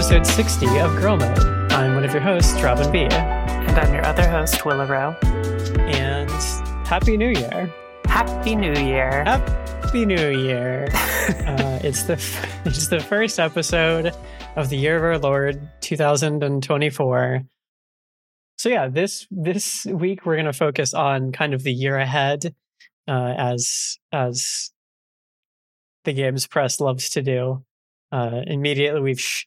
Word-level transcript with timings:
episode 0.00 0.26
60 0.26 0.78
of 0.78 0.96
Girl 0.96 1.18
Mode. 1.18 1.38
I'm 1.72 1.94
one 1.94 2.04
of 2.04 2.12
your 2.14 2.22
hosts, 2.22 2.62
Robin 2.62 2.90
B. 2.90 3.00
And 3.00 3.78
I'm 3.78 3.92
your 3.92 4.02
other 4.06 4.26
host, 4.26 4.64
Willa 4.64 4.86
Rowe. 4.86 5.14
And 5.76 6.30
Happy 6.86 7.18
New 7.18 7.28
Year. 7.28 7.70
Happy 8.06 8.56
New 8.56 8.72
Year. 8.72 9.24
Happy 9.26 10.06
New 10.06 10.30
Year. 10.30 10.88
uh, 10.94 11.80
it's 11.84 12.04
the 12.04 12.14
it's 12.64 12.88
the 12.88 12.98
first 12.98 13.38
episode 13.38 14.14
of 14.56 14.70
the 14.70 14.78
year 14.78 14.96
of 14.96 15.02
our 15.02 15.18
Lord 15.18 15.68
2024. 15.82 17.42
So 18.56 18.68
yeah, 18.70 18.88
this 18.88 19.26
this 19.30 19.84
week 19.84 20.24
we're 20.24 20.36
going 20.36 20.46
to 20.46 20.54
focus 20.54 20.94
on 20.94 21.30
kind 21.30 21.52
of 21.52 21.62
the 21.62 21.74
year 21.74 21.98
ahead, 21.98 22.54
uh, 23.06 23.34
as 23.36 23.98
as 24.12 24.70
the 26.04 26.14
games 26.14 26.46
press 26.46 26.80
loves 26.80 27.10
to 27.10 27.20
do. 27.20 27.66
Uh, 28.10 28.40
immediately, 28.46 29.02
we've 29.02 29.20
sh- 29.20 29.44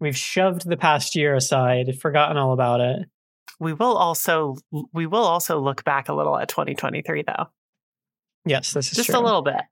we've 0.00 0.16
shoved 0.16 0.68
the 0.68 0.76
past 0.76 1.14
year 1.14 1.34
aside, 1.34 1.98
forgotten 2.00 2.36
all 2.36 2.52
about 2.52 2.80
it. 2.80 3.06
We 3.60 3.72
will 3.72 3.96
also 3.96 4.56
we 4.92 5.06
will 5.06 5.24
also 5.24 5.60
look 5.60 5.84
back 5.84 6.08
a 6.08 6.14
little 6.14 6.36
at 6.36 6.48
2023 6.48 7.22
though. 7.26 7.46
Yes, 8.44 8.72
this 8.72 8.90
is 8.90 8.96
just 8.96 9.10
true. 9.10 9.18
a 9.18 9.22
little 9.22 9.42
bit. 9.42 9.62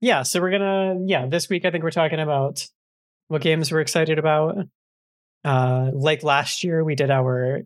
Yeah, 0.00 0.22
so 0.22 0.40
we're 0.40 0.50
gonna 0.50 0.96
yeah 1.06 1.26
this 1.26 1.48
week 1.48 1.64
I 1.64 1.70
think 1.70 1.84
we're 1.84 1.90
talking 1.90 2.20
about 2.20 2.66
what 3.28 3.42
games 3.42 3.70
we're 3.70 3.80
excited 3.80 4.18
about. 4.18 4.56
Uh, 5.44 5.90
like 5.94 6.22
last 6.22 6.64
year, 6.64 6.82
we 6.82 6.94
did 6.94 7.10
our 7.10 7.62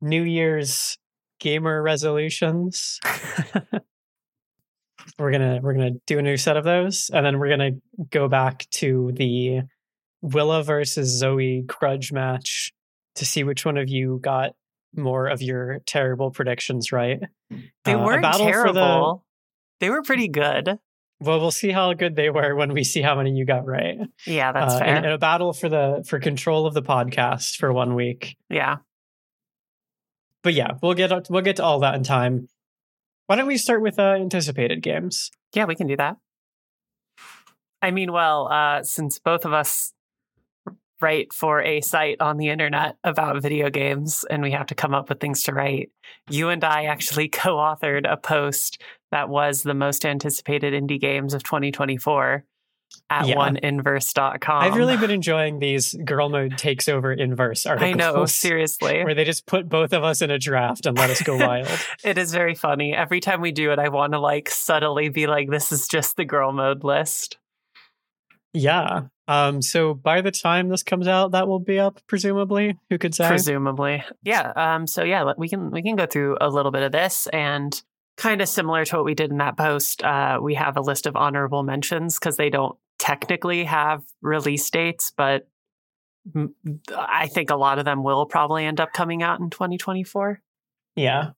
New 0.00 0.22
Year's 0.22 0.96
gamer 1.38 1.82
resolutions. 1.82 2.98
we're 5.18 5.30
gonna 5.32 5.60
we're 5.62 5.74
gonna 5.74 5.92
do 6.06 6.18
a 6.18 6.22
new 6.22 6.36
set 6.36 6.56
of 6.56 6.64
those, 6.64 7.10
and 7.12 7.26
then 7.26 7.38
we're 7.38 7.50
gonna 7.50 7.72
go 8.10 8.28
back 8.28 8.66
to 8.70 9.12
the 9.14 9.62
Willa 10.22 10.62
versus 10.62 11.08
Zoe 11.10 11.62
grudge 11.66 12.12
match 12.12 12.72
to 13.16 13.26
see 13.26 13.44
which 13.44 13.64
one 13.64 13.76
of 13.76 13.88
you 13.88 14.18
got 14.22 14.52
more 14.94 15.26
of 15.26 15.42
your 15.42 15.80
terrible 15.86 16.30
predictions 16.30 16.92
right. 16.92 17.20
They 17.84 17.94
Uh, 17.94 18.04
weren't 18.04 18.24
for 18.24 18.38
the- 18.38 18.44
terrible. 18.44 19.26
They 19.80 19.90
were 19.90 20.02
pretty 20.02 20.28
good. 20.28 20.78
Well, 21.20 21.38
we'll 21.40 21.50
see 21.52 21.70
how 21.70 21.92
good 21.94 22.16
they 22.16 22.30
were 22.30 22.54
when 22.54 22.72
we 22.72 22.82
see 22.84 23.00
how 23.02 23.14
many 23.16 23.30
you 23.32 23.44
got 23.44 23.64
right. 23.66 23.98
Yeah, 24.26 24.52
that's 24.52 24.74
Uh, 24.74 24.78
fair. 24.80 24.96
in, 24.96 25.04
in 25.04 25.12
a 25.12 25.18
battle 25.18 25.52
for 25.52 25.68
the 25.68 26.04
for 26.08 26.18
control 26.18 26.66
of 26.66 26.74
the 26.74 26.82
podcast 26.82 27.56
for 27.58 27.72
one 27.72 27.94
week. 27.94 28.36
yeah. 28.48 28.78
But 30.42 30.54
yeah, 30.54 30.72
we'll 30.82 30.94
get 30.94 31.30
we'll 31.30 31.42
get 31.42 31.56
to 31.56 31.64
all 31.64 31.78
that 31.80 31.94
in 31.94 32.02
time. 32.02 32.48
Why 33.26 33.36
don't 33.36 33.46
we 33.46 33.56
start 33.56 33.80
with 33.82 33.98
uh, 33.98 34.14
anticipated 34.14 34.82
games? 34.82 35.30
Yeah, 35.54 35.66
we 35.66 35.76
can 35.76 35.86
do 35.86 35.96
that. 35.96 36.16
I 37.80 37.90
mean, 37.92 38.12
well, 38.12 38.48
uh, 38.50 38.82
since 38.82 39.18
both 39.20 39.44
of 39.44 39.52
us 39.52 39.92
write 41.02 41.32
for 41.32 41.60
a 41.60 41.80
site 41.80 42.20
on 42.20 42.36
the 42.36 42.48
internet 42.48 42.96
about 43.04 43.42
video 43.42 43.68
games 43.70 44.24
and 44.30 44.42
we 44.42 44.52
have 44.52 44.66
to 44.66 44.74
come 44.74 44.94
up 44.94 45.08
with 45.08 45.20
things 45.20 45.42
to 45.44 45.52
write, 45.52 45.90
you 46.30 46.48
and 46.48 46.62
I 46.64 46.84
actually 46.84 47.28
co 47.42 47.56
authored 47.56 48.10
a 48.10 48.16
post 48.16 48.80
that 49.10 49.28
was 49.28 49.62
the 49.62 49.74
most 49.74 50.06
anticipated 50.06 50.72
indie 50.72 51.00
games 51.00 51.34
of 51.34 51.42
2024 51.42 52.44
at 53.10 53.26
Yeah. 53.26 53.36
oneinverse.com. 53.36 54.62
I've 54.62 54.76
really 54.76 54.96
been 54.96 55.10
enjoying 55.20 55.58
these 55.58 55.94
girl 56.04 56.28
mode 56.28 56.56
takes 56.58 56.88
over 56.88 57.12
inverse 57.12 57.66
articles. 57.66 57.90
I 57.90 57.94
know, 57.94 58.24
seriously. 58.26 59.02
Where 59.04 59.14
they 59.14 59.24
just 59.24 59.46
put 59.46 59.68
both 59.68 59.92
of 59.92 60.04
us 60.04 60.22
in 60.22 60.30
a 60.30 60.38
draft 60.38 60.86
and 60.86 60.96
let 60.96 61.10
us 61.10 61.22
go 61.22 61.36
wild. 61.36 61.68
It 62.04 62.18
is 62.18 62.32
very 62.32 62.54
funny. 62.54 62.94
Every 62.94 63.20
time 63.20 63.40
we 63.40 63.52
do 63.52 63.72
it, 63.72 63.78
I 63.78 63.88
want 63.88 64.12
to 64.12 64.18
like 64.18 64.50
subtly 64.50 65.08
be 65.08 65.26
like, 65.26 65.48
this 65.50 65.72
is 65.72 65.88
just 65.88 66.16
the 66.16 66.24
girl 66.24 66.52
mode 66.52 66.84
list. 66.84 67.38
Yeah. 68.54 69.02
Um. 69.28 69.62
So 69.62 69.94
by 69.94 70.20
the 70.20 70.30
time 70.30 70.68
this 70.68 70.82
comes 70.82 71.08
out, 71.08 71.30
that 71.32 71.46
will 71.48 71.58
be 71.60 71.78
up, 71.78 72.00
presumably. 72.06 72.78
Who 72.90 72.98
could 72.98 73.14
say? 73.14 73.28
presumably 73.28 74.02
yeah 74.24 74.52
um 74.56 74.86
so 74.86 75.02
yeah 75.04 75.32
we 75.38 75.48
can 75.48 75.70
we 75.70 75.82
can 75.82 75.96
go 75.96 76.06
through 76.06 76.36
a 76.40 76.48
little 76.50 76.72
bit 76.72 76.82
of 76.82 76.92
this 76.92 77.26
and 77.28 77.82
kind 78.18 78.42
of 78.42 78.48
similar 78.48 78.84
to 78.84 78.96
what 78.96 79.04
we 79.06 79.14
did 79.14 79.30
in 79.30 79.38
that 79.38 79.56
post 79.56 80.02
uh 80.04 80.38
we 80.42 80.54
have 80.54 80.76
a 80.76 80.80
list 80.82 81.06
of 81.06 81.16
honorable 81.16 81.62
mentions 81.62 82.18
because 82.18 82.36
they 82.36 82.50
don't 82.50 82.76
technically 82.98 83.64
have 83.64 84.02
release 84.20 84.68
dates 84.70 85.12
but 85.16 85.48
I 86.96 87.26
think 87.28 87.50
a 87.50 87.56
lot 87.56 87.78
of 87.78 87.84
them 87.84 88.02
will 88.04 88.26
probably 88.26 88.64
end 88.64 88.80
up 88.80 88.92
coming 88.92 89.22
out 89.22 89.40
in 89.40 89.50
2024 89.50 90.40
yeah. 90.94 91.30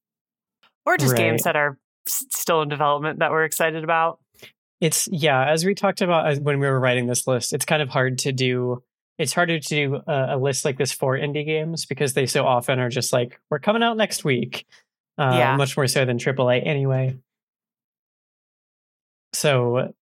or 0.85 0.97
just 0.97 1.13
Right. 1.13 1.19
games 1.19 1.45
that 1.45 1.57
are 1.57 1.79
s- 2.07 2.27
still 2.31 2.61
in 2.63 2.69
development 2.69 3.21
that 3.21 3.31
we're 3.31 3.45
excited 3.45 3.83
about 3.85 4.19
It's 4.85 5.09
yeah, 5.11 5.49
as 5.51 5.65
we 5.65 5.75
talked 5.75 6.03
about 6.03 6.39
when 6.41 6.61
we 6.61 6.67
were 6.67 6.79
writing 6.79 7.07
this 7.07 7.27
list, 7.27 7.53
it's 7.55 7.65
kind 7.65 7.81
of 7.81 7.89
hard 7.89 8.19
to 8.19 8.33
do. 8.33 8.83
It's 9.19 9.33
harder 9.33 9.59
to 9.59 9.69
do 9.69 9.97
a, 10.07 10.35
a 10.35 10.37
list 10.37 10.65
like 10.65 10.77
this 10.77 10.93
for 10.93 11.17
indie 11.17 11.47
games 11.47 11.87
because 11.87 12.13
they 12.15 12.27
so 12.27 12.45
often 12.45 12.79
are 12.79 12.91
just 12.91 13.13
like 13.13 13.41
we're 13.51 13.61
coming 13.61 13.83
out 13.83 13.97
next 13.97 14.25
week. 14.25 14.67
Uh, 15.17 15.37
Yeah. 15.39 15.57
much 15.57 15.77
more 15.77 15.87
so 15.87 16.05
than 16.05 16.19
AAA 16.19 16.67
anyway. 16.67 17.17
So, 19.33 19.93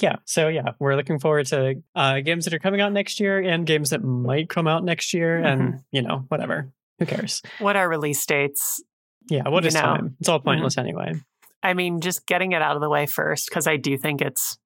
yeah, 0.00 0.16
so 0.24 0.48
yeah, 0.48 0.72
we're 0.78 0.96
looking 0.96 1.18
forward 1.18 1.46
to 1.46 1.82
uh, 1.94 2.20
games 2.20 2.44
that 2.44 2.54
are 2.54 2.58
coming 2.58 2.80
out 2.80 2.92
next 2.92 3.20
year 3.20 3.38
and 3.40 3.66
games 3.66 3.90
that 3.90 4.02
might 4.02 4.48
come 4.48 4.66
out 4.66 4.84
next 4.84 5.14
year, 5.14 5.38
Mm-hmm. 5.38 5.46
and 5.62 5.80
you 5.92 6.02
know 6.02 6.24
whatever. 6.28 6.72
Who 6.98 7.06
cares? 7.06 7.42
what 7.58 7.74
are 7.76 7.88
release 7.88 8.24
dates 8.26 8.82
Yeah, 9.28 9.48
what 9.48 9.64
You 9.64 9.68
is 9.68 9.74
know. 9.74 9.80
Mm-hmm. 9.80 9.96
time? 9.96 10.16
It's 10.20 10.28
all 10.28 10.40
pointless 10.40 10.78
anyway. 10.78 11.14
I 11.64 11.74
mean, 11.74 12.00
just 12.00 12.26
getting 12.26 12.52
it 12.52 12.62
out 12.62 12.76
of 12.76 12.82
the 12.82 12.90
way 12.90 13.06
first, 13.06 13.48
because 13.48 13.66
I 13.66 13.76
do 13.76 13.96
think 13.96 14.20
it's 14.20 14.58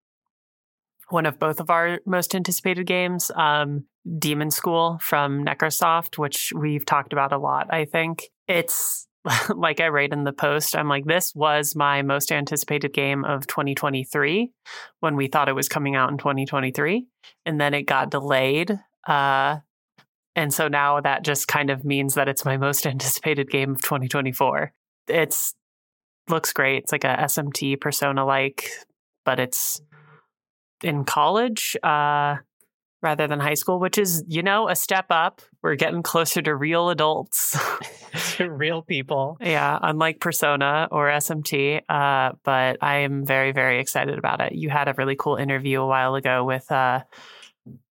one 1.08 1.24
of 1.24 1.38
both 1.38 1.60
of 1.60 1.70
our 1.70 2.00
most 2.04 2.34
anticipated 2.34 2.86
games. 2.86 3.30
Um, 3.34 3.84
Demon 4.18 4.50
School 4.50 4.98
from 5.00 5.44
Necrosoft, 5.44 6.18
which 6.18 6.52
we've 6.54 6.84
talked 6.84 7.12
about 7.12 7.32
a 7.32 7.38
lot, 7.38 7.72
I 7.72 7.84
think. 7.84 8.28
It's 8.46 9.06
like 9.54 9.80
I 9.80 9.88
write 9.88 10.12
in 10.12 10.24
the 10.24 10.32
post, 10.32 10.76
I'm 10.76 10.88
like, 10.88 11.04
this 11.04 11.34
was 11.34 11.76
my 11.76 12.02
most 12.02 12.32
anticipated 12.32 12.92
game 12.92 13.24
of 13.24 13.46
2023 13.46 14.50
when 15.00 15.16
we 15.16 15.28
thought 15.28 15.48
it 15.48 15.54
was 15.54 15.68
coming 15.68 15.96
out 15.96 16.10
in 16.10 16.18
2023. 16.18 17.06
And 17.46 17.60
then 17.60 17.74
it 17.74 17.82
got 17.82 18.10
delayed. 18.10 18.78
Uh, 19.06 19.58
and 20.34 20.52
so 20.52 20.68
now 20.68 21.00
that 21.00 21.24
just 21.24 21.48
kind 21.48 21.70
of 21.70 21.84
means 21.84 22.14
that 22.14 22.28
it's 22.28 22.44
my 22.44 22.56
most 22.56 22.86
anticipated 22.88 23.50
game 23.50 23.72
of 23.72 23.82
2024. 23.82 24.72
It's 25.08 25.54
looks 26.30 26.52
great. 26.52 26.84
It's 26.84 26.92
like 26.92 27.04
a 27.04 27.16
SMT 27.20 27.80
persona 27.80 28.24
like, 28.24 28.70
but 29.24 29.40
it's 29.40 29.80
in 30.82 31.04
college 31.04 31.76
uh, 31.82 32.36
rather 33.02 33.26
than 33.26 33.40
high 33.40 33.54
school, 33.54 33.80
which 33.80 33.98
is, 33.98 34.24
you 34.26 34.42
know, 34.42 34.68
a 34.68 34.76
step 34.76 35.06
up. 35.10 35.40
We're 35.62 35.76
getting 35.76 36.02
closer 36.02 36.42
to 36.42 36.54
real 36.54 36.90
adults. 36.90 37.56
to 38.36 38.50
real 38.50 38.82
people. 38.82 39.36
yeah, 39.40 39.78
unlike 39.82 40.20
Persona 40.20 40.88
or 40.90 41.08
SMT. 41.08 41.82
Uh, 41.88 42.32
but 42.44 42.78
I 42.80 42.98
am 42.98 43.24
very, 43.24 43.52
very 43.52 43.80
excited 43.80 44.18
about 44.18 44.40
it. 44.40 44.52
You 44.52 44.70
had 44.70 44.88
a 44.88 44.94
really 44.96 45.16
cool 45.16 45.36
interview 45.36 45.80
a 45.80 45.86
while 45.86 46.14
ago 46.14 46.44
with 46.44 46.70
uh, 46.70 47.02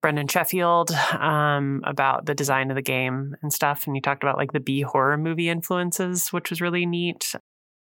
Brandon 0.00 0.28
Sheffield 0.28 0.91
um, 0.91 1.83
about 1.84 2.27
the 2.27 2.34
design 2.34 2.71
of 2.71 2.77
the 2.77 2.83
game 2.83 3.37
and 3.43 3.53
stuff. 3.53 3.87
And 3.87 3.97
you 3.97 4.03
talked 4.03 4.22
about 4.22 4.37
like 4.37 4.53
the 4.53 4.61
B 4.61 4.81
horror 4.81 5.17
movie 5.17 5.49
influences, 5.49 6.28
which 6.33 6.50
was 6.50 6.61
really 6.61 6.87
neat. 6.87 7.34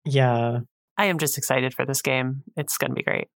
Yeah, 0.04 0.60
I 0.96 1.06
am 1.06 1.18
just 1.18 1.38
excited 1.38 1.74
for 1.74 1.84
this 1.84 2.02
game. 2.02 2.42
It's 2.56 2.76
going 2.78 2.90
to 2.90 2.94
be 2.94 3.02
great. 3.02 3.28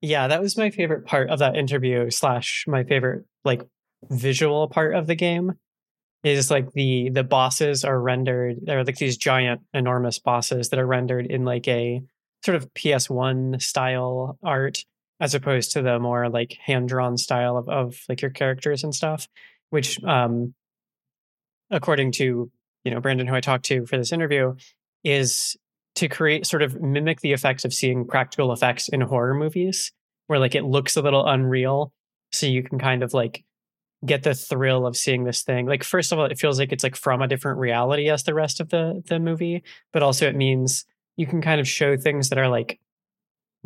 Yeah, 0.00 0.28
that 0.28 0.40
was 0.40 0.56
my 0.56 0.70
favorite 0.70 1.06
part 1.06 1.30
of 1.30 1.38
that 1.38 1.56
interview 1.56 2.10
slash 2.10 2.64
my 2.66 2.82
favorite 2.82 3.24
like 3.44 3.62
visual 4.10 4.68
part 4.68 4.94
of 4.94 5.06
the 5.06 5.14
game 5.14 5.52
is 6.24 6.50
like 6.50 6.72
the 6.72 7.10
the 7.10 7.24
bosses 7.24 7.84
are 7.84 8.00
rendered 8.00 8.56
they're 8.62 8.84
like 8.84 8.96
these 8.96 9.16
giant 9.16 9.60
enormous 9.74 10.18
bosses 10.18 10.68
that 10.68 10.78
are 10.78 10.86
rendered 10.86 11.26
in 11.26 11.44
like 11.44 11.66
a 11.68 12.00
sort 12.44 12.56
of 12.56 12.72
PS1 12.74 13.60
style 13.60 14.38
art 14.42 14.84
as 15.20 15.34
opposed 15.34 15.72
to 15.72 15.82
the 15.82 15.98
more 15.98 16.28
like 16.28 16.56
hand 16.64 16.88
drawn 16.88 17.16
style 17.16 17.56
of, 17.56 17.68
of 17.68 18.00
like 18.08 18.22
your 18.22 18.30
characters 18.30 18.84
and 18.84 18.94
stuff 18.94 19.28
which 19.70 20.02
um 20.04 20.54
according 21.70 22.12
to 22.12 22.50
you 22.84 22.90
know 22.90 23.00
Brandon 23.00 23.26
who 23.26 23.34
I 23.34 23.40
talked 23.40 23.64
to 23.66 23.86
for 23.86 23.96
this 23.96 24.12
interview 24.12 24.54
is 25.04 25.56
to 25.96 26.08
create 26.08 26.46
sort 26.46 26.62
of 26.62 26.80
mimic 26.80 27.20
the 27.20 27.32
effects 27.32 27.64
of 27.64 27.74
seeing 27.74 28.06
practical 28.06 28.52
effects 28.52 28.88
in 28.88 29.00
horror 29.00 29.34
movies 29.34 29.92
where 30.26 30.38
like 30.38 30.54
it 30.54 30.64
looks 30.64 30.96
a 30.96 31.02
little 31.02 31.26
unreal 31.26 31.92
so 32.32 32.46
you 32.46 32.62
can 32.62 32.78
kind 32.78 33.02
of 33.02 33.12
like 33.12 33.44
get 34.04 34.22
the 34.22 34.34
thrill 34.34 34.86
of 34.86 34.96
seeing 34.96 35.24
this 35.24 35.42
thing. 35.42 35.66
Like 35.66 35.84
first 35.84 36.12
of 36.12 36.18
all 36.18 36.24
it 36.24 36.38
feels 36.38 36.58
like 36.58 36.72
it's 36.72 36.82
like 36.84 36.96
from 36.96 37.22
a 37.22 37.28
different 37.28 37.58
reality 37.58 38.08
as 38.08 38.24
the 38.24 38.34
rest 38.34 38.60
of 38.60 38.68
the 38.70 39.02
the 39.06 39.20
movie 39.20 39.62
but 39.92 40.02
also 40.02 40.26
it 40.26 40.36
means 40.36 40.84
you 41.16 41.26
can 41.26 41.42
kind 41.42 41.60
of 41.60 41.68
show 41.68 41.96
things 41.96 42.30
that 42.30 42.38
are 42.38 42.48
like 42.48 42.80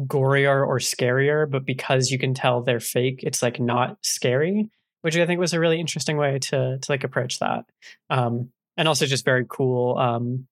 gorier 0.01 0.67
or 0.67 0.79
scarier 0.79 1.51
but 1.51 1.65
because 1.65 2.11
you 2.11 2.19
can 2.19 2.35
tell 2.35 2.61
they're 2.61 2.81
fake 2.81 3.21
it's 3.23 3.43
like 3.43 3.59
not 3.59 3.97
scary 4.03 4.69
which 5.01 5.17
i 5.17 5.25
think 5.25 5.41
was 5.41 5.55
a 5.55 5.61
really 5.61 5.81
interesting 5.81 6.19
way 6.19 6.39
to 6.39 6.79
to 6.79 6.93
like 6.93 7.03
approach 7.03 7.39
that. 7.39 7.65
Um 8.11 8.51
and 8.77 8.89
also 8.89 9.07
just 9.07 9.25
very 9.25 9.47
cool 9.49 9.97
um 9.97 10.47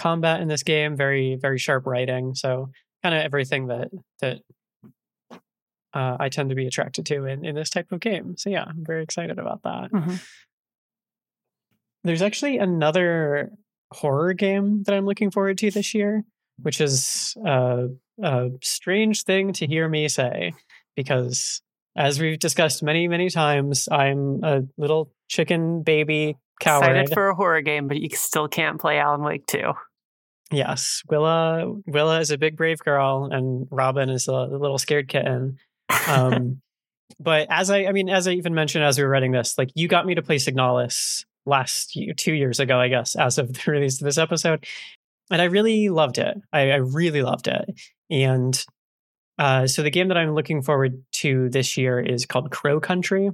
combat 0.00 0.40
in 0.40 0.48
this 0.48 0.62
game 0.62 0.96
very 0.96 1.36
very 1.36 1.58
sharp 1.58 1.86
writing 1.86 2.34
so 2.34 2.70
kind 3.02 3.14
of 3.14 3.22
everything 3.22 3.66
that 3.68 3.90
that 4.20 4.40
uh, 5.92 6.16
I 6.20 6.28
tend 6.28 6.50
to 6.50 6.54
be 6.54 6.66
attracted 6.66 7.06
to 7.06 7.26
in, 7.26 7.44
in 7.44 7.54
this 7.54 7.70
type 7.70 7.90
of 7.92 8.00
game. 8.00 8.36
So 8.36 8.50
yeah, 8.50 8.64
I'm 8.64 8.84
very 8.84 9.02
excited 9.02 9.38
about 9.38 9.62
that. 9.64 9.90
Mm-hmm. 9.92 10.14
There's 12.04 12.22
actually 12.22 12.58
another 12.58 13.50
horror 13.92 14.32
game 14.32 14.84
that 14.84 14.94
I'm 14.94 15.04
looking 15.04 15.30
forward 15.30 15.58
to 15.58 15.70
this 15.70 15.94
year, 15.94 16.22
which 16.62 16.80
is 16.80 17.36
uh, 17.46 17.86
a 18.22 18.50
strange 18.62 19.24
thing 19.24 19.52
to 19.54 19.66
hear 19.66 19.88
me 19.88 20.08
say 20.08 20.52
because 20.96 21.60
as 21.96 22.20
we've 22.20 22.38
discussed 22.38 22.82
many, 22.82 23.08
many 23.08 23.28
times, 23.28 23.88
I'm 23.90 24.42
a 24.44 24.62
little 24.78 25.12
chicken 25.28 25.82
baby 25.82 26.36
coward. 26.60 26.84
Excited 26.84 27.12
for 27.12 27.28
a 27.28 27.34
horror 27.34 27.62
game, 27.62 27.88
but 27.88 27.98
you 27.98 28.08
still 28.12 28.48
can't 28.48 28.80
play 28.80 28.98
Alan 28.98 29.22
Wake 29.22 29.46
2. 29.46 29.72
Yes, 30.52 31.02
Willa 31.08 31.72
Willa 31.86 32.20
is 32.20 32.30
a 32.30 32.38
big 32.38 32.56
brave 32.56 32.80
girl, 32.80 33.28
and 33.30 33.68
Robin 33.70 34.10
is 34.10 34.26
a, 34.26 34.32
a 34.32 34.58
little 34.58 34.78
scared 34.78 35.08
kitten. 35.08 35.58
Um, 36.08 36.60
but 37.20 37.46
as 37.50 37.70
I, 37.70 37.84
I 37.84 37.92
mean, 37.92 38.08
as 38.08 38.26
I 38.26 38.32
even 38.32 38.54
mentioned 38.54 38.84
as 38.84 38.98
we 38.98 39.04
were 39.04 39.10
writing 39.10 39.32
this, 39.32 39.56
like 39.56 39.70
you 39.74 39.86
got 39.86 40.06
me 40.06 40.16
to 40.16 40.22
play 40.22 40.36
Signalis 40.36 41.24
last 41.46 41.94
year, 41.94 42.14
two 42.14 42.34
years 42.34 42.58
ago, 42.58 42.80
I 42.80 42.88
guess, 42.88 43.14
as 43.14 43.38
of 43.38 43.52
the 43.64 43.70
release 43.70 44.00
of 44.00 44.04
this 44.04 44.18
episode, 44.18 44.66
and 45.30 45.40
I 45.40 45.44
really 45.44 45.88
loved 45.88 46.18
it. 46.18 46.36
I, 46.52 46.72
I 46.72 46.76
really 46.76 47.22
loved 47.22 47.46
it, 47.46 47.70
and 48.10 48.64
uh, 49.38 49.68
so 49.68 49.82
the 49.82 49.90
game 49.90 50.08
that 50.08 50.18
I'm 50.18 50.34
looking 50.34 50.62
forward 50.62 51.04
to 51.12 51.48
this 51.48 51.76
year 51.76 52.00
is 52.00 52.26
called 52.26 52.50
Crow 52.50 52.80
Country, 52.80 53.30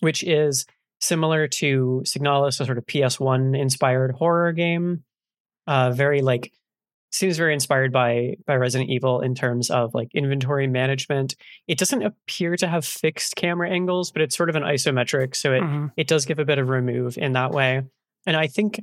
which 0.00 0.24
is 0.24 0.66
similar 1.00 1.46
to 1.46 2.02
Signalis, 2.04 2.60
a 2.60 2.64
sort 2.64 2.76
of 2.76 2.86
PS1 2.86 3.56
inspired 3.56 4.16
horror 4.16 4.50
game 4.52 5.04
uh, 5.68 5.92
very 5.92 6.22
like 6.22 6.52
seems 7.10 7.36
very 7.36 7.54
inspired 7.54 7.92
by 7.92 8.36
by 8.46 8.56
Resident 8.56 8.90
Evil 8.90 9.20
in 9.20 9.34
terms 9.34 9.70
of 9.70 9.94
like 9.94 10.08
inventory 10.14 10.66
management. 10.66 11.36
It 11.68 11.78
doesn't 11.78 12.02
appear 12.02 12.56
to 12.56 12.66
have 12.66 12.84
fixed 12.84 13.36
camera 13.36 13.70
angles, 13.70 14.10
but 14.10 14.22
it's 14.22 14.36
sort 14.36 14.50
of 14.50 14.56
an 14.56 14.62
isometric, 14.64 15.36
so 15.36 15.52
it 15.52 15.62
Mm-hmm. 15.62 15.86
it 15.96 16.08
does 16.08 16.24
give 16.24 16.38
a 16.38 16.44
bit 16.44 16.58
of 16.58 16.68
remove 16.68 17.16
in 17.18 17.34
that 17.34 17.52
way. 17.52 17.82
And 18.26 18.36
I 18.36 18.46
think 18.48 18.80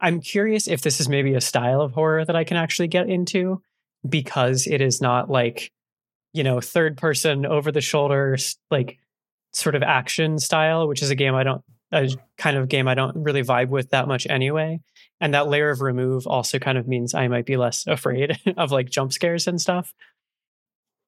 I'm 0.00 0.20
curious 0.20 0.66
if 0.66 0.80
this 0.82 0.98
is 1.00 1.08
maybe 1.08 1.34
a 1.34 1.40
style 1.40 1.80
of 1.80 1.92
horror 1.92 2.24
that 2.24 2.36
I 2.36 2.44
can 2.44 2.56
actually 2.56 2.88
get 2.88 3.08
into 3.08 3.62
because 4.08 4.66
it 4.66 4.80
is 4.80 5.00
not 5.00 5.30
like 5.30 5.70
you 6.32 6.42
know 6.42 6.60
third 6.60 6.96
person 6.96 7.46
over 7.46 7.70
the 7.70 7.80
shoulder 7.80 8.36
like 8.70 8.98
sort 9.52 9.74
of 9.74 9.82
action 9.82 10.38
style, 10.38 10.88
which 10.88 11.02
is 11.02 11.10
a 11.10 11.14
game 11.14 11.34
I 11.34 11.44
don't 11.44 11.62
a 11.94 12.08
kind 12.36 12.56
of 12.56 12.68
game 12.68 12.88
I 12.88 12.94
don't 12.94 13.16
really 13.22 13.42
vibe 13.42 13.68
with 13.68 13.90
that 13.90 14.08
much 14.08 14.26
anyway. 14.28 14.80
And 15.20 15.32
that 15.32 15.48
layer 15.48 15.70
of 15.70 15.80
remove 15.80 16.26
also 16.26 16.58
kind 16.58 16.76
of 16.76 16.88
means 16.88 17.14
I 17.14 17.28
might 17.28 17.46
be 17.46 17.56
less 17.56 17.86
afraid 17.86 18.38
of 18.56 18.72
like 18.72 18.90
jump 18.90 19.12
scares 19.12 19.46
and 19.46 19.60
stuff. 19.60 19.94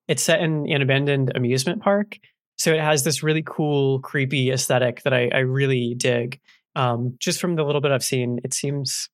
It's 0.08 0.22
set 0.22 0.40
in 0.40 0.70
an 0.70 0.82
abandoned 0.82 1.32
amusement 1.34 1.82
park. 1.82 2.18
So 2.58 2.72
it 2.72 2.80
has 2.80 3.04
this 3.04 3.22
really 3.22 3.42
cool, 3.44 4.00
creepy 4.00 4.50
aesthetic 4.50 5.02
that 5.02 5.12
I, 5.12 5.28
I 5.32 5.38
really 5.40 5.94
dig. 5.94 6.40
Um, 6.74 7.16
just 7.18 7.40
from 7.40 7.56
the 7.56 7.64
little 7.64 7.80
bit 7.80 7.90
I've 7.90 8.04
seen, 8.04 8.38
it 8.44 8.54
seems, 8.54 9.08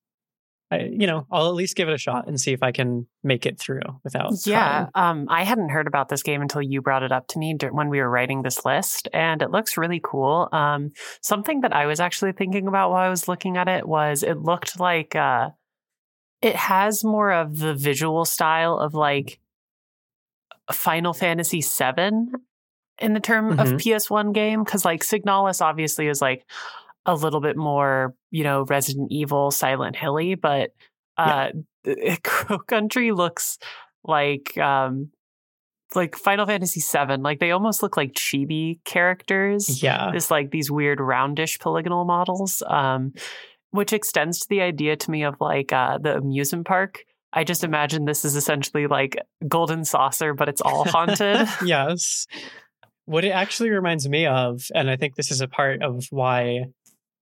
I, 0.73 0.89
you 0.91 1.07
know, 1.07 1.25
I'll 1.31 1.47
at 1.47 1.53
least 1.55 1.75
give 1.75 1.87
it 1.87 1.93
a 1.93 1.97
shot 1.97 2.27
and 2.27 2.39
see 2.39 2.51
if 2.53 2.63
I 2.63 2.71
can 2.71 3.07
make 3.23 3.45
it 3.45 3.59
through 3.59 3.81
without. 4.03 4.33
Yeah, 4.45 4.87
um, 4.95 5.27
I 5.29 5.43
hadn't 5.43 5.69
heard 5.69 5.87
about 5.87 6.09
this 6.09 6.23
game 6.23 6.41
until 6.41 6.61
you 6.61 6.81
brought 6.81 7.03
it 7.03 7.11
up 7.11 7.27
to 7.29 7.39
me 7.39 7.55
when 7.71 7.89
we 7.89 7.99
were 7.99 8.09
writing 8.09 8.41
this 8.41 8.65
list, 8.65 9.07
and 9.13 9.41
it 9.41 9.51
looks 9.51 9.77
really 9.77 10.01
cool. 10.03 10.49
Um, 10.51 10.91
something 11.21 11.61
that 11.61 11.73
I 11.73 11.85
was 11.85 11.99
actually 11.99 12.31
thinking 12.33 12.67
about 12.67 12.91
while 12.91 13.05
I 13.05 13.09
was 13.09 13.27
looking 13.27 13.57
at 13.57 13.67
it 13.67 13.87
was 13.87 14.23
it 14.23 14.39
looked 14.39 14.79
like 14.79 15.15
uh, 15.15 15.49
it 16.41 16.55
has 16.55 17.03
more 17.03 17.31
of 17.31 17.57
the 17.59 17.73
visual 17.73 18.25
style 18.25 18.77
of 18.77 18.93
like 18.93 19.39
Final 20.71 21.13
Fantasy 21.13 21.61
VII 21.61 22.31
in 22.99 23.13
the 23.13 23.19
term 23.19 23.59
of 23.59 23.67
Mhm. 23.67 23.81
PS1 23.81 24.33
game, 24.33 24.63
because 24.63 24.85
like 24.85 25.03
Signalis 25.03 25.61
obviously 25.61 26.07
is 26.07 26.21
like 26.21 26.45
a 27.05 27.15
little 27.15 27.41
bit 27.41 27.57
more, 27.57 28.15
you 28.31 28.43
know, 28.43 28.63
Resident 28.63 29.11
Evil, 29.11 29.51
Silent 29.51 29.95
Hilly, 29.95 30.35
but 30.35 30.71
uh, 31.17 31.49
Crow 32.23 32.59
Country 32.59 33.11
looks 33.11 33.57
like 34.03 34.57
um 34.57 35.09
like 35.95 36.15
Final 36.15 36.45
Fantasy 36.45 36.81
VII. 36.81 37.17
Like 37.17 37.39
they 37.39 37.51
almost 37.51 37.83
look 37.83 37.97
like 37.97 38.13
chibi 38.13 38.83
characters. 38.83 39.83
Yeah. 39.83 40.11
This 40.11 40.31
like 40.31 40.51
these 40.51 40.71
weird 40.71 40.99
roundish 40.99 41.59
polygonal 41.59 42.05
models. 42.05 42.63
Um, 42.67 43.13
which 43.71 43.91
extends 43.91 44.39
to 44.39 44.49
the 44.49 44.61
idea 44.61 44.95
to 44.95 45.09
me 45.09 45.23
of 45.23 45.35
like 45.39 45.73
uh 45.73 45.97
the 45.97 46.15
amusement 46.15 46.67
park. 46.67 47.03
I 47.33 47.43
just 47.43 47.63
imagine 47.63 48.05
this 48.05 48.23
is 48.23 48.35
essentially 48.35 48.85
like 48.87 49.17
Golden 49.47 49.83
Saucer, 49.83 50.35
but 50.35 50.49
it's 50.49 50.61
all 50.61 50.85
haunted. 50.85 51.47
yes. 51.65 52.27
What 53.05 53.25
it 53.25 53.31
actually 53.31 53.71
reminds 53.71 54.07
me 54.07 54.27
of, 54.27 54.67
and 54.73 54.89
I 54.89 54.95
think 54.95 55.15
this 55.15 55.31
is 55.31 55.41
a 55.41 55.47
part 55.47 55.81
of 55.81 56.05
why 56.11 56.65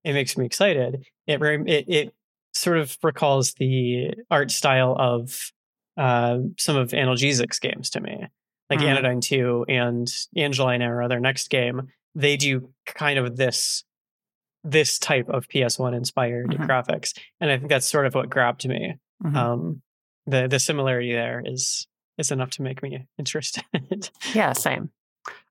it 0.03 0.13
makes 0.13 0.37
me 0.37 0.45
excited. 0.45 1.05
It 1.27 1.41
it, 1.41 1.85
it 1.87 2.13
sort 2.53 2.77
of 2.77 2.97
recalls 3.03 3.53
the 3.53 4.13
art 4.29 4.51
style 4.51 4.95
of 4.97 5.51
uh, 5.97 6.39
some 6.57 6.75
of 6.77 6.89
Analgesics 6.91 7.59
games 7.61 7.89
to 7.91 7.99
me, 8.01 8.25
like 8.69 8.79
Mhm. 8.79 8.85
Anodyne 8.85 9.21
Two 9.21 9.65
and 9.69 10.11
Angeline 10.35 10.81
Era, 10.81 11.07
their 11.07 11.19
next 11.19 11.49
game. 11.49 11.89
They 12.15 12.37
do 12.37 12.73
kind 12.85 13.19
of 13.19 13.35
this 13.37 13.83
this 14.63 14.99
type 14.99 15.27
of 15.29 15.47
PS1 15.47 15.93
inspired 15.95 16.51
Mhm. 16.51 16.67
graphics, 16.67 17.17
and 17.39 17.49
I 17.51 17.57
think 17.57 17.69
that's 17.69 17.87
sort 17.87 18.05
of 18.05 18.13
what 18.13 18.29
grabbed 18.29 18.67
me. 18.67 18.95
Mhm. 19.23 19.35
Um, 19.35 19.81
the 20.27 20.47
the 20.47 20.59
similarity 20.59 21.11
there 21.13 21.41
is 21.45 21.87
is 22.17 22.31
enough 22.31 22.51
to 22.51 22.61
make 22.61 22.83
me 22.83 23.07
interested. 23.17 23.63
Yeah, 24.35 24.53
same. 24.53 24.91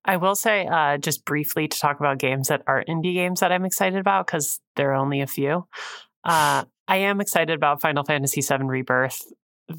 I 0.05 0.17
will 0.17 0.35
say, 0.35 0.67
uh, 0.67 0.97
just 0.99 1.25
briefly 1.25 1.69
to 1.69 1.79
talk 1.79 2.01
about 2.01 2.19
games 2.19 2.49
that 2.49 2.63
are 2.67 2.85
indie 2.89 3.15
games 3.15 3.41
that 3.41 3.53
I'm 3.53 3.65
excited 3.65 3.99
about 3.99 4.27
because 4.27 4.61
there 4.77 4.93
are 4.93 4.97
only 4.97 5.21
a 5.21 5.27
few. 5.27 5.67
Uh, 6.25 6.65
I 6.89 6.97
am 6.97 7.21
excited 7.21 7.55
about 7.55 7.81
Final 7.81 8.05
Fantasy 8.05 8.41
VII 8.41 8.65
Rebirth. 8.65 9.21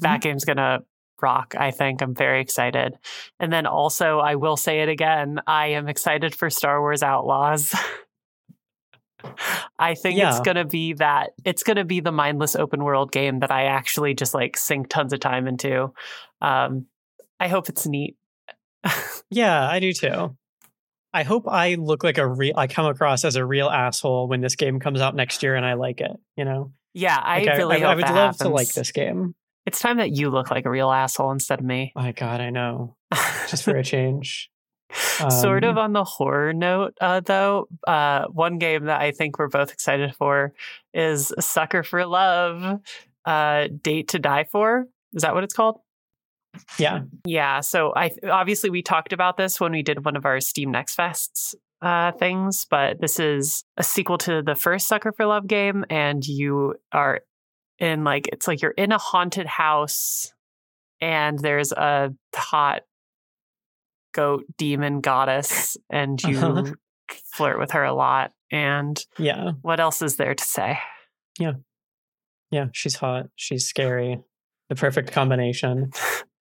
That 0.00 0.20
game's 0.20 0.44
gonna 0.44 0.80
rock. 1.20 1.54
I 1.56 1.70
think 1.70 2.02
I'm 2.02 2.14
very 2.14 2.40
excited. 2.40 2.94
And 3.38 3.52
then 3.52 3.66
also, 3.66 4.18
I 4.18 4.34
will 4.36 4.56
say 4.56 4.80
it 4.80 4.88
again. 4.88 5.40
I 5.46 5.68
am 5.68 5.88
excited 5.88 6.34
for 6.34 6.50
Star 6.50 6.80
Wars 6.80 7.02
Outlaws. 7.02 7.74
I 9.78 9.94
think 9.94 10.18
it's 10.18 10.40
gonna 10.40 10.64
be 10.64 10.94
that. 10.94 11.30
It's 11.44 11.62
gonna 11.62 11.84
be 11.84 12.00
the 12.00 12.12
mindless 12.12 12.56
open 12.56 12.82
world 12.82 13.12
game 13.12 13.40
that 13.40 13.52
I 13.52 13.64
actually 13.64 14.14
just 14.14 14.34
like 14.34 14.56
sink 14.56 14.88
tons 14.88 15.12
of 15.12 15.20
time 15.20 15.46
into. 15.46 15.92
Um, 16.40 16.86
I 17.38 17.48
hope 17.48 17.68
it's 17.68 17.86
neat. 17.86 18.16
Yeah, 19.30 19.66
I 19.66 19.80
do 19.80 19.94
too. 19.94 20.36
I 21.14 21.22
hope 21.22 21.48
I 21.48 21.74
look 21.76 22.04
like 22.04 22.18
a 22.18 22.26
real, 22.26 22.54
I 22.56 22.66
come 22.66 22.84
across 22.86 23.24
as 23.24 23.36
a 23.36 23.44
real 23.44 23.68
asshole 23.68 24.28
when 24.28 24.40
this 24.42 24.56
game 24.56 24.78
comes 24.78 25.00
out 25.00 25.14
next 25.14 25.42
year 25.42 25.54
and 25.54 25.64
I 25.64 25.74
like 25.74 26.00
it, 26.00 26.12
you 26.36 26.44
know? 26.44 26.72
Yeah, 26.94 27.18
I 27.18 27.38
Like, 27.40 27.56
really 27.56 27.76
I, 27.76 27.78
hope 27.80 27.88
I 27.88 27.94
would 27.94 28.04
that 28.04 28.14
love 28.14 28.36
to 28.38 28.48
like 28.48 28.68
this 28.72 28.92
game. 28.92 29.34
It's 29.64 29.78
time 29.78 29.98
that 29.98 30.10
you 30.10 30.28
look 30.30 30.50
like 30.50 30.66
a 30.66 30.70
real 30.70 30.90
asshole 30.90 31.30
instead 31.32 31.60
of 31.60 31.64
me. 31.64 31.92
My 31.94 32.12
God, 32.12 32.40
I 32.40 32.50
know. 32.50 32.96
Just 33.48 33.64
for 33.64 33.76
a 33.76 33.84
change. 33.84 34.50
sort 35.30 35.64
of 35.64 35.78
Um, 35.78 35.84
on 35.84 35.92
the 35.92 36.04
horror 36.04 36.52
note, 36.52 36.94
uh, 37.00 37.20
though, 37.20 37.68
uh, 37.86 38.26
one 38.26 38.58
game 38.58 38.86
that 38.86 39.00
I 39.00 39.12
think 39.12 39.38
we're 39.38 39.48
both 39.48 39.72
excited 39.72 40.14
for 40.14 40.52
is 40.92 41.32
Sucker 41.40 41.82
for 41.82 42.04
Love, 42.04 42.80
uh, 43.24 43.68
Date 43.82 44.08
to 44.08 44.18
Die 44.18 44.44
For. 44.50 44.86
Is 45.14 45.22
that 45.22 45.34
what 45.34 45.44
it's 45.44 45.54
called? 45.54 45.80
Yeah. 46.78 47.00
Yeah. 47.26 47.60
So 47.60 47.92
I 47.96 48.10
obviously 48.30 48.70
we 48.70 48.82
talked 48.82 49.12
about 49.12 49.36
this 49.36 49.58
when 49.60 49.72
we 49.72 49.82
did 49.82 50.04
one 50.04 50.16
of 50.16 50.24
our 50.26 50.40
Steam 50.40 50.70
Next 50.70 50.96
Fests 50.96 51.54
uh, 51.80 52.12
things, 52.12 52.66
but 52.70 53.00
this 53.00 53.18
is 53.18 53.64
a 53.76 53.82
sequel 53.82 54.18
to 54.18 54.42
the 54.42 54.54
first 54.54 54.86
Sucker 54.86 55.12
for 55.12 55.26
Love 55.26 55.46
game, 55.46 55.84
and 55.90 56.24
you 56.26 56.74
are 56.92 57.20
in 57.78 58.04
like 58.04 58.28
it's 58.32 58.46
like 58.46 58.62
you're 58.62 58.70
in 58.72 58.92
a 58.92 58.98
haunted 58.98 59.46
house, 59.46 60.32
and 61.00 61.38
there's 61.38 61.72
a 61.72 62.14
hot 62.34 62.82
goat 64.14 64.44
demon 64.58 65.00
goddess, 65.00 65.76
and 65.90 66.22
you 66.22 66.38
Uh-huh. 66.38 66.72
flirt 67.32 67.58
with 67.58 67.70
her 67.72 67.82
a 67.84 67.94
lot. 67.94 68.32
And 68.50 69.02
Yeah. 69.18 69.52
what 69.62 69.80
else 69.80 70.02
is 70.02 70.16
there 70.16 70.34
to 70.34 70.44
say? 70.44 70.78
Yeah, 71.38 71.54
yeah. 72.50 72.66
She's 72.72 72.96
hot. 72.96 73.26
She's 73.36 73.66
scary. 73.66 74.20
The 74.68 74.74
perfect 74.76 75.12
combination. 75.12 75.90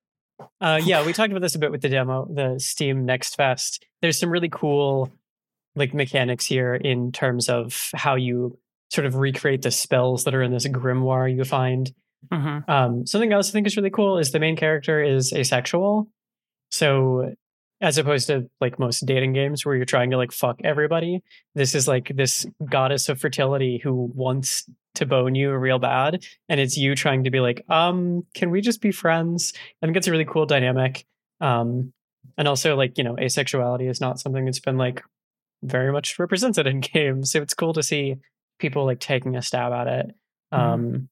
Uh, 0.60 0.80
yeah, 0.84 1.06
we 1.06 1.14
talked 1.14 1.32
about 1.32 1.42
this 1.42 1.56
a 1.56 1.60
bit 1.60 1.72
with 1.72 1.82
the 1.82 1.90
demo, 1.90 2.28
the 2.34 2.60
Steam 2.60 3.06
Next 3.06 3.36
Fest. 3.36 3.86
There's 4.02 4.20
some 4.20 4.30
really 4.30 4.50
cool 4.50 5.12
like 5.76 5.94
mechanics 5.94 6.46
here 6.46 6.76
in 6.76 7.12
terms 7.12 7.50
of 7.50 7.90
how 7.94 8.16
you 8.16 8.58
sort 8.90 9.06
of 9.06 9.16
recreate 9.16 9.62
the 9.62 9.72
spells 9.72 10.26
that 10.26 10.36
are 10.36 10.44
in 10.44 10.52
this 10.52 10.68
grimoire 10.68 11.34
you 11.34 11.44
find. 11.44 11.92
hmm 12.32 12.60
Um, 12.68 13.08
something 13.08 13.32
else 13.32 13.50
I 13.50 13.52
think 13.54 13.68
is 13.68 13.78
really 13.78 13.90
cool 13.90 14.18
is 14.18 14.32
the 14.32 14.40
main 14.40 14.56
character 14.56 15.02
is 15.02 15.32
asexual. 15.34 16.10
So 16.72 17.34
as 17.82 17.98
opposed 17.98 18.28
to 18.28 18.50
like 18.62 18.78
most 18.80 19.06
dating 19.06 19.34
games 19.34 19.66
where 19.66 19.76
you're 19.76 19.86
trying 19.86 20.12
to 20.12 20.18
like 20.18 20.32
fuck 20.32 20.60
everybody, 20.64 21.22
this 21.56 21.76
is 21.76 21.88
like 21.88 22.12
this 22.16 22.46
goddess 22.70 23.10
of 23.10 23.20
fertility 23.20 23.80
who 23.84 24.12
wants 24.14 24.66
to 24.96 25.06
bone 25.06 25.36
you 25.36 25.52
real 25.54 25.80
bad. 25.80 26.24
And 26.48 26.60
it's 26.60 26.78
you 26.78 26.96
trying 26.96 27.24
to 27.24 27.32
be 27.32 27.40
like, 27.40 27.64
um, 27.70 28.26
can 28.36 28.52
we 28.52 28.62
just 28.62 28.82
be 28.82 28.92
friends? 28.92 29.54
I 29.82 29.86
think 29.86 29.98
it's 29.98 30.08
a 30.08 30.12
really 30.12 30.26
cool 30.26 30.46
dynamic. 30.46 31.06
Um, 31.40 31.92
and 32.38 32.48
also 32.48 32.76
like 32.76 32.98
you 32.98 33.04
know 33.04 33.16
asexuality 33.16 33.90
is 33.90 34.00
not 34.00 34.20
something 34.20 34.46
that's 34.46 34.60
been 34.60 34.78
like 34.78 35.02
very 35.64 35.92
much 35.92 36.20
represented 36.20 36.68
in 36.68 36.80
games 36.94 37.32
so 37.32 37.42
it's 37.42 37.54
cool 37.54 37.74
to 37.74 37.84
see 37.84 38.16
people 38.60 38.86
like 38.86 39.00
taking 39.00 39.36
a 39.36 39.42
stab 39.42 39.74
at 39.74 39.88
it 39.88 40.16
Mhm. 40.54 40.60
um 40.60 41.10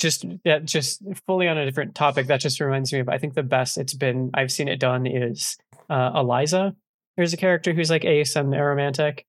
just 0.00 0.24
that 0.44 0.64
just 0.64 1.02
fully 1.26 1.46
on 1.46 1.56
a 1.58 1.64
different 1.64 1.94
topic 1.94 2.26
that 2.26 2.40
just 2.40 2.58
reminds 2.58 2.92
me 2.92 2.98
of 2.98 3.08
i 3.08 3.18
think 3.18 3.34
the 3.34 3.42
best 3.42 3.78
it's 3.78 3.94
been 3.94 4.30
i've 4.34 4.50
seen 4.50 4.66
it 4.66 4.80
done 4.80 5.06
is 5.06 5.56
uh 5.88 6.10
eliza 6.14 6.74
there's 7.16 7.32
a 7.32 7.36
character 7.36 7.72
who's 7.72 7.90
like 7.90 8.04
ace 8.04 8.34
and 8.34 8.52
aromantic 8.52 9.20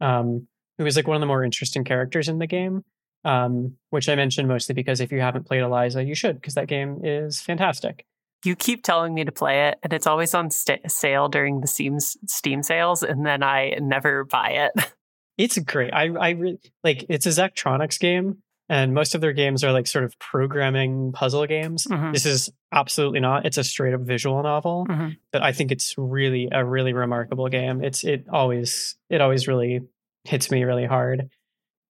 um 0.00 0.46
who 0.78 0.86
is 0.86 0.96
like 0.96 1.06
one 1.06 1.16
of 1.16 1.20
the 1.20 1.26
more 1.26 1.44
interesting 1.44 1.84
characters 1.84 2.28
in 2.28 2.38
the 2.38 2.46
game 2.46 2.82
um 3.24 3.74
which 3.90 4.08
i 4.08 4.14
mentioned 4.14 4.48
mostly 4.48 4.74
because 4.74 5.00
if 5.00 5.12
you 5.12 5.20
haven't 5.20 5.46
played 5.46 5.60
eliza 5.60 6.02
you 6.02 6.14
should 6.14 6.36
because 6.36 6.54
that 6.54 6.68
game 6.68 7.00
is 7.04 7.40
fantastic 7.40 8.06
You 8.46 8.56
keep 8.56 8.82
telling 8.82 9.12
me 9.12 9.24
to 9.24 9.32
play 9.32 9.68
it, 9.68 9.78
and 9.82 9.92
it's 9.92 10.06
always 10.06 10.32
on 10.32 10.48
st- 10.50 10.90
sale 10.90 11.28
during 11.28 11.60
the 11.60 11.66
Steam 11.66 12.00
Steam 12.00 12.62
sales, 12.62 13.02
and 13.02 13.26
then 13.26 13.42
I 13.42 13.76
never 13.82 14.24
buy 14.24 14.50
it. 14.64 14.72
It's 15.36 15.58
great. 15.58 15.92
I 15.92 16.04
I 16.28 16.30
re- 16.30 16.58
like 16.82 17.04
it's 17.08 17.26
a 17.26 17.30
Zachtronics 17.30 17.98
game, 18.00 18.42
and 18.70 18.94
most 18.94 19.14
of 19.16 19.20
their 19.20 19.32
games 19.34 19.64
are 19.64 19.72
like 19.72 19.86
sort 19.88 20.04
of 20.04 20.16
programming 20.20 21.10
puzzle 21.12 21.44
games. 21.46 21.86
Mhm. 21.90 22.12
This 22.14 22.24
is 22.24 22.48
absolutely 22.72 23.18
not. 23.20 23.44
It's 23.44 23.58
a 23.58 23.64
straight 23.64 23.92
up 23.92 24.00
visual 24.02 24.40
novel, 24.42 24.86
Mhm. 24.88 25.16
but 25.32 25.42
I 25.42 25.50
think 25.52 25.72
it's 25.72 25.94
really 25.98 26.48
a 26.52 26.64
really 26.64 26.92
remarkable 26.94 27.48
game. 27.48 27.82
It's 27.84 28.04
it 28.04 28.26
always 28.32 28.96
it 29.10 29.20
always 29.20 29.46
really 29.48 29.80
hits 30.24 30.50
me 30.50 30.62
really 30.64 30.86
hard. 30.86 31.28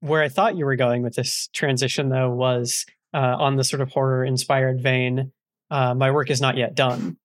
Where 0.01 0.23
I 0.23 0.29
thought 0.31 0.57
you 0.57 0.65
were 0.65 0.77
going 0.77 1.03
with 1.03 1.15
this 1.15 1.49
transition 1.53 2.09
though 2.09 2.31
was 2.31 2.87
uh, 3.13 3.37
on 3.39 3.57
the 3.57 3.65
sort 3.65 3.83
of 3.83 3.91
horror 3.93 4.25
inspired 4.25 4.81
vein. 4.81 5.33
Uh, 5.71 5.95
my 5.95 6.11
work 6.11 6.31
is 6.31 6.41
not 6.41 6.57
yet 6.57 6.75
done, 6.75 7.19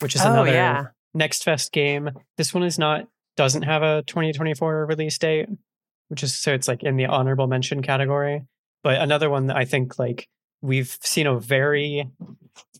which 0.00 0.14
is 0.14 0.22
oh 0.24 0.30
another 0.30 0.52
yeah, 0.52 0.86
Next 1.14 1.42
Fest 1.42 1.72
game. 1.72 2.10
This 2.36 2.54
one 2.54 2.62
is 2.62 2.78
not 2.78 3.08
doesn't 3.36 3.62
have 3.62 3.82
a 3.82 4.02
2024 4.06 4.86
release 4.86 5.18
date, 5.18 5.48
which 6.08 6.22
is 6.22 6.34
so 6.38 6.52
it's 6.54 6.68
like 6.68 6.82
in 6.84 6.96
the 6.96 7.06
honorable 7.06 7.46
mention 7.48 7.82
category. 7.82 8.42
But 8.82 9.00
another 9.00 9.30
one 9.30 9.46
that 9.46 9.56
I 9.56 9.64
think 9.64 9.98
like 9.98 10.28
we've 10.60 10.96
seen 11.02 11.26
a 11.26 11.38
very 11.38 12.08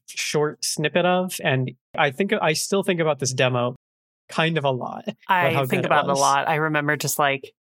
short 0.08 0.64
snippet 0.64 1.04
of, 1.06 1.36
and 1.42 1.72
I 1.96 2.10
think 2.10 2.32
I 2.40 2.52
still 2.54 2.82
think 2.82 3.00
about 3.00 3.18
this 3.18 3.32
demo 3.32 3.76
kind 4.28 4.58
of 4.58 4.64
a 4.64 4.70
lot. 4.70 5.04
I 5.28 5.50
think 5.54 5.70
good 5.70 5.78
it 5.80 5.84
about 5.86 6.04
it 6.06 6.10
a 6.10 6.14
lot. 6.14 6.48
I 6.48 6.56
remember 6.56 6.96
just 6.96 7.18
like 7.18 7.52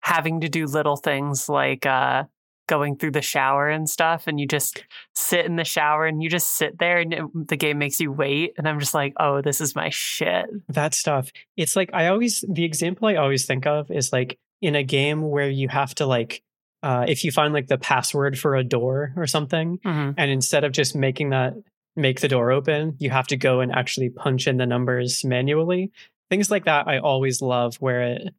having 0.00 0.40
to 0.40 0.48
do 0.48 0.66
little 0.66 0.96
things 0.96 1.48
like 1.48 1.86
uh, 1.86 2.24
going 2.66 2.96
through 2.96 3.12
the 3.12 3.22
shower 3.22 3.68
and 3.68 3.88
stuff, 3.88 4.26
and 4.26 4.38
you 4.38 4.46
just 4.46 4.84
sit 5.14 5.46
in 5.46 5.56
the 5.56 5.64
shower 5.64 6.06
and 6.06 6.22
you 6.22 6.28
just 6.28 6.56
sit 6.56 6.78
there, 6.78 6.98
and 6.98 7.12
it- 7.14 7.48
the 7.48 7.56
game 7.56 7.78
makes 7.78 8.00
you 8.00 8.12
wait. 8.12 8.52
And 8.58 8.68
I'm 8.68 8.80
just 8.80 8.94
like, 8.94 9.14
oh, 9.18 9.40
this 9.42 9.60
is 9.60 9.74
my 9.74 9.88
shit. 9.90 10.46
That 10.68 10.94
stuff. 10.94 11.30
It's 11.56 11.76
like 11.76 11.90
I 11.92 12.08
always 12.08 12.44
the 12.48 12.64
example 12.64 13.08
I 13.08 13.16
always 13.16 13.46
think 13.46 13.66
of 13.66 13.90
is 13.90 14.12
like 14.12 14.38
in 14.60 14.74
a 14.74 14.82
game 14.82 15.22
where 15.22 15.48
you 15.48 15.68
have 15.68 15.94
to 15.96 16.06
like 16.06 16.42
uh, 16.82 17.04
if 17.08 17.24
you 17.24 17.32
find 17.32 17.52
like 17.52 17.66
the 17.66 17.78
password 17.78 18.38
for 18.38 18.54
a 18.54 18.62
door 18.64 19.12
or 19.16 19.26
something, 19.26 19.78
Mhm. 19.84 20.14
and 20.16 20.30
instead 20.30 20.64
of 20.64 20.72
just 20.72 20.94
making 20.96 21.30
that 21.30 21.54
make 21.96 22.20
the 22.20 22.28
door 22.28 22.52
open 22.52 22.94
you 23.00 23.10
have 23.10 23.26
to 23.26 23.36
go 23.36 23.58
and 23.60 23.72
actually 23.72 24.08
punch 24.08 24.46
in 24.46 24.56
the 24.56 24.66
numbers 24.66 25.24
manually 25.24 25.90
things 26.30 26.48
like 26.48 26.64
that 26.64 26.86
i 26.86 26.96
always 26.98 27.42
love 27.42 27.74
where 27.80 28.02
it 28.02 28.32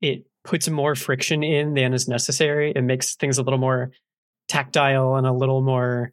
it 0.00 0.24
puts 0.44 0.68
more 0.68 0.94
friction 0.94 1.42
in 1.42 1.74
than 1.74 1.92
is 1.92 2.06
necessary 2.06 2.72
it 2.76 2.82
makes 2.82 3.16
things 3.16 3.36
a 3.38 3.42
little 3.42 3.58
more 3.58 3.90
tactile 4.48 5.16
and 5.16 5.26
a 5.26 5.32
little 5.32 5.60
more 5.60 6.12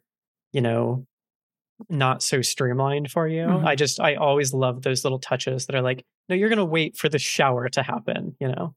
you 0.52 0.60
know 0.60 1.06
not 1.88 2.20
so 2.20 2.42
streamlined 2.42 3.10
for 3.12 3.28
you 3.28 3.42
Mhm. 3.46 3.64
i 3.64 3.76
just 3.76 4.00
i 4.00 4.14
always 4.16 4.52
love 4.52 4.82
those 4.82 5.04
little 5.04 5.20
touches 5.20 5.66
that 5.66 5.76
are 5.76 5.82
like 5.82 6.04
no 6.28 6.34
you're 6.34 6.48
going 6.48 6.58
to 6.58 6.64
wait 6.64 6.96
for 6.96 7.08
the 7.08 7.18
shower 7.20 7.68
to 7.68 7.82
happen 7.84 8.34
you 8.40 8.48
know 8.48 8.74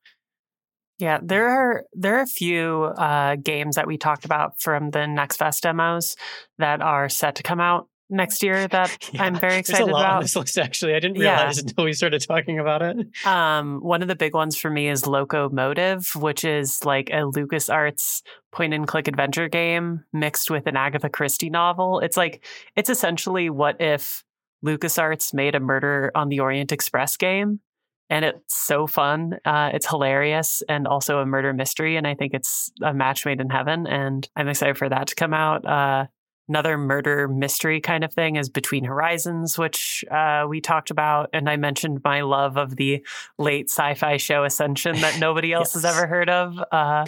Yeah, 0.99 1.19
there 1.23 1.49
are 1.49 1.83
there 1.93 2.17
are 2.19 2.21
a 2.21 2.27
few 2.27 2.83
uh, 2.83 3.35
games 3.35 3.75
that 3.75 3.87
we 3.87 3.97
talked 3.97 4.25
about 4.25 4.59
from 4.61 4.91
the 4.91 5.07
Next 5.07 5.37
Fest 5.37 5.63
demos 5.63 6.15
that 6.59 6.81
are 6.81 7.09
set 7.09 7.35
to 7.35 7.43
come 7.43 7.59
out 7.59 7.87
next 8.09 8.43
year 8.43 8.67
that 8.67 8.95
I'm 9.19 9.33
very 9.39 9.53
There's 9.53 9.69
excited 9.69 9.89
a 9.89 9.91
lot 9.91 10.05
on 10.05 10.11
about. 10.11 10.21
this 10.21 10.35
list 10.35 10.57
actually 10.59 10.93
i 10.93 10.99
didn't 10.99 11.17
Yeah. 11.17 11.37
realize 11.37 11.57
until 11.57 11.85
we 11.85 11.93
started 11.93 12.21
talking 12.21 12.59
about 12.59 12.81
it 12.83 12.97
Um, 13.25 13.79
one 13.79 14.01
of 14.03 14.07
the 14.07 14.15
big 14.15 14.35
ones 14.35 14.55
for 14.57 14.69
me 14.69 14.87
is 14.87 15.07
Locomotive, 15.07 16.11
which 16.15 16.43
is 16.45 16.83
like 16.85 17.09
a 17.09 17.23
LucasArts 17.23 18.21
point 18.51 18.73
and 18.73 18.87
click 18.87 19.07
adventure 19.07 19.49
game 19.49 20.03
mixed 20.13 20.51
with 20.51 20.67
an 20.67 20.75
Agatha 20.77 21.09
Christie 21.09 21.49
novel. 21.49 22.01
It's 22.01 22.17
like 22.17 22.45
it's 22.75 22.89
essentially 22.89 23.49
what 23.49 23.81
if 23.81 24.23
LucasArts 24.63 25.33
made 25.33 25.55
a 25.55 25.59
Murder 25.59 26.11
on 26.13 26.29
the 26.29 26.39
Orient 26.41 26.71
Express 26.71 27.17
game. 27.17 27.61
And 28.09 28.25
it's 28.25 28.55
so 28.55 28.85
fun. 28.85 29.39
Uh, 29.45 29.71
it's 29.73 29.87
hilarious 29.87 30.61
and 30.69 30.87
also 30.87 31.19
a 31.19 31.25
murder 31.25 31.53
mystery. 31.53 31.95
And 31.95 32.05
I 32.05 32.15
think 32.15 32.33
it's 32.33 32.71
a 32.81 32.93
match 32.93 33.25
made 33.25 33.41
in 33.41 33.49
heaven. 33.49 33.87
And 33.87 34.27
I'm 34.35 34.47
excited 34.47 34.77
for 34.77 34.89
that 34.89 35.07
to 35.07 35.15
come 35.15 35.33
out. 35.33 35.65
Uh, 35.65 36.07
another 36.47 36.77
murder 36.77 37.27
mystery 37.27 37.81
kind 37.81 38.03
of 38.03 38.13
thing 38.13 38.35
is 38.35 38.49
Between 38.49 38.83
Horizons, 38.83 39.57
which 39.57 40.03
uh, 40.11 40.45
we 40.47 40.61
talked 40.61 40.91
about. 40.91 41.29
And 41.33 41.49
I 41.49 41.55
mentioned 41.55 42.01
my 42.03 42.21
love 42.21 42.57
of 42.57 42.75
the 42.75 43.05
late 43.39 43.69
sci-fi 43.69 44.17
show 44.17 44.43
Ascension 44.43 44.99
that 45.01 45.19
nobody 45.21 45.53
else 45.53 45.73
has 45.73 45.85
ever 45.85 46.05
heard 46.05 46.29
of. 46.29 46.59
Uh, 46.71 47.05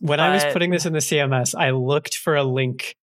When 0.00 0.18
I 0.18 0.34
was 0.34 0.44
putting 0.52 0.70
this 0.70 0.86
in 0.86 0.92
the 0.92 0.98
CMS, 0.98 1.54
I 1.54 1.70
looked 1.70 2.16
for 2.16 2.34
a 2.34 2.42
link. 2.42 2.96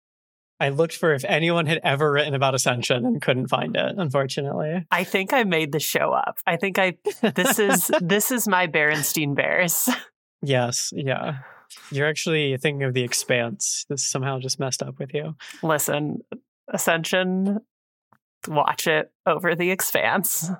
I 0.59 0.71
looked 0.71 0.97
for 0.97 1.13
if 1.13 1.25
anyone 1.27 1.67
had 1.67 1.81
ever 1.85 2.11
written 2.11 2.33
about 2.35 2.55
Ascension 2.55 3.05
and 3.05 3.21
couldn't 3.21 3.49
find 3.49 3.77
it, 3.77 3.95
unfortunately. 3.99 4.87
I 4.91 5.05
think 5.05 5.33
I 5.35 5.45
made 5.45 5.73
the 5.73 5.81
show 5.81 6.13
up. 6.13 6.39
I 6.47 6.57
think 6.57 6.79
I 6.79 6.97
this 7.35 7.59
is 7.59 7.91
this 8.01 8.31
is 8.31 8.49
my 8.49 8.67
Berenstein 8.67 9.35
Bears. 9.35 9.89
yes, 10.43 10.93
yeah. 10.97 11.39
You're 11.91 12.09
actually 12.09 12.57
thinking 12.57 12.85
of 12.85 12.95
the 12.95 13.03
expanse. 13.03 13.85
This 13.89 14.03
somehow 14.05 14.39
just 14.39 14.59
messed 14.59 14.83
up 14.83 14.99
with 14.99 15.13
you. 15.13 15.35
Listen, 15.63 16.21
Ascension, 16.73 17.59
watch 18.49 18.87
it 18.87 19.13
over 19.27 19.55
the 19.55 19.71
Expanse. 19.73 20.51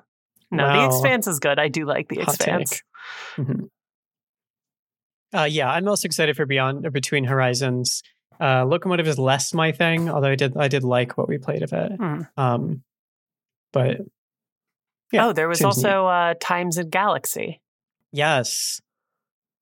No, 0.51 0.67
the 0.67 0.85
Expanse 0.85 1.25
is 1.27 1.39
good. 1.39 1.59
I 1.59 1.69
do 1.69 1.85
like 1.85 2.07
the 2.09 2.17
Hot 2.17 2.35
Expanse. 2.35 2.83
Mhm. 3.35 3.69
Uh, 5.33 5.43
yeah, 5.49 5.69
I'm 5.69 5.83
most 5.85 6.05
excited 6.05 6.35
for 6.37 6.45
Beyond 6.45 6.85
or 6.85 6.91
Between 6.91 7.25
Horizons. 7.25 8.01
Uh, 8.39 8.65
Locomotive 8.65 9.07
is 9.07 9.17
less 9.19 9.53
my 9.53 9.71
thing, 9.71 10.09
although 10.09 10.29
I 10.29 10.35
did 10.35 10.55
I 10.57 10.67
did 10.67 10.83
like 10.83 11.17
what 11.17 11.27
we 11.27 11.37
played 11.37 11.63
of 11.63 11.73
it. 11.73 11.91
Hmm. 11.93 12.21
Um, 12.37 12.83
but 13.73 13.97
Yeah, 15.11 15.27
oh, 15.27 15.33
there 15.33 15.47
was 15.47 15.61
also 15.63 16.05
uh, 16.07 16.33
Times 16.39 16.77
and 16.77 16.91
Galaxy. 16.91 17.61
yes, 18.11 18.81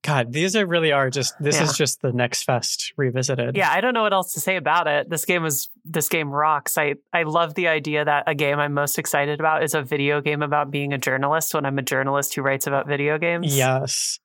God, 0.03 0.31
these 0.33 0.55
are 0.55 0.67
really 0.67 0.91
are 0.91 1.09
just. 1.09 1.33
This 1.39 1.55
Yeah. 1.57 1.63
is 1.63 1.75
just 1.75 2.01
the 2.03 2.11
next 2.13 2.43
fest 2.43 2.93
revisited. 2.95 3.57
Yeah, 3.57 3.71
I 3.71 3.81
don't 3.81 3.95
know 3.95 4.03
what 4.03 4.13
else 4.13 4.33
to 4.33 4.39
say 4.39 4.55
about 4.55 4.85
it. 4.87 5.09
This 5.09 5.25
game 5.25 5.41
was 5.41 5.67
this 5.83 6.09
game 6.09 6.29
rocks. 6.29 6.77
I 6.77 6.95
I 7.11 7.23
love 7.23 7.55
the 7.55 7.69
idea 7.69 8.05
that 8.05 8.25
a 8.27 8.35
game 8.35 8.59
I'm 8.59 8.73
most 8.75 8.99
excited 8.99 9.39
about 9.39 9.63
is 9.63 9.73
a 9.73 9.81
video 9.81 10.21
game 10.21 10.43
about 10.43 10.69
being 10.69 10.93
a 10.93 10.99
journalist 10.99 11.55
when 11.55 11.65
I'm 11.65 11.79
a 11.79 11.81
journalist 11.81 12.35
who 12.35 12.43
writes 12.43 12.67
about 12.67 12.87
video 12.87 13.17
games. 13.17 13.57
Yes. 13.57 14.19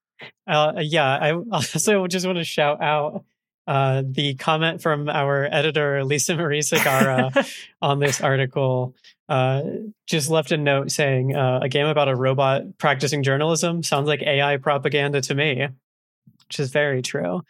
Uh, 0.46 0.74
yeah. 0.80 1.16
I 1.18 1.32
also 1.52 2.06
just 2.08 2.26
want 2.26 2.36
to 2.36 2.44
shout 2.44 2.82
out 2.82 3.24
uh, 3.70 4.02
the 4.04 4.34
comment 4.34 4.82
from 4.82 5.08
our 5.08 5.44
editor, 5.44 6.02
Lisa 6.02 6.34
Marie 6.34 6.58
Segarra, 6.58 7.48
on 7.80 8.00
this 8.00 8.20
article. 8.20 8.96
Uh, 9.28 9.62
just 10.08 10.28
left 10.28 10.50
a 10.50 10.56
note 10.56 10.90
saying 10.90 11.36
uh, 11.36 11.60
a 11.62 11.68
game 11.68 11.86
about 11.86 12.08
a 12.08 12.16
robot 12.16 12.62
practicing 12.78 13.22
journalism 13.22 13.84
sounds 13.84 14.08
like 14.08 14.22
AI 14.22 14.56
propaganda 14.56 15.20
to 15.20 15.36
me, 15.36 15.68
which 16.48 16.58
is 16.58 16.72
very 16.72 17.00
true. 17.00 17.42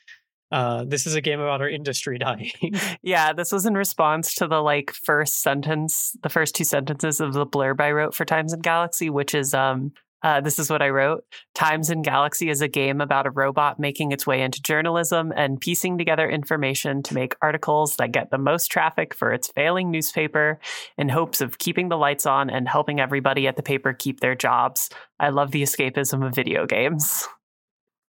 Uh, 0.52 0.84
this 0.84 1.06
is 1.06 1.14
a 1.14 1.22
game 1.22 1.40
about 1.40 1.62
our 1.62 1.70
industry 1.70 2.18
dying. 2.18 2.52
Yeah, 3.02 3.32
this 3.32 3.50
was 3.50 3.64
in 3.64 3.72
response 3.72 4.34
to 4.34 4.46
the 4.46 4.60
like 4.60 4.90
first 4.90 5.40
sentence, 5.40 6.14
the 6.22 6.28
first 6.28 6.54
two 6.54 6.64
sentences 6.64 7.22
of 7.22 7.32
the 7.32 7.46
blurb 7.46 7.80
I 7.80 7.92
wrote 7.92 8.14
for 8.14 8.26
Times 8.26 8.52
and 8.52 8.62
Galaxy, 8.62 9.08
which 9.08 9.34
is 9.34 9.54
um 9.54 9.92
uh, 10.22 10.40
this 10.40 10.58
is 10.58 10.68
what 10.70 10.82
I 10.82 10.88
wrote. 10.90 11.24
Times 11.54 11.88
and 11.90 12.04
Galaxy 12.04 12.50
is 12.50 12.60
a 12.60 12.68
game 12.68 13.00
about 13.00 13.26
a 13.26 13.30
robot 13.30 13.78
making 13.78 14.12
its 14.12 14.26
way 14.26 14.42
into 14.42 14.60
journalism 14.62 15.32
and 15.34 15.60
piecing 15.60 15.96
together 15.98 16.28
information 16.28 17.02
to 17.04 17.14
make 17.14 17.36
articles 17.40 17.96
that 17.96 18.12
get 18.12 18.30
the 18.30 18.38
most 18.38 18.70
traffic 18.70 19.14
for 19.14 19.32
its 19.32 19.48
failing 19.48 19.90
newspaper 19.90 20.58
in 20.98 21.08
hopes 21.08 21.40
of 21.40 21.58
keeping 21.58 21.88
the 21.88 21.96
lights 21.96 22.26
on 22.26 22.50
and 22.50 22.68
helping 22.68 23.00
everybody 23.00 23.46
at 23.46 23.56
the 23.56 23.62
paper 23.62 23.92
keep 23.92 24.20
their 24.20 24.34
jobs. 24.34 24.90
I 25.18 25.30
love 25.30 25.50
the 25.52 25.62
escapism 25.62 26.26
of 26.26 26.34
video 26.34 26.66
games. 26.66 27.26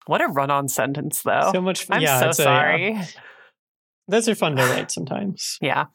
What 0.07 0.21
a 0.21 0.27
run 0.27 0.49
on 0.49 0.67
sentence, 0.67 1.21
though. 1.21 1.51
so 1.53 1.61
much. 1.61 1.83
Fun. 1.83 1.97
I'm 1.97 2.01
yeah, 2.01 2.19
so 2.19 2.29
it's 2.29 2.39
a- 2.39 2.43
yeah. 2.43 2.47
sorry. 2.47 2.99
those 4.07 4.27
are 4.27 4.33
fun 4.35 4.55
to 4.55 4.63
write 4.65 4.89
sometimes. 4.91 5.57
yeah. 5.61 5.85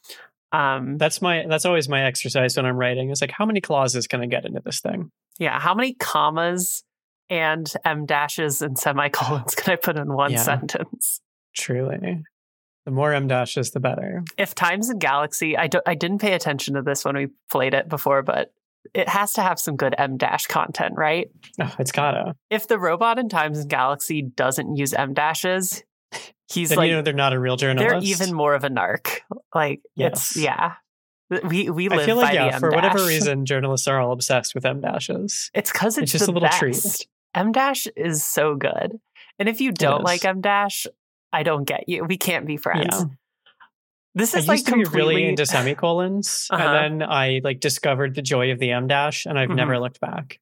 Um, 0.54 0.98
That's 0.98 1.20
my. 1.20 1.44
That's 1.48 1.64
always 1.64 1.88
my 1.88 2.04
exercise 2.04 2.56
when 2.56 2.66
I'm 2.66 2.76
writing. 2.76 3.10
It's 3.10 3.20
like, 3.20 3.32
how 3.32 3.44
many 3.46 3.60
clauses 3.60 4.06
can 4.06 4.20
I 4.20 4.26
get 4.26 4.44
into 4.44 4.60
this 4.64 4.80
thing? 4.80 5.10
Yeah, 5.38 5.58
how 5.58 5.74
many 5.74 5.94
commas 5.94 6.84
and 7.28 7.72
em 7.84 8.06
dashes 8.06 8.62
and 8.62 8.78
semicolons 8.78 9.54
can 9.56 9.72
I 9.72 9.76
put 9.76 9.96
in 9.96 10.12
one 10.12 10.32
Yeah. 10.32 10.42
sentence? 10.42 11.20
Truly. 11.56 12.22
The 12.84 12.90
more 12.90 13.12
em 13.14 13.26
dashes, 13.28 13.70
the 13.70 13.80
better. 13.80 14.22
If 14.36 14.54
Times 14.54 14.90
and 14.90 15.00
Galaxy, 15.00 15.56
I, 15.56 15.66
don't, 15.68 15.82
I 15.88 15.94
didn't 15.94 16.18
pay 16.20 16.34
attention 16.34 16.74
to 16.74 16.82
this 16.82 17.04
when 17.04 17.16
we 17.16 17.28
played 17.50 17.72
it 17.72 17.88
before, 17.88 18.22
but 18.22 18.52
it 18.92 19.08
has 19.08 19.32
to 19.34 19.42
have 19.42 19.58
some 19.58 19.76
good 19.76 19.94
em 19.96 20.18
dash 20.18 20.46
content, 20.46 20.94
right? 20.96 21.30
Oh, 21.60 21.74
it's 21.78 21.92
gotta. 21.92 22.34
If 22.50 22.68
the 22.68 22.78
robot 22.78 23.18
in 23.18 23.28
Times 23.30 23.58
and 23.60 23.70
Galaxy 23.70 24.20
doesn't 24.22 24.76
use 24.76 24.92
em 24.92 25.14
dashes, 25.14 25.82
he's 26.52 26.68
Then 26.70 26.78
like 26.78 26.88
you 26.88 26.94
know 26.96 27.02
they're 27.02 27.12
not 27.14 27.32
a 27.32 27.38
real 27.38 27.56
journalist. 27.56 27.90
they're 27.90 28.02
even 28.02 28.34
more 28.34 28.54
of 28.54 28.64
a 28.64 28.70
narc. 28.70 29.20
Like 29.54 29.80
it's 29.96 30.36
Yes. 30.36 30.36
yeah. 30.36 30.72
We 31.48 31.70
we 31.70 31.88
live 31.88 32.00
I 32.00 32.04
feel 32.06 32.16
by 32.16 32.22
like 32.22 32.30
the 32.32 32.34
yeah, 32.46 32.54
M 32.54 32.60
for 32.60 32.70
whatever 32.70 33.04
reason, 33.06 33.46
journalists 33.46 33.88
are 33.88 33.98
all 34.00 34.12
obsessed 34.12 34.54
with 34.54 34.64
em 34.66 34.80
dashes. 34.80 35.50
It's 35.54 35.72
because 35.72 35.96
it's, 35.96 36.04
It's 36.04 36.12
just 36.12 36.28
a 36.28 36.32
little 36.32 36.48
best. 36.48 36.58
treat. 36.58 37.06
em 37.34 37.50
dash 37.52 37.86
is 37.96 38.24
so 38.24 38.54
good, 38.56 38.98
and 39.38 39.48
if 39.48 39.60
you 39.60 39.72
don't 39.72 40.02
like 40.04 40.24
em 40.24 40.40
dash, 40.40 40.86
I 41.32 41.42
don't 41.42 41.64
get 41.64 41.88
you. 41.88 42.04
We 42.04 42.16
can't 42.18 42.46
be 42.46 42.56
friends. 42.56 42.88
Yeah. 42.98 43.04
This 44.16 44.34
I 44.34 44.38
is 44.38 44.46
used 44.46 44.48
like 44.48 44.66
completely 44.66 44.96
really 45.14 45.28
into 45.28 45.46
semicolons, 45.46 46.46
Uh-huh. 46.50 46.62
and 46.62 47.00
then 47.00 47.08
I 47.08 47.40
like 47.42 47.58
discovered 47.60 48.14
the 48.14 48.22
joy 48.22 48.52
of 48.52 48.58
the 48.58 48.70
em 48.72 48.86
dash, 48.86 49.24
and 49.26 49.38
I've 49.38 49.48
Mhm. 49.48 49.56
never 49.56 49.78
looked 49.80 50.00
back. 50.00 50.38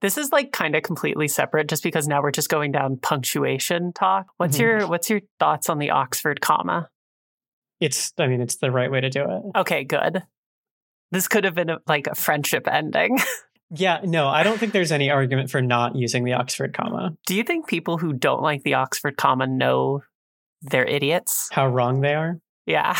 This 0.00 0.16
is 0.18 0.30
like 0.32 0.52
kind 0.52 0.74
of 0.76 0.82
completely 0.82 1.28
separate, 1.28 1.68
just 1.68 1.82
because 1.82 2.06
now 2.06 2.22
we're 2.22 2.30
just 2.30 2.48
going 2.48 2.72
down 2.72 2.98
punctuation 2.98 3.92
talk. 3.92 4.26
What's 4.36 4.56
Mhm. 4.56 4.60
your 4.60 4.86
What's 4.86 5.10
your 5.10 5.20
thoughts 5.40 5.68
on 5.68 5.78
the 5.78 5.90
Oxford 5.90 6.40
comma? 6.40 6.88
It's, 7.80 8.12
I 8.18 8.26
mean, 8.26 8.40
it's 8.40 8.56
the 8.56 8.70
right 8.70 8.90
way 8.90 9.00
to 9.00 9.10
do 9.10 9.22
it. 9.22 9.58
Okay, 9.60 9.84
good. 9.84 10.22
This 11.12 11.28
could 11.28 11.44
have 11.44 11.54
been 11.54 11.70
a, 11.70 11.78
like 11.86 12.06
a 12.06 12.14
friendship 12.14 12.66
ending. 12.68 13.18
Yeah, 13.70 14.00
no, 14.02 14.28
I 14.28 14.44
don't 14.44 14.56
think 14.56 14.72
there's 14.72 14.92
any 14.92 15.10
argument 15.10 15.50
for 15.50 15.60
not 15.60 15.94
using 15.94 16.24
the 16.24 16.32
Oxford 16.32 16.72
comma. 16.72 17.14
Do 17.26 17.34
you 17.34 17.42
think 17.42 17.66
people 17.66 17.98
who 17.98 18.14
don't 18.14 18.40
like 18.40 18.62
the 18.62 18.72
Oxford 18.72 19.18
comma 19.18 19.46
know 19.46 20.00
they're 20.62 20.86
idiots? 20.86 21.50
How 21.52 21.66
wrong 21.68 22.00
they 22.00 22.14
are. 22.14 22.40
Yeah. 22.64 22.96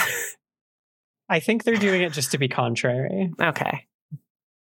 I 1.30 1.40
think 1.40 1.64
they're 1.64 1.76
doing 1.76 2.02
it 2.02 2.12
just 2.12 2.32
to 2.32 2.38
be 2.38 2.48
contrary. 2.48 3.32
okay. 3.40 3.86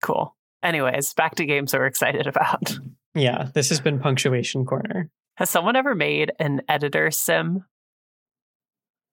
Cool. 0.01 0.35
Anyways, 0.63 1.13
back 1.13 1.35
to 1.35 1.45
games 1.45 1.73
we're 1.73 1.85
excited 1.85 2.25
about. 2.25 2.79
Yeah, 3.13 3.49
this 3.53 3.69
has 3.69 3.79
been 3.79 3.99
punctuation 3.99 4.65
corner. 4.65 5.09
Has 5.35 5.49
someone 5.49 5.75
ever 5.75 5.93
made 5.93 6.31
an 6.39 6.61
editor 6.69 7.11
sim? 7.11 7.65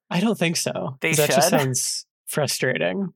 I 0.09 0.21
don't 0.21 0.38
think 0.38 0.57
so. 0.57 0.97
They 1.00 1.12
that 1.12 1.28
just 1.30 1.49
sounds 1.50 2.07
frustrating. 2.26 3.12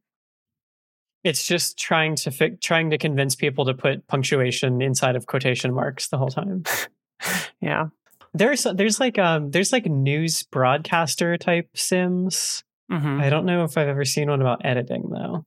It's 1.23 1.47
just 1.47 1.79
trying 1.79 2.17
to 2.17 2.31
fi- 2.31 2.57
trying 2.63 2.91
to 2.91 2.99
convince 2.99 3.35
people 3.35 3.65
to 3.65 3.75
put 3.75 4.07
punctuation 4.09 4.83
inside 4.83 5.17
of 5.17 5.27
quotation 5.27 5.73
marks 5.73 6.09
the 6.09 6.19
whole 6.19 6.29
time. 6.31 6.65
Yeah. 7.61 7.87
There's 8.35 8.65
there's 8.65 9.01
like 9.01 9.19
um 9.19 9.51
there's 9.53 9.73
like 9.73 9.87
news 9.87 10.43
broadcaster 10.43 11.39
type 11.39 11.71
sims. 11.75 12.63
hmm 12.91 13.19
I 13.21 13.31
don't 13.31 13.47
know 13.47 13.65
if 13.65 13.79
I've 13.79 13.89
ever 13.89 14.05
seen 14.05 14.29
one 14.29 14.43
about 14.43 14.61
editing 14.67 15.09
though. 15.11 15.47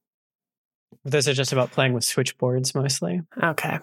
Those 1.05 1.27
are 1.27 1.33
just 1.33 1.53
about 1.53 1.71
playing 1.71 1.93
with 1.93 2.03
switchboards 2.03 2.75
mostly. 2.75 3.21
Okay. 3.41 3.79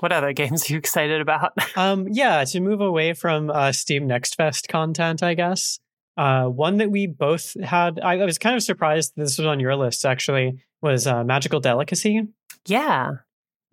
What 0.00 0.12
other 0.12 0.32
games 0.34 0.68
are 0.68 0.72
you 0.72 0.78
excited 0.78 1.20
about? 1.20 1.52
Um, 1.76 2.08
yeah, 2.10 2.42
to 2.44 2.60
move 2.60 2.80
away 2.80 3.12
from 3.12 3.50
uh, 3.50 3.70
Steam 3.70 4.06
Next 4.08 4.34
Fest 4.34 4.68
content, 4.68 5.22
I 5.22 5.34
guess. 5.34 5.78
Uh, 6.16 6.46
one 6.46 6.78
that 6.78 6.90
we 6.90 7.06
both 7.06 7.54
had, 7.62 8.00
I, 8.00 8.18
I 8.18 8.24
was 8.24 8.36
kind 8.38 8.56
of 8.56 8.62
surprised 8.64 9.12
this 9.14 9.38
was 9.38 9.46
on 9.46 9.60
your 9.60 9.76
list 9.76 10.04
actually, 10.04 10.64
was 10.82 11.06
uh, 11.06 11.22
Magical 11.22 11.60
Delicacy. 11.60 12.22
yeah. 12.66 13.10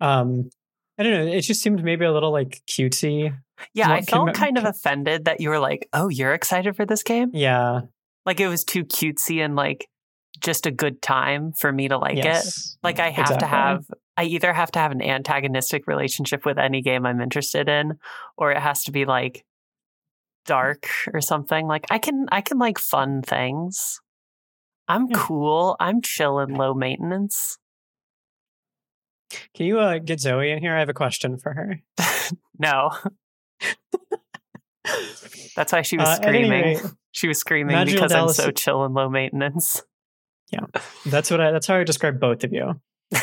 Um, 0.00 0.50
I 0.98 1.02
don't 1.02 1.12
know, 1.12 1.32
it 1.32 1.40
just 1.40 1.62
seemed 1.62 1.82
maybe 1.82 2.04
a 2.04 2.12
little 2.12 2.30
like 2.30 2.62
cutesy. 2.68 3.36
Yeah, 3.74 3.90
I 3.90 4.02
felt 4.02 4.34
kind 4.34 4.56
of 4.56 4.64
offended 4.66 5.24
that 5.24 5.40
you 5.40 5.48
were 5.48 5.58
like, 5.58 5.88
oh, 5.92 6.08
you're 6.08 6.34
excited 6.34 6.76
for 6.76 6.86
this 6.86 7.02
game? 7.02 7.30
Yeah. 7.34 7.80
Like 8.24 8.38
it 8.40 8.48
was 8.48 8.62
too 8.64 8.84
cutesy 8.84 9.44
and 9.44 9.56
like 9.56 9.88
just 10.40 10.66
a 10.66 10.70
good 10.70 11.00
time 11.02 11.52
for 11.52 11.72
me 11.72 11.88
to 11.88 11.98
like 11.98 12.18
it. 12.18 12.44
Like 12.82 12.98
I 13.00 13.10
have 13.10 13.38
to 13.38 13.46
have 13.46 13.84
I 14.16 14.24
either 14.24 14.52
have 14.52 14.70
to 14.72 14.78
have 14.78 14.92
an 14.92 15.02
antagonistic 15.02 15.86
relationship 15.86 16.46
with 16.46 16.58
any 16.58 16.80
game 16.82 17.04
I'm 17.06 17.20
interested 17.20 17.68
in 17.68 17.98
or 18.36 18.50
it 18.52 18.58
has 18.58 18.84
to 18.84 18.92
be 18.92 19.04
like 19.04 19.44
dark 20.46 20.88
or 21.12 21.20
something. 21.20 21.66
Like 21.66 21.86
I 21.90 21.98
can 21.98 22.26
I 22.32 22.40
can 22.40 22.58
like 22.58 22.78
fun 22.78 23.22
things. 23.22 24.00
I'm 24.88 25.06
Yeah. 25.10 25.16
cool. 25.18 25.76
I'm 25.80 26.00
chill 26.02 26.38
and 26.38 26.56
low 26.56 26.72
maintenance. 26.74 27.58
Can 29.54 29.66
you 29.66 29.80
uh, 29.80 29.98
get 29.98 30.20
Zoe 30.20 30.50
in 30.52 30.60
here? 30.60 30.74
I 30.76 30.78
have 30.78 30.88
a 30.88 30.94
question 30.94 31.38
for 31.38 31.52
her. 31.52 31.80
No. 32.58 32.90
That's 35.56 35.72
why 35.72 35.82
she 35.82 35.96
was 35.96 36.08
Uh, 36.08 36.16
screaming. 36.16 36.50
rate, 36.50 36.78
she 37.12 37.28
was 37.28 37.38
screaming 37.38 37.74
Magical 37.74 38.02
because 38.08 38.12
I'm 38.12 38.28
so 38.30 38.50
chill 38.50 38.84
and 38.84 38.94
low 38.94 39.08
maintenance. 39.08 39.82
That's 41.06 41.30
what 41.30 41.40
I, 41.40 41.50
that's 41.50 41.66
how 41.66 41.76
I 41.76 41.84
describe 41.84 42.20
both 42.20 42.44
of 42.44 42.52
you. 42.52 42.80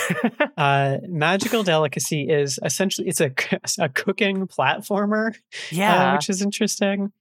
Uh, 0.55 0.97
Magical 1.07 1.63
Delicacy 1.63 2.29
is 2.29 2.59
essentially 2.63 3.07
it's 3.07 3.19
a 3.19 3.31
a 3.79 3.89
cooking 3.89 4.47
platformer. 4.47 5.35
yeah. 5.71 6.11
uh, 6.11 6.15
which 6.15 6.29
is 6.29 6.41
interesting. 6.41 7.11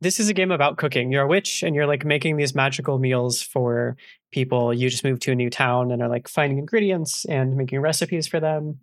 This 0.00 0.18
is 0.18 0.28
a 0.28 0.34
game 0.34 0.50
about 0.50 0.78
cooking. 0.78 1.12
You're 1.12 1.24
a 1.24 1.28
witch 1.28 1.62
and 1.62 1.76
you're 1.76 1.86
like 1.86 2.04
making 2.04 2.38
these 2.38 2.54
magical 2.54 2.98
meals 2.98 3.42
for 3.42 3.96
people. 4.32 4.74
You 4.74 4.88
just 4.90 5.04
moved 5.04 5.22
to 5.22 5.32
a 5.32 5.36
new 5.36 5.50
town 5.50 5.92
and 5.92 6.02
are 6.02 6.08
like 6.08 6.28
finding 6.28 6.58
ingredients 6.58 7.24
and 7.26 7.56
making 7.56 7.80
recipes 7.80 8.26
for 8.26 8.40
them. 8.40 8.80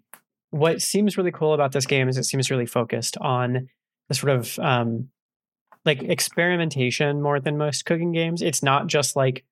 What 0.52 0.82
seems 0.82 1.18
really 1.18 1.32
cool 1.32 1.54
about 1.54 1.72
this 1.72 1.86
game 1.86 2.08
is 2.08 2.18
it 2.18 2.24
seems 2.24 2.50
really 2.50 2.68
focused 2.68 3.18
on 3.18 3.70
the 4.08 4.14
sort 4.16 4.32
of 4.38 4.58
um, 4.60 5.10
like 5.84 6.04
experimentation 6.04 7.22
more 7.22 7.40
than 7.40 7.58
most 7.58 7.86
cooking 7.86 8.12
games. 8.12 8.42
It's 8.42 8.64
not 8.64 8.88
just 8.88 9.16
like, 9.16 9.44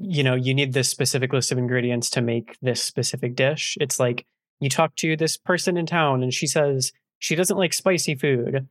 you 0.00 0.22
know, 0.22 0.34
you 0.34 0.54
need 0.54 0.72
this 0.72 0.88
specific 0.88 1.32
list 1.32 1.52
of 1.52 1.58
ingredients 1.58 2.10
to 2.10 2.20
make 2.20 2.56
this 2.62 2.82
specific 2.82 3.34
dish. 3.34 3.76
It's 3.80 3.98
like 3.98 4.26
you 4.60 4.68
talk 4.68 4.94
to 4.96 5.16
this 5.16 5.36
person 5.36 5.76
in 5.76 5.86
town 5.86 6.22
and 6.22 6.32
she 6.32 6.46
says 6.46 6.92
she 7.18 7.34
doesn't 7.34 7.56
like 7.56 7.72
spicy 7.72 8.14
food, 8.14 8.68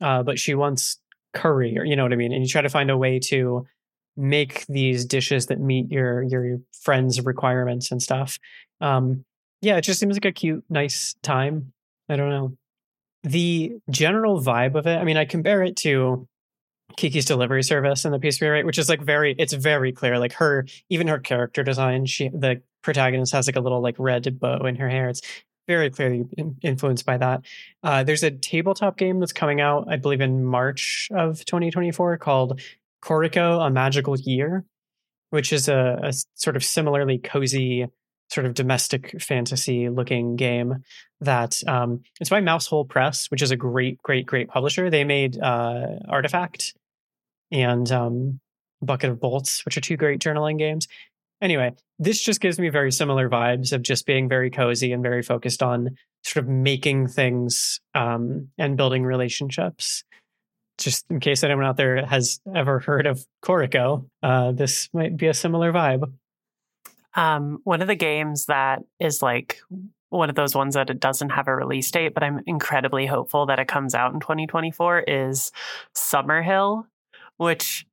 uh, 0.00 0.22
but 0.22 0.38
she 0.38 0.54
wants 0.54 1.00
curry 1.34 1.78
or 1.78 1.84
you 1.84 1.96
know 1.96 2.02
what 2.02 2.12
I 2.12 2.16
mean. 2.16 2.32
And 2.32 2.42
you 2.42 2.48
try 2.48 2.62
to 2.62 2.68
find 2.68 2.90
a 2.90 2.96
way 2.96 3.18
to 3.20 3.66
make 4.16 4.66
these 4.66 5.04
dishes 5.04 5.46
that 5.46 5.60
meet 5.60 5.90
your 5.90 6.22
your 6.22 6.58
friends' 6.72 7.20
requirements 7.24 7.90
and 7.90 8.02
stuff. 8.02 8.38
Um, 8.80 9.24
yeah, 9.62 9.76
it 9.76 9.82
just 9.82 10.00
seems 10.00 10.16
like 10.16 10.24
a 10.24 10.32
cute, 10.32 10.64
nice 10.68 11.14
time. 11.22 11.72
I 12.08 12.16
don't 12.16 12.30
know. 12.30 12.56
The 13.22 13.72
general 13.90 14.40
vibe 14.40 14.76
of 14.76 14.86
it, 14.86 14.96
I 14.96 15.04
mean, 15.04 15.16
I 15.16 15.24
compare 15.24 15.62
it 15.62 15.76
to 15.78 16.28
Kiki's 16.96 17.24
delivery 17.24 17.62
service 17.62 18.04
in 18.04 18.12
the 18.12 18.18
PSP, 18.18 18.50
right? 18.50 18.64
Which 18.64 18.78
is 18.78 18.88
like 18.88 19.02
very, 19.02 19.34
it's 19.38 19.52
very 19.52 19.92
clear. 19.92 20.18
Like 20.18 20.32
her, 20.34 20.66
even 20.88 21.08
her 21.08 21.18
character 21.18 21.62
design, 21.62 22.06
she, 22.06 22.28
the 22.28 22.62
protagonist 22.82 23.32
has 23.32 23.46
like 23.46 23.56
a 23.56 23.60
little 23.60 23.82
like 23.82 23.96
red 23.98 24.38
bow 24.38 24.64
in 24.66 24.76
her 24.76 24.88
hair. 24.88 25.08
It's 25.08 25.22
very 25.66 25.90
clearly 25.90 26.24
influenced 26.62 27.04
by 27.04 27.18
that. 27.18 27.42
Uh, 27.82 28.04
there's 28.04 28.22
a 28.22 28.30
tabletop 28.30 28.96
game 28.96 29.20
that's 29.20 29.32
coming 29.32 29.60
out, 29.60 29.86
I 29.90 29.96
believe, 29.96 30.20
in 30.20 30.44
March 30.44 31.08
of 31.12 31.44
2024 31.44 32.18
called 32.18 32.60
Koriko: 33.02 33.66
A 33.66 33.70
Magical 33.70 34.16
Year, 34.16 34.64
which 35.30 35.52
is 35.52 35.68
a, 35.68 35.98
a 36.02 36.12
sort 36.34 36.56
of 36.56 36.64
similarly 36.64 37.18
cozy, 37.18 37.86
sort 38.28 38.46
of 38.46 38.54
domestic 38.54 39.20
fantasy 39.20 39.88
looking 39.88 40.36
game. 40.36 40.84
That 41.20 41.62
um, 41.66 42.02
it's 42.20 42.30
by 42.30 42.40
Mousehole 42.40 42.88
Press, 42.88 43.30
which 43.30 43.42
is 43.42 43.50
a 43.50 43.56
great, 43.56 44.02
great, 44.02 44.26
great 44.26 44.48
publisher. 44.48 44.90
They 44.90 45.04
made 45.04 45.40
uh, 45.40 45.86
Artifact 46.08 46.74
and 47.50 47.90
um, 47.90 48.40
Bucket 48.82 49.10
of 49.10 49.20
Bolts, 49.20 49.64
which 49.64 49.76
are 49.76 49.80
two 49.80 49.96
great 49.96 50.20
journaling 50.20 50.58
games. 50.58 50.88
Anyway, 51.40 51.74
this 51.98 52.22
just 52.22 52.40
gives 52.40 52.58
me 52.58 52.68
very 52.68 52.90
similar 52.90 53.28
vibes 53.28 53.72
of 53.72 53.82
just 53.82 54.06
being 54.06 54.28
very 54.28 54.50
cozy 54.50 54.92
and 54.92 55.02
very 55.02 55.22
focused 55.22 55.62
on 55.62 55.96
sort 56.24 56.44
of 56.44 56.50
making 56.50 57.08
things 57.08 57.80
um, 57.94 58.48
and 58.58 58.76
building 58.76 59.04
relationships. 59.04 60.02
Just 60.78 61.06
in 61.10 61.20
case 61.20 61.42
anyone 61.42 61.64
out 61.64 61.76
there 61.76 62.04
has 62.04 62.40
ever 62.54 62.80
heard 62.80 63.06
of 63.06 63.26
Koriko, 63.42 64.06
uh, 64.22 64.52
this 64.52 64.90
might 64.92 65.16
be 65.16 65.26
a 65.26 65.34
similar 65.34 65.72
vibe. 65.72 66.12
Um, 67.16 67.58
one 67.64 67.82
of 67.82 67.88
the 67.88 67.94
games 67.96 68.46
that 68.46 68.82
is 69.00 69.22
like 69.22 69.58
one 70.10 70.28
of 70.30 70.36
those 70.36 70.54
ones 70.54 70.74
that 70.74 70.90
it 70.90 71.00
doesn't 71.00 71.30
have 71.30 71.48
a 71.48 71.54
release 71.54 71.90
date, 71.90 72.14
but 72.14 72.22
I'm 72.22 72.40
incredibly 72.46 73.06
hopeful 73.06 73.46
that 73.46 73.58
it 73.58 73.68
comes 73.68 73.94
out 73.94 74.14
in 74.14 74.20
2024 74.20 75.00
is 75.00 75.50
Summerhill, 75.94 76.84
which 77.38 77.86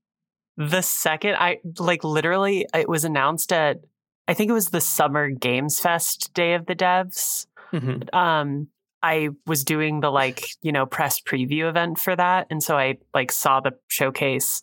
the 0.57 0.81
second 0.81 1.35
I 1.35 1.59
like 1.79 2.03
literally 2.03 2.67
it 2.73 2.87
was 2.87 3.05
announced 3.05 3.51
at 3.51 3.79
I 4.27 4.33
think 4.35 4.49
it 4.49 4.53
was 4.53 4.69
the 4.69 4.81
Summer 4.81 5.29
Games 5.29 5.79
Fest 5.79 6.33
Day 6.33 6.53
of 6.53 6.67
the 6.67 6.75
Devs. 6.75 7.47
Mhm. 7.71 8.13
Um 8.13 8.67
I 9.01 9.29
was 9.47 9.65
doing 9.65 9.99
the 9.99 10.11
like, 10.11 10.45
you 10.61 10.71
know, 10.71 10.85
press 10.85 11.19
preview 11.19 11.67
event 11.67 11.99
for 11.99 12.15
that. 12.15 12.47
And 12.49 12.63
so 12.63 12.77
I 12.77 12.97
like 13.13 13.31
saw 13.31 13.59
the 13.59 13.71
showcase 13.89 14.61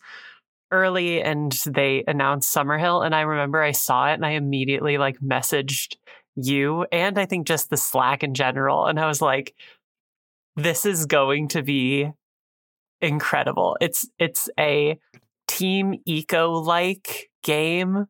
early 0.71 1.21
and 1.21 1.51
they 1.65 2.03
announced 2.07 2.55
Summerhill. 2.55 3.05
And 3.05 3.13
I 3.13 3.21
remember 3.21 3.61
I 3.61 3.71
saw 3.71 4.09
it 4.09 4.13
and 4.13 4.25
I 4.25 4.31
immediately 4.31 4.97
like 4.97 5.17
messaged 5.19 5.95
you 6.35 6.85
and 6.91 7.19
I 7.19 7.25
think 7.25 7.47
just 7.47 7.69
the 7.69 7.77
Slack 7.77 8.23
in 8.23 8.33
general. 8.33 8.85
And 8.85 8.99
I 8.99 9.07
was 9.07 9.21
like, 9.21 9.53
this 10.55 10.85
is 10.85 11.05
going 11.05 11.49
to 11.49 11.61
be 11.61 12.11
incredible. 13.01 13.77
It's 13.81 14.07
it's 14.19 14.49
a 14.59 14.97
team 15.47 15.95
Ico 16.07 16.65
like 16.65 17.29
game 17.43 18.05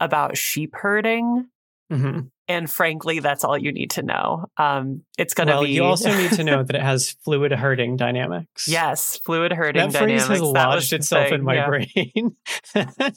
about 0.00 0.36
sheep 0.36 0.74
herding. 0.74 1.46
hmm 1.90 2.20
And 2.48 2.70
frankly, 2.70 3.18
that's 3.18 3.42
all 3.42 3.58
you 3.58 3.72
need 3.72 3.90
to 3.92 4.02
know. 4.02 4.46
Um, 4.56 5.02
it's 5.18 5.34
going 5.34 5.48
to 5.48 5.54
Well, 5.54 5.64
be. 5.64 5.72
you 5.72 5.84
also 5.84 6.16
need 6.16 6.32
to 6.32 6.44
know 6.44 6.62
that 6.66 6.76
it 6.76 6.82
has 6.82 7.10
fluid 7.24 7.50
herding 7.52 7.96
dynamics. 7.96 8.68
yes, 8.68 9.18
fluid 9.24 9.52
herding 9.52 9.90
that 9.90 9.98
phrase 9.98 10.22
dynamics. 10.22 10.28
has 10.28 10.52
That 10.52 10.64
lodged 10.68 10.92
itself 10.92 11.32
in 11.32 11.42
my 11.42 11.54
yeah. 11.54 11.66
brain. 11.66 12.36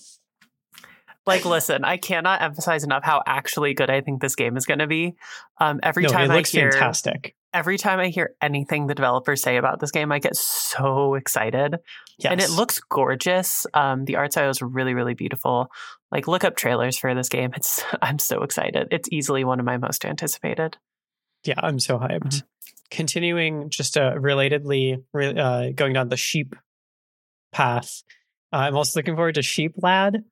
Like, 1.25 1.45
listen, 1.45 1.83
I 1.83 1.97
cannot 1.97 2.41
emphasize 2.41 2.83
enough 2.83 3.03
how 3.03 3.21
actually 3.23 3.75
good 3.75 3.91
I 3.91 4.01
think 4.01 4.19
this 4.19 4.35
game 4.35 4.57
is 4.57 4.65
going 4.65 4.79
to 4.79 4.87
be. 4.87 5.15
Um, 5.59 5.79
every 5.83 6.03
no, 6.03 6.09
time 6.09 6.31
it 6.31 6.33
looks 6.33 6.55
I 6.55 6.59
hear, 6.59 6.71
fantastic. 6.71 7.35
Every 7.53 7.77
time 7.77 7.99
I 7.99 8.07
hear 8.07 8.35
anything 8.41 8.87
the 8.87 8.95
developers 8.95 9.41
say 9.41 9.57
about 9.57 9.79
this 9.79 9.91
game, 9.91 10.11
I 10.11 10.19
get 10.19 10.35
so 10.35 11.15
excited. 11.15 11.77
Yes. 12.17 12.31
And 12.31 12.41
it 12.41 12.49
looks 12.49 12.79
gorgeous. 12.79 13.65
Um, 13.73 14.05
the 14.05 14.17
art 14.17 14.31
style 14.33 14.49
is 14.49 14.61
really, 14.61 14.93
really 14.93 15.13
beautiful. 15.13 15.67
Like, 16.11 16.27
look 16.27 16.43
up 16.43 16.55
trailers 16.55 16.97
for 16.97 17.13
this 17.13 17.29
game. 17.29 17.51
It's 17.55 17.83
I'm 18.01 18.19
so 18.19 18.43
excited. 18.43 18.89
It's 18.91 19.09
easily 19.11 19.43
one 19.43 19.59
of 19.59 19.65
my 19.65 19.77
most 19.77 20.05
anticipated. 20.05 20.77
Yeah, 21.43 21.55
I'm 21.57 21.79
so 21.79 21.97
hyped. 21.97 22.19
Mhm. 22.21 22.43
Continuing 22.91 23.69
just 23.69 23.97
uh, 23.97 24.13
relatedly, 24.15 25.03
re- 25.13 25.37
uh, 25.37 25.71
going 25.75 25.93
down 25.93 26.09
the 26.09 26.17
sheep 26.17 26.55
path. 27.51 28.03
Uh, 28.51 28.57
I'm 28.57 28.75
also 28.75 28.99
looking 28.99 29.15
forward 29.15 29.35
to 29.35 29.43
Sheep 29.43 29.75
Lad. 29.77 30.23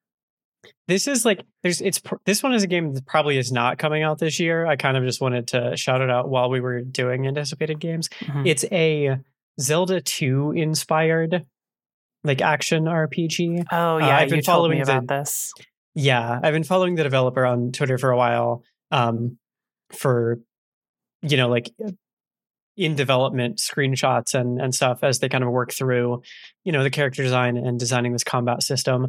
This 0.88 1.08
is 1.08 1.26
like 1.26 1.42
there's 1.64 1.82
it's 1.82 2.02
this 2.26 2.42
one 2.44 2.54
is 2.54 2.64
a 2.64 2.68
game 2.68 2.94
that 2.94 3.06
probably 3.06 3.38
is 3.38 3.52
not 3.52 3.78
coming 3.78 4.04
out 4.04 4.20
this 4.20 4.40
year. 4.40 4.66
I 4.66 4.76
kind 4.76 4.98
of 4.98 5.04
just 5.04 5.22
wanted 5.22 5.48
to 5.50 5.76
shout 5.78 6.02
it 6.02 6.10
out 6.10 6.30
while 6.30 6.50
we 6.50 6.60
were 6.62 6.82
doing 6.82 7.28
anticipated 7.28 7.80
games. 7.80 8.10
Mhm. 8.22 8.48
It's 8.48 8.66
a 8.72 9.18
Zelda 9.60 10.02
2 10.02 10.52
inspired 10.56 11.46
like 12.24 12.42
action 12.42 12.86
RPG. 12.86 13.66
Oh 13.72 13.98
yeah, 13.98 14.18
I've 14.18 14.30
been 14.30 14.38
you 14.38 14.42
told 14.44 14.70
me 14.72 14.78
following 14.78 14.84
the- 14.86 14.92
about 14.98 15.08
this. 15.08 15.54
Yeah, 15.96 16.40
I've 16.44 16.54
been 16.54 16.64
following 16.64 16.96
the 16.96 17.04
developer 17.04 17.46
on 17.46 17.72
Twitter 17.72 17.98
for 17.98 18.12
a 18.12 18.18
while. 18.18 18.64
Um, 18.92 19.38
for 19.94 20.40
you 21.22 21.38
know, 21.38 21.50
like 21.50 21.70
in 22.76 22.96
development 22.96 23.58
screenshots 23.58 24.34
and 24.34 24.62
and 24.62 24.74
stuff 24.76 25.00
as 25.04 25.20
they 25.20 25.30
kind 25.30 25.44
of 25.44 25.50
work 25.50 25.72
through, 25.74 26.22
you 26.64 26.72
know, 26.72 26.84
the 26.84 26.90
character 26.92 27.24
design 27.24 27.58
and 27.58 27.80
designing 27.80 28.14
this 28.14 28.24
combat 28.24 28.62
system. 28.62 29.08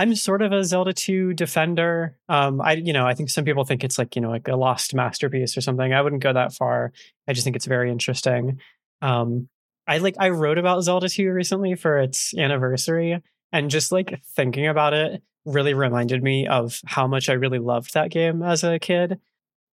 I'm 0.00 0.14
sort 0.14 0.40
of 0.40 0.50
a 0.50 0.64
Zelda 0.64 0.94
2 0.94 1.34
defender. 1.34 2.16
Um, 2.26 2.62
I 2.62 2.72
you 2.72 2.94
know, 2.94 3.06
I 3.06 3.12
think 3.12 3.28
some 3.28 3.44
people 3.44 3.66
think 3.66 3.84
it's 3.84 3.98
like, 3.98 4.16
you 4.16 4.22
know, 4.22 4.30
like 4.30 4.48
a 4.48 4.56
lost 4.56 4.94
masterpiece 4.94 5.58
or 5.58 5.60
something. 5.60 5.92
I 5.92 6.00
wouldn't 6.00 6.22
go 6.22 6.32
that 6.32 6.54
far. 6.54 6.92
I 7.28 7.34
just 7.34 7.44
think 7.44 7.54
it's 7.54 7.66
very 7.66 7.90
interesting. 7.90 8.60
Um, 9.02 9.50
I 9.86 9.98
like 9.98 10.14
I 10.18 10.30
wrote 10.30 10.56
about 10.56 10.80
Zelda 10.84 11.06
2 11.06 11.30
recently 11.30 11.74
for 11.74 11.98
its 11.98 12.32
anniversary 12.34 13.20
and 13.52 13.68
just 13.68 13.92
like 13.92 14.22
thinking 14.24 14.66
about 14.66 14.94
it 14.94 15.22
really 15.44 15.74
reminded 15.74 16.22
me 16.22 16.46
of 16.46 16.80
how 16.86 17.06
much 17.06 17.28
I 17.28 17.34
really 17.34 17.58
loved 17.58 17.92
that 17.92 18.10
game 18.10 18.42
as 18.42 18.64
a 18.64 18.78
kid. 18.78 19.20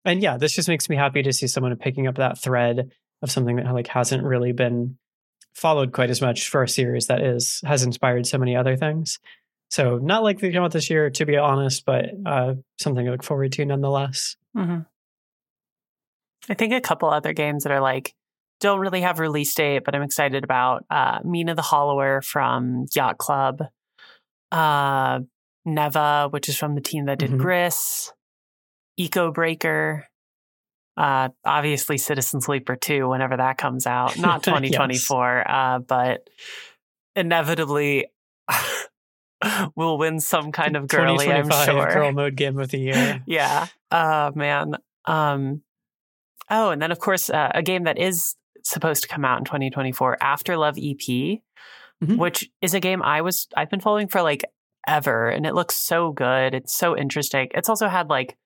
And 0.04 0.20
yeah, 0.20 0.38
this 0.38 0.56
just 0.56 0.68
makes 0.68 0.88
me 0.88 0.96
happy 0.96 1.22
to 1.22 1.32
see 1.32 1.46
someone 1.46 1.76
picking 1.76 2.08
up 2.08 2.16
that 2.16 2.36
thread 2.36 2.90
of 3.22 3.30
something 3.30 3.56
that 3.56 3.72
like 3.72 3.86
hasn't 3.86 4.24
really 4.24 4.50
been 4.50 4.98
followed 5.54 5.92
quite 5.92 6.10
as 6.10 6.20
much 6.20 6.48
for 6.48 6.64
a 6.64 6.68
series 6.68 7.06
that 7.06 7.22
is 7.22 7.60
has 7.64 7.84
inspired 7.84 8.26
so 8.26 8.38
many 8.38 8.56
other 8.56 8.76
things. 8.76 9.20
So 9.70 9.98
not 9.98 10.22
likely 10.22 10.48
to 10.48 10.54
come 10.54 10.64
out 10.64 10.72
this 10.72 10.90
year, 10.90 11.10
to 11.10 11.26
be 11.26 11.36
honest, 11.36 11.84
but 11.84 12.06
uh, 12.24 12.54
something 12.78 13.04
to 13.04 13.10
look 13.10 13.22
forward 13.24 13.52
to 13.52 13.64
nonetheless. 13.64 14.36
hmm 14.54 14.80
I 16.48 16.54
think 16.54 16.72
a 16.72 16.80
couple 16.80 17.10
other 17.10 17.32
games 17.32 17.64
that 17.64 17.72
are 17.72 17.80
like 17.80 18.14
don't 18.60 18.78
really 18.78 19.00
have 19.00 19.18
release 19.18 19.52
date, 19.54 19.82
but 19.84 19.94
I'm 19.94 20.02
excited 20.02 20.44
about 20.44 20.84
uh, 20.88 21.18
Mina 21.24 21.54
the 21.56 21.62
Hollower 21.62 22.22
from 22.22 22.86
Yacht 22.94 23.18
Club, 23.18 23.62
uh, 24.52 25.20
Neva, 25.64 26.28
which 26.30 26.48
is 26.48 26.56
from 26.56 26.74
the 26.76 26.80
team 26.80 27.06
that 27.06 27.18
did 27.18 27.32
Mhm. 27.32 27.38
Gris, 27.38 28.12
Eco 28.96 29.32
Breaker, 29.32 30.06
uh, 30.96 31.28
obviously 31.44 31.98
Citizen 31.98 32.40
Sleeper 32.40 32.76
2 32.76 33.08
whenever 33.08 33.36
that 33.36 33.58
comes 33.58 33.86
out. 33.86 34.16
Not 34.16 34.36
Yes. 34.46 34.62
2024, 34.62 35.50
uh, 35.50 35.78
but 35.80 36.30
inevitably 37.16 38.06
will 39.76 39.98
win 39.98 40.20
some 40.20 40.52
kind 40.52 40.76
of 40.76 40.88
girly, 40.88 41.30
I'm 41.32 41.50
sure. 41.50 41.90
Girl 41.92 42.12
mode 42.12 42.36
game 42.36 42.58
of 42.58 42.70
the 42.70 42.78
year. 42.78 43.22
yeah. 43.26 43.66
Oh 43.90 44.32
man. 44.34 44.76
Um 45.04 45.62
oh, 46.50 46.70
and 46.70 46.80
then 46.80 46.92
of 46.92 46.98
course 46.98 47.30
uh, 47.30 47.50
a 47.54 47.62
game 47.62 47.84
that 47.84 47.98
is 47.98 48.34
supposed 48.62 49.02
to 49.02 49.08
come 49.08 49.24
out 49.24 49.38
in 49.38 49.44
2024, 49.44 50.18
After 50.20 50.56
Love 50.56 50.76
EP, 50.78 51.40
Mhm. 52.04 52.18
which 52.18 52.50
is 52.60 52.74
a 52.74 52.80
game 52.80 53.02
I 53.02 53.22
was 53.22 53.48
I've 53.56 53.70
been 53.70 53.80
following 53.80 54.08
for 54.08 54.20
like 54.22 54.44
ever 54.86 55.28
and 55.28 55.46
it 55.46 55.54
looks 55.54 55.76
so 55.76 56.12
good. 56.12 56.54
It's 56.54 56.74
so 56.76 56.96
interesting. 56.96 57.48
It's 57.54 57.68
also 57.68 57.88
had 57.88 58.08
like 58.10 58.36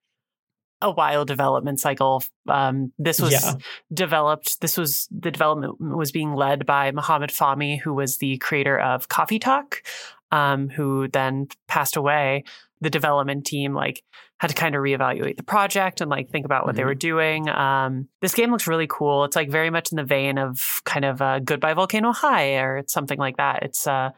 a 0.82 0.90
wild 0.90 1.28
development 1.28 1.78
cycle. 1.78 2.22
Um, 2.48 2.92
this 2.98 3.20
was 3.20 3.32
Yeah. 3.32 3.54
developed. 3.92 4.60
This 4.62 4.78
was 4.78 5.08
the 5.10 5.30
development 5.30 5.78
was 5.78 6.10
being 6.12 6.32
led 6.34 6.64
by 6.64 6.90
Mohammad 6.92 7.28
Fahmi, 7.30 7.78
who 7.80 7.92
was 7.92 8.16
the 8.16 8.38
creator 8.38 8.78
of 8.78 9.08
Coffee 9.08 9.38
Talk, 9.38 9.82
um, 10.30 10.68
who 10.68 11.08
then 11.08 11.48
passed 11.68 11.96
away. 11.96 12.44
The 12.80 12.90
development 12.90 13.44
team 13.44 13.74
like 13.74 14.02
had 14.38 14.48
to 14.48 14.54
kind 14.54 14.74
of 14.74 14.80
reevaluate 14.80 15.36
the 15.36 15.42
project 15.42 16.00
and 16.00 16.10
like 16.10 16.30
think 16.30 16.46
about 16.46 16.64
what 16.64 16.74
they 16.76 16.82
Mhm. 16.82 16.86
were 16.86 16.94
doing. 16.94 17.48
Um, 17.50 18.08
this 18.22 18.32
game 18.34 18.50
looks 18.50 18.66
really 18.66 18.86
cool. 18.88 19.24
It's 19.24 19.36
like 19.36 19.50
very 19.50 19.68
much 19.68 19.92
in 19.92 19.96
the 19.96 20.04
vein 20.04 20.38
of 20.38 20.80
kind 20.86 21.04
of 21.04 21.20
uh, 21.20 21.40
Goodbye 21.40 21.74
Volcano 21.74 22.12
High 22.12 22.56
or 22.56 22.78
it's 22.78 22.92
something 22.92 23.18
like 23.18 23.36
that. 23.36 23.62
It's 23.62 23.86
uh, 23.86 24.10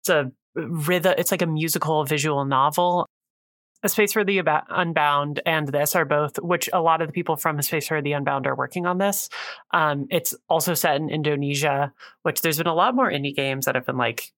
it's 0.00 0.08
a 0.08 0.32
rhythm. 0.54 1.14
It's 1.18 1.30
like 1.30 1.42
a 1.42 1.46
musical 1.46 2.04
visual 2.04 2.44
novel. 2.46 3.06
A 3.82 3.90
Space 3.90 4.14
for 4.14 4.24
the 4.24 4.40
Unbound 4.70 5.42
and 5.44 5.68
this 5.68 5.94
are 5.94 6.06
both, 6.06 6.36
which 6.40 6.70
a 6.72 6.80
lot 6.80 7.02
of 7.02 7.08
the 7.08 7.12
people 7.12 7.36
from 7.36 7.58
A 7.58 7.62
Space 7.62 7.86
for 7.88 8.00
the 8.00 8.12
Unbound 8.12 8.46
are 8.46 8.56
working 8.56 8.86
on 8.86 8.96
this. 8.96 9.28
Um, 9.72 10.06
it's 10.10 10.34
also 10.48 10.72
set 10.72 10.96
in 10.96 11.10
Indonesia, 11.10 11.92
which 12.22 12.40
there's 12.40 12.56
been 12.56 12.66
a 12.66 12.74
lot 12.74 12.94
more 12.96 13.10
indie 13.10 13.36
games 13.36 13.66
that 13.66 13.74
have 13.74 13.84
been 13.84 13.98
like 13.98 14.32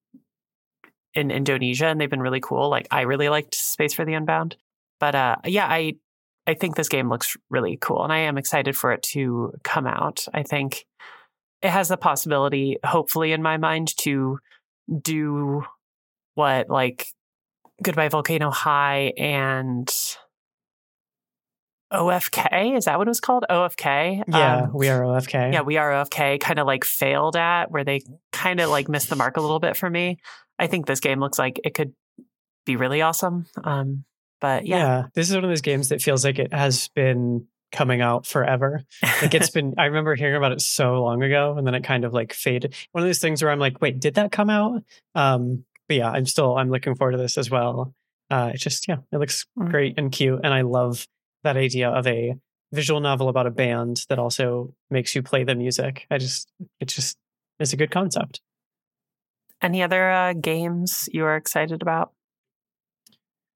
in 1.19 1.29
Indonesia 1.31 1.85
and 1.87 1.99
they've 2.01 2.09
been 2.09 2.21
really 2.21 2.39
cool. 2.41 2.69
Like 2.69 2.87
I 2.89 3.01
really 3.01 3.29
liked 3.29 3.53
Space 3.55 3.93
for 3.93 4.05
the 4.05 4.13
Unbound. 4.15 4.55
But 4.99 5.15
uh, 5.15 5.35
yeah, 5.45 5.67
I 5.67 5.93
I 6.47 6.55
think 6.55 6.75
this 6.75 6.89
game 6.89 7.09
looks 7.09 7.37
really 7.49 7.77
cool 7.79 8.03
and 8.03 8.11
I 8.11 8.19
am 8.19 8.37
excited 8.37 8.75
for 8.75 8.91
it 8.91 9.03
to 9.13 9.53
come 9.63 9.85
out. 9.85 10.25
I 10.33 10.41
think 10.43 10.85
it 11.61 11.69
has 11.69 11.89
the 11.89 11.97
possibility, 11.97 12.77
hopefully 12.83 13.31
in 13.33 13.43
my 13.43 13.57
mind, 13.57 13.95
to 13.97 14.39
do 15.01 15.63
what 16.35 16.69
like 16.69 17.07
Goodbye 17.83 18.09
Volcano 18.09 18.49
High 18.49 19.13
and 19.17 19.87
OFK. 21.93 22.77
Is 22.77 22.85
that 22.85 22.97
what 22.97 23.07
it 23.07 23.09
was 23.09 23.19
called? 23.19 23.45
OFK. 23.49 24.23
Yeah, 24.27 24.57
Um, 24.63 24.73
we 24.73 24.89
are 24.89 25.01
OFK. 25.01 25.53
yeah, 25.53 25.61
we 25.61 25.77
are 25.77 25.91
OFK 25.91 26.39
kind 26.39 26.59
of 26.59 26.67
like 26.67 26.85
failed 26.85 27.35
at 27.35 27.71
where 27.71 27.83
they 27.83 28.01
kind 28.31 28.59
of 28.59 28.69
like 28.69 28.87
missed 28.89 29.09
the 29.09 29.15
mark 29.15 29.37
a 29.37 29.41
little 29.41 29.59
bit 29.59 29.75
for 29.75 29.89
me. 29.89 30.19
I 30.59 30.67
think 30.67 30.85
this 30.85 30.99
game 30.99 31.19
looks 31.19 31.39
like 31.39 31.59
it 31.63 31.73
could 31.73 31.93
be 32.65 32.75
really 32.75 33.01
awesome. 33.01 33.45
Um, 33.63 34.03
but 34.41 34.65
yeah, 34.67 34.77
yeah. 34.77 35.03
This 35.15 35.29
is 35.29 35.35
one 35.35 35.43
of 35.43 35.49
those 35.49 35.61
games 35.61 35.89
that 35.89 36.01
feels 36.01 36.23
like 36.25 36.37
it 36.39 36.53
has 36.53 36.89
been 36.89 37.47
coming 37.71 38.01
out 38.01 38.25
forever. 38.25 38.81
Like 39.21 39.33
it's 39.33 39.49
been 39.57 39.75
I 39.77 39.85
remember 39.85 40.15
hearing 40.15 40.35
about 40.35 40.51
it 40.51 40.61
so 40.61 41.01
long 41.03 41.21
ago 41.23 41.55
and 41.57 41.65
then 41.65 41.75
it 41.75 41.83
kind 41.83 42.03
of 42.05 42.13
like 42.13 42.33
faded. 42.33 42.75
One 42.91 43.03
of 43.03 43.07
those 43.07 43.19
things 43.19 43.41
where 43.41 43.51
I'm 43.51 43.59
like, 43.59 43.81
wait, 43.81 43.99
did 43.99 44.15
that 44.15 44.31
come 44.31 44.49
out? 44.49 44.81
Um, 45.15 45.65
but 45.87 45.97
yeah, 45.97 46.09
I'm 46.09 46.25
still 46.25 46.57
I'm 46.57 46.69
looking 46.69 46.95
forward 46.95 47.13
to 47.13 47.17
this 47.17 47.37
as 47.37 47.49
well. 47.49 47.93
Uh 48.29 48.51
it's 48.53 48.63
just 48.63 48.87
yeah, 48.87 48.97
it 49.11 49.17
looks 49.17 49.45
Mm. 49.57 49.69
great 49.71 49.93
and 49.97 50.11
cute 50.11 50.41
and 50.43 50.53
I 50.53 50.61
love 50.61 51.07
that 51.43 51.57
idea 51.57 51.89
of 51.89 52.05
a 52.07 52.35
visual 52.71 52.99
novel 52.99 53.29
about 53.29 53.47
a 53.47 53.51
band 53.51 54.03
that 54.09 54.19
also 54.19 54.73
makes 54.91 55.15
you 55.15 55.23
play 55.23 55.43
the 55.43 55.55
music. 55.55 56.05
I 56.11 56.17
just 56.17 56.47
it 56.79 56.85
just 56.89 57.17
is 57.59 57.73
a 57.73 57.77
good 57.77 57.91
concept. 57.91 58.41
Any 59.61 59.83
other 59.83 60.09
uh, 60.09 60.33
games 60.33 61.09
you 61.11 61.25
are 61.25 61.35
excited 61.35 61.81
about? 61.81 62.11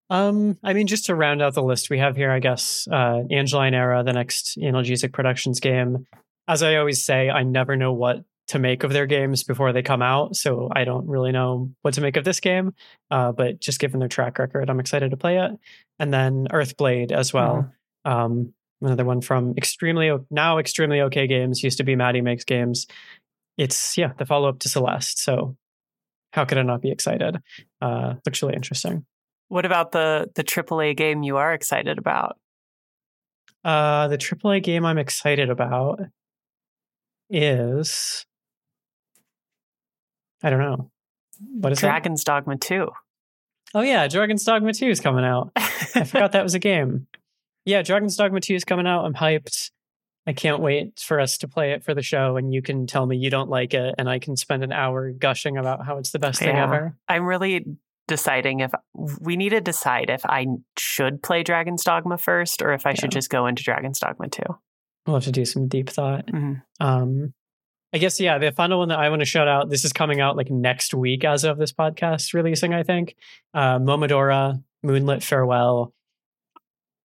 Um, 0.09 0.57
I 0.63 0.73
mean, 0.73 0.87
just 0.87 1.05
to 1.05 1.15
round 1.15 1.41
out 1.41 1.53
the 1.53 1.63
list 1.63 1.89
we 1.89 1.99
have 1.99 2.15
here, 2.15 2.31
I 2.31 2.39
guess, 2.39 2.87
uh, 2.91 3.23
Angeline 3.31 3.73
Era, 3.73 4.03
the 4.03 4.13
next 4.13 4.57
Analgesic 4.57 5.13
Productions 5.13 5.59
game. 5.59 6.05
As 6.47 6.61
I 6.61 6.75
always 6.75 7.03
say, 7.03 7.29
I 7.29 7.43
never 7.43 7.75
know 7.75 7.93
what 7.93 8.23
to 8.47 8.59
make 8.59 8.83
of 8.83 8.91
their 8.91 9.05
games 9.05 9.43
before 9.43 9.71
they 9.71 9.81
come 9.81 10.01
out, 10.01 10.35
so 10.35 10.69
I 10.75 10.83
don't 10.83 11.07
really 11.07 11.31
know 11.31 11.71
what 11.81 11.93
to 11.93 12.01
make 12.01 12.17
of 12.17 12.25
this 12.25 12.41
game. 12.41 12.73
Uh, 13.09 13.31
but 13.31 13.61
just 13.61 13.79
given 13.79 13.99
their 13.99 14.09
track 14.09 14.37
record, 14.37 14.69
I'm 14.69 14.81
excited 14.81 15.11
to 15.11 15.17
play 15.17 15.39
it. 15.39 15.51
And 15.99 16.13
then 16.13 16.47
Earthblade 16.51 17.11
as 17.11 17.33
well. 17.33 17.71
Um, 18.03 18.53
another 18.81 19.05
one 19.05 19.21
from 19.21 19.53
extremely 19.57 20.11
now 20.29 20.57
extremely 20.57 21.01
okay 21.01 21.25
games. 21.25 21.63
Used 21.63 21.77
to 21.77 21.83
be 21.83 21.95
Maddy 21.95 22.21
makes 22.21 22.43
games. 22.43 22.85
It's 23.57 23.97
yeah, 23.97 24.11
the 24.17 24.25
follow 24.25 24.49
up 24.49 24.59
to 24.59 24.69
Celeste. 24.69 25.19
So 25.19 25.55
how 26.33 26.45
could 26.45 26.57
I 26.57 26.63
not 26.63 26.81
be 26.81 26.89
excited? 26.89 27.37
Uh, 27.79 28.15
looks 28.25 28.41
really 28.41 28.55
interesting. 28.55 29.05
What 29.49 29.65
about 29.65 29.91
the 29.91 30.31
the 30.33 30.43
AAA 30.43 30.97
game 30.97 31.21
you 31.21 31.37
are 31.37 31.53
excited 31.53 31.99
about? 31.99 32.37
Uh, 33.63 34.07
the 34.07 34.17
AAA 34.17 34.63
game 34.63 34.83
I'm 34.83 34.97
excited 34.97 35.51
about 35.51 35.99
is 37.29 38.25
I 40.41 40.49
don't 40.49 40.59
know. 40.59 40.89
What 41.39 41.71
is 41.71 41.79
Dragon's 41.79 42.21
it? 42.21 42.25
Dogma 42.25 42.57
2. 42.57 42.89
Oh 43.75 43.81
yeah, 43.81 44.07
Dragon's 44.07 44.43
Dogma 44.43 44.73
2 44.73 44.87
is 44.87 44.99
coming 44.99 45.23
out. 45.23 45.51
I 45.55 46.03
forgot 46.03 46.31
that 46.31 46.43
was 46.43 46.55
a 46.55 46.59
game. 46.59 47.07
Yeah, 47.63 47.83
Dragon's 47.83 48.17
Dogma 48.17 48.39
2 48.39 48.55
is 48.55 48.65
coming 48.65 48.87
out. 48.87 49.05
I'm 49.05 49.13
hyped. 49.13 49.69
I 50.25 50.33
can't 50.33 50.62
wait 50.62 50.99
for 50.99 51.19
us 51.19 51.38
to 51.39 51.47
play 51.47 51.73
it 51.73 51.83
for 51.83 51.93
the 51.93 52.01
show 52.01 52.38
and 52.38 52.53
you 52.53 52.62
can 52.62 52.88
tell 52.88 53.05
me 53.05 53.17
you 53.17 53.29
don't 53.29 53.49
like 53.49 53.73
it 53.73 53.95
and 53.97 54.09
I 54.09 54.19
can 54.19 54.38
spend 54.38 54.63
an 54.63 54.71
hour 54.71 55.12
gushing 55.12 55.57
about 55.57 55.86
how 55.86 55.97
it's 55.97 56.12
the 56.12 56.19
best 56.19 56.41
yeah. 56.41 56.47
thing 56.47 56.57
ever. 56.57 56.97
I'm 57.09 57.25
really 57.25 57.65
deciding 58.07 58.62
if 58.62 58.71
we 59.19 59.36
need 59.36 59.49
to 59.49 59.62
decide 59.62 60.09
if 60.09 60.25
I 60.25 60.45
should 60.77 61.21
play 61.23 61.43
Dragon's 61.43 61.83
Dogma 61.83 62.17
first 62.17 62.62
or 62.62 62.73
if 62.73 62.86
I 62.86 62.91
yeah. 62.91 62.95
should 62.95 63.12
just 63.12 63.29
go 63.29 63.47
into 63.47 63.63
Dragon's 63.63 63.99
Dogma 63.99 64.29
2. 64.29 64.43
We'll 65.05 65.17
have 65.17 65.25
to 65.25 65.31
do 65.31 65.45
some 65.45 65.67
deep 65.67 65.89
thought. 65.89 66.27
Mm-hmm. 66.27 66.53
Um, 66.79 67.33
I 67.93 67.99
guess, 67.99 68.19
yeah, 68.19 68.39
the 68.39 68.51
final 68.51 68.79
one 68.79 68.89
that 68.89 68.99
I 68.99 69.09
want 69.09 69.19
to 69.21 69.25
shout 69.25 69.47
out, 69.47 69.69
this 69.69 69.86
is 69.86 69.93
coming 69.93 70.19
out 70.19 70.36
like 70.36 70.49
next 70.49 70.93
week 70.93 71.23
as 71.23 71.43
of 71.43 71.57
this 71.57 71.71
podcast 71.71 72.33
releasing, 72.33 72.73
I 72.73 72.83
think. 72.83 73.15
Uh, 73.53 73.77
Momodora, 73.77 74.63
Moonlit 74.83 75.21
Farewell. 75.21 75.93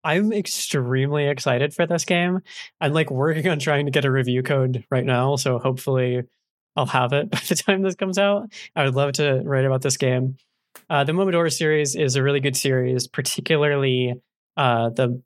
I'm 0.04 0.32
extremely 0.32 1.28
excited 1.28 1.74
for 1.74 1.86
this 1.86 2.04
game. 2.04 2.40
I'm 2.80 2.92
like 2.92 3.10
working 3.10 3.48
on 3.48 3.58
trying 3.58 3.86
to 3.86 3.92
get 3.92 4.04
a 4.04 4.10
review 4.10 4.42
code 4.42 4.84
right 4.90 5.04
now. 5.04 5.36
So 5.36 5.58
hopefully 5.58 6.24
I'll 6.76 6.86
have 6.86 7.12
it 7.12 7.30
by 7.30 7.40
the 7.48 7.54
time 7.54 7.82
this 7.82 7.94
comes 7.94 8.18
out. 8.18 8.52
I 8.74 8.84
would 8.84 8.94
love 8.94 9.12
to 9.14 9.42
write 9.44 9.64
about 9.64 9.82
this 9.82 9.96
game. 9.96 10.36
Uh, 10.88 11.04
the 11.04 11.12
Momodora 11.12 11.52
series 11.52 11.94
is 11.94 12.16
a 12.16 12.22
really 12.22 12.40
good 12.40 12.56
series, 12.56 13.06
particularly 13.06 14.14
uh, 14.56 14.88
the 14.90 15.22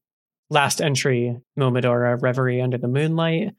last 0.50 0.80
entry, 0.80 1.38
Momodora 1.58 2.20
Reverie 2.20 2.60
Under 2.60 2.78
the 2.78 2.88
Moonlight, 2.88 3.52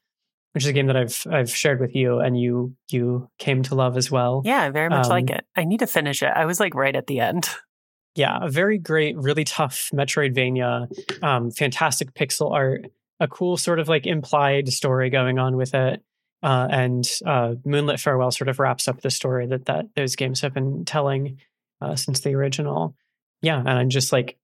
which 0.54 0.64
is 0.64 0.70
a 0.70 0.74
game 0.74 0.88
that 0.88 0.98
I've 0.98 1.24
I've 1.30 1.50
shared 1.50 1.80
with 1.80 1.96
you 1.96 2.20
and 2.20 2.40
you 2.40 2.76
you 2.90 3.30
came 3.38 3.64
to 3.64 3.76
love 3.76 3.98
as 3.98 4.12
well. 4.12 4.42
Yeah, 4.46 4.64
I 4.64 4.70
very 4.70 4.90
much 4.90 5.06
um, 5.06 5.12
like 5.12 5.30
it. 5.30 5.46
I 5.56 5.64
need 5.64 5.80
to 5.80 5.88
finish 5.88 6.22
it. 6.22 6.32
I 6.34 6.46
was 6.46 6.60
like 6.60 6.76
right 6.76 6.96
at 6.96 7.08
the 7.08 7.20
end. 7.20 7.50
Yeah, 8.18 8.40
a 8.42 8.50
very 8.50 8.80
great, 8.80 9.16
really 9.16 9.44
tough 9.44 9.92
Metroidvania, 9.94 11.24
um, 11.24 11.52
fantastic 11.52 12.16
pixel 12.16 12.52
art, 12.52 12.88
a 13.20 13.28
cool 13.28 13.58
sort 13.58 13.80
of 13.80 13.88
like 13.88 14.08
implied 14.08 14.70
story 14.70 15.12
going 15.12 15.38
on 15.38 15.56
with 15.56 15.76
it. 15.76 16.02
Uh, 16.42 16.68
and 16.72 17.08
uh, 17.28 17.54
Moonlit 17.64 18.00
Farewell 18.00 18.32
sort 18.32 18.48
of 18.48 18.60
wraps 18.60 18.88
up 18.88 19.02
the 19.02 19.12
story 19.12 19.46
that 19.48 19.66
that 19.66 19.86
those 19.96 20.16
games 20.16 20.42
have 20.42 20.54
been 20.54 20.84
telling 20.84 21.38
uh, 21.80 21.96
since 21.96 22.22
the 22.22 22.34
original. 22.34 22.96
Yeah, 23.44 23.60
and 23.60 23.70
I'm 23.70 23.90
just 23.90 24.12
like 24.12 24.38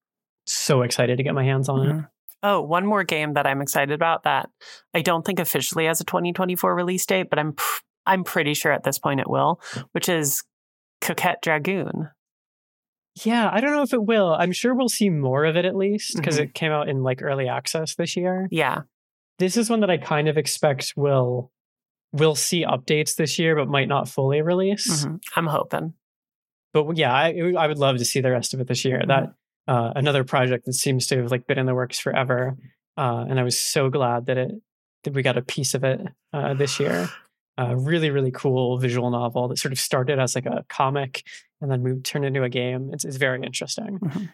so 0.45 0.83
excited 0.83 1.17
to 1.17 1.23
get 1.23 1.33
my 1.33 1.43
hands 1.43 1.67
on 1.67 1.79
mm-hmm. 1.79 1.99
it. 1.99 2.05
Oh, 2.43 2.61
one 2.61 2.85
more 2.85 3.03
game 3.03 3.33
that 3.33 3.47
I'm 3.47 3.61
excited 3.61 3.93
about 3.93 4.23
that 4.23 4.49
I 4.93 5.01
don't 5.01 5.25
think 5.25 5.39
officially 5.39 5.85
has 5.85 5.99
a 5.99 6.03
2024 6.03 6.75
release 6.75 7.05
date, 7.07 7.27
but 7.31 7.39
I'm 7.39 7.53
pr- 7.53 7.81
I'm 8.05 8.23
pretty 8.23 8.53
sure 8.53 8.71
at 8.71 8.83
this 8.83 8.99
point 8.99 9.19
it 9.19 9.29
will, 9.29 9.61
which 9.93 10.09
is 10.09 10.43
Coquette 11.01 11.41
Dragoon. 11.41 12.09
Yeah, 13.23 13.49
I 13.51 13.61
don't 13.61 13.73
know 13.73 13.83
if 13.83 13.93
it 13.93 14.03
will. 14.03 14.33
I'm 14.33 14.51
sure 14.51 14.73
we'll 14.73 14.89
see 14.89 15.09
more 15.09 15.45
of 15.45 15.55
it 15.55 15.65
at 15.65 15.75
least 15.75 16.15
because 16.17 16.35
mm-hmm. 16.35 16.45
it 16.45 16.53
came 16.53 16.71
out 16.71 16.89
in 16.89 17.03
like 17.03 17.21
early 17.21 17.47
access 17.47 17.95
this 17.95 18.17
year. 18.17 18.47
Yeah. 18.49 18.81
This 19.39 19.55
is 19.55 19.69
one 19.69 19.81
that 19.81 19.91
I 19.91 19.97
kind 19.97 20.27
of 20.27 20.37
expect 20.37 20.93
will 20.95 21.51
will 22.11 22.35
see 22.35 22.63
updates 22.63 23.15
this 23.15 23.39
year 23.39 23.55
but 23.55 23.67
might 23.67 23.87
not 23.87 24.07
fully 24.07 24.41
release. 24.41 25.05
Mm-hmm. 25.05 25.15
I'm 25.35 25.47
hoping. 25.47 25.93
But 26.73 26.97
yeah, 26.97 27.13
I 27.13 27.53
I 27.57 27.67
would 27.67 27.77
love 27.77 27.97
to 27.97 28.05
see 28.05 28.19
the 28.19 28.31
rest 28.31 28.53
of 28.53 28.59
it 28.59 28.67
this 28.67 28.83
year. 28.83 28.99
Mm-hmm. 28.99 29.09
That 29.09 29.33
uh, 29.67 29.93
another 29.95 30.23
project 30.23 30.65
that 30.65 30.73
seems 30.73 31.07
to 31.07 31.17
have 31.17 31.31
like 31.31 31.45
been 31.45 31.59
in 31.59 31.67
the 31.67 31.75
works 31.75 31.99
forever, 31.99 32.57
uh, 32.97 33.25
and 33.29 33.39
I 33.39 33.43
was 33.43 33.59
so 33.59 33.89
glad 33.89 34.25
that 34.25 34.37
it 34.37 34.51
that 35.03 35.13
we 35.13 35.21
got 35.21 35.37
a 35.37 35.43
piece 35.43 35.75
of 35.75 35.83
it 35.83 36.01
uh, 36.33 36.53
this 36.53 36.79
year. 36.79 37.09
A 37.55 37.77
really 37.77 38.09
really 38.09 38.31
cool 38.31 38.79
visual 38.79 39.11
novel 39.11 39.47
that 39.49 39.59
sort 39.59 39.73
of 39.73 39.79
started 39.79 40.17
as 40.17 40.33
like 40.33 40.47
a 40.47 40.65
comic 40.69 41.21
and 41.63 41.71
then 41.71 41.81
moved 41.81 42.05
turned 42.05 42.25
into 42.25 42.43
a 42.43 42.49
game. 42.49 42.91
It's 42.93 43.05
it's 43.05 43.15
very 43.15 43.41
interesting. 43.41 43.99
Mm-hmm. 43.99 44.25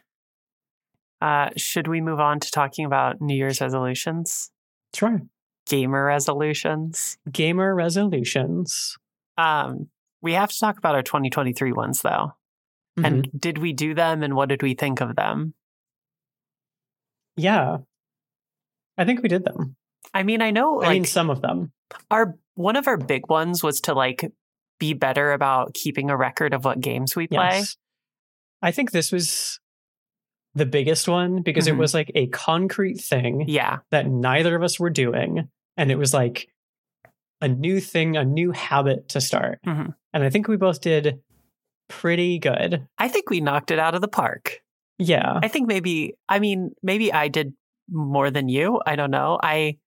Uh, 1.22 1.50
should 1.56 1.88
we 1.88 2.02
move 2.02 2.20
on 2.20 2.40
to 2.40 2.50
talking 2.50 2.86
about 2.86 3.22
New 3.22 3.36
Year's 3.36 3.62
resolutions? 3.62 4.52
Sure. 4.96 5.22
Gamer 5.68 6.04
resolutions. 6.04 7.18
Gamer 7.32 7.76
resolutions. 7.76 8.98
Um, 9.38 9.90
we 10.22 10.34
have 10.34 10.50
to 10.50 10.60
talk 10.60 10.78
about 10.78 10.96
our 10.96 11.04
2023 11.04 11.72
ones 11.72 12.02
though. 12.02 12.34
Mm-hmm. 12.98 13.06
And 13.06 13.30
did 13.38 13.58
we 13.60 13.74
do 13.74 13.94
them 13.94 14.24
and 14.24 14.36
what 14.36 14.50
did 14.50 14.64
we 14.64 14.74
think 14.74 15.02
of 15.02 15.16
them? 15.16 15.54
Yeah. 17.38 17.78
I 18.98 19.06
think 19.06 19.22
we 19.22 19.30
did 19.30 19.46
them. 19.46 19.76
I 20.14 20.24
mean, 20.24 20.42
I 20.42 20.52
know 20.52 20.82
I 20.82 20.94
mean 20.94 21.06
some 21.06 21.30
of 21.30 21.42
them. 21.42 21.72
Our 22.10 22.36
one 22.56 22.76
of 22.76 22.88
our 22.88 22.98
big 22.98 23.30
ones 23.30 23.64
was 23.64 23.82
to 23.82 23.94
like 23.94 24.32
be 24.80 24.94
better 24.94 25.34
about 25.34 25.74
keeping 25.74 26.10
a 26.10 26.18
record 26.18 26.54
of 26.54 26.66
what 26.66 26.80
games 26.80 27.16
we 27.16 27.28
play. 27.28 27.50
Yes. 27.60 27.78
I 28.62 28.72
think 28.72 28.92
this 28.92 29.12
was 29.12 29.60
the 30.56 30.66
biggest 30.66 31.08
one 31.08 31.42
because 31.42 31.66
mm-hmm. 31.66 31.76
it 31.76 31.80
was 31.80 31.94
like 31.94 32.12
a 32.16 32.28
concrete 32.28 33.00
thing 33.00 33.46
yeah. 33.48 33.78
that 33.92 34.08
neither 34.08 34.56
of 34.56 34.64
us 34.64 34.80
were 34.80 34.90
doing. 34.90 35.50
And 35.78 35.92
it 35.92 35.98
was 35.98 36.14
like 36.14 36.50
a 37.42 37.48
new 37.48 37.80
thing, 37.80 38.18
a 38.18 38.26
new 38.26 38.52
habit 38.52 39.10
to 39.10 39.22
start. 39.22 39.60
Mm-hmm. 39.66 39.92
And 40.14 40.24
I 40.24 40.30
think 40.30 40.48
we 40.48 40.58
both 40.58 40.82
did 40.82 41.22
pretty 41.88 42.40
good. 42.40 42.88
I 42.98 43.08
think 43.08 43.30
we 43.30 43.42
knocked 43.42 43.72
it 43.72 43.80
out 43.80 43.96
of 43.96 44.02
the 44.02 44.08
park. 44.08 44.62
Yeah. 44.98 45.40
I 45.42 45.48
think 45.48 45.68
maybe 45.68 46.16
I 46.28 46.40
mean 46.40 46.72
maybe 46.84 47.14
I 47.14 47.30
did 47.30 47.54
more 47.90 48.30
than 48.30 48.50
you. 48.50 48.82
I 48.86 48.96
don't 48.96 49.12
know. 49.12 49.40
I 49.42 49.78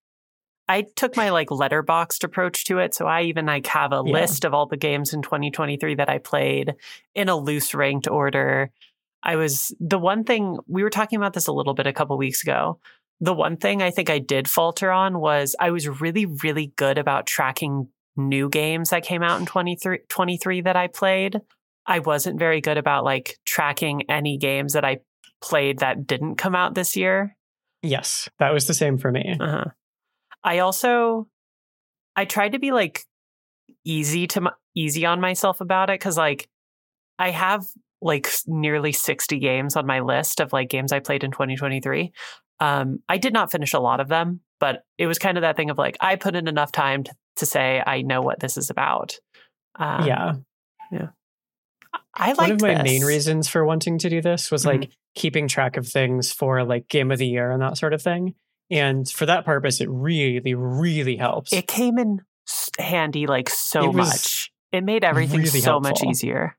I 0.67 0.85
took 0.95 1.17
my 1.17 1.29
like 1.29 1.49
Letterboxd 1.49 2.23
approach 2.23 2.65
to 2.65 2.79
it. 2.79 2.93
So 2.93 3.05
I 3.05 3.23
even 3.23 3.45
like 3.45 3.67
have 3.67 3.91
a 3.91 4.01
yeah. 4.05 4.13
list 4.13 4.45
of 4.45 4.53
all 4.53 4.65
the 4.65 4.77
games 4.77 5.13
in 5.13 5.21
2023 5.21 5.95
that 5.95 6.09
I 6.09 6.19
played 6.19 6.75
in 7.13 7.29
a 7.29 7.35
loose 7.35 7.73
ranked 7.73 8.07
order. 8.07 8.71
I 9.21 9.35
was 9.35 9.73
the 9.79 9.99
one 9.99 10.23
thing 10.23 10.57
we 10.67 10.83
were 10.83 10.89
talking 10.89 11.17
about 11.17 11.33
this 11.33 11.47
a 11.47 11.53
little 11.53 11.73
bit 11.73 11.87
a 11.87 11.93
couple 11.93 12.17
weeks 12.17 12.43
ago. 12.43 12.79
The 13.19 13.33
one 13.33 13.57
thing 13.57 13.81
I 13.81 13.91
think 13.91 14.09
I 14.09 14.19
did 14.19 14.49
falter 14.49 14.91
on 14.91 15.19
was 15.19 15.55
I 15.59 15.71
was 15.71 15.87
really, 16.01 16.25
really 16.25 16.73
good 16.75 16.97
about 16.97 17.25
tracking 17.25 17.89
new 18.15 18.49
games 18.49 18.89
that 18.89 19.03
came 19.03 19.23
out 19.23 19.39
in 19.39 19.45
23, 19.45 19.99
23 20.09 20.61
that 20.61 20.75
I 20.75 20.87
played. 20.87 21.41
I 21.85 21.99
wasn't 21.99 22.39
very 22.39 22.61
good 22.61 22.77
about 22.77 23.03
like 23.03 23.37
tracking 23.45 24.09
any 24.09 24.37
games 24.37 24.73
that 24.73 24.85
I 24.85 24.99
played 25.41 25.79
that 25.79 26.07
didn't 26.07 26.35
come 26.35 26.55
out 26.55 26.75
this 26.75 26.95
year. 26.95 27.35
Yes, 27.81 28.29
that 28.39 28.53
was 28.53 28.67
the 28.67 28.73
same 28.73 28.97
for 28.97 29.11
me. 29.11 29.35
Uh-huh. 29.39 29.65
I 30.43 30.59
also 30.59 31.27
I 32.15 32.25
tried 32.25 32.53
to 32.53 32.59
be 32.59 32.71
like 32.71 33.03
easy 33.85 34.27
to 34.27 34.51
easy 34.75 35.05
on 35.05 35.21
myself 35.21 35.61
about 35.61 35.89
it 35.89 35.97
cuz 35.99 36.17
like 36.17 36.47
I 37.19 37.29
have 37.29 37.65
like 38.01 38.29
nearly 38.47 38.91
60 38.91 39.39
games 39.39 39.75
on 39.75 39.85
my 39.85 40.01
list 40.01 40.39
of 40.41 40.51
like 40.51 40.69
games 40.69 40.91
I 40.91 40.99
played 40.99 41.23
in 41.23 41.31
2023. 41.31 42.11
Um 42.59 42.99
I 43.07 43.17
did 43.17 43.33
not 43.33 43.51
finish 43.51 43.73
a 43.73 43.79
lot 43.79 43.99
of 43.99 44.07
them, 44.09 44.41
but 44.59 44.83
it 44.97 45.07
was 45.07 45.19
kind 45.19 45.37
of 45.37 45.41
that 45.41 45.55
thing 45.55 45.69
of 45.69 45.77
like 45.77 45.97
I 46.01 46.15
put 46.15 46.35
in 46.35 46.47
enough 46.47 46.71
time 46.71 47.03
to, 47.03 47.13
to 47.37 47.45
say 47.45 47.81
I 47.85 48.01
know 48.01 48.21
what 48.21 48.39
this 48.39 48.57
is 48.57 48.69
about. 48.69 49.19
Um, 49.75 50.05
yeah. 50.05 50.33
Yeah. 50.91 51.07
I 52.15 52.29
like 52.29 52.37
One 52.37 52.51
of 52.51 52.61
my 52.61 52.75
this. 52.75 52.83
main 52.83 53.03
reasons 53.03 53.47
for 53.47 53.65
wanting 53.65 53.97
to 53.99 54.09
do 54.09 54.21
this 54.21 54.51
was 54.51 54.65
mm-hmm. 54.65 54.81
like 54.81 54.91
keeping 55.15 55.47
track 55.47 55.77
of 55.77 55.87
things 55.87 56.31
for 56.31 56.63
like 56.63 56.87
game 56.87 57.11
of 57.11 57.17
the 57.17 57.27
year 57.27 57.51
and 57.51 57.61
that 57.61 57.77
sort 57.77 57.93
of 57.93 58.01
thing. 58.01 58.35
And 58.73 59.07
for 59.07 59.27
that 59.27 59.45
purpose, 59.45 59.79
it 59.81 59.89
really, 59.89 60.55
really 60.55 61.15
helps. 61.15 61.53
It 61.53 61.67
came 61.67 61.99
in 61.99 62.21
handy 62.79 63.27
like 63.27 63.49
so 63.49 63.91
it 63.91 63.93
much. 63.93 64.51
It 64.71 64.83
made 64.83 65.03
everything 65.03 65.41
really 65.41 65.61
so 65.61 65.73
helpful. 65.73 65.91
much 65.91 66.03
easier. 66.03 66.57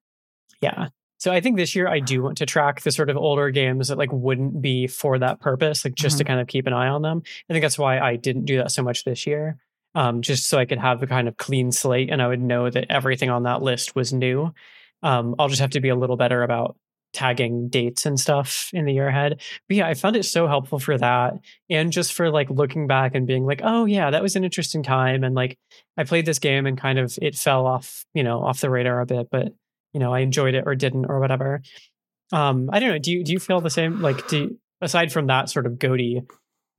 Yeah. 0.61 0.88
So 1.18 1.33
I 1.33 1.40
think 1.40 1.57
this 1.57 1.74
year 1.74 1.88
I 1.88 1.98
do 1.98 2.22
want 2.22 2.38
to 2.38 2.46
track 2.46 2.83
the 2.83 2.92
sort 2.92 3.11
of 3.11 3.16
older 3.16 3.50
games 3.50 3.88
that 3.88 3.98
like 3.98 4.12
wouldn't 4.12 4.62
be 4.62 4.87
for 4.87 5.18
that 5.18 5.40
purpose, 5.40 5.85
like 5.85 5.96
just 5.96 6.14
mm-hmm. 6.14 6.18
to 6.18 6.24
kind 6.24 6.40
of 6.40 6.46
keep 6.46 6.68
an 6.68 6.72
eye 6.72 6.87
on 6.87 7.03
them. 7.03 7.22
I 7.50 7.53
think 7.53 7.62
that's 7.62 7.79
why 7.79 7.98
I 7.98 8.14
didn't 8.14 8.44
do 8.44 8.59
that 8.59 8.70
so 8.70 8.85
much 8.85 9.03
this 9.03 9.27
year. 9.27 9.59
Um, 9.96 10.22
just 10.22 10.48
so 10.48 10.59
I 10.59 10.66
could 10.66 10.79
have 10.79 11.03
a 11.03 11.07
kind 11.09 11.27
of 11.27 11.37
clean 11.37 11.72
slate 11.72 12.11
and 12.11 12.22
I 12.22 12.29
would 12.29 12.40
know 12.40 12.70
that 12.70 12.87
everything 12.90 13.31
on 13.31 13.44
that 13.44 13.62
list 13.62 13.96
was 13.96 14.12
new. 14.12 14.53
Um, 15.03 15.35
I'll 15.38 15.48
just 15.48 15.61
have 15.61 15.70
to 15.70 15.81
be 15.81 15.88
a 15.88 15.96
little 15.96 16.16
better 16.16 16.42
about 16.42 16.77
tagging 17.14 17.68
dates 17.68 18.05
and 18.05 18.20
stuff 18.20 18.68
in 18.72 18.85
the 18.85 18.92
year 18.92 19.09
ahead. 19.09 19.40
But 19.68 19.77
yeah, 19.77 19.88
I 19.88 19.94
found 19.94 20.16
it 20.16 20.24
so 20.24 20.46
helpful 20.46 20.79
for 20.79 20.98
that. 20.98 21.35
And 21.70 21.92
just 21.92 22.12
for 22.12 22.31
like 22.31 22.50
looking 22.50 22.87
back 22.87 23.14
and 23.14 23.27
being 23.27 23.46
like, 23.46 23.61
oh 23.64 23.87
yeah, 23.87 24.11
that 24.11 24.22
was 24.22 24.37
an 24.37 24.44
interesting 24.44 24.83
time. 24.83 25.24
And 25.24 25.35
like 25.35 25.59
I 25.96 26.05
played 26.05 26.27
this 26.27 26.38
game 26.38 26.66
and 26.66 26.77
kind 26.77 26.98
of 26.98 27.16
it 27.22 27.37
fell 27.37 27.66
off, 27.66 28.05
you 28.12 28.22
know, 28.22 28.42
off 28.42 28.61
the 28.61 28.68
radar 28.68 29.00
a 29.00 29.07
bit, 29.07 29.29
but 29.31 29.55
you 29.92 30.00
know, 30.00 30.12
I 30.12 30.20
enjoyed 30.20 30.55
it 30.55 30.64
or 30.66 30.74
didn't 30.74 31.07
or 31.07 31.20
whatever. 31.20 31.62
Um, 32.33 32.68
I 32.72 32.81
don't 32.81 32.90
know. 32.90 32.98
Do 32.98 33.12
you 33.12 33.24
do 33.24 33.33
you 33.33 33.38
feel 33.38 33.61
the 33.61 33.70
same? 33.70 34.03
Like 34.03 34.27
do 34.29 34.38
you, 34.38 34.59
aside 34.81 35.12
from 35.12 35.29
that 35.29 35.48
sort 35.48 35.66
of 35.66 35.79
GOTY 35.79 36.22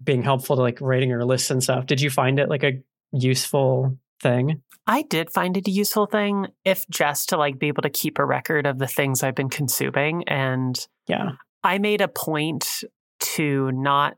being 0.03 0.21
helpful 0.21 0.57
to 0.57 0.61
like 0.61 0.81
writing 0.81 1.09
your 1.09 1.25
lists 1.25 1.49
and 1.49 1.63
stuff, 1.63 1.85
did 1.85 2.01
you 2.01 2.09
find 2.09 2.39
it 2.39 2.49
like 2.49 2.63
a 2.63 2.81
useful 3.13 3.97
thing? 4.21 4.61
I 4.87 5.01
did 5.01 5.31
find 5.31 5.57
it 5.57 5.67
a 5.67 5.71
useful 5.71 6.05
thing, 6.05 6.47
if 6.63 6.87
just 6.89 7.29
to 7.29 7.37
like 7.37 7.57
be 7.57 7.67
able 7.67 7.81
to 7.81 7.89
keep 7.89 8.19
a 8.19 8.25
record 8.25 8.67
of 8.67 8.77
the 8.77 8.87
things 8.87 9.23
I've 9.23 9.35
been 9.35 9.49
consuming. 9.49 10.23
And 10.27 10.75
yeah, 11.07 11.31
I 11.63 11.79
made 11.79 12.01
a 12.01 12.07
point 12.07 12.83
to 13.19 13.71
not 13.71 14.17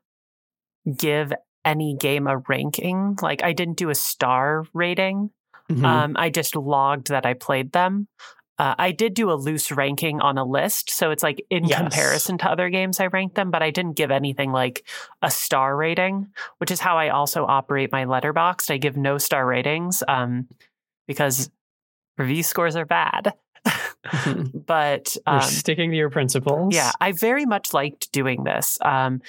give 0.97 1.31
any 1.63 1.95
game 1.95 2.27
a 2.27 2.37
ranking. 2.49 3.17
Like 3.21 3.43
I 3.43 3.53
didn't 3.53 3.77
do 3.77 3.89
a 3.89 3.95
star 3.95 4.65
rating. 4.73 5.31
Mhm. 5.69 5.83
Um, 5.85 6.15
I 6.17 6.29
just 6.29 6.55
logged 6.55 7.09
that 7.09 7.25
I 7.25 7.33
played 7.33 7.73
them. 7.73 8.07
Uh, 8.59 8.73
I 8.77 8.91
did 8.91 9.13
do 9.13 9.31
a 9.31 9.35
loose 9.35 9.71
ranking 9.71 10.19
on 10.19 10.37
a 10.37 10.43
list, 10.45 10.89
so 10.89 11.11
it's 11.11 11.21
like 11.23 11.45
in 11.49 11.65
Yes. 11.65 11.79
comparison 11.79 12.37
to 12.39 12.49
other 12.49 12.69
games, 12.69 12.99
I 12.99 13.07
ranked 13.07 13.35
them, 13.35 13.51
but 13.51 13.61
I 13.61 13.69
didn't 13.69 13.93
give 13.97 14.09
anything 14.11 14.51
like 14.51 14.87
a 15.21 15.29
star 15.29 15.75
rating, 15.75 16.27
which 16.57 16.71
is 16.71 16.79
how 16.79 16.97
I 16.97 17.09
also 17.09 17.45
operate 17.45 17.91
my 17.91 18.05
letterboxd. 18.05 18.71
I 18.71 18.77
give 18.77 18.97
no 18.97 19.17
star 19.19 19.45
ratings 19.45 20.01
um, 20.07 20.47
because 21.07 21.51
review 22.17 22.41
scores 22.43 22.75
are 22.75 22.85
bad. 22.85 23.33
But 24.67 25.15
um, 25.25 25.41
sticking 25.41 25.91
to 25.91 25.97
your 25.97 26.09
principles. 26.09 26.73
yeah, 26.73 26.91
I 26.99 27.11
very 27.11 27.45
much 27.45 27.73
liked 27.73 28.11
doing 28.11 28.43
this. 28.43 28.77
Um, 28.81 29.21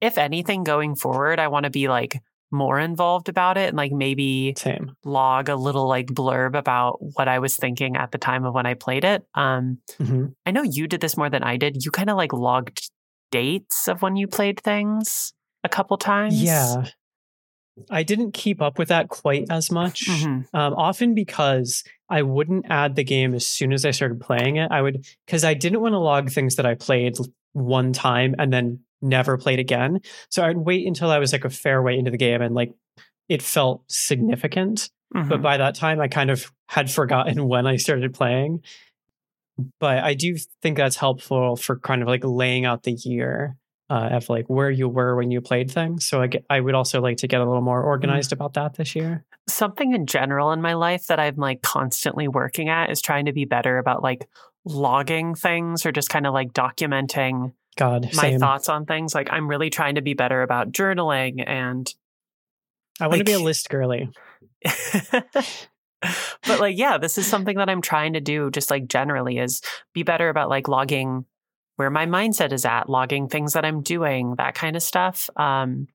if 0.00 0.18
anything, 0.18 0.64
going 0.64 0.94
forward, 0.94 1.38
I 1.38 1.48
want 1.48 1.64
to 1.64 1.70
be 1.70 1.88
like 1.88 2.20
more 2.54 2.78
involved 2.78 3.28
about 3.28 3.58
it 3.58 3.68
and 3.68 3.76
like 3.76 3.92
maybe 3.92 4.54
Same. 4.56 4.96
log 5.04 5.48
a 5.48 5.56
little 5.56 5.86
like 5.86 6.06
blurb 6.06 6.56
about 6.56 6.98
what 7.00 7.28
I 7.28 7.38
was 7.40 7.56
thinking 7.56 7.96
at 7.96 8.12
the 8.12 8.18
time 8.18 8.44
of 8.44 8.54
when 8.54 8.64
I 8.64 8.74
played 8.74 9.04
it. 9.04 9.26
Um, 9.34 9.78
hmm 9.98 10.26
I 10.46 10.50
know 10.52 10.62
you 10.62 10.86
did 10.86 11.00
this 11.02 11.16
more 11.16 11.28
than 11.28 11.42
I 11.42 11.56
did. 11.56 11.84
You 11.84 11.90
kind 11.90 12.08
of 12.08 12.16
like 12.16 12.32
logged 12.32 12.90
dates 13.30 13.88
of 13.88 14.00
when 14.00 14.16
you 14.16 14.26
played 14.28 14.60
things 14.60 15.34
a 15.64 15.68
couple 15.68 15.96
times. 15.98 16.40
Yeah. 16.42 16.84
I 17.90 18.04
didn't 18.04 18.32
keep 18.32 18.62
up 18.62 18.78
with 18.78 18.88
that 18.88 19.08
quite 19.08 19.46
as 19.50 19.70
much. 19.70 20.06
Mhm. 20.06 20.46
Um, 20.54 20.74
often 20.74 21.14
because 21.14 21.82
I 22.08 22.22
wouldn't 22.22 22.66
add 22.70 22.94
the 22.94 23.02
game 23.02 23.34
as 23.34 23.46
soon 23.46 23.72
as 23.72 23.84
I 23.84 23.90
started 23.90 24.20
playing 24.20 24.56
it. 24.56 24.70
I 24.70 24.80
would, 24.80 25.04
because 25.26 25.42
I 25.42 25.54
didn't 25.54 25.80
want 25.80 25.92
to 25.94 25.98
log 25.98 26.30
things 26.30 26.54
that 26.56 26.66
I 26.66 26.74
played 26.74 27.16
one 27.52 27.92
time 27.92 28.34
and 28.38 28.52
then 28.52 28.80
never 29.04 29.36
played 29.36 29.58
again. 29.60 30.00
So 30.30 30.42
I'd 30.44 30.56
wait 30.56 30.86
until 30.86 31.10
I 31.10 31.18
was 31.18 31.32
like 31.32 31.44
a 31.44 31.50
fair 31.50 31.82
way 31.82 31.98
into 31.98 32.10
the 32.10 32.16
game 32.16 32.42
and 32.42 32.54
like 32.54 32.72
it 33.28 33.42
felt 33.42 33.82
significant. 33.88 34.90
Mhm. 35.14 35.28
But 35.28 35.42
by 35.42 35.56
that 35.58 35.74
time, 35.76 36.00
I 36.00 36.08
kind 36.08 36.30
of 36.30 36.50
had 36.68 36.90
forgotten 36.90 37.46
when 37.48 37.66
I 37.66 37.76
started 37.76 38.14
playing. 38.14 38.62
But 39.78 39.98
I 39.98 40.14
do 40.14 40.36
think 40.62 40.76
that's 40.76 40.96
helpful 40.96 41.54
for 41.56 41.78
kind 41.78 42.02
of 42.02 42.08
like 42.08 42.22
laying 42.24 42.64
out 42.64 42.82
the 42.82 42.92
year 42.92 43.56
uh, 43.88 44.08
of 44.12 44.28
like 44.28 44.46
where 44.48 44.70
you 44.70 44.88
were 44.88 45.14
when 45.14 45.30
you 45.30 45.40
played 45.40 45.70
things. 45.70 46.06
So 46.06 46.20
I, 46.22 46.26
get, 46.26 46.44
I 46.50 46.58
would 46.58 46.74
also 46.74 47.00
like 47.00 47.18
to 47.18 47.28
get 47.28 47.40
a 47.40 47.44
little 47.44 47.62
more 47.62 47.80
organized 47.82 48.32
about 48.32 48.54
that 48.54 48.74
this 48.74 48.96
year. 48.96 49.24
something 49.48 49.92
in 49.94 50.06
general 50.06 50.50
in 50.52 50.60
my 50.60 50.74
life 50.74 51.06
that 51.06 51.20
I'm 51.20 51.36
like 51.36 51.62
constantly 51.62 52.26
working 52.26 52.68
at 52.68 52.90
is 52.90 53.00
trying 53.00 53.26
to 53.26 53.32
be 53.32 53.44
better 53.44 53.78
about 53.78 54.02
like 54.02 54.26
logging 54.64 55.34
things 55.34 55.84
or 55.86 55.92
just 55.92 56.08
kind 56.08 56.26
of 56.26 56.32
like 56.32 56.52
documenting 56.52 57.52
God, 57.76 58.10
my 58.14 58.30
same. 58.30 58.40
thoughts 58.40 58.68
on 58.68 58.86
things. 58.86 59.14
Like 59.14 59.28
I'm 59.30 59.48
really 59.48 59.70
trying 59.70 59.96
to 59.96 60.02
be 60.02 60.14
better 60.14 60.42
about 60.42 60.72
journaling 60.72 61.42
and 61.46 61.92
I 63.00 63.08
want 63.08 63.18
to 63.18 63.24
be 63.24 63.32
a 63.32 63.38
list 63.38 63.68
girly. 63.68 64.10
but 64.64 66.60
like 66.60 66.78
yeah, 66.78 66.98
this 66.98 67.18
is 67.18 67.26
something 67.26 67.56
that 67.56 67.68
I'm 67.68 67.82
trying 67.82 68.12
to 68.12 68.20
do 68.20 68.50
just 68.50 68.70
like 68.70 68.86
generally 68.86 69.38
is 69.38 69.60
be 69.92 70.02
better 70.02 70.28
about 70.28 70.48
like 70.48 70.68
logging 70.68 71.24
where 71.76 71.90
my 71.90 72.06
mindset 72.06 72.52
is 72.52 72.64
at, 72.64 72.88
logging 72.88 73.28
things 73.28 73.54
that 73.54 73.64
I'm 73.64 73.82
doing, 73.82 74.36
that 74.36 74.54
kind 74.54 74.76
of 74.76 74.82
stuff. 74.82 75.28
Um 75.36 75.88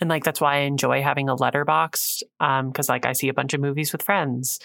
and 0.00 0.08
like 0.08 0.24
that's 0.24 0.40
why 0.40 0.56
I 0.56 0.60
enjoy 0.60 1.02
having 1.02 1.28
a 1.28 1.36
Letterboxd 1.36 2.22
um 2.38 2.72
cuz 2.72 2.88
like 2.88 3.06
I 3.06 3.12
see 3.12 3.28
a 3.28 3.34
bunch 3.34 3.54
of 3.54 3.60
movies 3.60 3.92
with 3.92 4.02
friends. 4.02 4.60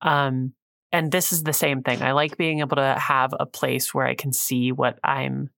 Um 0.00 0.54
and 0.92 1.12
this 1.12 1.32
is 1.32 1.44
the 1.44 1.52
same 1.52 1.82
thing. 1.82 2.02
I 2.02 2.12
like 2.12 2.36
being 2.36 2.60
able 2.60 2.76
to 2.76 2.96
have 2.98 3.34
a 3.38 3.46
place 3.46 3.94
where 3.94 4.06
I 4.06 4.14
can 4.14 4.32
see 4.32 4.72
what 4.72 4.98
I'm 5.04 5.50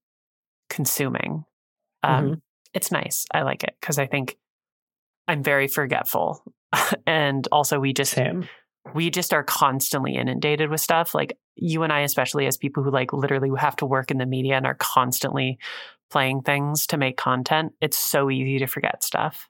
consuming. 0.72 1.44
Um 2.02 2.42
it's 2.74 2.90
nice. 2.90 3.26
I 3.32 3.42
like 3.42 3.62
it 3.64 3.76
cuz 3.82 3.98
I 3.98 4.06
think 4.06 4.36
I'm 5.28 5.42
very 5.42 5.68
forgetful. 5.68 6.42
and 7.06 7.46
also 7.52 7.78
we 7.78 7.92
just 7.92 8.12
Same. 8.14 8.48
we 8.94 9.10
just 9.10 9.32
are 9.32 9.44
constantly 9.44 10.16
inundated 10.16 10.70
with 10.70 10.80
stuff. 10.80 11.14
Like 11.14 11.38
you 11.54 11.82
and 11.82 11.92
I, 11.92 12.00
especially 12.00 12.46
as 12.46 12.56
people 12.56 12.82
who 12.82 12.90
like 12.90 13.12
literally 13.12 13.50
have 13.58 13.76
to 13.76 13.86
work 13.86 14.10
in 14.10 14.18
the 14.18 14.26
media 14.26 14.56
and 14.56 14.66
are 14.66 14.74
constantly 14.74 15.58
playing 16.10 16.42
things 16.42 16.86
to 16.88 16.96
make 16.96 17.16
content, 17.16 17.72
it's 17.80 17.98
so 17.98 18.30
easy 18.30 18.58
to 18.58 18.66
forget 18.66 19.02
stuff. 19.04 19.48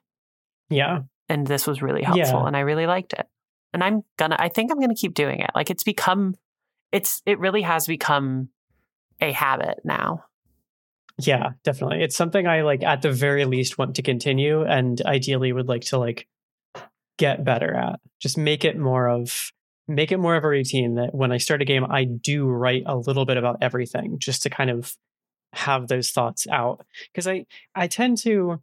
Yeah. 0.69 0.99
And 1.29 1.47
this 1.47 1.65
was 1.65 1.81
really 1.81 2.03
helpful 2.03 2.41
Yeah. 2.41 2.45
and 2.47 2.55
I 2.57 2.61
really 2.61 2.85
liked 2.87 3.13
it. 3.13 3.25
And 3.73 3.83
I'm 3.83 4.03
gonna, 4.17 4.35
I 4.37 4.49
think 4.49 4.71
I'm 4.71 4.79
gonna 4.79 4.95
keep 4.95 5.13
doing 5.13 5.39
it. 5.39 5.49
Like 5.55 5.69
it's 5.71 5.83
become, 5.83 6.35
it's, 6.91 7.21
it 7.25 7.39
really 7.39 7.61
has 7.63 7.87
become 7.87 8.49
a 9.21 9.31
habit 9.31 9.79
now. 9.83 10.25
Yeah, 11.19 11.51
definitely. 11.63 12.03
It's 12.03 12.15
something 12.15 12.47
I 12.47 12.61
like 12.61 12.83
at 12.83 13.01
the 13.01 13.11
very 13.11 13.45
least 13.45 13.77
want 13.77 13.95
to 13.95 14.01
continue 14.01 14.63
and 14.63 14.99
ideally 15.05 15.53
would 15.53 15.67
like 15.67 15.83
to 15.85 15.99
like 15.99 16.27
get 17.17 17.43
better 17.43 17.73
at. 17.73 17.99
Just 18.19 18.37
make 18.37 18.65
it 18.65 18.77
more 18.77 19.07
of 19.07 19.51
make 19.87 20.11
it 20.11 20.17
more 20.17 20.35
of 20.35 20.43
a 20.43 20.47
routine 20.47 20.95
that 20.95 21.13
when 21.13 21.31
I 21.31 21.37
start 21.37 21.61
a 21.61 21.65
game 21.65 21.85
I 21.89 22.05
do 22.05 22.47
write 22.47 22.83
a 22.85 22.95
little 22.97 23.25
bit 23.25 23.37
about 23.37 23.57
everything 23.61 24.17
just 24.17 24.43
to 24.43 24.49
kind 24.49 24.69
of 24.69 24.95
have 25.53 25.87
those 25.87 26.09
thoughts 26.09 26.47
out 26.47 26.85
because 27.11 27.27
I 27.27 27.45
I 27.75 27.87
tend 27.87 28.17
to 28.19 28.61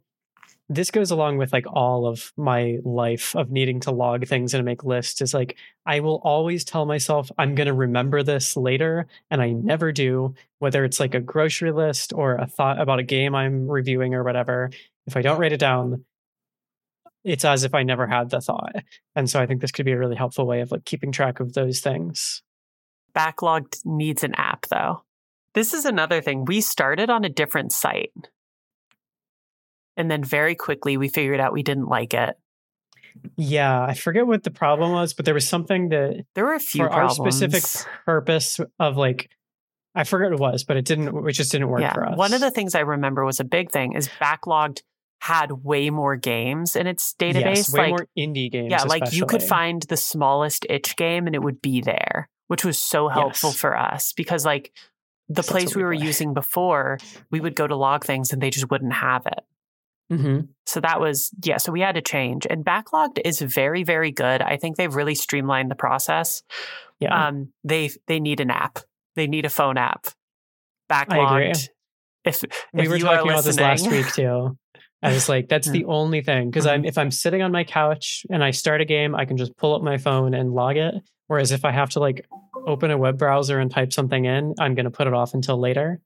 this 0.73 0.91
goes 0.91 1.11
along 1.11 1.37
with 1.37 1.51
like 1.51 1.65
all 1.67 2.07
of 2.07 2.31
my 2.37 2.77
life 2.83 3.35
of 3.35 3.51
needing 3.51 3.79
to 3.81 3.91
log 3.91 4.25
things 4.25 4.53
and 4.53 4.63
make 4.63 4.83
lists 4.83 5.21
is 5.21 5.33
like 5.33 5.57
I 5.85 5.99
will 5.99 6.21
always 6.23 6.63
tell 6.63 6.85
myself 6.85 7.31
I'm 7.37 7.55
going 7.55 7.67
to 7.67 7.73
remember 7.73 8.23
this 8.23 8.55
later 8.55 9.07
and 9.29 9.41
I 9.41 9.51
never 9.51 9.91
do 9.91 10.33
whether 10.59 10.85
it's 10.85 10.99
like 10.99 11.13
a 11.13 11.19
grocery 11.19 11.71
list 11.71 12.13
or 12.13 12.35
a 12.35 12.47
thought 12.47 12.79
about 12.79 12.99
a 12.99 13.03
game 13.03 13.35
I'm 13.35 13.69
reviewing 13.69 14.13
or 14.13 14.23
whatever 14.23 14.69
if 15.07 15.17
I 15.17 15.21
don't 15.21 15.39
write 15.39 15.53
it 15.53 15.59
down 15.59 16.05
it's 17.23 17.45
as 17.45 17.63
if 17.63 17.75
I 17.75 17.83
never 17.83 18.07
had 18.07 18.29
the 18.29 18.41
thought 18.41 18.75
and 19.15 19.29
so 19.29 19.39
I 19.41 19.45
think 19.45 19.61
this 19.61 19.71
could 19.71 19.85
be 19.85 19.91
a 19.91 19.99
really 19.99 20.15
helpful 20.15 20.47
way 20.47 20.61
of 20.61 20.71
like 20.71 20.85
keeping 20.85 21.11
track 21.11 21.39
of 21.39 21.53
those 21.53 21.81
things 21.81 22.41
Backloggd 23.13 23.85
needs 23.85 24.23
an 24.23 24.33
app 24.35 24.67
though. 24.67 25.03
This 25.53 25.73
is 25.73 25.85
another 25.85 26.21
thing. 26.21 26.45
We 26.45 26.61
started 26.61 27.09
on 27.09 27.25
a 27.25 27.29
different 27.29 27.71
site. 27.71 28.13
And 29.97 30.09
then 30.09 30.23
very 30.23 30.55
quickly 30.55 30.97
we 30.97 31.09
figured 31.09 31.39
out 31.39 31.53
we 31.53 31.63
didn't 31.63 31.87
like 31.87 32.13
it. 32.13 32.35
yeah 33.37 33.81
I 33.83 33.93
forget 33.93 34.25
what 34.25 34.43
the 34.43 34.51
problem 34.51 34.91
was 34.93 35.13
but 35.13 35.25
there 35.25 35.33
was 35.33 35.47
something 35.47 35.89
that 35.89 36.25
There 36.35 36.45
were 36.45 36.53
a 36.53 36.59
few 36.59 36.83
for 36.85 36.89
problems. 36.89 37.19
our 37.19 37.25
specific 37.31 37.63
purpose 38.05 38.59
of 38.79 38.97
like 38.97 39.29
I 39.93 40.05
forget 40.05 40.31
what 40.31 40.35
it 40.35 40.39
was 40.53 40.63
but 40.63 40.77
it 40.77 40.85
didn't 40.85 41.27
it 41.27 41.31
just 41.33 41.51
didn't 41.51 41.67
work 41.67 41.81
yeah. 41.81 41.93
for 41.93 42.05
us 42.07 42.17
One 42.17 42.33
of 42.33 42.39
the 42.41 42.51
things 42.51 42.73
I 42.75 42.79
remember 42.81 43.25
was 43.25 43.39
a 43.39 43.43
big 43.43 43.69
thing 43.71 43.93
is 43.93 44.07
Backloggd 44.21 44.81
had 45.19 45.51
way 45.51 45.89
more 45.89 46.15
games 46.15 46.75
in 46.75 46.87
its 46.87 47.13
database. 47.19 47.55
yes, 47.57 47.73
way 47.73 47.79
like 47.81 47.89
more 47.89 48.07
indie 48.17 48.49
games 48.51 48.71
yeah, 48.71 48.83
like 48.83 49.13
you 49.13 49.25
could 49.25 49.43
find 49.43 49.83
the 49.83 49.97
smallest 49.97 50.65
itch 50.69 50.95
game 50.95 51.27
and 51.27 51.35
it 51.35 51.43
would 51.43 51.61
be 51.61 51.79
there, 51.81 52.27
which 52.47 52.65
was 52.65 52.79
so 52.79 53.07
helpful 53.07 53.49
Yes. 53.51 53.59
for 53.59 53.77
us 53.77 54.13
because 54.13 54.45
like 54.45 54.71
the 55.29 55.43
place 55.43 55.75
we 55.75 55.81
we 55.81 55.85
were 55.85 55.95
play. 55.95 56.05
using 56.07 56.33
before, 56.33 56.97
we 57.29 57.39
would 57.39 57.55
go 57.55 57.67
to 57.67 57.75
log 57.75 58.03
things 58.03 58.33
and 58.33 58.41
they 58.41 58.49
just 58.49 58.71
wouldn't 58.71 58.93
have 58.93 59.25
it. 59.27 59.39
Mhm. 60.11 60.49
So 60.65 60.81
that 60.81 60.99
was 60.99 61.31
yeah, 61.43 61.57
so 61.57 61.71
we 61.71 61.79
had 61.81 61.95
to 61.95 62.01
change. 62.01 62.45
And 62.49 62.65
Backloggd 62.65 63.19
is 63.23 63.41
very 63.41 63.83
very 63.83 64.11
good. 64.11 64.41
I 64.41 64.57
think 64.57 64.75
they've 64.75 64.93
really 64.93 65.15
streamlined 65.15 65.71
the 65.71 65.75
process. 65.75 66.43
yeah 66.99 67.27
Um 67.27 67.53
they 67.63 67.89
they 68.07 68.19
need 68.19 68.39
an 68.41 68.51
app. 68.51 68.79
They 69.15 69.27
need 69.27 69.45
a 69.45 69.49
phone 69.49 69.77
app. 69.77 70.07
I 70.89 71.01
agree. 71.03 71.15
Backloggd. 71.51 71.69
If 72.25 72.43
we 72.73 72.87
were 72.87 72.99
talking 72.99 73.31
about 73.31 73.43
this 73.45 73.59
last 73.59 73.89
week 73.89 74.07
too. 74.13 74.57
I 75.03 75.13
was 75.13 75.27
like, 75.27 75.47
that's 75.49 75.67
the 75.77 75.85
only 75.85 76.21
thing 76.21 76.49
because 76.51 76.65
Mm-hmm. 76.65 76.73
I'm 76.73 76.85
if 76.85 76.97
I'm 76.97 77.11
sitting 77.11 77.41
on 77.41 77.51
my 77.51 77.63
couch 77.63 78.25
and 78.29 78.43
I 78.43 78.51
start 78.51 78.81
a 78.81 78.85
game, 78.85 79.15
I 79.15 79.25
can 79.25 79.37
just 79.37 79.55
pull 79.57 79.73
up 79.75 79.81
my 79.81 79.97
phone 79.97 80.33
and 80.33 80.53
log 80.53 80.77
it. 80.77 80.93
Whereas 81.27 81.51
if 81.51 81.63
I 81.65 81.71
have 81.71 81.89
to 81.91 81.99
like 81.99 82.27
open 82.67 82.91
a 82.91 82.97
web 82.97 83.17
browser 83.17 83.57
and 83.59 83.71
type 83.71 83.93
something 83.93 84.25
in, 84.25 84.53
I'm 84.59 84.75
going 84.75 84.83
to 84.85 84.91
put 84.91 85.07
it 85.07 85.13
off 85.13 85.33
until 85.33 85.57
later. 85.59 85.99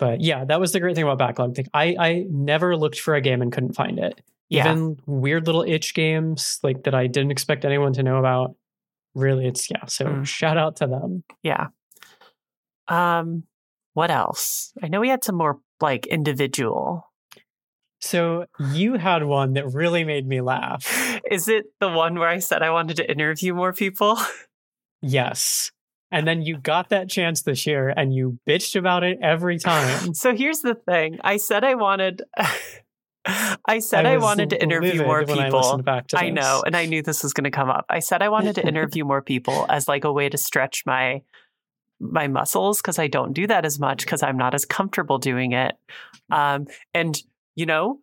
But 0.00 0.20
yeah, 0.22 0.44
that 0.46 0.58
was 0.58 0.72
the 0.72 0.80
great 0.80 0.96
thing 0.96 1.04
about 1.06 1.18
Backloggd. 1.36 1.54
Thing. 1.56 1.66
I 1.72 1.94
I 1.98 2.24
never 2.28 2.76
looked 2.76 2.98
for 2.98 3.14
a 3.14 3.20
game 3.20 3.42
and 3.42 3.52
couldn't 3.52 3.74
find 3.74 3.98
it. 4.00 4.20
Yeah. 4.48 4.72
Even 4.72 4.96
weird 5.06 5.46
little 5.46 5.62
itch 5.62 5.94
games 5.94 6.58
like 6.64 6.82
that 6.84 6.94
I 6.94 7.06
didn't 7.06 7.30
expect 7.30 7.64
anyone 7.64 7.92
to 7.92 8.02
know 8.02 8.16
about. 8.16 8.56
Really, 9.14 9.46
it's 9.46 9.70
yeah. 9.70 9.84
So 9.86 10.06
Mm. 10.06 10.26
shout 10.26 10.56
out 10.58 10.76
to 10.76 10.86
them. 10.88 11.22
Yeah. 11.44 11.68
Um, 12.88 13.44
what 13.94 14.10
else? 14.10 14.72
I 14.82 14.88
know 14.88 15.00
we 15.00 15.08
had 15.08 15.22
some 15.22 15.36
more 15.36 15.60
like 15.80 16.06
individual. 16.06 17.06
So 18.00 18.46
you 18.72 18.94
had 18.94 19.24
one 19.24 19.52
that 19.52 19.66
really 19.74 20.04
made 20.04 20.26
me 20.26 20.40
laugh. 20.40 21.20
Is 21.30 21.46
it 21.48 21.66
the 21.80 21.88
one 21.90 22.18
where 22.18 22.28
I 22.28 22.38
said 22.38 22.62
I 22.62 22.70
wanted 22.70 22.96
to 22.96 23.10
interview 23.10 23.54
more 23.54 23.72
people? 23.72 24.18
Yes. 25.02 25.72
And 26.12 26.26
then 26.26 26.42
you 26.42 26.58
got 26.58 26.88
that 26.88 27.08
chance 27.08 27.42
this 27.42 27.66
year 27.66 27.88
and 27.88 28.12
you 28.12 28.38
bitched 28.48 28.76
about 28.76 29.04
it 29.04 29.18
every 29.22 29.58
time. 29.58 30.14
so 30.14 30.34
here's 30.34 30.60
the 30.60 30.74
thing. 30.74 31.18
I 31.22 31.36
said 31.36 31.64
I 31.64 31.74
wanted 31.74 32.22
I 33.26 33.80
said 33.80 34.06
I, 34.06 34.16
was 34.16 34.22
wanted 34.22 34.50
to 34.50 34.62
interview 34.62 35.04
more 35.04 35.20
I, 35.20 35.24
people. 35.24 35.82
to 35.82 36.18
I 36.18 36.30
know, 36.30 36.62
and 36.64 36.74
I 36.74 36.86
knew 36.86 37.02
this 37.02 37.22
was 37.22 37.34
going 37.34 37.44
to 37.44 37.50
come 37.50 37.68
up. 37.68 37.84
I 37.88 37.98
said 37.98 38.22
I 38.22 38.30
wanted 38.30 38.54
to 38.54 38.66
interview 38.66 39.04
more 39.04 39.20
people 39.20 39.66
as 39.68 39.88
like 39.88 40.04
a 40.04 40.12
way 40.12 40.28
to 40.28 40.38
stretch 40.38 40.84
my 40.86 41.22
my 42.00 42.28
muscles 42.28 42.80
because 42.80 42.98
I 42.98 43.08
don't 43.08 43.34
do 43.34 43.46
that 43.46 43.66
as 43.66 43.78
much 43.78 44.04
because 44.04 44.22
I'm 44.22 44.38
not 44.38 44.54
as 44.54 44.64
comfortable 44.64 45.18
doing 45.18 45.52
it. 45.52 45.76
Um, 46.30 46.66
and 46.94 47.20
you 47.56 47.66
know, 47.66 48.00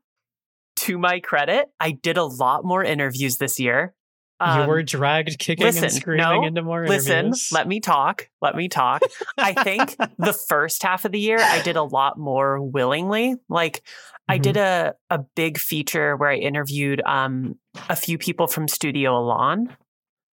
to 0.77 0.99
my 0.99 1.19
credit, 1.19 1.71
I 1.79 1.91
did 1.91 2.17
a 2.17 2.23
lot 2.23 2.63
more 2.63 2.83
interviews 2.83 3.37
this 3.37 3.59
year. 3.59 3.95
Um, 4.39 4.61
you 4.61 4.67
were 4.67 4.83
dragged 4.83 5.39
kicking 5.39 5.65
listen, 5.65 5.85
and 5.85 5.93
screaming 5.93 6.41
no, 6.41 6.43
into 6.43 6.61
more 6.61 6.85
Listen, 6.87 7.17
interviews. 7.27 7.49
let 7.51 7.67
me 7.67 7.79
talk. 7.79 8.29
Let 8.41 8.55
me 8.55 8.69
talk. 8.69 9.01
I 9.37 9.53
think 9.53 9.95
the 10.19 10.37
first 10.47 10.83
half 10.83 11.05
of 11.05 11.11
the 11.11 11.19
year, 11.19 11.39
I 11.39 11.61
did 11.63 11.75
a 11.75 11.81
lot 11.83 12.19
more 12.19 12.61
willingly. 12.61 13.35
Like, 13.49 13.81
I 14.29 14.37
Mhm. 14.37 14.41
did 14.43 14.57
a, 14.57 14.93
a 15.09 15.19
big 15.35 15.57
feature 15.57 16.15
where 16.17 16.29
I 16.29 16.35
interviewed 16.35 17.01
um, 17.05 17.55
a 17.89 17.95
few 17.95 18.17
people 18.19 18.45
from 18.45 18.67
Studio 18.67 19.17
Alon 19.17 19.75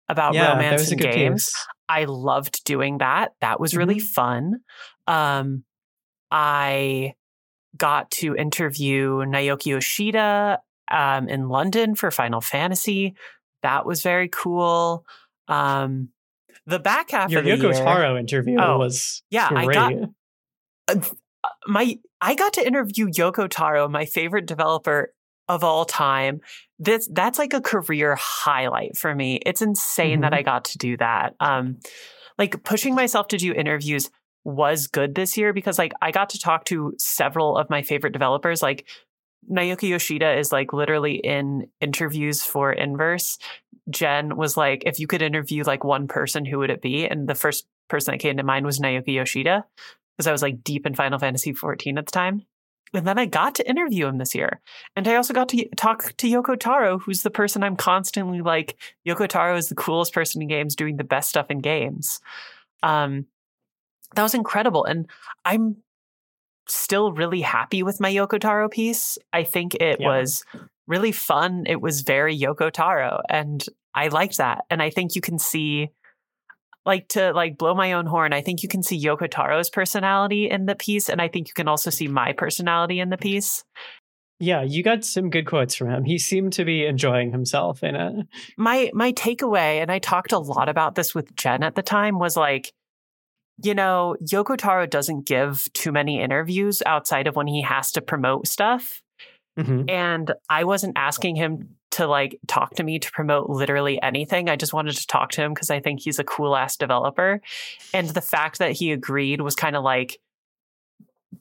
about 0.09 0.33
yeah, 0.33 0.53
romance 0.53 0.89
and 0.91 0.99
games. 0.99 1.45
piece. 1.45 1.67
I 1.87 2.05
loved 2.05 2.63
doing 2.65 2.97
that. 2.99 3.33
That 3.41 3.59
was 3.59 3.75
really 3.77 3.97
Mm-hmm. 3.97 4.05
fun. 4.05 4.53
Um, 5.07 5.63
I 6.31 7.13
got 7.77 8.11
to 8.11 8.35
interview 8.35 9.17
Naoki 9.25 9.67
Yoshida 9.67 10.59
um, 10.89 11.29
in 11.29 11.47
London 11.49 11.95
for 11.95 12.11
Final 12.11 12.41
Fantasy. 12.41 13.13
That 13.63 13.85
was 13.85 14.01
very 14.01 14.27
cool. 14.29 15.05
Um, 15.47 16.09
the 16.65 16.79
back 16.79 17.11
half 17.11 17.29
Your 17.31 17.39
of 17.39 17.45
the 17.45 17.51
Yoko 17.51 17.73
year, 17.73 17.73
Taro 17.73 18.17
interview 18.17 18.57
Oh, 18.59 18.77
was 18.77 19.23
yeah, 19.29 19.49
I 19.51 19.65
great. 19.65 19.75
got- 19.75 21.11
my 21.67 21.97
I 22.19 22.35
got 22.35 22.53
to 22.53 22.65
interview 22.65 23.07
Yoko 23.07 23.47
Taro, 23.49 23.87
my 23.87 24.05
favorite 24.05 24.45
developer 24.45 25.13
of 25.47 25.63
all 25.63 25.85
time. 25.85 26.41
This 26.79 27.09
that's 27.11 27.39
like 27.39 27.53
a 27.53 27.61
career 27.61 28.15
highlight 28.19 28.95
for 28.97 29.13
me. 29.15 29.39
It's 29.45 29.61
insane 29.61 30.21
that 30.21 30.31
Mhm. 30.33 30.37
I 30.37 30.41
got 30.43 30.65
to 30.65 30.77
do 30.77 30.97
that. 30.97 31.35
Um, 31.39 31.79
like 32.37 32.63
pushing 32.63 32.95
myself 32.95 33.27
to 33.29 33.37
do 33.37 33.53
interviews 33.53 34.09
was 34.43 34.87
good 34.87 35.13
this 35.15 35.37
year 35.37 35.53
because 35.53 35.77
like 35.77 35.93
I 36.01 36.11
got 36.11 36.29
to 36.29 36.39
talk 36.39 36.65
to 36.65 36.93
several 36.97 37.57
of 37.57 37.69
my 37.69 37.81
favorite 37.81 38.13
developers. 38.13 38.61
Like 38.61 38.85
Naoki 39.49 39.89
Yoshida 39.89 40.37
is 40.37 40.51
like 40.51 40.73
literally 40.73 41.15
in 41.15 41.67
interviews 41.79 42.43
for 42.43 42.71
Inverse. 42.71 43.37
Jen 43.89 44.35
was 44.35 44.55
like, 44.55 44.83
if 44.85 44.99
you 44.99 45.07
could 45.07 45.21
interview 45.21 45.63
like 45.63 45.83
one 45.83 46.07
person, 46.07 46.45
who 46.45 46.59
would 46.59 46.69
it 46.69 46.81
be? 46.81 47.05
And 47.05 47.27
the 47.27 47.35
first 47.35 47.65
person 47.89 48.13
that 48.13 48.19
came 48.19 48.37
to 48.37 48.43
mind 48.43 48.65
was 48.65 48.79
Naoki 48.79 49.15
Yoshida 49.15 49.65
because 50.15 50.27
I 50.27 50.31
was 50.31 50.41
like 50.41 50.63
deep 50.63 50.85
in 50.85 50.95
Final 50.95 51.19
Fantasy 51.19 51.53
14 51.53 51.97
at 51.97 52.05
the 52.05 52.11
time. 52.11 52.43
And 52.93 53.07
then 53.07 53.17
I 53.17 53.25
got 53.25 53.55
to 53.55 53.69
interview 53.69 54.07
him 54.07 54.17
this 54.17 54.35
year. 54.35 54.59
And 54.95 55.07
I 55.07 55.15
also 55.15 55.33
got 55.33 55.49
to 55.49 55.69
talk 55.77 56.13
to 56.17 56.27
Yoko 56.27 56.59
Taro, 56.59 56.99
who's 56.99 57.23
the 57.23 57.29
person 57.29 57.63
I'm 57.63 57.77
constantly 57.77 58.41
like, 58.41 58.77
Yoko 59.07 59.27
Taro 59.27 59.55
is 59.55 59.69
the 59.69 59.75
coolest 59.75 60.13
person 60.13 60.41
in 60.41 60.49
games 60.49 60.75
doing 60.75 60.97
the 60.97 61.03
best 61.05 61.29
stuff 61.29 61.49
in 61.49 61.59
games. 61.59 62.19
Um, 62.83 63.27
that 64.15 64.23
was 64.23 64.33
incredible. 64.33 64.83
And 64.83 65.09
I'm 65.45 65.77
still 66.73 67.11
really 67.11 67.41
happy 67.41 67.83
with 67.83 67.99
my 67.99 68.11
Yoko 68.11 68.39
Taro 68.39 68.69
piece. 68.69 69.17
I 69.33 69.43
think 69.43 69.75
it 69.75 69.99
Yeah. 69.99 70.07
was 70.07 70.43
really 70.87 71.11
fun. 71.11 71.63
It 71.67 71.81
was 71.81 72.01
very 72.01 72.37
Yoko 72.37 72.71
Taro. 72.71 73.21
And 73.29 73.63
I 73.93 74.07
liked 74.07 74.37
that. 74.37 74.65
And 74.69 74.81
I 74.81 74.89
think 74.89 75.15
you 75.15 75.21
can 75.21 75.39
see 75.39 75.89
like 76.85 77.07
to 77.09 77.31
like 77.33 77.57
blow 77.57 77.75
my 77.75 77.93
own 77.93 78.07
horn, 78.07 78.33
I 78.33 78.41
think 78.41 78.63
you 78.63 78.69
can 78.69 78.81
see 78.81 79.03
Yoko 79.03 79.29
Taro's 79.29 79.69
personality 79.69 80.49
in 80.49 80.65
the 80.65 80.75
piece, 80.75 81.09
and 81.09 81.21
I 81.21 81.27
think 81.27 81.47
you 81.47 81.53
can 81.53 81.67
also 81.67 81.91
see 81.91 82.07
my 82.07 82.33
personality 82.33 82.99
in 82.99 83.09
the 83.09 83.17
piece. 83.17 83.63
Yeah, 84.39 84.63
you 84.63 84.81
got 84.81 85.05
some 85.05 85.29
good 85.29 85.45
quotes 85.45 85.75
from 85.75 85.91
him. 85.91 86.03
He 86.03 86.17
seemed 86.17 86.53
to 86.53 86.65
be 86.65 86.85
enjoying 86.87 87.31
himself 87.31 87.83
in 87.83 87.95
it. 87.95 88.25
My 88.57 88.89
my 88.93 89.13
takeaway, 89.13 89.79
and 89.81 89.91
I 89.91 89.99
talked 89.99 90.31
a 90.31 90.39
lot 90.39 90.69
about 90.69 90.95
this 90.95 91.13
with 91.13 91.35
Jen 91.35 91.61
at 91.61 91.75
the 91.75 91.83
time, 91.83 92.17
was 92.17 92.35
like, 92.35 92.73
you 93.63 93.73
know, 93.73 94.15
Yoko 94.23 94.57
Taro 94.57 94.85
doesn't 94.85 95.25
give 95.25 95.67
too 95.73 95.91
many 95.91 96.21
interviews 96.21 96.81
outside 96.85 97.27
of 97.27 97.35
when 97.35 97.47
he 97.47 97.61
has 97.61 97.91
to 97.93 98.01
promote 98.01 98.47
stuff. 98.47 99.01
Mhm. 99.59 99.89
And 99.89 100.33
I 100.49 100.63
wasn't 100.63 100.97
asking 100.97 101.35
him 101.35 101.75
to 101.91 102.07
like 102.07 102.39
talk 102.47 102.75
to 102.75 102.83
me 102.83 102.99
to 102.99 103.11
promote 103.11 103.49
literally 103.49 104.01
anything. 104.01 104.49
I 104.49 104.55
just 104.55 104.73
wanted 104.73 104.95
to 104.95 105.07
talk 105.07 105.31
to 105.31 105.41
him 105.41 105.53
because 105.53 105.69
I 105.69 105.81
think 105.81 105.99
he's 106.01 106.19
a 106.19 106.23
cool 106.23 106.55
ass 106.55 106.77
developer. 106.77 107.41
And 107.93 108.07
the 108.09 108.21
fact 108.21 108.59
that 108.59 108.71
he 108.71 108.93
agreed 108.93 109.41
was 109.41 109.55
kind 109.55 109.75
of 109.75 109.83
like 109.83 110.17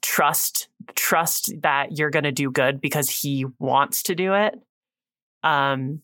trust 0.03 0.68
trust 0.95 1.53
that 1.62 1.97
you're 1.97 2.11
going 2.11 2.25
to 2.25 2.33
do 2.33 2.51
good 2.51 2.81
because 2.81 3.09
he 3.11 3.45
wants 3.59 4.03
to 4.05 4.14
do 4.14 4.35
it. 4.35 4.55
Um 5.43 6.03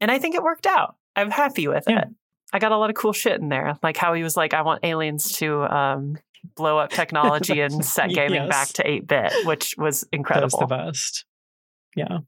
and 0.00 0.10
I 0.10 0.18
think 0.18 0.34
it 0.34 0.42
worked 0.42 0.66
out. 0.66 0.96
I'm 1.16 1.30
happy 1.30 1.68
with 1.68 1.84
Yeah. 1.88 2.00
it. 2.00 2.08
I 2.52 2.58
got 2.58 2.72
a 2.72 2.76
lot 2.76 2.90
of 2.90 2.96
cool 2.96 3.12
shit 3.12 3.40
in 3.40 3.48
there. 3.48 3.78
Like 3.82 3.96
how 3.96 4.14
he 4.14 4.22
was 4.22 4.36
like 4.36 4.54
I 4.54 4.62
want 4.62 4.84
aliens 4.84 5.32
to 5.38 5.62
um 5.62 6.18
blow 6.56 6.78
up 6.78 6.90
technology 6.90 7.60
and 7.60 7.84
set 7.96 8.10
gaming 8.10 8.42
Yes. 8.42 8.48
back 8.48 8.68
to 8.68 8.84
8-bit, 8.84 9.46
which 9.46 9.74
was 9.78 10.00
That 10.00 10.06
was 10.06 10.08
incredible. 10.12 10.58
the 10.60 10.66
best. 10.66 11.24
Yeah. 11.96 12.18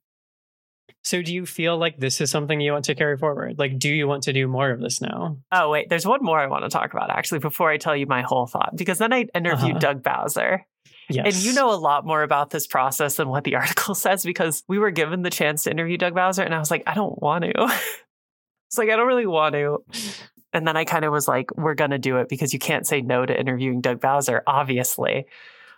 So 1.02 1.20
do 1.20 1.34
you 1.34 1.44
feel 1.44 1.76
like 1.76 1.98
this 1.98 2.20
is 2.22 2.30
something 2.30 2.60
you 2.60 2.72
want 2.72 2.86
to 2.86 2.94
carry 2.94 3.18
forward? 3.18 3.58
Like, 3.58 3.78
do 3.78 3.90
you 3.92 4.06
want 4.08 4.22
to 4.22 4.32
do 4.32 4.46
more 4.48 4.70
of 4.70 4.80
this 4.80 5.02
now? 5.02 5.36
Oh, 5.52 5.68
wait, 5.68 5.88
there's 5.90 6.06
one 6.06 6.22
more 6.22 6.38
I 6.38 6.46
want 6.46 6.64
to 6.64 6.70
talk 6.70 6.94
about 6.94 7.10
actually 7.10 7.40
before 7.40 7.70
I 7.70 7.76
tell 7.76 7.94
you 7.94 8.06
my 8.06 8.22
whole 8.22 8.46
thought, 8.46 8.74
because 8.76 8.98
then 8.98 9.12
I 9.12 9.26
interviewed 9.34 9.72
Uh-huh. 9.72 9.78
Doug 9.80 10.02
Bowser. 10.02 10.64
Yes. 11.10 11.26
And 11.26 11.44
you 11.44 11.52
know 11.52 11.70
a 11.72 11.76
lot 11.76 12.06
more 12.06 12.22
about 12.22 12.48
this 12.48 12.66
process 12.66 13.16
than 13.16 13.28
what 13.28 13.44
the 13.44 13.56
article 13.56 13.94
says 13.94 14.24
because 14.24 14.62
we 14.68 14.78
were 14.78 14.90
given 14.92 15.20
the 15.22 15.28
chance 15.30 15.64
to 15.64 15.70
interview 15.70 15.98
Doug 15.98 16.14
Bowser, 16.14 16.42
and 16.42 16.54
I 16.54 16.58
was 16.58 16.70
like, 16.70 16.84
I 16.86 16.94
don't 16.94 17.20
want 17.20 17.44
to. 17.44 17.52
it's 18.74 18.78
like, 18.78 18.90
I 18.90 18.96
don't 18.96 19.06
really 19.06 19.26
want 19.26 19.54
to. 19.54 19.84
And 20.52 20.66
then 20.66 20.76
I 20.76 20.84
kind 20.84 21.04
of 21.04 21.12
was 21.12 21.28
like, 21.28 21.56
we're 21.56 21.74
going 21.74 21.92
to 21.92 21.98
do 21.98 22.16
it 22.18 22.28
because 22.28 22.52
you 22.52 22.58
can't 22.58 22.86
say 22.86 23.00
no 23.00 23.24
to 23.24 23.38
interviewing 23.38 23.80
Doug 23.80 24.00
Bowser, 24.00 24.42
obviously. 24.46 25.26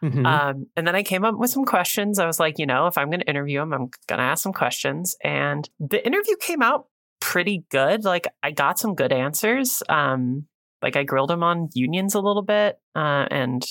Mhm. 0.02 0.26
Um, 0.26 0.66
and 0.76 0.86
then 0.86 0.94
I 0.94 1.02
came 1.02 1.24
up 1.24 1.36
with 1.36 1.50
some 1.50 1.64
questions. 1.64 2.18
I 2.18 2.26
was 2.26 2.40
like, 2.40 2.58
you 2.58 2.66
know, 2.66 2.86
if 2.86 2.96
I'm 2.96 3.08
going 3.10 3.20
to 3.20 3.28
interview 3.28 3.60
him, 3.60 3.72
I'm 3.74 3.90
going 4.06 4.18
to 4.18 4.24
ask 4.24 4.42
some 4.42 4.52
questions. 4.54 5.16
And 5.22 5.68
the 5.78 6.04
interview 6.06 6.36
came 6.40 6.62
out 6.62 6.86
pretty 7.20 7.64
good. 7.70 8.04
Like 8.04 8.28
I 8.42 8.50
got 8.50 8.78
some 8.78 8.94
good 8.94 9.12
answers. 9.12 9.82
Um, 9.88 10.46
like 10.82 10.96
I 10.96 11.04
grilled 11.04 11.30
him 11.30 11.42
on 11.42 11.68
unions 11.74 12.14
a 12.14 12.20
little 12.20 12.42
bit 12.42 12.78
uh, 12.94 13.26
and 13.30 13.64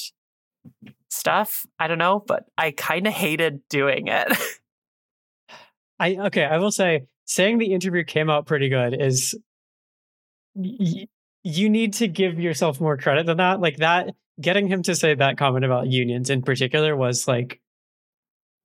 stuff. 1.09 1.65
I 1.79 1.87
don't 1.87 1.97
know, 1.97 2.23
but 2.25 2.45
I 2.57 2.71
kind 2.71 3.07
of 3.07 3.13
hated 3.13 3.61
doing 3.69 4.07
it. 4.07 4.27
I 5.99 6.15
okay, 6.25 6.43
I 6.43 6.57
will 6.57 6.71
say 6.71 7.05
saying 7.25 7.57
the 7.57 7.73
interview 7.73 8.03
came 8.03 8.29
out 8.29 8.45
pretty 8.45 8.69
good 8.69 8.99
is 8.99 9.37
y- 10.53 11.07
you 11.43 11.69
need 11.69 11.93
to 11.93 12.07
give 12.07 12.39
yourself 12.39 12.81
more 12.81 12.97
credit 12.97 13.25
than 13.25 13.37
that. 13.37 13.59
Like 13.59 13.77
that 13.77 14.15
getting 14.39 14.67
him 14.67 14.83
to 14.83 14.95
say 14.95 15.13
that 15.13 15.37
comment 15.37 15.65
about 15.65 15.87
unions 15.87 16.29
in 16.29 16.41
particular 16.41 16.95
was 16.95 17.27
like 17.27 17.61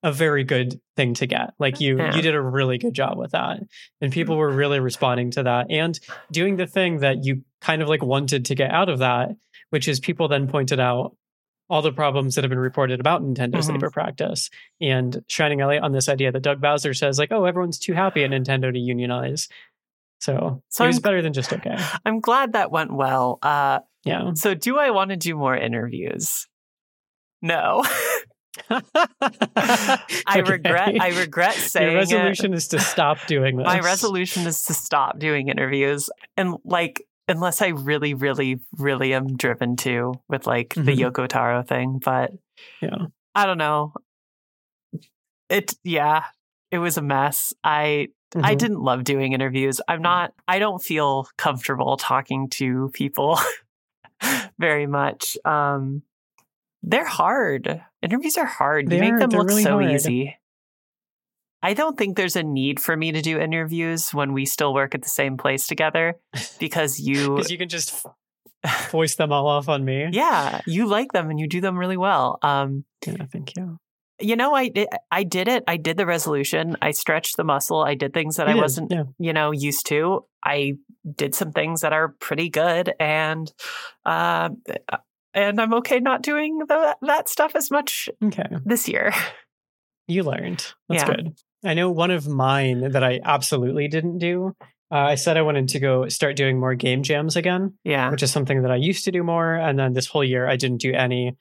a 0.03 0.11
very 0.11 0.45
good 0.45 0.81
thing 0.97 1.15
to 1.15 1.27
get. 1.27 1.53
Like 1.59 1.81
you 1.81 1.99
Yeah. 1.99 2.15
you 2.17 2.23
did 2.23 2.35
a 2.35 2.41
really 2.41 2.79
good 2.79 2.95
job 2.95 3.19
with 3.19 3.33
that. 3.33 3.61
And 4.01 4.13
people 4.13 4.35
mm-hmm. 4.35 4.41
were 4.41 4.53
really 4.53 4.81
responding 4.81 5.31
to 5.33 5.43
that 5.43 5.67
and 5.71 5.99
doing 6.33 6.57
the 6.57 6.67
thing 6.67 7.01
that 7.01 7.25
you 7.25 7.43
kind 7.61 7.83
of 7.83 7.89
like 7.89 8.03
wanted 8.03 8.47
to 8.47 8.55
get 8.55 8.71
out 8.71 8.89
of 8.89 9.01
that, 9.01 9.31
which 9.69 9.89
is 9.89 10.01
people 10.01 10.29
then 10.29 10.49
pointed 10.49 10.81
out 10.81 11.15
all 11.71 11.81
the 11.83 11.93
problems 11.93 12.35
that 12.35 12.43
have 12.45 12.49
been 12.51 12.59
reported 12.59 12.99
about 13.01 13.23
Nintendo's 13.23 13.69
Mhm. 13.69 13.75
labor 13.75 13.91
practice 13.91 14.51
and 14.81 15.25
shining 15.29 15.63
a 15.63 15.67
light 15.67 15.81
on 15.83 15.93
this 15.93 16.09
idea 16.09 16.33
that 16.33 16.43
Doug 16.43 16.61
Bowser 16.61 16.93
says 16.93 17.19
like, 17.19 17.31
oh, 17.33 17.45
everyone's 17.45 17.79
too 17.79 17.93
happy 17.95 18.25
at 18.25 18.31
Nintendo 18.31 18.73
to 18.73 18.79
unionize. 18.79 19.49
So, 20.21 20.63
So 20.69 20.85
it 20.85 20.89
was 20.89 21.01
better 21.01 21.23
than 21.23 21.33
just 21.33 21.53
okay. 21.53 21.77
I'm 22.05 22.21
glad 22.21 22.53
that 22.53 22.71
went 22.71 22.93
well. 22.93 23.39
Uh, 23.43 23.79
Yeah. 24.05 24.33
so, 24.35 24.55
do 24.55 24.79
I 24.79 24.91
want 24.91 25.11
to 25.11 25.17
do 25.17 25.35
more 25.37 25.57
interviews? 25.57 26.47
No. 27.41 27.83
I 28.69 30.01
Okay. 30.39 30.43
regret. 30.43 31.01
I 31.01 31.19
regret 31.19 31.55
saying 31.55 31.89
Your 31.93 31.97
resolution 32.01 32.53
is 32.53 32.69
to 32.69 32.81
stop 32.81 33.19
doing 33.27 33.57
this. 33.57 33.65
My 33.65 33.81
resolution 33.81 34.47
is 34.47 34.63
to 34.65 34.75
stop 34.75 35.19
doing 35.19 35.49
interviews 35.49 36.11
and 36.37 36.57
like 36.65 37.03
unless 37.31 37.63
I 37.63 37.69
really, 37.69 38.15
really, 38.15 38.61
really 38.77 39.15
am 39.15 39.37
driven 39.37 39.77
to 39.77 40.15
with 40.29 40.47
like 40.47 40.75
the 40.75 40.83
Mhm. 40.83 41.11
Yoko 41.13 41.27
Taro 41.29 41.63
thing. 41.63 41.99
But 42.05 42.33
Yeah. 42.83 43.07
I 43.35 43.47
don't 43.47 43.59
know. 43.59 43.95
It 45.49 45.75
yeah, 45.83 46.25
it 46.71 46.79
was 46.79 46.97
a 46.97 47.03
mess. 47.03 47.53
I 47.65 48.09
I 48.37 48.55
Mhm. 48.55 48.59
didn't 48.59 48.81
love 48.81 49.03
doing 49.05 49.33
interviews. 49.33 49.81
I'm 49.89 50.03
not 50.03 50.33
I 50.47 50.59
don't 50.61 50.83
feel 50.83 51.27
comfortable 51.37 51.97
talking 51.97 52.49
to 52.51 52.91
people 52.95 53.39
very 54.59 54.87
much. 54.87 55.37
Um 55.45 56.03
they're 56.83 57.05
hard. 57.07 57.83
Interviews 58.03 58.37
are 58.39 58.47
hard. 58.47 58.89
They 58.89 58.97
you 58.97 59.01
make 59.03 59.13
are. 59.15 59.19
them 59.21 59.31
look 59.31 59.49
really 59.49 59.63
so 59.65 59.73
hard. 59.81 59.91
easy. 59.91 60.37
I 61.63 61.75
don't 61.75 61.97
think 61.99 62.17
there's 62.17 62.37
a 62.37 62.43
need 62.43 62.81
for 62.81 62.97
me 62.97 63.13
to 63.13 63.21
do 63.21 63.39
interviews 63.39 64.15
when 64.15 64.33
we 64.33 64.47
still 64.47 64.73
work 64.73 64.95
at 64.95 65.03
the 65.03 65.09
same 65.09 65.37
place 65.37 65.67
together 65.67 66.17
because 66.59 66.99
you 66.99 67.37
Because 67.37 67.51
you 67.51 67.59
can 67.59 67.69
just 67.69 68.07
voice 68.91 69.15
them 69.17 69.33
all 69.33 69.47
off 69.47 69.69
on 69.69 69.85
me. 69.85 70.09
yeah, 70.13 70.61
you 70.67 70.87
like 70.87 71.13
them 71.13 71.31
and 71.31 71.39
you 71.41 71.47
do 71.49 71.61
them 71.61 71.79
really 71.79 71.97
well. 71.97 72.39
Um 72.43 72.85
Yeah, 73.07 73.27
thank 73.33 73.57
you. 73.57 73.79
you 74.21 74.37
know, 74.37 74.55
I 74.55 74.69
did, 74.69 74.89
I 75.11 75.23
did 75.25 75.49
it. 75.49 75.65
I 75.67 75.77
did 75.79 75.97
the 75.97 76.05
resolution. 76.07 76.77
I 76.83 76.91
stretched 76.93 77.37
the 77.37 77.45
muscle. 77.45 77.83
I 77.83 77.95
did 77.95 78.13
things 78.13 78.37
that 78.37 78.47
You 78.47 78.53
I 78.53 78.55
did, 78.55 78.61
wasn't, 78.63 78.93
Yeah. 78.93 79.05
you 79.19 79.33
know, 79.33 79.51
used 79.51 79.87
to. 79.87 80.25
I 80.45 80.75
did 81.17 81.35
some 81.35 81.53
things 81.53 81.81
that 81.83 81.93
are 81.93 82.09
pretty 82.21 82.49
good, 82.51 82.93
and 83.01 83.51
uh, 84.07 84.49
and 85.35 85.61
I'm 85.61 85.75
okay 85.75 86.01
not 86.01 86.23
doing 86.23 86.59
the, 86.69 86.97
that 87.03 87.29
stuff 87.29 87.53
as 87.55 87.71
much 87.71 88.09
Okay. 88.25 88.49
this 88.65 88.89
year. 88.89 89.13
You 90.09 90.25
learned. 90.25 90.67
That's 90.89 91.05
Yeah. 91.05 91.15
good. 91.15 91.35
I 91.65 91.75
know 91.75 91.91
one 91.91 92.11
of 92.11 92.27
mine 92.27 92.93
that 92.93 93.05
I 93.05 93.21
absolutely 93.25 93.89
didn't 93.89 94.19
do 94.19 94.55
uh, 94.93 94.97
I 94.97 95.15
said 95.15 95.37
I 95.37 95.43
wanted 95.43 95.69
to 95.69 95.79
go 95.79 96.09
start 96.09 96.35
doing 96.35 96.59
more 96.59 96.75
game 96.75 97.05
jams 97.05 97.37
again, 97.37 97.75
Yeah. 97.85 98.11
which 98.11 98.25
is 98.25 98.33
something 98.33 98.63
that 98.63 98.73
I 98.73 98.77
used 98.77 99.05
to 99.05 99.13
do 99.13 99.23
more. 99.23 99.55
And 99.55 99.79
then 99.79 99.93
this 99.93 100.09
whole 100.09 100.25
year, 100.25 100.49
I 100.49 100.57
didn't 100.57 100.79
do 100.79 100.93
any. 100.93 101.37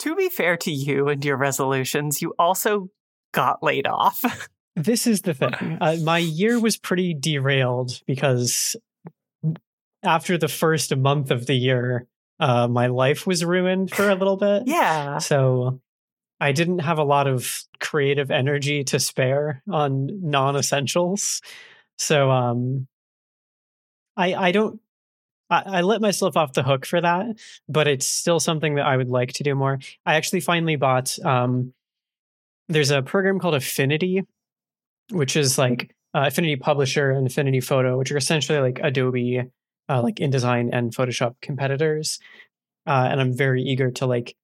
To 0.00 0.16
be 0.16 0.28
fair 0.28 0.56
to 0.56 0.72
you 0.72 1.06
and 1.08 1.24
your 1.24 1.36
resolutions, 1.36 2.20
you 2.20 2.34
also 2.40 2.88
got 3.32 3.62
laid 3.62 3.86
off. 3.86 4.24
This 4.74 5.06
is 5.06 5.20
the 5.20 5.34
thing. 5.34 5.76
Uh, 5.82 5.96
my 6.02 6.16
year 6.18 6.58
was 6.58 6.78
pretty 6.78 7.12
derailed 7.14 8.00
because 8.06 8.74
after 10.02 10.38
the 10.38 10.48
first 10.48 10.96
month 10.96 11.30
of 11.30 11.44
the 11.46 11.54
year, 11.54 12.06
uh, 12.40 12.66
my 12.68 12.86
life 12.86 13.26
was 13.26 13.44
ruined 13.44 13.90
for 13.90 14.08
a 14.08 14.14
little 14.14 14.38
bit. 14.38 14.62
yeah. 14.66 15.18
So 15.18 15.80
I 16.42 16.50
didn't 16.50 16.80
have 16.80 16.98
a 16.98 17.04
lot 17.04 17.28
of 17.28 17.62
creative 17.78 18.32
energy 18.32 18.82
to 18.84 18.98
spare 18.98 19.62
on 19.70 20.08
non-essentials. 20.28 21.40
So 21.98 22.32
um 22.32 22.88
I 24.16 24.34
I 24.34 24.50
don't 24.50 24.80
I, 25.50 25.62
I 25.66 25.80
let 25.82 26.00
myself 26.00 26.36
off 26.36 26.54
the 26.54 26.64
hook 26.64 26.84
for 26.84 27.00
that, 27.00 27.26
but 27.68 27.86
it's 27.86 28.08
still 28.08 28.40
something 28.40 28.74
that 28.74 28.86
I 28.86 28.96
would 28.96 29.08
like 29.08 29.34
to 29.34 29.44
do 29.44 29.54
more. 29.54 29.78
I 30.04 30.16
actually 30.16 30.40
finally 30.40 30.74
bought 30.74 31.16
um 31.24 31.74
there's 32.68 32.90
a 32.90 33.02
program 33.02 33.38
called 33.38 33.54
Affinity, 33.54 34.24
which 35.10 35.36
is 35.36 35.58
like 35.58 35.94
uh, 36.12 36.24
Affinity 36.26 36.56
Publisher 36.56 37.12
and 37.12 37.26
Affinity 37.26 37.60
Photo, 37.60 37.98
which 37.98 38.10
are 38.10 38.16
essentially 38.16 38.58
like 38.58 38.80
Adobe, 38.82 39.44
uh, 39.88 40.02
like 40.02 40.16
InDesign 40.16 40.70
and 40.72 40.92
Photoshop 40.92 41.36
competitors. 41.40 42.18
Uh, 42.84 43.06
and 43.10 43.20
I'm 43.20 43.36
very 43.36 43.62
eager 43.62 43.92
to 43.92 44.06
like 44.06 44.34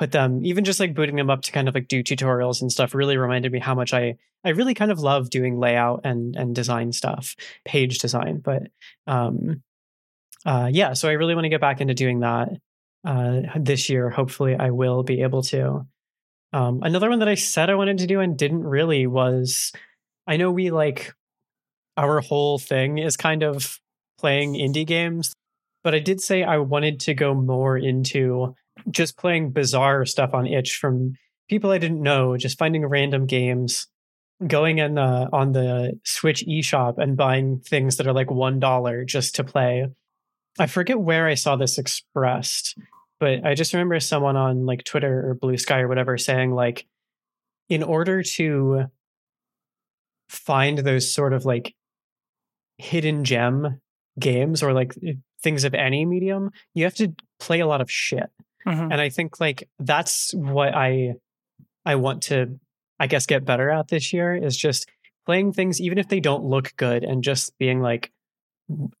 put 0.00 0.12
them, 0.12 0.40
even 0.46 0.64
just 0.64 0.80
like 0.80 0.94
booting 0.94 1.16
them 1.16 1.28
up 1.28 1.42
to 1.42 1.52
kind 1.52 1.68
of 1.68 1.74
like 1.74 1.86
do 1.86 2.02
tutorials 2.02 2.62
and 2.62 2.72
stuff. 2.72 2.94
Really 2.94 3.18
reminded 3.18 3.52
me 3.52 3.58
how 3.58 3.74
much 3.74 3.92
I 3.92 4.16
I 4.42 4.48
really 4.48 4.72
kind 4.72 4.90
of 4.90 4.98
love 4.98 5.28
doing 5.28 5.58
layout 5.58 6.00
and 6.04 6.34
and 6.36 6.54
design 6.54 6.92
stuff, 6.92 7.36
page 7.66 7.98
design. 7.98 8.38
But 8.38 8.62
um, 9.06 9.62
uh, 10.46 10.70
yeah, 10.72 10.94
so 10.94 11.10
I 11.10 11.12
really 11.12 11.34
want 11.34 11.44
to 11.44 11.50
get 11.50 11.60
back 11.60 11.82
into 11.82 11.92
doing 11.92 12.20
that 12.20 12.48
uh, 13.04 13.40
this 13.58 13.90
year. 13.90 14.08
Hopefully, 14.08 14.56
I 14.58 14.70
will 14.70 15.02
be 15.02 15.20
able 15.20 15.42
to. 15.42 15.86
Um, 16.54 16.80
another 16.82 17.10
one 17.10 17.18
that 17.18 17.28
I 17.28 17.34
said 17.34 17.68
I 17.68 17.74
wanted 17.74 17.98
to 17.98 18.06
do 18.06 18.20
and 18.20 18.38
didn't 18.38 18.64
really 18.64 19.06
was 19.06 19.70
I 20.26 20.38
know 20.38 20.50
we 20.50 20.70
like 20.70 21.12
our 21.98 22.20
whole 22.20 22.58
thing 22.58 22.96
is 22.96 23.18
kind 23.18 23.42
of 23.42 23.78
playing 24.18 24.54
indie 24.54 24.86
games, 24.86 25.34
but 25.84 25.94
I 25.94 25.98
did 25.98 26.22
say 26.22 26.42
I 26.42 26.56
wanted 26.56 27.00
to 27.00 27.12
go 27.12 27.34
more 27.34 27.76
into 27.76 28.56
just 28.90 29.16
playing 29.16 29.50
bizarre 29.50 30.04
stuff 30.06 30.34
on 30.34 30.46
itch 30.46 30.76
from 30.76 31.14
people 31.48 31.70
I 31.70 31.78
didn't 31.78 32.02
know, 32.02 32.36
just 32.36 32.58
finding 32.58 32.86
random 32.86 33.26
games, 33.26 33.88
going 34.46 34.78
in 34.78 34.98
uh, 34.98 35.28
on 35.32 35.52
the 35.52 35.98
Switch 36.04 36.44
eShop 36.46 36.98
and 36.98 37.16
buying 37.16 37.60
things 37.60 37.96
that 37.96 38.06
are 38.06 38.12
like 38.12 38.30
one 38.30 38.60
dollar 38.60 39.04
just 39.04 39.34
to 39.36 39.44
play. 39.44 39.86
I 40.58 40.66
forget 40.66 40.98
where 40.98 41.26
I 41.26 41.34
saw 41.34 41.56
this 41.56 41.78
expressed, 41.78 42.78
but 43.18 43.44
I 43.44 43.54
just 43.54 43.72
remember 43.72 44.00
someone 44.00 44.36
on 44.36 44.66
like 44.66 44.84
Twitter 44.84 45.28
or 45.28 45.34
Blue 45.34 45.56
Sky 45.56 45.80
or 45.80 45.88
whatever 45.88 46.16
saying 46.16 46.52
like, 46.52 46.86
in 47.68 47.82
order 47.82 48.22
to 48.22 48.86
find 50.28 50.78
those 50.78 51.12
sort 51.12 51.32
of 51.32 51.44
like 51.44 51.74
hidden 52.78 53.24
gem 53.24 53.80
games 54.18 54.62
or 54.62 54.72
like 54.72 54.94
things 55.42 55.64
of 55.64 55.74
any 55.74 56.04
medium, 56.04 56.50
you 56.74 56.84
have 56.84 56.94
to 56.94 57.12
play 57.38 57.60
a 57.60 57.66
lot 57.66 57.80
of 57.80 57.90
shit. 57.90 58.30
Mhm. 58.66 58.92
And 58.92 59.00
I 59.00 59.08
think 59.08 59.40
like 59.40 59.68
that's 59.78 60.32
what 60.34 60.74
I 60.74 61.14
I 61.84 61.94
want 61.96 62.22
to 62.24 62.58
I 62.98 63.06
guess 63.06 63.26
get 63.26 63.44
better 63.44 63.70
at 63.70 63.88
this 63.88 64.12
year 64.12 64.34
is 64.34 64.56
just 64.56 64.88
playing 65.26 65.52
things 65.52 65.80
even 65.80 65.98
if 65.98 66.08
they 66.08 66.20
don't 66.20 66.44
look 66.44 66.74
good 66.76 67.04
and 67.04 67.22
just 67.22 67.56
being 67.58 67.80
like 67.80 68.12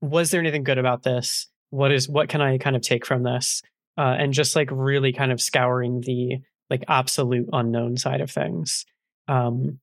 was 0.00 0.30
there 0.30 0.40
anything 0.40 0.64
good 0.64 0.78
about 0.78 1.02
this? 1.02 1.46
What 1.70 1.92
is 1.92 2.08
what 2.08 2.28
can 2.28 2.40
I 2.40 2.58
kind 2.58 2.76
of 2.76 2.82
take 2.82 3.06
from 3.06 3.22
this? 3.22 3.62
Uh, 3.96 4.16
and 4.18 4.32
just 4.32 4.56
like 4.56 4.68
really 4.72 5.12
kind 5.12 5.30
of 5.32 5.40
scouring 5.40 6.00
the 6.00 6.38
like 6.70 6.84
absolute 6.88 7.48
unknown 7.52 7.96
side 7.96 8.20
of 8.20 8.30
things. 8.30 8.86
Um, 9.28 9.78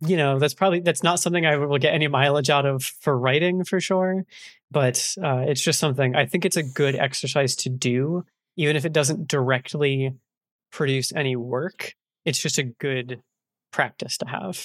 you 0.00 0.16
know, 0.16 0.38
that's 0.38 0.54
probably 0.54 0.80
that's 0.80 1.02
not 1.02 1.20
something 1.20 1.46
I 1.46 1.56
will 1.56 1.78
get 1.78 1.94
any 1.94 2.08
mileage 2.08 2.50
out 2.50 2.66
of 2.66 2.82
for 2.82 3.16
writing 3.16 3.64
for 3.64 3.80
sure, 3.80 4.24
but 4.70 5.14
uh, 5.22 5.44
it's 5.46 5.62
just 5.62 5.78
something 5.78 6.14
I 6.14 6.26
think 6.26 6.44
it's 6.44 6.56
a 6.56 6.62
good 6.62 6.94
exercise 6.96 7.54
to 7.56 7.70
do, 7.70 8.24
even 8.56 8.76
if 8.76 8.84
it 8.84 8.92
doesn't 8.92 9.28
directly 9.28 10.14
produce 10.72 11.12
any 11.12 11.36
work. 11.36 11.94
It's 12.24 12.40
just 12.40 12.58
a 12.58 12.62
good 12.64 13.20
practice 13.72 14.16
to 14.18 14.26
have. 14.28 14.64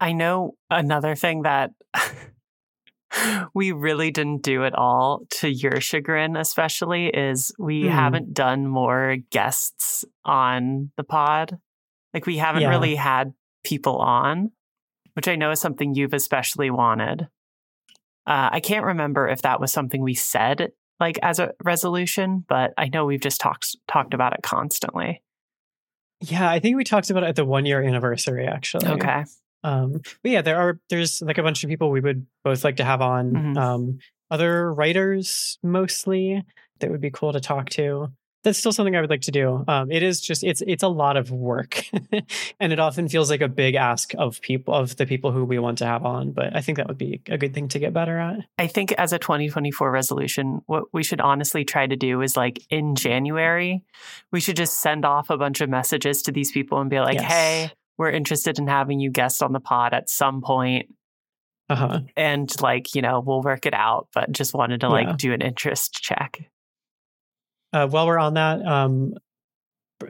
I 0.00 0.12
know 0.12 0.54
another 0.70 1.14
thing 1.14 1.42
that 1.42 1.70
we 3.54 3.72
really 3.72 4.10
didn't 4.10 4.42
do 4.42 4.64
at 4.64 4.74
all, 4.74 5.22
to 5.30 5.48
your 5.48 5.80
chagrin, 5.80 6.36
especially, 6.36 7.06
is 7.08 7.52
we 7.58 7.82
Hmm. 7.82 7.88
haven't 7.88 8.34
done 8.34 8.66
more 8.66 9.16
guests 9.30 10.04
on 10.24 10.90
the 10.96 11.04
pod. 11.04 11.58
Like, 12.14 12.26
we 12.26 12.38
haven't 12.38 12.62
Yeah. 12.62 12.68
really 12.70 12.94
had 12.94 13.34
people 13.64 13.96
on, 13.98 14.52
which 15.14 15.28
I 15.28 15.36
know 15.36 15.50
is 15.50 15.60
something 15.60 15.94
you've 15.94 16.14
especially 16.14 16.70
wanted. 16.70 17.28
Uh, 18.26 18.48
I 18.52 18.60
can't 18.60 18.84
remember 18.86 19.28
if 19.28 19.42
that 19.42 19.60
was 19.60 19.72
something 19.72 20.02
we 20.02 20.14
said 20.14 20.72
like 21.00 21.18
as 21.22 21.38
a 21.38 21.52
resolution, 21.64 22.44
but 22.48 22.72
I 22.76 22.88
know 22.88 23.06
we've 23.06 23.20
just 23.20 23.40
talked 23.40 23.76
talked 23.88 24.14
about 24.14 24.34
it 24.34 24.42
constantly. 24.42 25.22
Yeah, 26.20 26.48
I 26.48 26.58
think 26.58 26.76
we 26.76 26.84
talked 26.84 27.10
about 27.10 27.22
it 27.22 27.28
at 27.28 27.36
the 27.36 27.44
one 27.44 27.64
year 27.66 27.82
anniversary 27.82 28.46
actually. 28.46 28.86
Okay. 28.86 29.24
Um, 29.64 29.92
but 30.22 30.30
yeah, 30.30 30.42
there 30.42 30.58
are 30.58 30.78
there's 30.90 31.22
like 31.22 31.38
a 31.38 31.42
bunch 31.42 31.64
of 31.64 31.70
people 31.70 31.90
we 31.90 32.00
would 32.00 32.26
both 32.44 32.64
like 32.64 32.76
to 32.76 32.84
have 32.84 33.00
on. 33.00 33.32
Mhm. 33.32 33.56
Um, 33.56 33.98
other 34.30 34.72
writers 34.72 35.58
mostly 35.62 36.44
that 36.78 36.90
would 36.90 37.00
be 37.00 37.10
cool 37.10 37.32
to 37.32 37.40
talk 37.40 37.68
to. 37.70 38.08
That's 38.42 38.58
still 38.58 38.72
something 38.72 38.96
I 38.96 39.02
would 39.02 39.10
like 39.10 39.20
to 39.22 39.30
do. 39.30 39.62
Um, 39.68 39.90
it 39.90 40.02
is 40.02 40.18
just 40.20 40.42
it's 40.42 40.62
it's 40.66 40.82
a 40.82 40.88
lot 40.88 41.18
of 41.18 41.30
work, 41.30 41.84
and 42.60 42.72
it 42.72 42.78
often 42.80 43.06
feels 43.08 43.28
like 43.30 43.42
a 43.42 43.48
big 43.48 43.74
ask 43.74 44.14
of 44.16 44.40
people 44.40 44.72
of 44.74 44.96
the 44.96 45.04
people 45.04 45.30
who 45.30 45.44
we 45.44 45.58
want 45.58 45.78
to 45.78 45.86
have 45.86 46.06
on. 46.06 46.32
But 46.32 46.56
I 46.56 46.62
think 46.62 46.78
that 46.78 46.88
would 46.88 46.96
be 46.96 47.20
a 47.28 47.36
good 47.36 47.52
thing 47.52 47.68
to 47.68 47.78
get 47.78 47.92
better 47.92 48.18
at. 48.18 48.38
I 48.58 48.66
think 48.66 48.92
as 48.92 49.12
a 49.12 49.18
2024 49.18 49.90
resolution, 49.90 50.62
what 50.66 50.84
we 50.92 51.02
should 51.02 51.20
honestly 51.20 51.64
try 51.64 51.86
to 51.86 51.96
do 51.96 52.22
is 52.22 52.34
like 52.36 52.60
in 52.70 52.94
January, 52.94 53.82
we 54.32 54.40
should 54.40 54.56
just 54.56 54.80
send 54.80 55.04
off 55.04 55.28
a 55.28 55.36
bunch 55.36 55.60
of 55.60 55.68
messages 55.68 56.22
to 56.22 56.32
these 56.32 56.50
people 56.50 56.80
and 56.80 56.88
be 56.88 56.98
like, 57.00 57.16
Yes. 57.20 57.30
hey, 57.30 57.72
we're 57.98 58.10
interested 58.10 58.58
in 58.58 58.66
having 58.68 59.00
you 59.00 59.10
guest 59.10 59.42
on 59.42 59.52
the 59.52 59.60
pod 59.60 59.92
at 59.92 60.08
some 60.08 60.40
point. 60.40 60.86
Uh 61.68 61.76
huh. 61.76 62.00
And 62.16 62.50
like, 62.62 62.94
you 62.94 63.02
know, 63.02 63.20
we'll 63.20 63.42
work 63.42 63.66
it 63.66 63.74
out, 63.74 64.08
but 64.14 64.32
just 64.32 64.54
wanted 64.54 64.80
to 64.80 64.86
Yeah. 64.86 64.92
like 64.92 65.16
do 65.18 65.32
an 65.34 65.42
interest 65.42 65.92
check. 66.02 66.38
Uh, 67.72 67.86
while 67.86 68.06
we're 68.06 68.18
on 68.18 68.34
that, 68.34 68.64
um, 68.66 69.14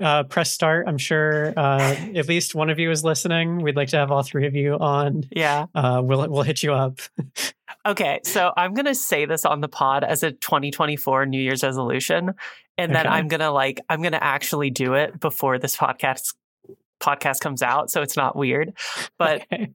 uh, 0.00 0.22
press 0.24 0.52
start. 0.52 0.86
I'm 0.88 0.98
sure 0.98 1.52
uh, 1.56 1.96
at 2.14 2.28
least 2.28 2.54
one 2.54 2.70
of 2.70 2.78
you 2.78 2.90
is 2.90 3.02
listening. 3.04 3.60
We'd 3.62 3.76
like 3.76 3.88
to 3.88 3.96
have 3.96 4.10
all 4.10 4.22
three 4.22 4.46
of 4.46 4.54
you 4.54 4.74
on. 4.74 5.24
Yeah. 5.32 5.66
Uh, 5.74 6.00
we'll 6.04 6.28
we'll 6.28 6.42
hit 6.42 6.62
you 6.62 6.72
up. 6.72 7.00
Okay. 7.86 8.20
So 8.24 8.52
I'm 8.54 8.74
going 8.74 8.84
to 8.86 8.94
say 8.94 9.24
this 9.24 9.46
on 9.46 9.62
the 9.62 9.68
pod 9.68 10.04
as 10.04 10.22
a 10.22 10.32
2024 10.32 11.24
New 11.24 11.40
Year's 11.40 11.62
resolution. 11.62 12.34
And 12.76 12.94
then 12.94 13.06
Okay. 13.06 13.14
I'm 13.14 13.26
going 13.28 13.40
to 13.40 13.50
like, 13.50 13.80
I'm 13.88 14.02
going 14.02 14.12
to 14.12 14.22
actually 14.22 14.68
do 14.68 14.92
it 14.94 15.18
before 15.18 15.58
this 15.58 15.78
podcast 15.78 16.34
podcast 17.02 17.40
comes 17.40 17.62
out. 17.62 17.90
So 17.90 18.02
it's 18.02 18.18
not 18.18 18.36
weird. 18.36 18.74
But 19.18 19.46
Okay. 19.52 19.70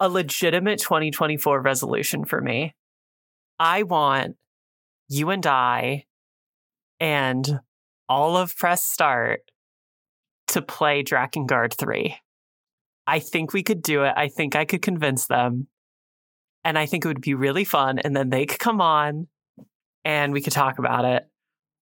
a 0.00 0.08
legitimate 0.08 0.80
2024 0.80 1.60
resolution 1.60 2.24
for 2.24 2.40
me. 2.40 2.74
I 3.60 3.84
want 3.84 4.36
you 5.08 5.30
and 5.30 5.46
I 5.46 6.06
and 7.00 7.60
all 8.08 8.36
of 8.36 8.56
Press 8.56 8.82
Start 8.84 9.40
to 10.48 10.62
play 10.62 11.02
Drakengard 11.02 11.74
3. 11.74 12.16
I 13.06 13.18
think 13.18 13.52
we 13.52 13.62
could 13.62 13.82
do 13.82 14.04
it. 14.04 14.14
I 14.16 14.28
think 14.28 14.56
I 14.56 14.64
could 14.64 14.82
convince 14.82 15.26
them. 15.26 15.68
And 16.64 16.78
I 16.78 16.86
think 16.86 17.04
it 17.04 17.08
would 17.08 17.20
be 17.20 17.34
really 17.34 17.64
fun. 17.64 17.98
And 17.98 18.16
then 18.16 18.30
they 18.30 18.46
could 18.46 18.58
come 18.58 18.80
on 18.80 19.28
and 20.04 20.32
we 20.32 20.40
could 20.40 20.52
talk 20.54 20.78
about 20.78 21.04
it. 21.04 21.28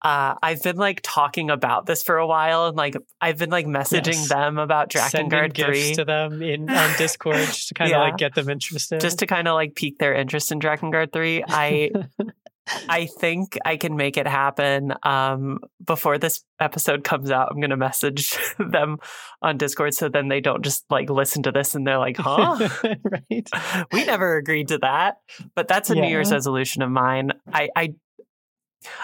Uh, 0.06 0.36
I've 0.44 0.62
been 0.62 0.76
like 0.78 1.00
talking 1.02 1.50
about 1.50 1.88
this 1.88 2.04
for 2.04 2.18
a 2.18 2.28
while 2.28 2.68
and 2.68 2.78
like 2.78 2.96
I've 3.20 3.40
been 3.40 3.50
like 3.50 3.66
messaging 3.66 4.14
Yes. 4.14 4.30
them 4.30 4.60
about 4.60 4.90
Drakengard 4.92 5.56
3 5.56 5.74
gifts 5.74 5.98
to 5.98 6.06
them 6.06 6.44
in 6.44 6.70
on 6.70 6.98
Discord 7.00 7.38
just 7.38 7.70
to 7.70 7.74
kind 7.76 7.92
of 7.92 7.96
Yeah. 7.96 8.02
like 8.04 8.18
get 8.18 8.36
them 8.36 8.48
interested. 8.48 9.02
just 9.02 9.18
to 9.20 9.26
kind 9.26 9.48
of 9.48 9.56
like 9.56 9.74
pique 9.74 9.98
their 9.98 10.14
interest 10.14 10.52
in 10.52 10.60
Drakengard 10.60 11.12
3. 11.12 11.44
I 11.48 11.92
I 12.90 13.06
think 13.06 13.58
I 13.66 13.78
can 13.78 13.96
make 13.96 14.18
it 14.18 14.28
happen. 14.28 14.94
Um, 15.04 15.60
before 15.84 16.18
this 16.18 16.44
episode 16.60 17.04
comes 17.04 17.32
out, 17.32 17.50
I'm 17.52 17.60
gonna 17.60 17.78
message 17.78 18.38
them 18.60 18.98
on 19.42 19.58
Discord 19.58 19.94
so 19.94 20.10
then 20.10 20.28
they 20.28 20.42
don't 20.42 20.64
just 20.64 20.86
like 20.90 21.10
listen 21.10 21.44
to 21.44 21.52
this 21.52 21.76
and 21.76 21.86
they're 21.86 21.98
like, 21.98 22.18
huh? 22.18 22.70
right. 23.04 23.50
we 23.92 24.06
never 24.06 24.38
agreed 24.38 24.70
to 24.70 24.78
that. 24.80 25.18
But 25.56 25.68
that's 25.68 25.90
a 25.90 25.96
New 25.96 26.08
Year's 26.08 26.32
resolution 26.32 26.82
of 26.82 26.92
mine. 26.92 27.32
I 27.52 27.70
I 27.76 27.94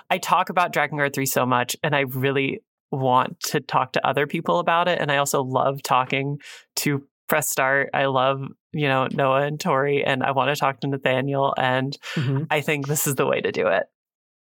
I 0.09 0.17
talk 0.17 0.49
about 0.49 0.73
Drakengard 0.73 1.13
3 1.13 1.25
so 1.25 1.45
much 1.45 1.75
and 1.83 1.95
I 1.95 2.01
really 2.01 2.61
want 2.91 3.39
to 3.39 3.59
talk 3.59 3.93
to 3.93 4.07
other 4.07 4.27
people 4.27 4.59
about 4.59 4.87
it. 4.87 4.99
And 4.99 5.11
I 5.11 5.17
also 5.17 5.43
love 5.43 5.81
talking 5.81 6.39
to 6.77 7.03
Press 7.27 7.49
Start. 7.49 7.89
I 7.93 8.05
love 8.05 8.43
you 8.73 8.87
know, 8.87 9.07
Noah 9.11 9.43
and 9.43 9.59
Tori, 9.59 10.03
and 10.03 10.23
I 10.23 10.31
want 10.31 10.49
to 10.53 10.59
talk 10.59 10.79
to 10.81 10.87
Nathaniel. 10.87 11.53
And 11.57 11.97
Mhm. 12.15 12.47
I 12.49 12.61
think 12.61 12.87
this 12.87 13.07
is 13.07 13.15
the 13.15 13.25
way 13.25 13.39
to 13.41 13.51
do 13.51 13.67
it. 13.67 13.83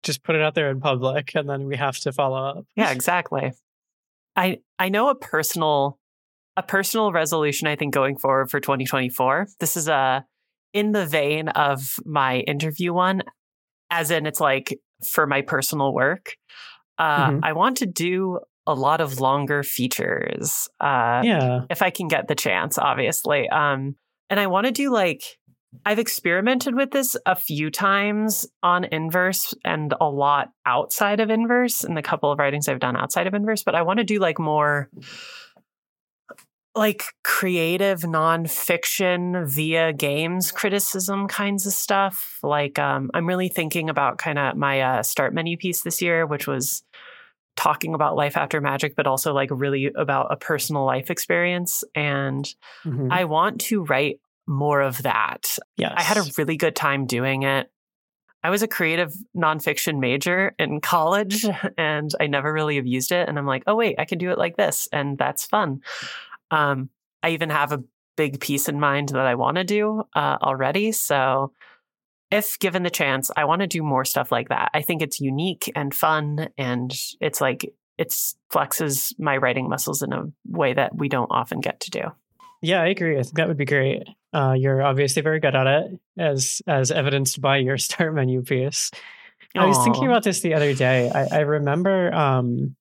Just 0.03 0.23
put 0.23 0.35
it 0.37 0.43
out 0.43 0.55
there 0.55 0.71
in 0.71 0.81
public, 0.81 1.35
and 1.35 1.49
then 1.49 1.67
we 1.67 1.77
have 1.77 1.99
to 1.99 2.13
follow 2.13 2.43
up. 2.43 2.65
Yeah, 2.77 2.91
exactly. 2.91 3.53
I 4.37 4.59
I 4.79 4.89
know 4.89 5.09
a 5.11 5.15
personal 5.15 5.99
a 6.57 6.63
personal 6.63 7.13
resolution 7.13 7.69
I 7.69 7.77
think 7.77 7.93
going 7.95 8.17
forward 8.19 8.51
for 8.51 8.61
2024. 8.61 9.49
This 9.61 9.77
is 9.77 9.89
a 9.89 10.25
in 10.73 10.93
the 10.93 11.05
vein 11.07 11.49
of 11.49 11.97
my 12.05 12.39
interview 12.41 12.93
one, 12.93 13.23
as 13.91 14.11
in 14.11 14.27
it's 14.27 14.41
like 14.41 14.79
for 15.09 15.27
my 15.27 15.43
personal 15.43 15.93
work. 15.93 16.37
Uh, 16.99 17.31
Mhm. 17.31 17.41
I 17.43 17.53
want 17.55 17.79
to 17.79 17.87
do 17.87 18.41
a 18.67 18.75
lot 18.75 19.01
of 19.01 19.19
longer 19.21 19.63
features. 19.63 20.69
Uh, 20.79 21.23
Yeah. 21.25 21.61
if 21.71 21.83
I 21.83 21.91
can 21.91 22.09
get 22.09 22.29
the 22.29 22.35
chance, 22.35 22.79
obviously. 22.79 23.49
Um, 23.49 23.97
and 24.31 24.41
I 24.41 24.47
want 24.47 24.67
to 24.67 24.73
do 24.73 24.91
like 24.91 25.39
I've 25.85 25.99
experimented 25.99 26.75
with 26.75 26.91
this 26.91 27.17
a 27.27 27.37
few 27.37 27.71
times 27.71 28.47
on 28.63 28.85
Inverse 28.85 29.55
and 29.65 29.95
a 30.01 30.09
lot 30.09 30.51
outside 30.67 31.21
of 31.21 31.31
Inverse 31.31 31.85
and 31.85 31.97
the 31.97 32.03
couple 32.03 32.33
of 32.33 32.39
writings 32.39 32.69
I've 32.69 32.81
done 32.81 32.97
outside 32.97 33.27
of 33.27 33.35
Inverse, 33.35 33.63
but 33.63 33.75
I 33.75 33.83
want 33.83 33.99
to 33.99 34.05
do 34.05 34.19
like 34.19 34.39
more 34.39 34.91
like 36.75 37.05
creative 37.25 38.01
nonfiction 38.01 39.47
via 39.47 39.93
games 39.93 40.53
criticism 40.53 41.27
kinds 41.27 41.67
of 41.67 41.73
stuff. 41.73 42.39
Like 42.43 42.79
um, 42.79 43.11
I'm 43.13 43.27
really 43.27 43.49
thinking 43.49 43.91
about 43.91 44.19
kind 44.19 44.39
of 44.39 44.57
my 44.57 44.81
uh, 44.81 45.03
start 45.03 45.35
menu 45.35 45.57
piece 45.57 45.83
this 45.83 46.01
year, 46.01 46.27
which 46.27 46.47
was 46.47 46.83
talking 47.57 47.95
about 47.95 48.17
life 48.17 48.37
after 48.37 48.61
magic, 48.61 48.97
but 48.97 49.07
also 49.07 49.33
like 49.35 49.51
really 49.53 49.91
about 49.95 50.29
a 50.33 50.37
personal 50.37 50.85
life 50.85 51.11
experience. 51.11 51.85
And 51.95 52.53
Mhm. 52.85 53.09
I 53.11 53.25
want 53.25 53.61
to 53.63 53.85
write 53.85 54.21
more 54.47 54.81
of 54.81 55.03
that. 55.03 55.57
yes. 55.77 55.93
I 55.97 56.03
had 56.03 56.17
a 56.17 56.25
really 56.39 56.57
good 56.57 56.75
time 56.75 57.07
doing 57.07 57.43
it. 57.43 57.71
I 58.43 58.49
was 58.51 58.63
a 58.63 58.69
creative 58.69 59.13
nonfiction 59.37 59.99
major 60.01 60.55
in 60.59 60.81
college 60.81 61.45
and 61.79 62.11
I 62.19 62.27
never 62.27 62.53
really 62.53 62.77
have 62.77 62.87
used 62.87 63.13
it. 63.13 63.29
And 63.29 63.39
I'm 63.39 63.47
like, 63.47 63.65
oh, 63.67 63.75
wait, 63.77 63.97
I 63.99 64.07
can 64.07 64.19
do 64.19 64.31
it 64.31 64.39
like 64.39 64.57
this. 64.57 64.89
And 64.93 65.19
that's 65.19 65.45
fun. 65.45 65.83
Um, 66.51 66.89
I 67.23 67.31
even 67.31 67.51
have 67.51 67.73
a 67.73 67.83
big 68.17 68.41
piece 68.41 68.69
in 68.69 68.81
mind 68.81 69.11
that 69.11 69.27
I 69.27 69.35
want 69.35 69.57
to 69.59 69.65
do 69.65 70.03
uh, 70.15 70.39
already. 70.43 70.93
So 70.93 71.53
if 72.31 72.59
given 72.59 72.83
the 72.83 72.91
chance, 72.91 73.31
I 73.37 73.45
want 73.45 73.61
to 73.61 73.67
do 73.67 73.83
more 73.83 74.05
stuff 74.05 74.31
like 74.31 74.49
that. 74.49 74.71
I 74.75 74.83
think 74.83 75.03
it's 75.03 75.21
unique 75.21 75.71
and 75.75 75.95
fun. 75.95 76.49
And 76.57 76.93
it's 77.21 77.41
like, 77.41 77.73
it 77.99 78.15
flexes 78.53 79.13
my 79.19 79.37
writing 79.37 79.69
muscles 79.69 80.03
in 80.03 80.13
a 80.13 80.25
way 80.47 80.73
that 80.73 80.97
we 80.97 81.09
don't 81.09 81.31
often 81.31 81.61
get 81.61 81.81
to 81.81 81.91
do. 81.91 82.03
Yeah, 82.63 82.83
I 82.83 82.89
agree. 82.89 83.19
I 83.19 83.23
think 83.23 83.37
that 83.37 83.49
would 83.49 83.57
be 83.57 83.65
great. 83.65 84.03
Uh, 84.33 84.55
you're 84.57 84.83
obviously 84.83 85.23
very 85.23 85.41
good 85.41 85.55
at 85.55 85.67
it, 85.67 86.01
as 86.19 86.63
as 86.67 86.91
evidenced 86.91 87.41
by 87.41 87.57
your 87.57 87.79
start 87.79 88.15
menu 88.15 88.43
piece. 88.43 88.91
I 89.57 89.67
was 89.67 89.83
thinking 89.83 90.07
about 90.07 90.23
this 90.23 90.41
the 90.41 90.55
other 90.55 90.75
day. 90.75 91.11
I, 91.11 91.39
I 91.39 91.41
remember 91.41 92.15
um, 92.15 92.77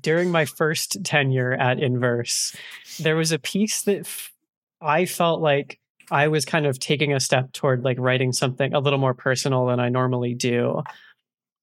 during 0.00 0.30
my 0.30 0.44
first 0.44 1.04
tenure 1.04 1.52
at 1.52 1.78
Inverse, 1.78 2.56
there 2.98 3.14
was 3.14 3.30
a 3.30 3.38
piece 3.38 3.82
that 3.82 4.00
f- 4.00 4.32
I 4.80 5.04
felt 5.04 5.40
like 5.40 5.78
I 6.10 6.28
was 6.28 6.44
kind 6.44 6.66
of 6.66 6.78
taking 6.78 7.12
a 7.12 7.20
step 7.20 7.52
toward 7.52 7.84
like 7.84 7.98
writing 7.98 8.32
something 8.32 8.74
a 8.74 8.80
little 8.80 8.98
more 8.98 9.14
personal 9.14 9.66
than 9.66 9.80
I 9.80 9.88
normally 9.88 10.34
do. 10.34 10.82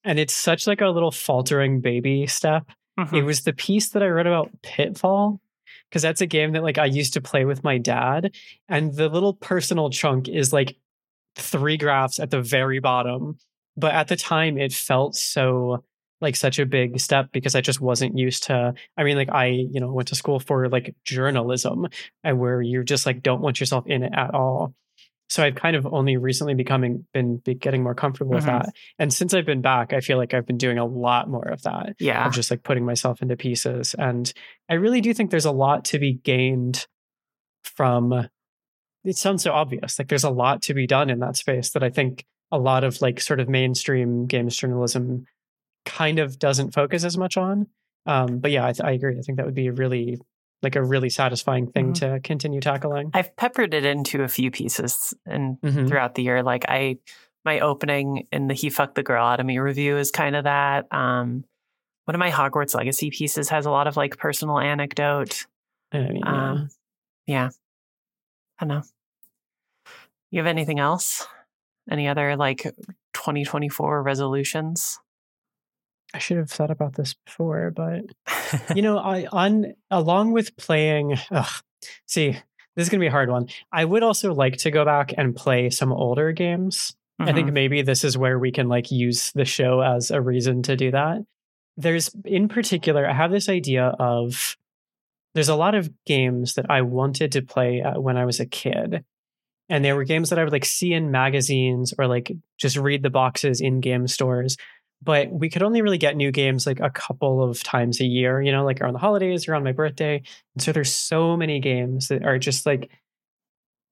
And 0.04 0.20
it's 0.20 0.34
such 0.34 0.68
like 0.68 0.82
a 0.82 0.89
little 0.89 1.12
faltering 1.12 1.82
baby 1.82 2.28
step. 2.28 2.70
Mhm. 3.00 3.14
It 3.20 3.24
was 3.24 3.42
the 3.42 3.54
piece 3.54 3.89
that 3.89 4.04
I 4.04 4.08
wrote 4.08 4.28
about 4.28 4.52
Pitfall 4.64 5.39
because 5.89 6.02
that's 6.02 6.22
a 6.22 6.26
game 6.26 6.54
that 6.54 6.64
like 6.64 6.78
I 6.78 6.86
used 6.86 7.14
to 7.14 7.22
play 7.22 7.46
with 7.46 7.64
my 7.64 7.78
dad 7.78 8.34
and 8.68 8.94
the 8.94 9.10
little 9.10 9.34
personal 9.34 9.89
chunk 9.89 10.28
is 10.28 10.52
like 10.52 10.76
three 11.36 11.78
graphs 11.78 12.20
at 12.20 12.30
the 12.30 12.42
very 12.42 12.80
bottom 12.80 13.38
but 13.78 13.94
at 13.94 14.10
the 14.10 14.18
time 14.18 14.58
it 14.58 14.74
felt 14.74 15.16
so 15.16 15.84
like 16.22 16.36
such 16.36 16.60
a 16.60 16.66
big 16.66 17.00
step 17.00 17.30
because 17.32 17.56
I 17.56 17.62
just 17.62 17.82
wasn't 17.82 18.18
used 18.18 18.44
to 18.44 18.74
I 18.98 19.04
mean 19.04 19.18
like 19.18 19.30
I 19.30 19.48
you 19.48 19.80
know 19.80 19.92
went 19.92 20.08
to 20.10 20.16
school 20.16 20.40
for 20.40 20.70
like 20.70 20.96
journalism 21.04 21.88
and 22.24 22.40
where 22.40 22.62
you 22.62 22.84
just 22.84 23.06
like 23.06 23.22
don't 23.22 23.42
want 23.42 23.60
yourself 23.60 23.86
in 23.88 24.04
it 24.04 24.14
at 24.16 24.34
all 24.34 24.74
so 25.30 25.42
I've 25.44 25.56
kind 25.56 25.78
of 25.78 25.86
only 25.88 26.18
recently 26.18 26.54
becoming 26.56 27.06
been 27.14 27.38
be 27.38 27.54
getting 27.56 27.84
more 27.84 27.96
comfortable 27.96 28.32
with 28.36 28.44
Mhm. 28.44 28.48
that 28.64 28.70
and 29.00 29.14
since 29.14 29.34
I've 29.34 29.46
been 29.46 29.62
back 29.62 29.94
I 29.94 30.02
feel 30.02 30.18
like 30.18 30.34
I've 30.34 30.46
been 30.46 30.58
doing 30.58 30.78
a 30.78 30.86
lot 30.86 31.30
more 31.30 31.48
of 31.48 31.62
that 31.64 31.96
yeah. 32.00 32.28
of 32.28 32.34
just 32.34 32.52
like 32.52 32.64
putting 32.64 32.86
myself 32.86 33.22
into 33.22 33.36
pieces. 33.38 33.96
And 33.98 34.32
I 34.70 34.74
really 34.76 35.02
do 35.02 35.14
think 35.14 35.32
there's 35.32 35.46
a 35.46 35.52
lot 35.52 35.86
to 35.86 36.00
be 36.00 36.14
gained 36.14 36.86
from 37.64 38.28
it 39.04 39.18
sounds 39.18 39.42
so 39.44 39.52
obvious. 39.52 39.98
Like 39.98 40.10
there's 40.10 40.24
a 40.24 40.30
lot 40.30 40.62
to 40.64 40.74
be 40.76 40.86
done 40.86 41.10
in 41.10 41.20
that 41.20 41.36
space 41.36 41.72
that 41.72 41.82
I 41.84 41.90
think 41.90 42.24
a 42.52 42.60
lot 42.60 42.84
of 42.84 43.02
like 43.02 43.20
sort 43.20 43.40
of 43.40 43.50
mainstream 43.50 44.28
games 44.28 44.56
journalism 44.58 45.26
kind 45.86 46.20
of 46.20 46.38
doesn't 46.40 46.72
focus 46.74 47.04
as 47.04 47.18
much 47.18 47.38
on. 47.38 47.68
Um, 48.06 48.40
but 48.40 48.52
yeah, 48.52 48.66
I, 48.66 48.72
th- 48.74 48.82
I 48.84 48.92
agree. 48.92 49.18
I 49.18 49.22
think 49.22 49.38
that 49.38 49.46
would 49.46 49.56
be 49.56 49.68
a 49.68 49.72
really 49.72 50.20
like 50.64 50.76
a 50.76 50.84
really 50.84 51.10
satisfying 51.10 51.72
thing 51.72 51.94
to 51.94 52.20
continue 52.24 52.60
tackling. 52.62 53.10
I've 53.16 53.36
peppered 53.36 53.74
it 53.74 53.84
into 53.84 54.22
a 54.22 54.28
few 54.28 54.52
pieces 54.52 55.14
and 55.26 55.60
Mhm. 55.62 55.88
throughout 55.88 56.14
the 56.16 56.22
year. 56.24 56.44
Like 56.44 56.66
I 56.68 56.98
my 57.44 57.60
opening 57.62 58.28
in 58.32 58.48
the 58.48 58.54
He 58.54 58.70
Fucked 58.70 58.94
the 58.96 59.02
Girl 59.04 59.26
out 59.26 59.40
of 59.40 59.46
Me 59.48 59.58
review 59.58 59.98
is 59.98 60.12
kind 60.12 60.36
of 60.36 60.44
that. 60.44 60.86
Um 60.94 61.46
one 62.06 62.14
of 62.16 62.20
my 62.20 62.30
Hogwarts 62.32 62.76
Legacy 62.76 63.10
pieces 63.10 63.50
has 63.50 63.66
a 63.66 63.72
lot 63.72 63.88
of 63.88 63.98
like 63.98 64.18
personal 64.18 64.60
anecdote. 64.60 65.46
I 65.92 66.00
mean, 66.00 66.18
yeah. 66.18 66.50
Um 66.52 66.70
yeah. 67.26 67.50
I 68.60 68.66
don't 68.66 68.78
know. 68.78 68.84
You 70.30 70.40
have 70.40 70.48
anything 70.48 70.80
else? 70.80 71.26
Any 71.90 72.08
other 72.08 72.36
like 72.36 72.62
2024 73.14 74.04
resolutions? 74.04 75.00
I 76.14 76.20
should 76.20 76.38
have 76.38 76.49
thought 76.49 76.72
about 76.72 76.95
this 76.95 77.16
before, 77.26 77.72
but 77.72 78.01
you 78.76 78.82
know, 78.82 78.97
I 78.97 79.28
on 79.32 79.74
along 79.89 80.32
with 80.34 80.55
playing. 80.57 81.18
Ugh, 81.32 81.51
see, 82.05 82.32
this 82.76 82.84
is 82.86 82.89
gonna 82.89 82.99
be 83.01 83.07
a 83.07 83.12
hard 83.12 83.30
one. 83.30 83.47
I 83.72 83.86
would 83.86 84.03
also 84.03 84.34
like 84.34 84.57
to 84.57 84.72
go 84.72 84.84
back 84.86 85.14
and 85.18 85.36
play 85.36 85.70
some 85.70 85.91
older 85.93 86.32
games. 86.32 86.95
I 87.20 87.34
think 87.34 87.49
Mhm. 87.49 87.53
maybe 87.53 87.82
this 87.84 88.03
is 88.03 88.18
where 88.18 88.39
we 88.39 88.51
can 88.51 88.68
like 88.68 88.89
use 88.91 89.32
the 89.34 89.45
show 89.45 89.82
as 89.82 90.09
a 90.12 90.20
reason 90.22 90.64
to 90.64 90.76
do 90.76 90.91
that. 90.91 91.20
There's 91.78 92.09
in 92.26 92.47
particular, 92.49 93.07
I 93.07 93.14
have 93.14 93.32
this 93.32 93.47
idea 93.47 93.86
of 93.99 94.57
there's 95.36 95.49
a 95.49 95.55
lot 95.55 95.76
of 95.76 95.89
games 96.05 96.55
that 96.55 96.66
I 96.70 96.82
wanted 96.82 97.32
to 97.34 97.41
play 97.41 97.82
uh, 97.82 97.99
when 98.01 98.18
I 98.18 98.26
was 98.26 98.39
a 98.39 98.45
kid. 98.45 99.05
And 99.70 99.86
they 99.86 99.93
were 99.93 100.03
games 100.03 100.30
that 100.32 100.39
I 100.39 100.43
would 100.43 100.51
like 100.51 100.66
see 100.66 100.91
in 100.93 101.12
magazines 101.12 101.93
or 101.97 102.05
like 102.07 102.34
just 102.57 102.76
read 102.76 103.03
the 103.03 103.09
boxes 103.09 103.62
in 103.62 103.80
game 103.80 104.07
stores. 104.07 104.57
But 105.04 105.32
we 105.32 105.49
could 105.49 105.64
only 105.64 105.82
really 105.82 105.97
get 105.97 106.16
new 106.16 106.32
games 106.32 106.68
like 106.68 106.80
a 106.80 106.91
couple 106.91 107.43
of 107.43 107.64
times 107.64 107.99
a 107.99 108.06
year, 108.06 108.41
you 108.41 108.52
know, 108.52 108.64
like 108.64 108.82
around 108.82 108.93
the 108.93 108.99
holidays 108.99 109.47
or 109.47 109.56
on 109.56 109.64
my 109.64 109.72
birthday. 109.72 110.22
And 110.56 110.62
so 110.62 110.72
there's 110.72 110.93
so 110.93 111.36
many 111.36 111.60
games 111.60 112.10
that 112.10 112.24
are 112.24 112.38
just 112.38 112.66
like 112.66 112.91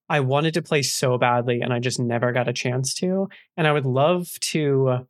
I 0.10 0.20
wanted 0.22 0.56
to 0.56 0.62
play 0.62 0.82
so 0.82 1.18
badly 1.18 1.62
and 1.62 1.72
I 1.72 1.80
just 1.80 2.00
never 2.00 2.32
got 2.32 2.48
a 2.48 2.54
chance 2.54 2.94
to. 2.96 3.30
And 3.58 3.68
I 3.68 3.72
would 3.72 3.86
love 3.86 4.28
to 4.42 5.08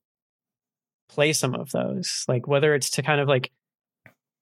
play 1.10 1.34
some 1.34 1.56
of 1.56 1.72
those, 1.72 2.26
like 2.28 2.48
whether 2.48 2.76
it's 2.76 2.90
to 2.92 3.02
kind 3.02 3.22
of 3.22 3.28
like 3.28 3.52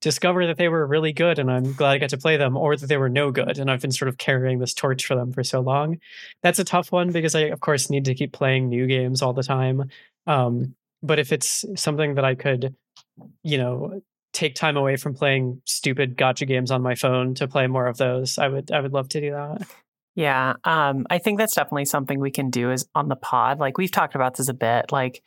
discover 0.01 0.45
that 0.45 0.57
they 0.57 0.67
were 0.67 0.85
really 0.85 1.13
good 1.13 1.39
and 1.39 1.51
I'm 1.51 1.73
glad 1.73 1.91
I 1.91 1.97
got 1.97 2.09
to 2.09 2.17
play 2.17 2.37
them, 2.37 2.55
or 2.55 2.75
that 2.75 2.87
they 2.87 2.97
were 2.97 3.09
no 3.09 3.31
good 3.31 3.57
and 3.57 3.69
I've 3.69 3.81
been 3.81 3.91
sort 3.91 4.09
of 4.09 4.17
carrying 4.17 4.59
this 4.59 4.73
torch 4.73 5.05
for 5.05 5.15
them 5.15 5.31
for 5.31 5.43
so 5.43 5.59
long. 5.59 5.97
That's 6.43 6.59
a 6.59 6.63
tough 6.63 6.91
one 6.91 7.11
because 7.11 7.35
I, 7.35 7.41
of 7.41 7.61
course, 7.61 7.89
need 7.89 8.05
to 8.05 8.15
keep 8.15 8.33
playing 8.33 8.69
new 8.69 8.85
games 8.87 9.21
all 9.21 9.33
the 9.33 9.43
time. 9.43 9.89
Um, 10.27 10.75
but 11.03 11.19
if 11.19 11.31
it's 11.31 11.63
something 11.75 12.15
that 12.15 12.25
I 12.25 12.35
could, 12.35 12.75
you 13.43 13.57
know, 13.57 14.01
take 14.33 14.55
time 14.55 14.77
away 14.77 14.95
from 14.97 15.13
playing 15.15 15.61
stupid 15.65 16.15
gotcha 16.17 16.45
games 16.45 16.69
on 16.71 16.81
my 16.81 16.95
phone 16.95 17.33
to 17.35 17.47
play 17.47 17.67
more 17.67 17.87
of 17.87 17.97
those, 17.97 18.37
I 18.37 18.47
would 18.47 18.71
I 18.71 18.79
would 18.81 18.93
love 18.93 19.09
to 19.09 19.21
do 19.21 19.31
that. 19.31 19.67
Yeah, 20.15 20.53
um, 20.63 21.05
I 21.11 21.19
think 21.19 21.37
that's 21.37 21.53
definitely 21.55 21.85
something 21.85 22.19
we 22.19 22.31
can 22.31 22.49
do 22.49 22.71
is 22.71 22.87
on 22.95 23.07
the 23.07 23.15
pod. 23.15 23.59
Like 23.59 23.77
we've 23.77 23.91
talked 23.91 24.15
about 24.15 24.35
this 24.35 24.49
a 24.49 24.53
bit, 24.53 24.91
like 24.91 25.21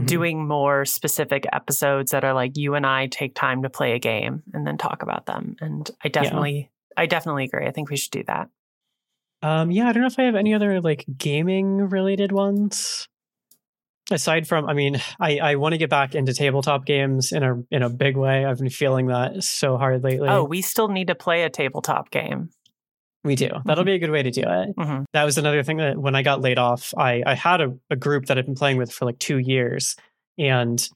Mhm. 0.00 0.06
doing 0.06 0.48
more 0.48 0.84
specific 0.86 1.44
episodes 1.52 2.12
that 2.12 2.24
are 2.24 2.32
like 2.32 2.56
you 2.56 2.74
and 2.74 2.86
I 2.86 3.08
take 3.08 3.34
time 3.34 3.62
to 3.62 3.68
play 3.70 3.92
a 3.92 3.98
game 3.98 4.42
and 4.54 4.66
then 4.66 4.78
talk 4.78 5.02
about 5.02 5.26
them. 5.26 5.54
And 5.60 5.88
I 6.02 6.08
definitely, 6.08 6.70
I 6.96 7.04
definitely 7.06 7.44
agree. 7.44 7.66
I 7.66 7.72
think 7.72 7.90
we 7.90 7.96
should 7.98 8.10
do 8.10 8.24
that. 8.24 8.48
Um, 9.42 9.70
yeah, 9.70 9.88
I 9.88 9.92
don't 9.92 10.00
know 10.00 10.06
if 10.06 10.18
I 10.18 10.22
have 10.22 10.34
any 10.34 10.54
other 10.54 10.80
like 10.80 11.04
gaming 11.18 11.76
related 11.90 12.32
ones. 12.32 13.06
Aside 14.12 14.46
from, 14.46 14.68
I 14.68 14.74
mean, 14.74 15.00
I, 15.18 15.38
I 15.38 15.54
want 15.56 15.72
to 15.72 15.78
get 15.78 15.90
back 15.90 16.14
into 16.14 16.32
tabletop 16.34 16.84
games 16.86 17.32
in 17.32 17.42
a 17.42 17.62
in 17.70 17.82
a 17.82 17.88
big 17.88 18.16
way. 18.16 18.44
I've 18.44 18.58
been 18.58 18.70
feeling 18.70 19.06
that 19.08 19.42
so 19.42 19.76
hard 19.76 20.04
lately. 20.04 20.28
oh, 20.28 20.44
we 20.44 20.62
still 20.62 20.88
need 20.88 21.08
to 21.08 21.14
play 21.14 21.42
a 21.44 21.50
tabletop 21.50 22.10
game. 22.10 22.50
we 23.24 23.34
do. 23.36 23.48
That'll 23.64 23.84
Mhm. 23.84 23.86
be 23.86 23.92
a 23.94 23.98
good 23.98 24.10
way 24.10 24.22
to 24.24 24.30
do 24.30 24.42
it. 24.44 24.68
hmm 24.76 25.02
That 25.12 25.24
was 25.24 25.38
another 25.38 25.62
thing 25.62 25.76
that 25.78 25.96
when 25.96 26.14
I 26.14 26.22
got 26.22 26.40
laid 26.40 26.58
off, 26.58 26.92
I 26.96 27.22
I 27.24 27.34
had 27.34 27.60
a, 27.60 27.72
a 27.90 27.96
group 27.96 28.26
that 28.26 28.36
I'd 28.38 28.46
been 28.46 28.54
playing 28.56 28.78
with 28.78 28.92
for 28.92 29.04
like 29.06 29.18
two 29.18 29.38
years, 29.38 29.96
and 30.38 30.86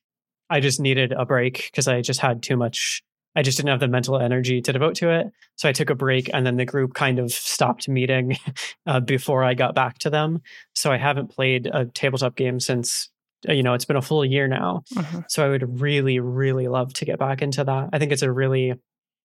I 0.51 0.61
just 0.61 0.81
needed 0.81 1.13
a 1.13 1.25
break 1.25 1.69
because 1.71 1.89
I 1.89 2.01
just 2.03 2.21
had 2.21 2.43
too 2.43 2.57
much 2.57 3.03
I 3.37 3.43
just 3.43 3.59
didn't 3.59 3.69
have 3.69 3.81
the 3.81 3.89
mental 3.89 4.19
energy 4.19 4.63
to 4.63 4.73
devote 4.73 4.95
to 4.97 5.11
it. 5.11 5.31
So 5.57 5.69
I 5.69 5.73
took 5.73 5.91
a 5.91 5.95
break 5.95 6.31
and 6.33 6.47
then 6.47 6.57
the 6.57 6.65
group 6.65 6.95
kind 6.95 7.19
of 7.19 7.31
stopped 7.31 7.87
meeting 7.87 8.39
uh, 8.87 9.01
before 9.01 9.45
I 9.45 9.53
got 9.53 9.75
back 9.75 9.99
to 9.99 10.11
them. 10.11 10.41
So 10.75 10.91
I 10.91 10.97
haven't 10.97 11.29
played 11.29 11.67
a 11.67 11.85
tabletop 11.85 12.35
game 12.35 12.59
since, 12.59 13.11
uh, 13.47 13.53
you 13.53 13.63
know, 13.63 13.75
it's 13.75 13.85
been 13.85 13.97
a 13.97 14.03
full 14.03 14.25
year 14.25 14.49
now. 14.49 14.85
Mm-hmm. 14.95 15.21
So 15.29 15.45
I 15.45 15.51
would 15.51 15.81
really, 15.81 16.19
really 16.19 16.67
love 16.67 16.95
to 16.95 17.05
get 17.05 17.19
back 17.19 17.43
into 17.43 17.63
that. 17.63 17.91
I 17.93 17.99
think 17.99 18.11
it's 18.11 18.23
a 18.23 18.33
really, 18.33 18.73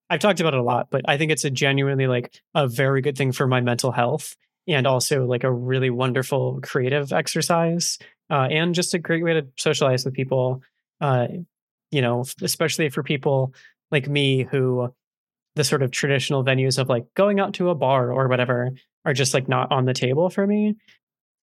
I've 0.09 0.19
talked 0.19 0.41
about 0.41 0.53
it 0.53 0.59
a 0.59 0.63
lot, 0.63 0.87
but 0.91 1.03
I 1.07 1.17
think 1.17 1.31
it's 1.31 1.45
a 1.45 1.49
genuinely 1.49 2.07
like 2.07 2.41
a 2.53 2.67
very 2.67 3.01
good 3.01 3.17
thing 3.17 3.31
for 3.31 3.47
my 3.47 3.61
mental 3.61 3.93
health 3.93 4.35
and 4.67 4.85
also 4.85 5.25
like 5.25 5.45
a 5.45 5.51
really 5.51 5.89
wonderful 5.89 6.59
creative 6.61 7.13
exercise 7.13 7.97
uh, 8.29 8.47
and 8.51 8.75
just 8.75 8.93
a 8.93 8.99
great 8.99 9.23
way 9.23 9.33
to 9.33 9.47
socialize 9.57 10.03
with 10.03 10.13
people. 10.13 10.61
Uh, 10.99 11.27
you 11.91 12.01
know, 12.01 12.23
especially 12.41 12.89
for 12.89 13.03
people 13.03 13.53
like 13.91 14.07
me 14.07 14.43
who 14.43 14.93
the 15.55 15.63
sort 15.63 15.83
of 15.83 15.91
traditional 15.91 16.43
venues 16.43 16.77
of 16.77 16.89
like 16.89 17.05
going 17.15 17.39
out 17.39 17.53
to 17.55 17.69
a 17.69 17.75
bar 17.75 18.11
or 18.11 18.27
whatever 18.27 18.71
are 19.05 19.13
just 19.13 19.33
like 19.33 19.47
not 19.47 19.71
on 19.71 19.85
the 19.85 19.93
table 19.93 20.29
for 20.29 20.45
me. 20.47 20.75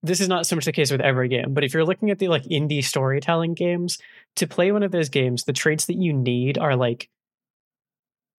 This 0.02 0.20
is 0.20 0.28
not 0.28 0.46
so 0.46 0.54
much 0.56 0.64
the 0.64 0.72
case 0.72 0.90
with 0.92 1.00
every 1.00 1.28
game, 1.28 1.54
but 1.54 1.64
if 1.64 1.74
you're 1.74 1.84
looking 1.84 2.10
at 2.10 2.18
the 2.18 2.28
like 2.28 2.44
indie 2.44 2.84
storytelling 2.84 3.54
games, 3.54 3.98
to 4.36 4.46
play 4.46 4.70
one 4.70 4.84
of 4.84 4.92
those 4.92 5.08
games, 5.08 5.44
the 5.44 5.52
traits 5.52 5.86
that 5.86 5.96
you 5.96 6.12
need 6.12 6.56
are 6.56 6.76
like 6.76 7.10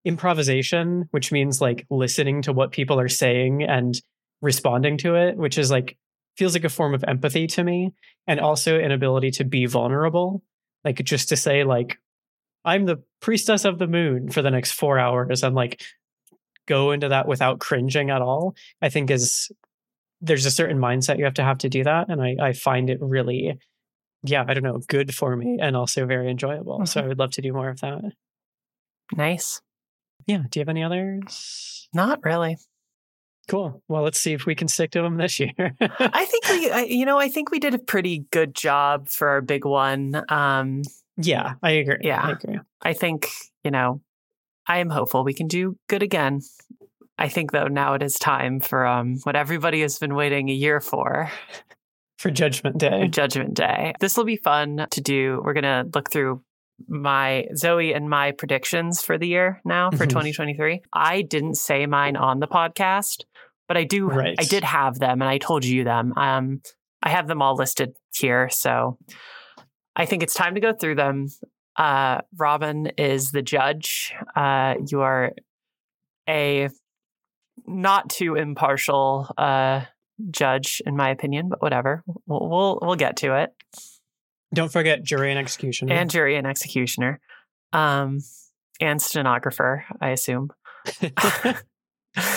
improvisation, 0.05 1.09
which 1.11 1.31
means 1.31 1.59
like 1.59 1.85
listening 1.89 2.41
to 2.43 2.53
what 2.53 2.71
people 2.71 2.99
are 2.99 3.09
saying 3.09 3.63
and 3.63 4.01
responding 4.41 4.97
to 4.99 5.15
it, 5.15 5.35
which 5.35 5.57
is 5.57 5.69
like 5.69 5.97
feels 6.37 6.53
like 6.53 6.63
a 6.63 6.69
form 6.69 6.93
of 6.93 7.03
empathy 7.05 7.45
to 7.47 7.63
me, 7.63 7.93
and 8.25 8.39
also 8.39 8.79
an 8.79 8.91
ability 8.91 9.31
to 9.31 9.43
be 9.43 9.65
vulnerable, 9.65 10.41
like 10.85 11.03
just 11.03 11.29
to 11.29 11.35
say 11.35 11.65
like 11.65 11.99
I'm 12.69 12.85
the 12.85 13.01
priestess 13.19 13.65
of 13.65 13.79
the 13.79 13.87
moon 13.87 14.29
for 14.29 14.41
the 14.41 14.51
next 14.51 14.71
four 14.71 14.99
hours 14.99 15.43
and 15.43 15.55
like 15.55 15.81
go 16.67 16.91
into 16.91 17.09
that 17.09 17.27
without 17.27 17.59
cringing 17.59 18.09
at 18.09 18.21
all, 18.21 18.55
I 18.81 18.89
think 18.89 19.09
is 19.09 19.49
there's 20.21 20.45
a 20.45 20.51
certain 20.51 20.77
mindset 20.77 21.17
you 21.17 21.25
have 21.25 21.33
to 21.35 21.43
have 21.43 21.57
to 21.59 21.69
do 21.69 21.83
that. 21.83 22.09
And 22.09 22.21
I, 22.21 22.35
I 22.41 22.53
find 22.53 22.89
it 22.89 22.99
really, 23.01 23.57
yeah, 24.23 24.45
I 24.47 24.53
don't 24.53 24.63
know, 24.63 24.79
good 24.87 25.15
for 25.15 25.35
me 25.35 25.57
and 25.59 25.75
also 25.75 26.05
very 26.05 26.29
enjoyable. 26.29 26.75
Mm-hmm. 26.75 26.85
So 26.85 27.01
I 27.01 27.07
would 27.07 27.19
love 27.19 27.31
to 27.31 27.41
do 27.41 27.53
more 27.53 27.69
of 27.69 27.79
that. 27.81 28.01
Nice. 29.15 29.61
Yeah. 30.27 30.43
Do 30.49 30.59
you 30.59 30.61
have 30.61 30.69
any 30.69 30.83
others? 30.83 31.89
Not 31.93 32.23
really. 32.23 32.57
Cool. 33.47 33.81
Well, 33.87 34.03
let's 34.03 34.19
see 34.19 34.33
if 34.33 34.45
we 34.45 34.53
can 34.53 34.67
stick 34.67 34.91
to 34.91 35.01
them 35.01 35.17
this 35.17 35.39
year. 35.39 35.51
I 35.81 36.25
think 36.25 36.49
we, 36.49 36.69
I, 36.69 36.81
you 36.81 37.05
know, 37.05 37.17
I 37.17 37.29
think 37.29 37.49
we 37.49 37.59
did 37.59 37.73
a 37.73 37.79
pretty 37.79 38.25
good 38.31 38.53
job 38.53 39.09
for 39.09 39.27
our 39.29 39.41
big 39.41 39.65
one. 39.65 40.23
Um, 40.29 40.83
yeah, 41.21 41.55
I 41.61 41.71
agree. 41.71 41.97
Yeah. 42.01 42.21
I 42.21 42.31
agree. 42.31 42.59
I 42.81 42.93
think, 42.93 43.29
you 43.63 43.71
know, 43.71 44.01
I 44.67 44.79
am 44.79 44.89
hopeful 44.89 45.23
we 45.23 45.33
can 45.33 45.47
do 45.47 45.77
good 45.87 46.03
again. 46.03 46.41
I 47.17 47.27
think 47.27 47.51
though 47.51 47.67
now 47.67 47.95
it 47.95 48.03
is 48.03 48.17
time 48.17 48.61
for 48.61 48.85
um 48.85 49.17
what 49.23 49.35
everybody 49.35 49.81
has 49.81 49.99
been 49.99 50.15
waiting 50.15 50.49
a 50.49 50.53
year 50.53 50.79
for. 50.79 51.29
For 52.17 52.31
Judgment 52.31 52.77
Day. 52.77 53.07
Judgment 53.07 53.53
Day. 53.53 53.93
This 53.99 54.15
will 54.15 54.25
be 54.25 54.37
fun 54.37 54.87
to 54.91 55.01
do. 55.01 55.41
We're 55.43 55.53
gonna 55.53 55.85
look 55.93 56.09
through 56.09 56.41
my 56.87 57.47
Zoe 57.55 57.93
and 57.93 58.09
my 58.09 58.31
predictions 58.31 59.01
for 59.01 59.17
the 59.17 59.27
year 59.27 59.61
now 59.65 59.91
for 59.91 60.05
2023. 60.05 60.81
I 60.93 61.23
didn't 61.23 61.55
say 61.55 61.85
mine 61.85 62.15
on 62.15 62.39
the 62.39 62.47
podcast, 62.47 63.25
but 63.67 63.75
I 63.75 63.83
do 63.83 64.07
right. 64.07 64.35
I 64.39 64.45
did 64.45 64.63
have 64.63 64.99
them 64.99 65.21
and 65.21 65.29
I 65.29 65.39
told 65.39 65.65
you 65.65 65.83
them. 65.83 66.13
Um 66.15 66.61
I 67.01 67.09
have 67.09 67.27
them 67.27 67.41
all 67.41 67.55
listed 67.55 67.95
here. 68.13 68.49
So 68.49 68.97
I 69.99 70.05
think 70.05 70.23
it's 70.23 70.33
time 70.33 70.55
to 70.55 70.61
go 70.61 70.73
through 70.73 70.95
them. 70.95 71.27
Uh, 71.75 72.21
Robin 72.37 72.87
is 72.97 73.31
the 73.31 73.41
judge. 73.41 74.13
Uh, 74.35 74.75
you 74.87 75.01
are 75.01 75.33
a 76.27 76.69
not 77.67 78.09
too 78.09 78.35
impartial 78.35 79.29
uh, 79.37 79.81
judge, 80.31 80.81
in 80.85 80.95
my 80.95 81.09
opinion, 81.09 81.49
but 81.49 81.61
whatever. 81.61 82.03
We'll, 82.25 82.49
we'll, 82.49 82.79
we'll 82.81 82.95
get 82.95 83.17
to 83.17 83.35
it. 83.35 83.53
Don't 84.53 84.71
forget 84.71 85.03
jury 85.03 85.31
and 85.31 85.39
executioner. 85.39 85.93
And 85.93 86.09
jury 86.09 86.37
and 86.37 86.47
executioner, 86.47 87.19
um, 87.73 88.19
and 88.79 89.01
stenographer. 89.01 89.85
I 90.01 90.09
assume. 90.09 90.49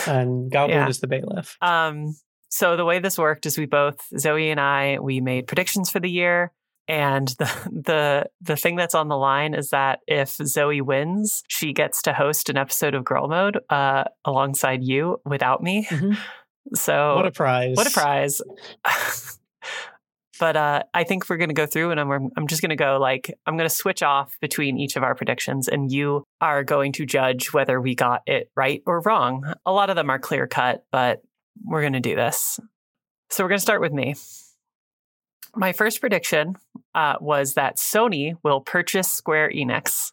and 0.07 0.51
Goblin 0.51 0.71
yeah. 0.79 0.89
is 0.89 1.01
the 1.01 1.07
bailiff. 1.07 1.57
Um, 1.63 2.17
so 2.49 2.77
the 2.77 2.85
way 2.85 2.99
this 2.99 3.19
worked 3.19 3.47
is 3.47 3.57
we 3.57 3.67
both 3.67 3.97
Zoe 4.19 4.51
and 4.51 4.61
I 4.61 4.99
we 5.01 5.21
made 5.21 5.47
predictions 5.47 5.91
for 5.91 6.01
the 6.01 6.11
year. 6.11 6.53
And 6.89 7.28
the 7.39 7.51
the 7.70 8.26
the 8.41 8.57
thing 8.57 8.76
that's 8.76 8.95
on 8.95 9.09
the 9.09 9.16
line 9.16 9.55
is 9.55 9.70
that 9.70 10.01
if 10.07 10.30
Zoe 10.30 10.80
wins, 10.80 11.43
she 11.49 11.72
gets 11.72 12.03
to 12.03 12.12
host 12.12 12.49
an 12.49 12.57
episode 12.57 12.95
of 12.95 13.05
Girl 13.05 13.28
Mode 13.28 13.61
uh, 13.70 14.05
alongside 14.24 14.83
you 14.83 15.20
without 15.24 15.62
me. 15.62 15.89
Mm-hmm. 16.03 16.76
So 16.76 17.16
what 17.16 17.26
a 17.26 17.33
prize! 17.33 17.76
What 17.76 17.89
a 17.89 17.91
prize! 17.91 18.41
but 20.39 20.57
uh, 20.57 20.85
I 20.95 21.03
think 21.03 21.28
we're 21.28 21.37
going 21.37 21.51
to 21.51 21.55
go 21.55 21.66
through, 21.66 21.91
and 21.91 21.99
I'm 21.99 22.30
I'm 22.37 22.47
just 22.47 22.62
going 22.62 22.70
to 22.70 22.76
go 22.76 22.99
like 23.01 23.37
I'm 23.47 23.57
going 23.57 23.68
to 23.68 23.74
switch 23.74 24.01
off 24.01 24.37
between 24.41 24.78
each 24.78 24.95
of 24.95 25.03
our 25.03 25.16
predictions, 25.16 25.66
and 25.66 25.91
you 25.91 26.24
are 26.41 26.62
going 26.62 26.93
to 26.93 27.05
judge 27.05 27.53
whether 27.53 27.80
we 27.80 27.97
got 27.97 28.22
it 28.26 28.49
right 28.57 28.80
or 28.87 29.01
wrong. 29.01 29.53
A 29.66 29.72
lot 29.72 29.91
of 29.91 29.97
them 29.97 30.09
are 30.09 30.20
clear 30.20 30.47
cut, 30.47 30.85
but 30.93 31.20
we're 31.64 31.80
going 31.80 31.95
to 31.95 32.01
do 32.01 32.14
this. 32.14 32.61
So 33.30 33.43
we're 33.43 33.49
going 33.49 33.59
to 33.59 33.62
start 33.62 33.80
with 33.80 33.93
me 33.93 34.14
my 35.57 35.72
first 35.72 36.00
prediction 36.00 36.57
uh, 36.94 37.16
was 37.20 37.55
that 37.55 37.76
Sony 37.76 38.36
will 38.42 38.61
purchase 38.61 39.11
Square 39.11 39.50
Enix. 39.50 40.12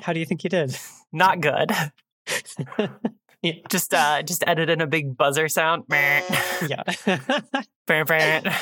How 0.00 0.12
do 0.12 0.20
you 0.20 0.26
think 0.26 0.44
you 0.44 0.50
did? 0.50 0.76
Not 1.12 1.40
good. 1.40 1.70
yeah. 3.42 3.52
Just 3.68 3.94
uh, 3.94 4.22
just 4.22 4.44
edit 4.46 4.68
in 4.68 4.80
a 4.80 4.86
big 4.86 5.16
buzzer 5.16 5.48
sound. 5.48 5.84
yeah. 5.88 6.82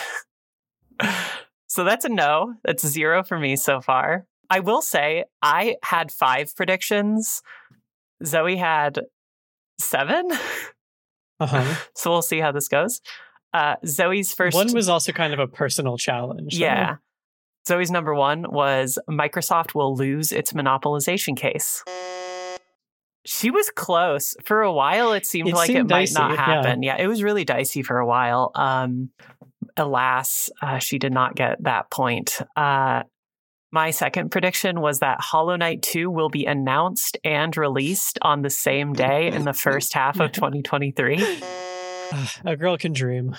so 1.66 1.84
that's 1.84 2.04
a 2.04 2.08
no. 2.08 2.54
That's 2.64 2.86
zero 2.86 3.24
for 3.24 3.38
me 3.38 3.56
so 3.56 3.80
far. 3.80 4.26
I 4.50 4.60
will 4.60 4.82
say 4.82 5.24
I 5.40 5.76
had 5.82 6.12
five 6.12 6.54
predictions. 6.54 7.42
Zoe 8.24 8.56
had 8.56 9.00
seven. 9.80 10.30
Uh-huh. 11.40 11.74
So 11.96 12.10
we'll 12.10 12.22
see 12.22 12.38
how 12.38 12.52
this 12.52 12.68
goes. 12.68 13.00
Uh, 13.53 13.76
Zoe's 13.86 14.32
first 14.32 14.55
one 14.55 14.72
was 14.72 14.88
also 14.88 15.12
kind 15.12 15.32
of 15.32 15.38
a 15.38 15.46
personal 15.46 15.98
challenge. 15.98 16.57
Yeah. 16.57 16.96
Zoe's 17.66 17.90
number 17.90 18.14
one 18.14 18.46
was 18.50 18.98
Microsoft 19.09 19.74
will 19.74 19.94
lose 19.94 20.32
its 20.32 20.53
monopolization 20.53 21.36
case. 21.36 21.84
She 23.24 23.50
was 23.50 23.70
close. 23.70 24.34
For 24.44 24.62
a 24.62 24.72
while, 24.72 25.12
it 25.12 25.26
seemed 25.26 25.50
it 25.50 25.55
like 25.55 25.68
seemed 25.68 25.90
it 25.90 25.94
dicey, 25.94 26.14
might 26.14 26.28
not 26.28 26.38
happen. 26.38 26.82
Yeah. 26.82 26.96
yeah. 26.96 27.05
it 27.05 27.07
was 27.07 27.22
really 27.22 27.44
dicey 27.44 27.82
for 27.82 27.98
a 27.98 28.07
while. 28.07 28.50
Um, 28.57 29.11
alas, 29.76 30.50
uh, 30.61 30.78
she 30.78 30.98
did 30.98 31.12
not 31.12 31.36
get 31.36 31.62
that 31.62 31.90
point. 31.90 32.38
Uh, 32.57 33.05
my 33.70 33.90
second 33.90 34.30
prediction 34.30 34.80
was 34.80 34.98
that 34.98 35.20
Hollow 35.20 35.57
Knight 35.57 35.82
2 35.82 36.11
will 36.11 36.28
be 36.28 36.44
announced 36.44 37.16
and 37.24 37.57
released 37.57 38.18
on 38.22 38.42
the 38.42 38.50
same 38.50 38.92
day 38.92 39.28
in 39.28 39.44
the 39.44 39.55
first 39.55 39.94
half 39.94 40.20
of 40.20 40.32
2023. 40.32 41.42
A 42.44 42.56
girl 42.56 42.76
can 42.76 42.92
dream. 42.92 43.36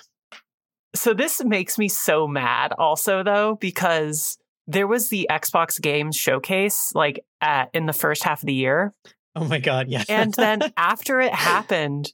So 0.95 1.13
this 1.13 1.43
makes 1.43 1.77
me 1.77 1.87
so 1.87 2.27
mad 2.27 2.73
also 2.77 3.23
though 3.23 3.55
because 3.59 4.37
there 4.67 4.87
was 4.87 5.09
the 5.09 5.27
Xbox 5.29 5.81
Games 5.81 6.15
showcase 6.15 6.91
like 6.93 7.25
at, 7.41 7.69
in 7.73 7.85
the 7.85 7.93
first 7.93 8.23
half 8.23 8.43
of 8.43 8.47
the 8.47 8.53
year. 8.53 8.93
Oh 9.35 9.45
my 9.45 9.59
god, 9.59 9.87
yeah. 9.89 10.03
and 10.09 10.33
then 10.35 10.61
after 10.77 11.19
it 11.19 11.33
happened, 11.33 12.13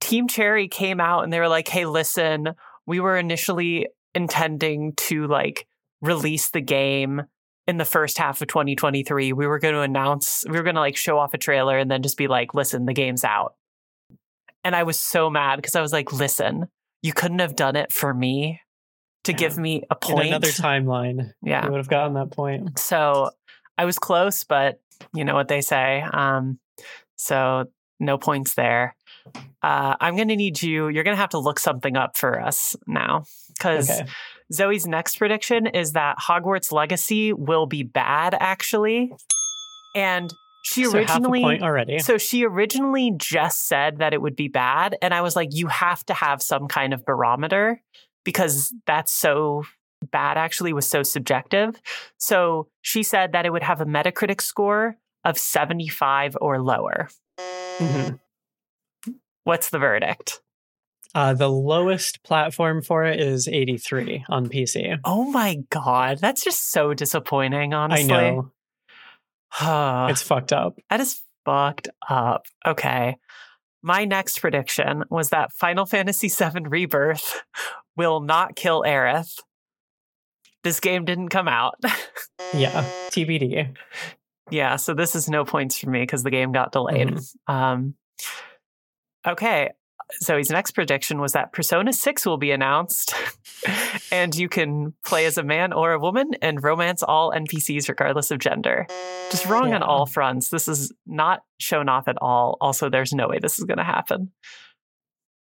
Team 0.00 0.28
Cherry 0.28 0.68
came 0.68 1.00
out 1.00 1.24
and 1.24 1.32
they 1.32 1.40
were 1.40 1.48
like, 1.48 1.66
"Hey, 1.66 1.86
listen, 1.86 2.50
we 2.86 3.00
were 3.00 3.16
initially 3.16 3.88
intending 4.14 4.92
to 4.96 5.26
like 5.26 5.66
release 6.00 6.50
the 6.50 6.60
game 6.60 7.22
in 7.66 7.76
the 7.76 7.84
first 7.84 8.18
half 8.18 8.40
of 8.40 8.48
2023. 8.48 9.32
We 9.32 9.46
were 9.46 9.58
going 9.58 9.74
to 9.74 9.82
announce, 9.82 10.44
we 10.48 10.56
were 10.56 10.62
going 10.62 10.74
to 10.74 10.80
like 10.80 10.96
show 10.96 11.18
off 11.18 11.34
a 11.34 11.38
trailer 11.38 11.76
and 11.78 11.90
then 11.90 12.02
just 12.02 12.16
be 12.16 12.26
like, 12.26 12.54
listen, 12.54 12.86
the 12.86 12.94
game's 12.94 13.24
out. 13.24 13.54
And 14.68 14.76
I 14.76 14.82
was 14.82 14.98
so 14.98 15.30
mad 15.30 15.56
because 15.56 15.74
I 15.74 15.80
was 15.80 15.94
like, 15.94 16.12
listen, 16.12 16.68
you 17.00 17.14
couldn't 17.14 17.38
have 17.38 17.56
done 17.56 17.74
it 17.74 17.90
for 17.90 18.12
me 18.12 18.60
to 19.24 19.32
yeah. 19.32 19.38
give 19.38 19.56
me 19.56 19.82
a 19.88 19.94
point. 19.94 20.26
In 20.26 20.34
another 20.34 20.48
timeline. 20.48 21.32
Yeah. 21.42 21.64
You 21.64 21.70
would 21.70 21.78
have 21.78 21.88
gotten 21.88 22.12
that 22.16 22.32
point. 22.32 22.78
So 22.78 23.30
I 23.78 23.86
was 23.86 23.98
close, 23.98 24.44
but 24.44 24.82
you 25.14 25.24
know 25.24 25.32
what 25.32 25.48
they 25.48 25.62
say. 25.62 26.02
Um, 26.12 26.58
so 27.16 27.70
no 27.98 28.18
points 28.18 28.56
there. 28.56 28.94
Uh, 29.62 29.96
I'm 29.98 30.16
going 30.16 30.28
to 30.28 30.36
need 30.36 30.60
you, 30.60 30.88
you're 30.88 31.02
going 31.02 31.16
to 31.16 31.20
have 31.20 31.30
to 31.30 31.38
look 31.38 31.58
something 31.58 31.96
up 31.96 32.18
for 32.18 32.38
us 32.38 32.76
now 32.86 33.24
because 33.54 33.88
okay. 33.88 34.06
Zoe's 34.52 34.86
next 34.86 35.16
prediction 35.16 35.66
is 35.66 35.92
that 35.92 36.18
Hogwarts 36.18 36.72
Legacy 36.72 37.32
will 37.32 37.64
be 37.64 37.84
bad, 37.84 38.36
actually. 38.38 39.14
And 39.94 40.30
she 40.68 40.84
so 40.84 40.98
originally 40.98 41.60
already. 41.60 41.98
So 41.98 42.18
she 42.18 42.44
originally 42.44 43.12
just 43.16 43.66
said 43.66 43.98
that 43.98 44.12
it 44.12 44.20
would 44.22 44.36
be 44.36 44.48
bad, 44.48 44.96
and 45.02 45.14
I 45.14 45.20
was 45.22 45.34
like, 45.36 45.48
you 45.52 45.68
have 45.68 46.04
to 46.06 46.14
have 46.14 46.42
some 46.42 46.68
kind 46.68 46.92
of 46.92 47.04
barometer 47.04 47.82
because 48.24 48.74
that's 48.86 49.10
so 49.12 49.64
bad 50.12 50.36
actually 50.36 50.72
was 50.72 50.86
so 50.86 51.02
subjective. 51.02 51.74
So 52.18 52.68
she 52.82 53.02
said 53.02 53.32
that 53.32 53.46
it 53.46 53.50
would 53.50 53.62
have 53.62 53.80
a 53.80 53.86
Metacritic 53.86 54.40
score 54.40 54.96
of 55.24 55.38
75 55.38 56.36
or 56.40 56.62
lower. 56.62 57.08
Mhm. 57.78 58.20
What's 59.44 59.70
the 59.70 59.78
verdict? 59.78 60.40
Uh, 61.14 61.32
the 61.32 61.50
lowest 61.50 62.22
platform 62.22 62.82
for 62.82 63.04
it 63.04 63.18
is 63.18 63.48
83 63.48 64.24
on 64.28 64.48
PC. 64.48 64.98
Oh 65.04 65.24
my 65.30 65.56
God. 65.70 66.18
That's 66.18 66.44
just 66.44 66.70
so 66.70 66.92
disappointing, 66.94 67.72
honestly. 67.72 68.14
I 68.14 68.30
know. 68.30 68.52
It's 70.10 70.22
fucked 70.22 70.52
up. 70.52 70.78
that 70.90 71.00
is 71.00 71.20
fucked 71.44 71.88
up. 72.08 72.46
Okay. 72.66 73.16
My 73.82 74.04
next 74.04 74.40
prediction 74.40 75.04
was 75.08 75.30
that 75.30 75.52
Final 75.52 75.86
Fantasy 75.86 76.28
VII 76.28 76.62
Rebirth 76.68 77.42
will 77.96 78.20
not 78.20 78.56
kill 78.56 78.82
Aerith. 78.82 79.38
This 80.64 80.80
game 80.80 81.04
didn't 81.04 81.28
come 81.28 81.48
out. 81.48 81.76
Yeah. 82.54 82.82
TBD. 83.10 83.74
yeah, 84.50 84.76
so 84.76 84.94
this 84.94 85.14
is 85.14 85.28
no 85.28 85.44
points 85.44 85.78
for 85.78 85.90
me 85.90 86.00
because 86.00 86.22
the 86.22 86.30
game 86.30 86.50
got 86.50 86.72
delayed. 86.72 87.18
Um, 87.46 87.94
okay. 89.26 89.72
Zoe's 90.22 90.50
next 90.50 90.70
prediction 90.72 91.20
was 91.20 91.32
that 91.32 91.52
Persona 91.52 91.92
6 91.92 92.24
will 92.26 92.38
be 92.38 92.50
announced, 92.50 93.14
and 94.12 94.34
you 94.34 94.48
can 94.48 94.94
play 95.04 95.26
as 95.26 95.36
a 95.38 95.42
man 95.42 95.72
or 95.72 95.92
a 95.92 95.98
woman 95.98 96.30
and 96.40 96.62
romance 96.62 97.02
all 97.02 97.32
NPCs 97.32 97.88
regardless 97.88 98.30
of 98.30 98.38
gender. 98.38 98.86
Just 99.30 99.46
wrong 99.46 99.74
on 99.74 99.82
all 99.82 100.06
fronts. 100.06 100.48
This 100.48 100.66
is 100.68 100.92
not 101.06 101.42
shown 101.58 101.88
off 101.88 102.08
at 102.08 102.16
all. 102.22 102.56
Also, 102.60 102.88
there's 102.88 103.12
no 103.12 103.28
way 103.28 103.38
this 103.38 103.58
is 103.58 103.64
going 103.64 103.78
to 103.78 103.84
happen. 103.84 104.32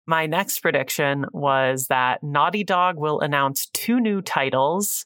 My 0.07 0.27
next 0.27 0.61
prediction 0.61 1.27
was 1.33 1.87
that 1.89 2.23
Naughty 2.23 2.65
Dog 2.65 2.97
will 2.97 3.21
announce 3.21 3.67
two 3.67 4.01
new 4.01 4.23
titles. 4.23 5.05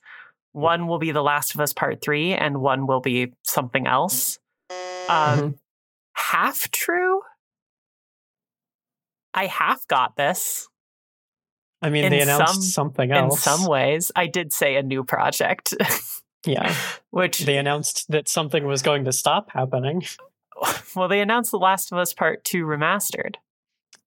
One 0.53 0.86
will 0.86 0.98
be 0.98 1.11
The 1.12 1.22
Last 1.22 1.55
of 1.55 1.61
Us 1.61 1.72
Part 1.72 2.00
3, 2.03 2.34
and 2.34 2.61
one 2.61 2.86
will 2.86 3.00
be 3.00 3.32
something 3.42 3.86
else. 3.86 4.38
Um, 5.09 5.38
Mhm. 5.40 5.59
half 6.14 6.70
true. 6.70 7.20
I 9.35 9.47
half 9.47 9.87
got 9.89 10.16
this 10.16 10.68
I 11.80 11.91
mean, 11.91 12.05
in 12.05 12.11
they 12.12 12.20
announced 12.20 12.53
some- 12.55 12.62
something 12.62 13.11
in 13.11 13.30
some 13.33 13.66
ways. 13.66 14.12
I 14.14 14.26
did 14.26 14.53
say 14.53 14.76
a 14.76 14.83
new 14.83 15.05
project, 15.05 15.74
Yeah. 16.47 16.74
which, 17.11 17.41
They 17.41 17.57
announced 17.59 18.07
that 18.11 18.28
something 18.28 18.64
was 18.66 18.83
going 18.83 19.05
to 19.05 19.12
stop 19.12 19.51
happening. 19.51 20.03
well, 20.97 21.09
they 21.09 21.20
announced 21.20 21.51
The 21.51 21.59
Last 21.59 21.91
of 21.93 21.99
Us 21.99 22.12
Part 22.14 22.45
2 22.45 22.64
remastered. 22.64 23.37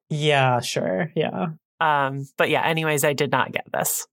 Yeah, 0.10 0.62
sure. 0.62 1.12
Yeah. 1.16 1.48
Um, 1.82 2.28
but 2.38 2.50
yeah, 2.50 2.64
anyways, 2.64 3.04
I 3.04 3.14
did 3.14 3.32
not 3.32 3.52
get 3.52 3.66
this. 3.74 4.08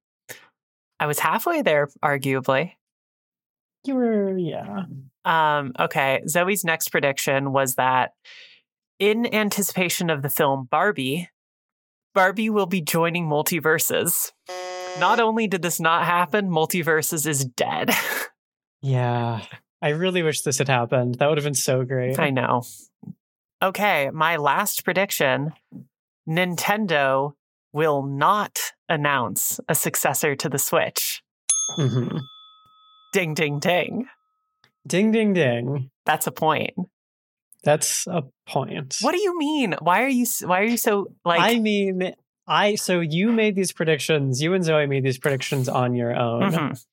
I 0.99 1.07
was 1.07 1.19
halfway 1.19 1.63
there, 1.63 1.89
arguably. 2.03 2.73
You 3.85 3.95
were, 3.97 4.39
yeah. 4.39 4.85
Um, 5.25 5.73
okay, 5.79 6.23
Zoe's 6.29 6.65
next 6.65 6.89
prediction 6.89 7.53
was 7.53 7.75
that 7.77 8.15
in 9.03 9.35
anticipation 9.35 10.11
of 10.11 10.23
the 10.23 10.29
film 10.29 10.69
Barbie, 10.71 11.29
Barbie 12.15 12.51
will 12.51 12.67
be 12.67 12.81
joining 12.81 13.27
MultiVersus. 13.27 14.31
Not 15.01 15.19
only 15.19 15.49
did 15.49 15.61
this 15.61 15.81
not 15.81 16.05
happen, 16.05 16.49
MultiVersus 16.49 17.27
is 17.27 17.45
dead. 17.45 17.91
Yeah. 18.85 19.43
I 19.81 19.91
really 19.91 20.25
wish 20.25 20.43
this 20.43 20.59
had 20.59 20.67
happened. 20.67 21.15
That 21.21 21.29
would 21.29 21.39
have 21.39 21.45
been 21.45 21.55
so 21.55 21.85
great. 21.85 22.19
I 22.19 22.31
know. 22.31 22.65
Okay, 23.63 24.11
my 24.13 24.35
last 24.39 24.85
prediction 24.85 25.53
Nintendo 26.29 27.35
will 27.73 28.03
not 28.03 28.59
announce 28.89 29.61
a 29.69 29.77
successor 29.77 30.35
to 30.35 30.49
the 30.49 30.59
Switch. 30.59 31.23
Mhm. 31.79 32.23
Ding, 33.13 33.35
ding, 33.35 33.61
ding. 33.61 34.09
Ding, 34.85 35.13
ding, 35.13 35.33
ding. 35.33 35.91
That's 36.05 36.27
a 36.27 36.33
point. 36.33 36.75
That's 37.65 38.07
a 38.07 38.25
point. 38.47 38.97
What 39.01 39.13
do 39.13 39.21
you 39.21 39.39
mean? 39.39 39.75
Why 39.81 40.03
are 40.03 40.09
you 40.09 40.27
why 40.43 40.61
are 40.61 40.65
you 40.65 40.77
so 40.77 41.13
like 41.25 41.41
I 41.41 41.59
mean, 41.61 42.15
I 42.47 42.75
so 42.75 43.01
you 43.01 43.33
made 43.33 43.55
these 43.55 43.73
predictions. 43.73 44.43
You 44.43 44.55
and 44.55 44.65
Zoe 44.65 44.87
made 44.87 45.05
these 45.05 45.19
predictions 45.19 45.69
on 45.69 45.95
your 45.95 46.15
own. 46.15 46.43
Mhm. 46.51 46.85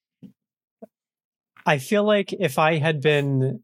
I 1.65 1.77
feel 1.77 2.03
like 2.03 2.33
if 2.33 2.57
I 2.57 2.77
had 2.77 3.01
been, 3.01 3.63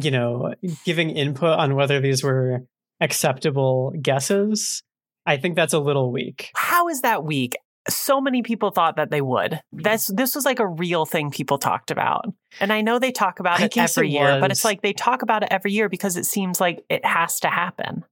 you 0.00 0.10
know, 0.10 0.54
giving 0.84 1.10
input 1.10 1.58
on 1.58 1.74
whether 1.74 2.00
these 2.00 2.22
were 2.22 2.64
acceptable 3.00 3.92
guesses, 4.00 4.82
I 5.24 5.36
think 5.36 5.56
that's 5.56 5.72
a 5.74 5.78
little 5.78 6.10
weak. 6.12 6.50
How 6.54 6.88
is 6.88 7.02
that 7.02 7.24
weak? 7.24 7.56
So 7.88 8.20
many 8.20 8.42
people 8.42 8.70
thought 8.70 8.96
that 8.96 9.10
they 9.10 9.20
would. 9.20 9.60
Mm. 9.74 9.82
This 9.84 10.06
this 10.08 10.34
was 10.34 10.44
like 10.44 10.58
a 10.58 10.66
real 10.66 11.06
thing 11.06 11.30
people 11.30 11.58
talked 11.58 11.90
about. 11.90 12.26
And 12.60 12.72
I 12.72 12.80
know 12.80 12.98
they 12.98 13.12
talk 13.12 13.40
about 13.40 13.60
it 13.60 13.76
every 13.76 14.08
it 14.08 14.12
year, 14.12 14.40
but 14.40 14.50
it's 14.50 14.64
like 14.64 14.82
they 14.82 14.92
talk 14.92 15.22
about 15.22 15.42
it 15.42 15.48
every 15.50 15.72
year 15.72 15.88
because 15.88 16.16
it 16.16 16.26
seems 16.26 16.60
like 16.60 16.84
it 16.88 17.04
has 17.04 17.40
to 17.40 17.48
happen. 17.48 18.04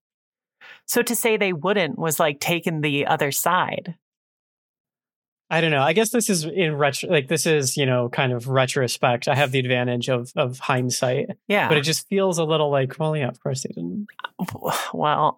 So 0.86 1.02
to 1.02 1.16
say 1.16 1.36
they 1.36 1.52
wouldn't 1.52 1.98
was 1.98 2.20
like 2.20 2.40
taking 2.40 2.80
the 2.80 3.06
other 3.06 3.32
side. 3.32 3.96
I 5.50 5.60
don't 5.60 5.70
know. 5.70 5.82
I 5.82 5.92
guess 5.92 6.10
this 6.10 6.30
is 6.30 6.44
in 6.44 6.74
retro, 6.76 7.10
like 7.10 7.28
this 7.28 7.46
is 7.46 7.76
you 7.76 7.86
know 7.86 8.08
kind 8.08 8.32
of 8.32 8.48
retrospect. 8.48 9.28
I 9.28 9.34
have 9.34 9.52
the 9.52 9.58
advantage 9.58 10.08
of 10.08 10.32
of 10.36 10.58
hindsight, 10.58 11.30
Yeah. 11.48 11.68
but 11.68 11.76
it 11.76 11.82
just 11.82 12.08
feels 12.08 12.38
a 12.38 12.44
little 12.44 12.70
like, 12.70 12.98
well, 12.98 13.16
yeah, 13.16 13.28
of 13.28 13.40
course 13.42 13.62
they 13.62 13.68
didn't. 13.68 14.06
Uh, 14.40 14.44
well, 14.92 14.94
ma- 14.94 15.32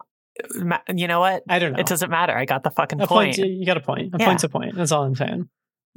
you 0.95 1.07
know 1.09 1.21
what? 1.21 1.43
I 1.49 1.59
don't 1.59 1.73
know. 1.73 1.79
It 1.79 1.87
doesn't 1.87 2.11
matter. 2.11 2.37
I 2.37 2.45
got 2.45 2.63
the 2.63 2.71
fucking 2.71 3.01
a 3.01 3.07
point. 3.07 3.37
point. 3.37 3.51
You 3.51 3.67
got 3.67 3.77
a 3.77 3.81
point. 3.81 4.15
A 4.15 4.19
Yeah. 4.19 4.27
point's 4.27 4.45
a 4.45 4.49
point. 4.49 4.75
That's 4.75 4.93
all 4.93 5.05
I'm 5.05 5.15
saying. 5.15 5.49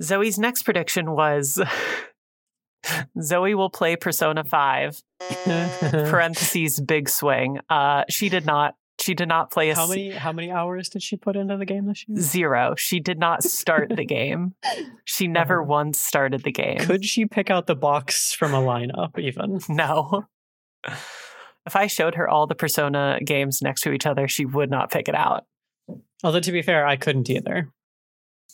Zoe's 0.02 0.38
next 0.40 0.64
prediction 0.64 1.12
was 1.12 1.62
Zoe 3.22 3.54
will 3.56 3.70
play 3.70 3.96
Persona 3.96 4.44
5, 4.44 5.04
parentheses, 5.44 6.80
big 6.80 7.10
swing. 7.10 7.60
Uh, 7.70 8.04
she 8.10 8.30
did 8.30 8.46
not. 8.46 8.76
She 9.02 9.14
did 9.14 9.30
not 9.30 9.50
play 9.50 9.70
a 9.70 9.76
how 9.76 9.88
many 9.88 10.12
how 10.12 10.34
many 10.34 10.52
hours 10.52 10.90
did 10.90 11.02
she 11.02 11.16
put 11.16 11.38
into 11.38 11.56
the 11.56 11.66
game 11.66 11.86
this 11.88 12.04
year? 12.08 12.18
zero. 12.20 12.76
She 12.78 13.00
did 13.00 13.18
not 13.18 13.44
start 13.44 13.96
the 13.96 14.06
game. 14.06 14.56
She 15.06 15.28
never 15.28 15.62
Oh. 15.62 15.66
once 15.66 16.00
started 16.00 16.44
the 16.44 16.52
game. 16.52 16.78
Could 16.80 17.04
she 17.04 17.26
pick 17.26 17.50
out 17.50 17.66
the 17.66 17.76
box 17.76 18.32
from 18.34 18.54
a 18.54 18.62
lineup 18.62 19.18
even? 19.18 19.60
No. 19.68 20.26
If 21.66 21.76
I 21.76 21.88
showed 21.88 22.16
her 22.16 22.28
all 22.28 22.48
the 22.48 22.56
Persona 22.56 23.20
games 23.24 23.62
next 23.62 23.82
to 23.82 23.92
each 23.92 24.06
other, 24.06 24.28
she 24.28 24.46
would 24.46 24.70
not 24.70 24.92
pick 24.92 25.08
it 25.08 25.16
out. 25.16 25.46
Although 26.24 26.40
to 26.40 26.52
be 26.52 26.62
fair, 26.62 26.86
I 26.88 26.96
couldn't 26.96 27.30
either. 27.30 27.70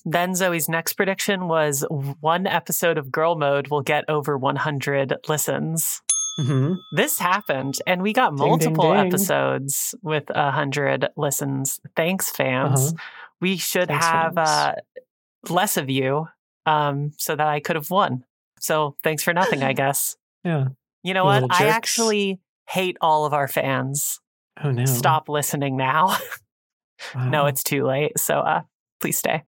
Then 0.03 0.36
Zoe's 0.36 0.70
next 0.70 0.93
prediction 0.93 1.47
was 1.47 1.84
one 1.89 2.45
episode 2.45 2.97
of 2.97 3.12
Girl 3.12 3.36
Mode 3.36 3.70
will 3.70 3.82
get 3.82 4.06
over 4.08 4.38
100 4.38 5.16
listens. 5.28 6.01
hmm 6.38 6.74
This 6.95 7.18
happened, 7.18 7.80
and 7.88 8.01
we 8.03 8.14
got 8.14 8.30
Ding, 8.32 8.38
ding, 8.38 8.47
multiple 8.47 8.93
ding. 8.93 9.08
episodes 9.08 9.95
with 10.03 10.30
100 10.30 11.10
listens. 11.18 11.80
Thanks, 11.95 12.30
fans. 12.30 12.88
Uh-huh. 12.93 13.03
We 13.41 13.58
should 13.58 13.88
Thanks, 13.88 14.06
have 14.06 14.38
uh, 14.38 14.76
less 15.49 15.78
of 15.78 15.89
you 15.89 16.28
um, 16.68 17.12
so 17.18 17.36
that 17.36 17.47
I 17.47 17.60
could 17.60 17.76
have 17.76 17.89
won. 17.89 18.26
So 18.60 18.95
thanks 19.03 19.24
for 19.24 19.34
nothing, 19.34 19.64
I 19.64 19.74
guess. 19.74 20.16
Yeah. 20.45 20.68
You 21.01 21.16
know 21.16 21.24
You 21.24 21.41
what? 21.41 21.51
I 21.51 21.70
actually 21.70 22.39
hate 22.68 22.97
all 23.01 23.26
of 23.26 23.34
our 23.34 23.47
fans. 23.47 24.20
Oh 24.63 24.72
no. 24.72 24.86
Stop 24.86 25.30
listening 25.30 25.78
now. 25.78 26.18
no, 27.16 27.45
it's 27.45 27.63
too 27.63 27.86
late. 27.86 28.18
So 28.18 28.39
uh, 28.39 28.61
please 29.01 29.18
stay. 29.18 29.43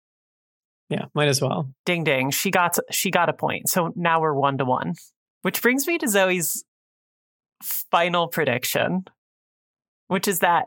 yeah, 0.88 1.06
might 1.14 1.28
as 1.28 1.40
well. 1.40 1.70
Ding 1.86 2.04
ding. 2.04 2.30
She 2.30 2.50
got 2.50 2.76
she 2.90 3.10
got 3.10 3.28
a 3.28 3.32
point. 3.32 3.68
So 3.68 3.92
now 3.96 4.20
we're 4.20 4.34
one 4.34 4.58
to 4.58 4.64
one. 4.64 4.94
Which 5.42 5.62
brings 5.62 5.86
me 5.86 5.98
to 5.98 6.08
Zoe's 6.08 6.64
final 7.62 8.28
prediction, 8.28 9.04
which 10.08 10.28
is 10.28 10.40
that 10.40 10.66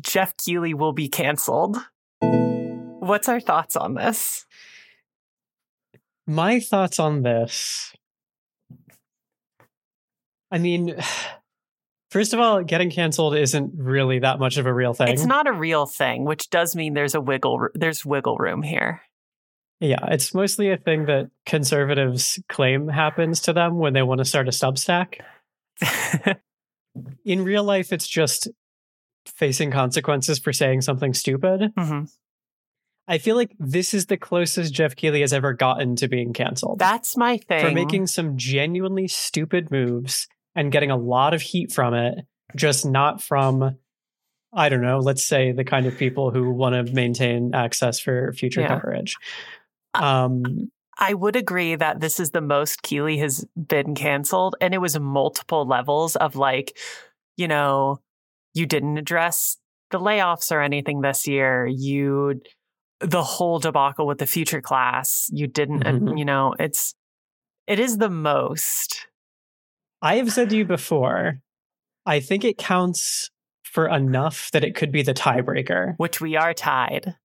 Jeff 0.00 0.36
Keighley 0.36 0.74
will 0.74 0.92
be 0.92 1.08
canceled. 1.08 1.78
What's 2.20 3.28
our 3.28 3.40
thoughts 3.40 3.76
on 3.76 3.94
this? 3.94 4.46
My 6.26 6.58
thoughts 6.58 6.98
on 6.98 7.22
this. 7.22 7.92
I 10.50 10.58
mean, 10.58 10.96
first 12.14 12.32
of 12.32 12.38
all, 12.38 12.62
getting 12.62 12.90
canceled 12.90 13.34
isn't 13.34 13.72
really 13.76 14.20
that 14.20 14.38
much 14.38 14.56
of 14.56 14.66
a 14.66 14.72
real 14.72 14.94
thing. 14.94 15.08
It's 15.08 15.26
not 15.26 15.48
a 15.48 15.52
real 15.52 15.84
thing, 15.84 16.24
which 16.24 16.48
does 16.48 16.76
mean 16.76 16.94
there's 16.94 17.16
a 17.16 17.20
wiggle 17.20 17.66
there's 17.74 18.06
wiggle 18.06 18.36
room 18.36 18.62
here. 18.62 19.02
Yeah, 19.80 19.98
it's 20.12 20.32
mostly 20.32 20.70
a 20.70 20.76
thing 20.76 21.06
that 21.06 21.28
conservatives 21.44 22.40
claim 22.48 22.86
happens 22.86 23.40
to 23.40 23.52
them 23.52 23.78
when 23.78 23.94
they 23.94 24.02
want 24.02 24.18
to 24.18 24.24
start 24.24 24.46
a 24.46 24.52
Substack. 24.52 25.18
In 27.24 27.42
real 27.42 27.64
life, 27.64 27.92
it's 27.92 28.06
just 28.06 28.46
facing 29.26 29.72
consequences 29.72 30.38
for 30.38 30.52
saying 30.52 30.82
something 30.82 31.14
stupid. 31.14 31.72
Mhm. 31.76 32.08
I 33.08 33.18
feel 33.18 33.34
like 33.34 33.50
this 33.58 33.92
is 33.92 34.06
the 34.06 34.16
closest 34.16 34.72
Jeff 34.72 34.94
Keighley 34.94 35.22
has 35.22 35.32
ever 35.32 35.52
gotten 35.52 35.96
to 35.96 36.06
being 36.06 36.32
canceled. 36.32 36.78
That's 36.78 37.16
my 37.16 37.38
thing. 37.38 37.66
for 37.66 37.72
making 37.72 38.06
some 38.06 38.36
genuinely 38.36 39.08
stupid 39.08 39.72
moves 39.72 40.28
and 40.54 40.70
getting 40.72 40.90
a 40.90 40.96
lot 40.96 41.34
of 41.34 41.42
heat 41.42 41.72
from 41.72 41.94
it, 41.94 42.18
just 42.56 42.86
not 42.86 43.22
from, 43.22 43.76
I 44.52 44.68
don't 44.68 44.82
know, 44.82 44.98
let's 44.98 45.24
say 45.24 45.52
the 45.52 45.64
kind 45.64 45.86
of 45.86 45.96
people 45.98 46.30
who 46.30 46.50
want 46.52 46.74
to 46.86 46.92
maintain 46.94 47.54
access 47.54 47.98
for 47.98 48.32
future 48.32 48.60
Yeah. 48.60 48.68
coverage. 48.68 49.16
Um, 49.94 50.70
I 50.98 51.14
would 51.14 51.34
agree 51.36 51.74
that 51.74 52.00
this 52.00 52.20
is 52.20 52.30
the 52.30 52.40
most 52.40 52.82
Keighley 52.82 53.18
has 53.18 53.44
been 53.56 53.94
canceled. 53.96 54.54
And 54.60 54.72
it 54.74 54.78
was 54.80 54.98
multiple 54.98 55.66
levels 55.66 56.14
of 56.16 56.36
like, 56.36 56.76
you 57.36 57.48
know, 57.48 57.98
you 58.54 58.66
didn't 58.66 58.96
address 58.98 59.56
the 59.90 59.98
layoffs 59.98 60.52
or 60.52 60.60
anything 60.60 61.00
this 61.00 61.26
year. 61.26 61.66
You, 61.66 62.40
the 63.00 63.24
whole 63.24 63.58
debacle 63.58 64.06
with 64.06 64.18
the 64.18 64.26
future 64.26 64.60
class, 64.60 65.28
you 65.32 65.48
didn't, 65.48 65.82
Mhm. 65.82 66.16
you 66.16 66.24
know, 66.24 66.54
it's, 66.60 66.94
it 67.66 67.80
is 67.80 67.98
the 67.98 68.10
most. 68.10 69.08
I 70.04 70.16
have 70.16 70.30
said 70.32 70.50
to 70.50 70.56
you 70.56 70.64
before, 70.66 71.40
I 72.06 72.20
think 72.20 72.44
it 72.44 72.58
counts 72.58 73.30
for 73.64 73.88
enough 73.88 74.50
that 74.52 74.62
it 74.62 74.74
could 74.76 74.92
be 74.92 75.02
the 75.02 75.14
tiebreaker. 75.14 75.94
Which 75.96 76.20
we 76.20 76.36
are 76.36 76.52
tied. 76.54 77.16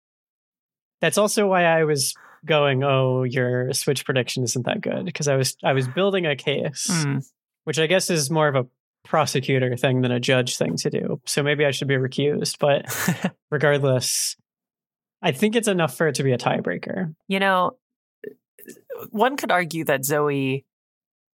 That's 1.02 1.18
also 1.18 1.46
why 1.48 1.66
I 1.66 1.84
was 1.84 2.14
going, 2.46 2.84
"Oh, 2.84 3.24
your 3.24 3.74
Switch 3.74 4.06
prediction 4.06 4.44
isn't 4.44 4.66
that 4.66 4.82
good," 4.82 5.06
because 5.06 5.28
I 5.28 5.36
was 5.36 5.56
I 5.64 5.74
was 5.74 5.88
building 5.90 6.26
a 6.26 6.36
case, 6.36 6.88
Mm. 6.90 7.24
which 7.66 7.78
I 7.80 7.86
guess 7.88 8.10
is 8.10 8.32
more 8.32 8.48
of 8.48 8.56
a 8.56 8.66
prosecutor 9.06 9.76
thing 9.76 10.02
than 10.02 10.12
a 10.12 10.20
judge 10.20 10.58
thing 10.58 10.76
to 10.78 10.90
do. 10.90 11.22
So 11.26 11.44
maybe 11.44 11.66
I 11.66 11.72
should 11.72 11.88
be 11.90 11.96
recused, 11.96 12.58
but 12.60 13.34
regardless, 13.52 14.36
I 15.22 15.32
think 15.34 15.56
it's 15.56 15.68
enough 15.68 15.96
for 15.96 16.08
it 16.08 16.16
to 16.16 16.24
be 16.24 16.32
a 16.32 16.38
tiebreaker. 16.38 17.14
you 17.28 17.40
know, 17.40 17.78
one 19.10 19.36
could 19.38 19.52
argue 19.52 19.84
that 19.86 20.06
Zoe 20.06 20.66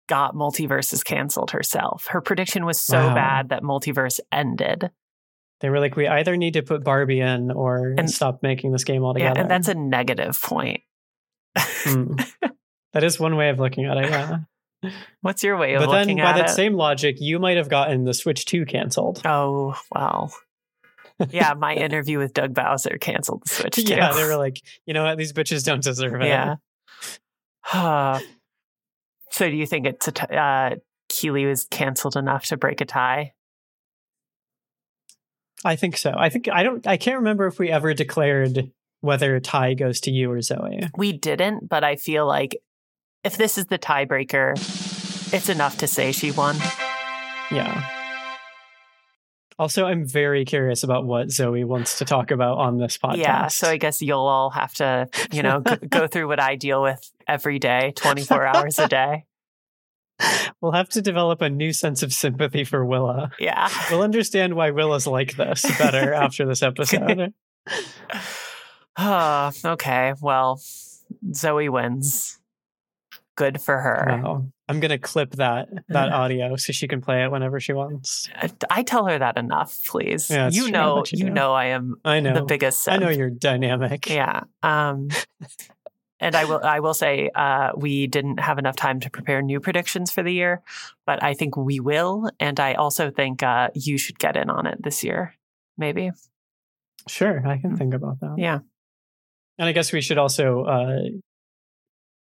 got 0.09 0.35
MultiVersus 0.35 1.05
canceled 1.05 1.53
herself. 1.53 2.07
Her 2.09 2.21
prediction 2.21 2.65
was 2.67 2.81
so 2.81 2.99
Wow. 3.09 3.15
bad 3.15 3.49
that 3.51 3.63
MultiVersus 3.63 4.21
ended. 4.31 4.91
They 5.61 5.71
were 5.71 5.79
like, 5.81 5.95
"We 5.97 6.09
either 6.09 6.37
need 6.37 6.55
to 6.55 6.63
put 6.63 6.83
Barbie 6.85 7.21
in 7.21 7.51
or 7.53 7.95
And- 7.97 8.11
stop 8.11 8.43
making 8.43 8.73
this 8.73 8.85
game 8.85 9.03
Yeah, 9.03 9.07
altogether." 9.07 9.41
and 9.43 9.51
that's 9.51 9.69
a 9.69 9.75
negative 9.75 10.41
point. 10.43 10.81
Hmm. 11.57 12.15
that 12.93 13.05
is 13.05 13.21
one 13.21 13.37
way 13.37 13.49
of 13.51 13.59
looking 13.61 13.85
at 13.85 13.97
it. 13.97 14.11
Yeah. 14.11 14.39
What's 15.21 15.45
your 15.45 15.57
way 15.57 15.75
of 15.75 15.83
looking 15.83 15.93
at 15.93 15.95
it? 16.01 16.07
but 16.09 16.25
then 16.25 16.35
by 16.35 16.39
that 16.41 16.51
it? 16.51 16.55
same 16.55 16.75
logic, 16.75 17.17
you 17.21 17.39
might 17.39 17.57
have 17.57 17.69
gotten 17.69 18.03
the 18.05 18.13
Switch 18.15 18.45
2 18.47 18.67
canceled. 18.67 19.23
oh 19.25 19.79
well. 19.95 20.35
Yeah, 21.31 21.55
my 21.55 21.75
interview 21.77 22.19
with 22.19 22.33
Doug 22.35 22.53
Bowser 22.55 22.99
canceled 22.99 23.45
the 23.45 23.49
Switch 23.51 23.77
too. 23.77 23.83
yeah, 23.83 24.13
they 24.13 24.25
were 24.25 24.37
like, 24.37 24.61
you 24.87 24.95
know 24.95 25.05
what, 25.05 25.19
these 25.19 25.33
bitches 25.33 25.65
don't 25.65 25.83
deserve 25.85 26.21
it. 26.21 26.27
yeah. 26.27 26.57
so 29.33 29.49
do 29.49 29.57
you 29.57 29.66
think 29.66 29.87
it's 29.87 30.09
a 30.09 30.12
t- 30.12 30.37
uh, 30.37 30.76
Keighley 31.09 31.47
was 31.47 31.66
canceled 31.70 32.16
enough 32.16 32.47
to 32.47 32.57
break 32.57 32.80
a 32.80 32.85
tie? 32.85 33.33
I 35.64 35.76
think 35.76 35.97
so. 35.97 36.12
I 36.16 36.28
think 36.28 36.49
I 36.49 36.62
don't 36.62 36.87
I 36.87 36.97
can't 36.97 37.18
remember 37.18 37.47
if 37.47 37.59
we 37.59 37.70
ever 37.70 37.95
declared 37.95 38.70
whether 39.01 39.35
a 39.35 39.41
tie 39.41 39.74
goes 39.74 40.01
to 40.01 40.11
you 40.11 40.30
or 40.30 40.41
Zoe. 40.41 40.89
We 40.97 41.12
didn't, 41.12 41.68
but 41.68 41.83
I 41.83 41.97
feel 41.97 42.26
like 42.26 42.57
if 43.24 43.37
this 43.37 43.59
is 43.59 43.66
the 43.66 43.78
tiebreaker, 43.78 44.53
it's 45.33 45.49
enough 45.49 45.78
to 45.78 45.87
say 45.87 46.12
she 46.12 46.30
won. 46.30 46.57
Yeah. 47.51 48.02
Also, 49.63 49.87
I'm 49.87 50.05
very 50.05 50.45
curious 50.45 50.83
about 50.83 51.07
what 51.07 51.31
Zoe 51.31 51.63
wants 51.63 51.99
to 51.99 52.05
talk 52.05 52.33
about 52.33 52.59
on 52.59 52.79
this 52.79 52.99
podcast. 52.99 53.19
Yeah, 53.19 53.47
so 53.47 53.69
I 53.69 53.77
guess 53.77 54.03
you'll 54.03 54.19
all 54.19 54.51
have 54.51 54.75
to, 54.75 55.09
you 55.31 55.45
know, 55.45 55.61
go, 55.61 55.77
go 55.77 56.07
through 56.09 56.27
what 56.27 56.41
I 56.41 56.57
deal 56.57 56.83
with 56.83 57.01
every 57.29 57.61
day, 57.61 57.93
24 57.95 58.45
hours 58.45 58.81
a 58.81 58.89
day. 58.89 59.25
we'll 60.61 60.73
have 60.73 60.89
to 60.89 61.01
develop 61.01 61.43
a 61.43 61.49
new 61.49 61.73
sense 61.73 62.03
of 62.03 62.13
sympathy 62.13 62.65
for 62.65 62.85
Willa. 62.85 63.31
Yeah. 63.39 63.69
We'll 63.89 64.03
understand 64.03 64.55
why 64.55 64.73
Willa's 64.73 65.07
like 65.07 65.37
this 65.37 65.63
better 65.79 66.13
after 66.25 66.45
this 66.45 66.65
episode. 66.65 67.33
Oh, 68.99 69.53
okay. 69.65 70.15
Well, 70.21 70.61
Zoe 71.33 71.69
wins. 71.69 72.41
Good 73.37 73.61
for 73.62 73.78
her. 73.78 74.20
Wow. 74.22 74.47
I'm 74.68 74.80
gonna 74.80 74.99
clip 74.99 75.33
that 75.33 75.68
that 75.89 76.12
audio 76.12 76.57
so 76.57 76.72
she 76.72 76.89
can 76.89 77.01
play 77.01 77.24
it 77.24 77.30
whenever 77.30 77.61
she 77.61 77.72
wants. 77.72 78.28
I 78.70 78.83
tell 78.83 79.07
her 79.07 79.18
that 79.18 79.37
enough, 79.37 79.78
please. 79.87 80.30
Yeah, 80.30 80.51
you 80.51 80.70
know, 80.70 81.05
you 81.11 81.18
you 81.18 81.24
do. 81.26 81.30
know, 81.30 81.53
I 81.53 81.66
am 81.66 81.97
I 82.05 82.20
know. 82.20 82.35
the 82.35 82.43
biggest. 82.43 82.89
I 82.89 82.97
know 82.97 83.09
simp. 83.09 83.18
you're 83.18 83.30
dynamic. 83.30 84.09
Yeah. 84.09 84.43
Um, 84.62 85.09
and 86.20 86.35
I 86.35 86.45
will. 86.45 86.61
I 86.62 86.80
will 86.80 86.95
say 86.95 87.30
uh, 87.35 87.72
we 87.76 88.07
didn't 88.07 88.39
have 88.39 88.59
enough 88.59 88.76
time 88.76 89.01
to 89.01 89.11
prepare 89.11 89.43
new 89.43 89.61
predictions 89.61 90.11
for 90.11 90.22
the 90.22 90.33
year, 90.33 90.62
but 91.07 91.22
I 91.22 91.35
think 91.35 91.57
we 91.57 91.80
will. 91.80 92.30
And 92.39 92.59
I 92.61 92.74
also 92.74 93.11
think 93.11 93.43
uh, 93.43 93.68
you 93.74 93.99
should 93.99 94.18
get 94.18 94.37
in 94.37 94.49
on 94.49 94.66
it 94.66 94.83
this 94.83 95.03
year. 95.03 95.35
Maybe. 95.76 96.12
Sure, 97.09 97.47
I 97.47 97.59
can 97.59 97.76
think 97.76 97.95
about 97.95 98.20
that. 98.20 98.35
Yeah. 98.39 98.61
And 99.59 99.68
I 99.68 99.72
guess 99.72 99.93
we 99.93 100.01
should 100.01 100.18
also 100.18 100.64
uh, 100.64 101.03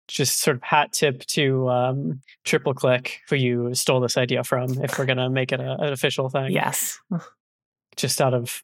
just 0.07 0.39
sort 0.41 0.57
of 0.57 0.63
hat 0.63 0.93
tip 0.93 1.25
to 1.27 1.69
um, 1.69 2.21
Triple 2.45 2.73
Click, 2.73 3.19
who 3.29 3.35
you 3.35 3.73
stole 3.75 3.99
this 3.99 4.17
idea 4.17 4.43
from, 4.43 4.81
if 4.83 4.97
we're 4.97 5.05
going 5.05 5.17
to 5.17 5.29
make 5.29 5.51
it 5.51 5.59
a, 5.59 5.73
an 5.79 5.93
official 5.93 6.29
thing. 6.29 6.51
Yes. 6.51 6.99
Just 7.95 8.21
out 8.21 8.33
of, 8.33 8.63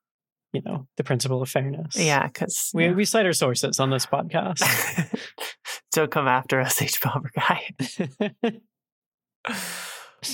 you 0.53 0.61
know, 0.61 0.87
the 0.97 1.03
principle 1.03 1.41
of 1.41 1.49
fairness. 1.49 1.95
Yeah. 1.97 2.27
Because 2.27 2.71
We, 2.73 2.91
we 2.91 3.05
cite 3.05 3.25
our 3.25 3.33
sources 3.33 3.79
on 3.79 3.89
this 3.89 4.05
podcast. 4.05 4.61
don't 5.91 6.11
come 6.11 6.27
after 6.27 6.59
us, 6.59 6.79
hbomberguy. 6.81 8.61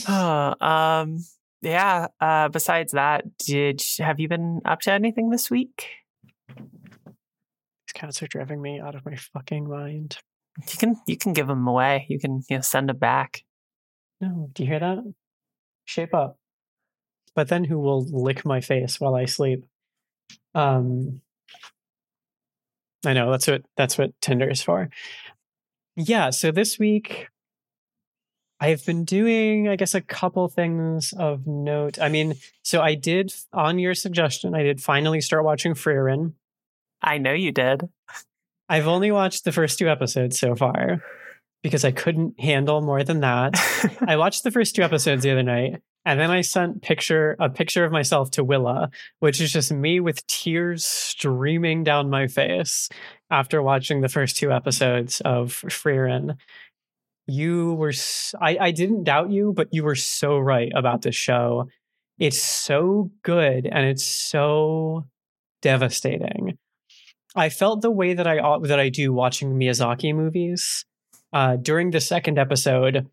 Oh, 0.08 0.54
um. 0.62 1.18
Yeah. 1.64 2.10
Uh. 2.22 2.48
Besides 2.50 2.92
that, 2.92 3.26
did 3.40 3.82
have 3.98 4.20
you 4.20 4.28
been 4.28 4.62
up 4.64 4.82
to 4.82 4.92
anything 4.92 5.32
this 5.32 5.50
week? 5.50 5.88
These 6.56 7.94
cats 7.96 8.22
are 8.22 8.28
driving 8.28 8.62
me 8.62 8.80
out 8.80 8.94
of 8.94 9.04
my 9.04 9.16
fucking 9.16 9.68
mind. 9.68 10.20
You 10.68 10.78
can 10.78 10.96
you 11.06 11.18
can 11.18 11.34
give 11.34 11.48
them 11.48 11.68
away. 11.68 12.06
You 12.10 12.20
can 12.20 12.44
you 12.50 12.58
know 12.58 12.62
send 12.62 12.90
them 12.90 12.98
back. 12.98 13.44
No, 14.22 14.50
do 14.54 14.64
you 14.64 14.70
hear 14.70 14.80
that? 14.80 15.14
Shape 15.86 16.14
up. 16.14 16.38
But 17.36 17.48
then 17.48 17.64
who 17.64 17.80
will 17.80 18.06
lick 18.06 18.46
my 18.46 18.60
face 18.60 19.00
while 19.00 19.16
I 19.16 19.26
sleep? 19.26 19.66
Um 20.54 21.22
I 23.06 23.14
know 23.14 23.32
that's 23.32 23.48
what 23.48 23.64
that's 23.78 23.98
what 23.98 24.12
Tinder 24.22 24.50
is 24.50 24.62
for. 24.62 24.90
Yeah, 25.96 26.32
so 26.32 26.52
this 26.52 26.78
week 26.78 27.28
I've 28.60 28.86
been 28.86 29.06
doing 29.06 29.70
I 29.70 29.78
guess 29.78 29.96
a 29.96 30.02
couple 30.02 30.48
things 30.50 31.14
of 31.18 31.48
note. 31.48 32.00
I 32.02 32.10
mean, 32.10 32.36
so 32.64 32.82
I 32.82 32.96
did 32.96 33.32
on 33.54 33.80
your 33.80 33.96
suggestion, 33.96 34.54
I 34.54 34.64
did 34.64 34.82
finally 34.82 35.22
start 35.22 35.46
watching 35.46 35.74
Frieren. 35.74 36.34
I 37.02 37.18
know 37.18 37.34
you 37.34 37.54
did. 37.54 37.88
I've 38.70 38.88
only 38.88 39.12
watched 39.12 39.46
the 39.46 39.52
first 39.52 39.80
two 39.80 39.90
episodes 39.90 40.40
so 40.40 40.56
far 40.56 41.04
because 41.64 41.84
I 41.84 41.92
couldn't 41.92 42.40
handle 42.40 42.82
more 42.82 43.04
than 43.04 43.22
that. 43.22 43.56
I 44.08 44.16
watched 44.16 44.44
the 44.44 44.52
first 44.52 44.76
two 44.76 44.84
episodes 44.84 45.24
the 45.24 45.32
other 45.32 45.44
night, 45.44 45.82
and 46.06 46.20
then 46.20 46.30
I 46.30 46.42
sent 46.42 46.84
picture 46.84 47.36
a 47.40 47.50
picture 47.50 47.84
of 47.84 47.92
myself 47.92 48.30
to 48.32 48.44
Willa, 48.44 48.92
which 49.20 49.42
is 49.42 49.52
just 49.52 49.72
me 49.72 50.00
with 50.00 50.26
tears 50.28 50.86
streaming 50.86 51.84
down 51.84 52.12
my 52.12 52.28
face 52.28 52.90
after 53.32 53.62
watching 53.62 54.02
the 54.02 54.10
first 54.10 54.38
two 54.38 54.52
episodes 54.52 55.20
of 55.22 55.54
Frieren. 55.68 56.38
You 57.26 57.74
were 57.74 57.94
I 58.40 58.72
didn't 58.72 59.04
doubt 59.04 59.32
you, 59.32 59.52
but 59.54 59.68
you 59.72 59.84
were 59.84 59.96
so 59.96 60.38
right 60.38 60.72
about 60.76 61.02
this 61.02 61.16
show. 61.16 61.70
It's 62.20 62.42
so 62.42 63.12
good 63.24 63.66
and 63.66 63.86
it's 63.86 64.04
so 64.06 65.06
devastating. 65.62 66.58
I 67.36 67.50
felt 67.50 67.82
the 67.82 67.92
way 67.92 68.14
that 68.14 68.28
I 68.28 68.58
that 68.64 68.80
I 68.80 68.90
do 68.90 69.14
watching 69.14 69.54
Miyazaki 69.54 70.16
movies 70.16 70.86
uh, 71.32 71.58
during 71.58 71.92
the 71.92 72.02
second 72.02 72.40
episode. 72.40 73.08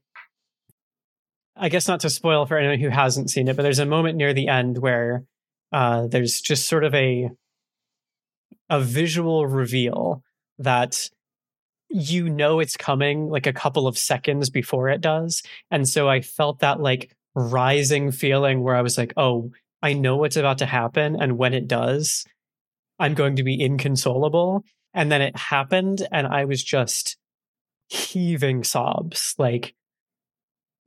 I 1.57 1.69
guess 1.69 1.89
not 1.89 2.01
to 2.01 2.11
spoil 2.11 2.45
for 2.47 2.59
anyone 2.59 2.81
who 2.81 2.91
hasn't 2.91 3.31
seen 3.31 3.49
it, 3.49 3.57
but 3.57 3.63
there's 3.63 3.79
a 3.79 3.87
moment 3.87 4.17
near 4.17 4.35
the 4.35 4.49
end 4.49 4.79
where 4.79 5.25
uh, 5.73 6.07
there's 6.07 6.41
just 6.41 6.67
sort 6.67 6.85
of 6.85 6.95
a 6.95 7.31
a 8.69 8.81
visual 8.81 9.47
reveal 9.47 10.23
that 10.59 11.09
you 11.89 12.29
know 12.29 12.59
it's 12.59 12.77
coming 12.77 13.29
like 13.29 13.47
a 13.47 13.53
couple 13.53 13.87
of 13.87 13.97
seconds 13.97 14.51
before 14.51 14.89
it 14.89 15.01
does, 15.01 15.43
and 15.71 15.89
so 15.89 16.09
I 16.09 16.21
felt 16.21 16.61
that 16.61 16.81
like 16.81 17.15
rising 17.35 18.13
feeling 18.13 18.63
where 18.63 18.75
I 18.75 18.83
was 18.83 18.97
like, 18.97 19.13
oh, 19.17 19.51
I 19.83 19.93
know 19.93 20.17
what's 20.17 20.37
about 20.37 20.59
to 20.59 20.67
happen, 20.67 21.17
and 21.21 21.39
when 21.39 21.55
it 21.55 21.69
does, 21.69 22.25
I'm 22.99 23.15
going 23.15 23.37
to 23.37 23.43
be 23.43 23.61
inconsolable. 23.61 24.65
And 24.95 25.13
then 25.13 25.21
it 25.21 25.37
happened, 25.37 26.07
and 26.11 26.27
I 26.27 26.47
was 26.47 26.63
just 26.63 27.17
heaving 27.89 28.65
sobs. 28.65 29.35
Like 29.39 29.75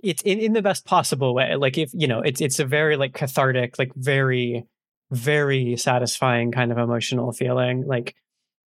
it's 0.04 0.22
in, 0.24 0.40
in 0.40 0.54
the 0.54 0.62
best 0.62 0.86
possible 0.86 1.34
way. 1.34 1.56
Like 1.56 1.78
if 1.78 1.92
you 1.94 2.08
know, 2.08 2.22
it's 2.22 2.42
it's 2.42 2.60
a 2.60 2.66
very 2.66 2.98
like 2.98 3.14
cathartic, 3.14 3.78
like 3.78 3.94
very, 3.96 4.66
very 5.12 5.76
satisfying 5.78 6.52
kind 6.52 6.72
of 6.72 6.78
emotional 6.78 7.32
feeling. 7.32 7.86
Like 7.86 8.16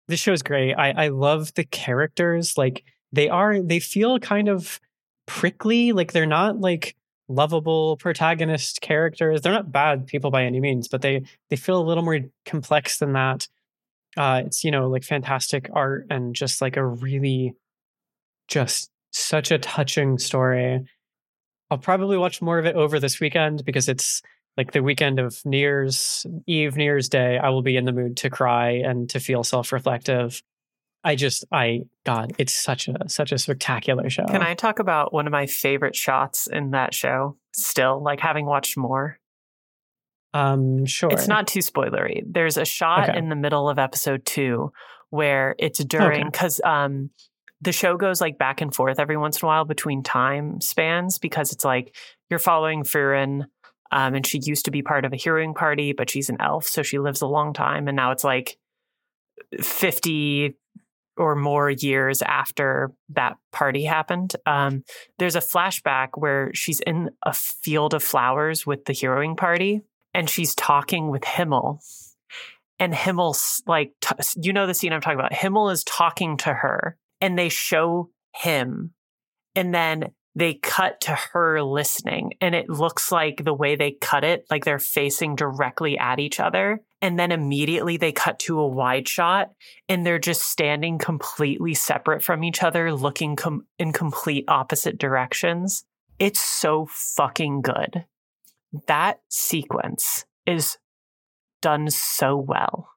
this 0.08 0.20
show's 0.20 0.42
great. 0.42 0.74
I, 0.74 0.90
I 0.90 1.08
love 1.08 1.54
the 1.54 1.64
characters. 1.64 2.58
Like 2.58 2.84
they 3.12 3.28
are 3.28 3.62
they 3.62 3.80
feel 3.80 4.18
kind 4.18 4.48
of 4.48 4.80
prickly. 5.26 5.92
Like 5.92 6.12
they're 6.12 6.26
not 6.26 6.60
like 6.60 6.96
lovable 7.30 7.96
protagonist 7.96 8.80
characters. 8.80 9.40
They're 9.40 9.52
not 9.52 9.72
bad 9.72 10.06
people 10.06 10.30
by 10.30 10.44
any 10.44 10.60
means, 10.60 10.88
but 10.88 11.00
they 11.00 11.22
they 11.48 11.56
feel 11.56 11.80
a 11.80 11.86
little 11.86 12.02
more 12.02 12.20
complex 12.44 12.98
than 12.98 13.12
that. 13.14 13.48
Uh, 14.16 14.42
it's 14.46 14.64
you 14.64 14.70
know 14.70 14.88
like 14.88 15.04
fantastic 15.04 15.70
art 15.72 16.06
and 16.10 16.34
just 16.34 16.60
like 16.60 16.76
a 16.76 16.84
really 16.84 17.54
just 18.48 18.90
such 19.12 19.50
a 19.50 19.58
touching 19.58 20.18
story. 20.18 20.84
I'll 21.70 21.78
probably 21.78 22.18
watch 22.18 22.42
more 22.42 22.58
of 22.58 22.66
it 22.66 22.74
over 22.74 22.98
this 22.98 23.20
weekend 23.20 23.64
because 23.64 23.88
it's 23.88 24.22
like 24.56 24.72
the 24.72 24.82
weekend 24.82 25.20
of 25.20 25.40
New 25.44 25.58
Year's 25.58 26.26
Eve, 26.46 26.76
New 26.76 26.84
Year's 26.84 27.08
Day. 27.08 27.38
I 27.38 27.50
will 27.50 27.62
be 27.62 27.76
in 27.76 27.84
the 27.84 27.92
mood 27.92 28.16
to 28.18 28.30
cry 28.30 28.70
and 28.72 29.08
to 29.10 29.20
feel 29.20 29.44
self 29.44 29.72
reflective. 29.72 30.42
I 31.02 31.14
just, 31.16 31.44
I, 31.50 31.82
God, 32.04 32.32
it's 32.38 32.54
such 32.54 32.88
a, 32.88 33.08
such 33.08 33.32
a 33.32 33.38
spectacular 33.38 34.10
show. 34.10 34.26
Can 34.26 34.42
I 34.42 34.54
talk 34.54 34.78
about 34.78 35.12
one 35.14 35.26
of 35.26 35.30
my 35.32 35.46
favorite 35.46 35.96
shots 35.96 36.46
in 36.46 36.72
that 36.72 36.92
show 36.92 37.36
still, 37.54 38.02
like 38.02 38.20
having 38.20 38.44
watched 38.44 38.76
more? 38.76 39.18
Um, 40.34 40.84
sure. 40.86 41.10
It's 41.10 41.26
not 41.26 41.46
too 41.48 41.60
spoilery. 41.60 42.22
There's 42.26 42.56
a 42.56 42.64
shot 42.64 43.08
Okay. 43.08 43.18
in 43.18 43.30
the 43.30 43.36
middle 43.36 43.68
of 43.68 43.78
episode 43.78 44.24
two 44.24 44.72
where 45.08 45.56
it's 45.58 45.82
during 45.82 46.26
because 46.26 46.60
um 46.64 47.10
the 47.60 47.72
show 47.72 47.96
goes 47.96 48.20
like 48.20 48.38
back 48.38 48.60
and 48.60 48.72
forth 48.72 49.00
every 49.00 49.16
once 49.16 49.42
in 49.42 49.46
a 49.46 49.48
while 49.48 49.64
between 49.64 50.02
time 50.04 50.60
spans 50.60 51.18
because 51.18 51.52
it's 51.52 51.64
like 51.64 51.96
you're 52.30 52.38
following 52.38 52.84
Frieren, 52.84 53.46
um, 53.90 54.14
and 54.14 54.24
she 54.24 54.38
used 54.44 54.66
to 54.66 54.70
be 54.70 54.82
part 54.82 55.04
of 55.04 55.12
a 55.12 55.16
hearing 55.16 55.52
party, 55.52 55.92
but 55.92 56.08
she's 56.08 56.30
an 56.30 56.36
elf, 56.38 56.66
so 56.68 56.82
she 56.84 56.98
lives 57.00 57.22
a 57.22 57.26
long 57.26 57.52
time, 57.52 57.88
and 57.88 57.96
now 57.96 58.12
it's 58.12 58.22
like 58.22 58.56
fifty 59.60 60.56
or 61.20 61.36
more 61.36 61.70
years 61.70 62.22
after 62.22 62.92
that 63.10 63.36
party 63.52 63.84
happened. 63.84 64.34
Um, 64.46 64.84
there's 65.18 65.36
a 65.36 65.40
flashback 65.40 66.08
where 66.14 66.50
she's 66.54 66.80
in 66.80 67.10
a 67.24 67.34
field 67.34 67.92
of 67.92 68.02
flowers 68.02 68.66
with 68.66 68.86
the 68.86 68.94
heroing 68.94 69.36
party 69.36 69.82
and 70.14 70.28
she's 70.28 70.54
talking 70.54 71.10
with 71.10 71.22
Himmel. 71.24 71.80
And 72.78 72.94
Himmel's 72.94 73.62
like, 73.66 73.92
t- 74.00 74.14
you 74.42 74.54
know, 74.54 74.66
the 74.66 74.72
scene 74.72 74.92
I'm 74.92 75.02
talking 75.02 75.18
about. 75.18 75.34
Himmel 75.34 75.68
is 75.68 75.84
talking 75.84 76.38
to 76.38 76.52
her 76.52 76.96
and 77.20 77.38
they 77.38 77.50
show 77.50 78.10
him. 78.34 78.92
And 79.54 79.74
then 79.74 80.12
they 80.34 80.54
cut 80.54 81.02
to 81.02 81.14
her 81.32 81.62
listening. 81.62 82.32
And 82.40 82.54
it 82.54 82.70
looks 82.70 83.12
like 83.12 83.44
the 83.44 83.52
way 83.52 83.76
they 83.76 83.92
cut 83.92 84.24
it, 84.24 84.46
like 84.50 84.64
they're 84.64 84.78
facing 84.78 85.36
directly 85.36 85.98
at 85.98 86.18
each 86.18 86.40
other. 86.40 86.80
And 87.02 87.18
then 87.18 87.32
immediately 87.32 87.96
they 87.96 88.12
cut 88.12 88.38
to 88.40 88.60
a 88.60 88.66
wide 88.68 89.08
shot 89.08 89.52
and 89.88 90.04
they're 90.04 90.18
just 90.18 90.42
standing 90.42 90.98
completely 90.98 91.72
separate 91.74 92.22
from 92.22 92.44
each 92.44 92.62
other, 92.62 92.92
looking 92.92 93.36
com- 93.36 93.66
in 93.78 93.92
complete 93.92 94.44
opposite 94.48 94.98
directions. 94.98 95.84
It's 96.18 96.40
so 96.40 96.86
fucking 96.90 97.62
good. 97.62 98.04
That 98.86 99.20
sequence 99.30 100.26
is 100.46 100.76
done 101.62 101.88
so 101.90 102.36
well. 102.36 102.88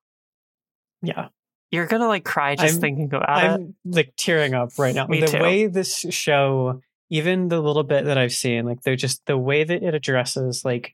yeah. 1.01 1.29
You're 1.71 1.87
gonna 1.87 2.07
like 2.07 2.23
cry 2.23 2.55
just 2.55 2.73
I'm- 2.75 2.81
thinking 2.81 3.05
about 3.05 3.43
it. 3.43 3.47
I'm 3.47 3.75
like 3.83 4.13
tearing 4.15 4.53
up 4.53 4.69
right 4.77 4.93
now. 4.93 5.07
Me 5.07 5.21
the 5.21 5.25
too. 5.27 5.39
way 5.39 5.65
this 5.65 6.05
show, 6.11 6.81
even 7.09 7.47
the 7.47 7.59
little 7.59 7.81
bit 7.81 8.05
that 8.05 8.15
I've 8.17 8.31
seen, 8.31 8.65
like 8.65 8.83
they're 8.83 8.95
just 8.95 9.25
the 9.25 9.37
way 9.39 9.63
that 9.63 9.81
it 9.81 9.95
addresses 9.95 10.63
like 10.63 10.93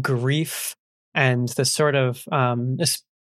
grief 0.00 0.74
and 1.14 1.48
the 1.50 1.64
sort 1.64 1.94
of 1.94 2.24
um 2.32 2.78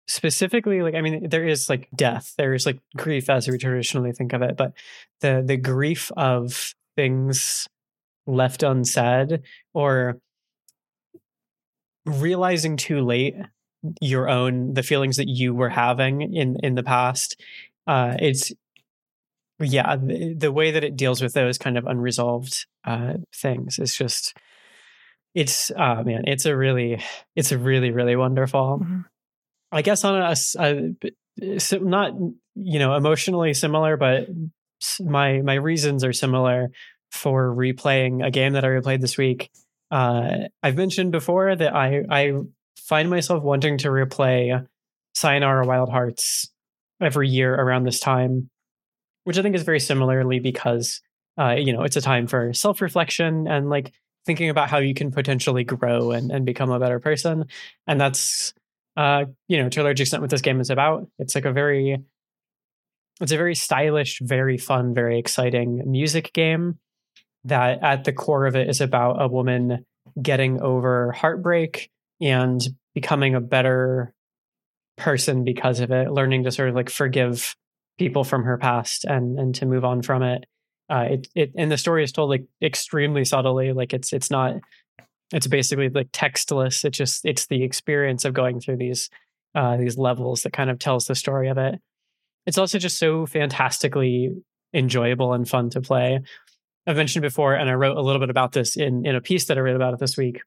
specifically 0.07 0.81
like 0.81 0.95
I 0.95 1.01
mean 1.01 1.29
there 1.29 1.47
is 1.47 1.69
like 1.69 1.87
death, 1.95 2.33
there 2.37 2.53
is 2.53 2.65
like 2.65 2.79
grief 2.97 3.29
as 3.29 3.47
we 3.47 3.57
traditionally 3.57 4.11
think 4.11 4.33
of 4.33 4.41
it, 4.41 4.57
but 4.57 4.73
the 5.21 5.43
the 5.45 5.57
grief 5.57 6.11
of 6.17 6.75
things 6.95 7.67
left 8.27 8.63
unsaid 8.63 9.41
or 9.73 10.19
realizing 12.05 12.77
too 12.77 13.01
late 13.01 13.35
your 13.99 14.29
own 14.29 14.73
the 14.73 14.83
feelings 14.83 15.17
that 15.17 15.27
you 15.27 15.53
were 15.53 15.69
having 15.69 16.21
in 16.33 16.57
in 16.61 16.75
the 16.75 16.83
past 16.83 17.39
uh 17.87 18.15
it's 18.19 18.51
yeah 19.59 19.95
the, 19.95 20.33
the 20.35 20.51
way 20.51 20.71
that 20.71 20.83
it 20.83 20.95
deals 20.95 21.21
with 21.21 21.33
those 21.33 21.57
kind 21.57 21.77
of 21.77 21.85
unresolved 21.85 22.65
uh 22.85 23.13
things 23.35 23.79
is 23.79 23.95
just 23.95 24.35
it's 25.33 25.71
uh 25.71 26.03
man 26.03 26.23
it's 26.27 26.45
a 26.45 26.55
really 26.55 27.01
it's 27.35 27.51
a 27.51 27.57
really 27.57 27.91
really 27.91 28.15
wonderful 28.15 28.79
Mhm. 28.83 29.05
i 29.71 29.81
guess 29.81 30.03
on 30.03 30.15
a, 30.21 30.35
a 30.59 31.59
so 31.59 31.77
not 31.77 32.13
you 32.55 32.79
know 32.79 32.95
emotionally 32.95 33.53
similar 33.53 33.97
but 33.97 34.27
my 34.99 35.41
my 35.41 35.53
reasons 35.53 36.03
are 36.03 36.13
similar 36.13 36.69
for 37.11 37.55
replaying 37.55 38.25
a 38.25 38.31
game 38.31 38.53
that 38.53 38.65
i 38.65 38.67
replayed 38.67 38.99
this 39.01 39.17
week 39.17 39.49
uh 39.91 40.31
i've 40.63 40.75
mentioned 40.75 41.11
before 41.11 41.55
that 41.55 41.73
i 41.75 42.03
i 42.09 42.33
find 42.77 43.09
myself 43.09 43.41
wanting 43.43 43.77
to 43.77 43.87
replay 43.89 44.65
sayonara 45.13 45.65
wild 45.65 45.89
hearts 45.89 46.49
every 47.01 47.29
year 47.29 47.53
around 47.55 47.83
this 47.83 47.99
time 47.99 48.49
which 49.23 49.37
i 49.37 49.41
think 49.41 49.55
is 49.55 49.63
very 49.63 49.79
similarly 49.79 50.39
because 50.39 51.01
uh 51.39 51.51
you 51.51 51.71
know 51.71 51.83
it's 51.83 51.95
a 51.95 52.01
time 52.01 52.27
for 52.27 52.51
self-reflection 52.53 53.47
and 53.47 53.69
like 53.69 53.93
thinking 54.25 54.49
about 54.49 54.69
how 54.69 54.77
you 54.77 54.93
can 54.93 55.11
potentially 55.11 55.63
grow 55.63 56.11
and, 56.11 56.31
and 56.31 56.45
become 56.45 56.71
a 56.71 56.79
better 56.79 56.99
person. 56.99 57.45
And 57.87 57.99
that's 57.99 58.53
uh 58.97 59.23
you 59.47 59.57
know 59.57 59.69
to 59.69 59.81
a 59.81 59.83
large 59.83 60.01
extent 60.01 60.21
what 60.21 60.29
this 60.29 60.41
game 60.41 60.59
is 60.59 60.69
about. 60.69 61.07
It's 61.19 61.35
like 61.35 61.45
a 61.45 61.53
very 61.53 61.97
it's 63.21 63.31
a 63.31 63.37
very 63.37 63.55
stylish 63.55 64.19
very 64.21 64.57
fun 64.57 64.93
very 64.93 65.19
exciting 65.19 65.83
music 65.85 66.33
game 66.33 66.79
that 67.45 67.81
at 67.83 68.03
the 68.03 68.13
core 68.13 68.45
of 68.45 68.55
it 68.55 68.69
is 68.69 68.81
about 68.81 69.21
a 69.21 69.27
woman 69.27 69.85
getting 70.21 70.61
over 70.61 71.11
heartbreak 71.11 71.89
and 72.19 72.61
becoming 72.93 73.35
a 73.35 73.41
better 73.41 74.13
person 74.97 75.43
because 75.43 75.79
of 75.79 75.91
it 75.91 76.11
learning 76.11 76.43
to 76.43 76.51
sort 76.51 76.69
of 76.69 76.75
like 76.75 76.89
forgive 76.89 77.55
people 77.97 78.23
from 78.23 78.43
her 78.43 78.57
past 78.57 79.05
and 79.05 79.39
and 79.39 79.55
to 79.55 79.65
move 79.65 79.85
on 79.85 80.01
from 80.01 80.21
it 80.21 80.45
uh 80.91 81.07
it 81.09 81.27
it 81.33 81.51
and 81.55 81.71
the 81.71 81.77
story 81.77 82.03
is 82.03 82.11
told 82.11 82.29
like 82.29 82.45
extremely 82.61 83.25
subtly 83.25 83.73
like 83.73 83.93
it's 83.93 84.13
it's 84.13 84.29
not 84.29 84.55
it's 85.33 85.47
basically 85.47 85.89
like 85.89 86.11
textless 86.11 86.83
it 86.83 86.91
just 86.91 87.25
it's 87.25 87.47
the 87.47 87.63
experience 87.63 88.25
of 88.25 88.33
going 88.33 88.59
through 88.59 88.77
these 88.77 89.09
uh 89.55 89.77
these 89.77 89.97
levels 89.97 90.43
that 90.43 90.53
kind 90.53 90.69
of 90.69 90.77
tells 90.77 91.05
the 91.05 91.15
story 91.15 91.47
of 91.47 91.57
it. 91.57 91.75
It's 92.45 92.57
also 92.57 92.77
just 92.77 92.97
so 92.97 93.25
fantastically 93.25 94.31
enjoyable 94.73 95.33
and 95.33 95.47
fun 95.47 95.69
to 95.71 95.81
play. 95.81 96.19
I've 96.87 96.97
mentioned 96.97 97.21
before 97.21 97.53
and 97.55 97.69
i 97.69 97.73
wrote 97.73 97.97
a 97.97 98.01
little 98.01 98.19
bit 98.19 98.29
about 98.29 98.51
this 98.51 98.75
in 98.75 99.05
in 99.05 99.15
a 99.15 99.21
piece 99.21 99.45
that 99.45 99.57
i 99.57 99.61
wrote 99.61 99.75
about 99.75 99.93
it 99.93 99.99
this 99.99 100.17
week. 100.17 100.41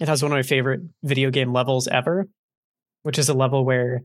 It 0.00 0.08
has 0.08 0.22
one 0.22 0.32
of 0.32 0.36
my 0.36 0.42
favorite 0.42 0.80
video 1.02 1.30
game 1.30 1.52
levels 1.52 1.88
ever 1.88 2.28
which 3.02 3.18
is 3.18 3.28
a 3.28 3.34
level 3.34 3.64
where 3.64 4.02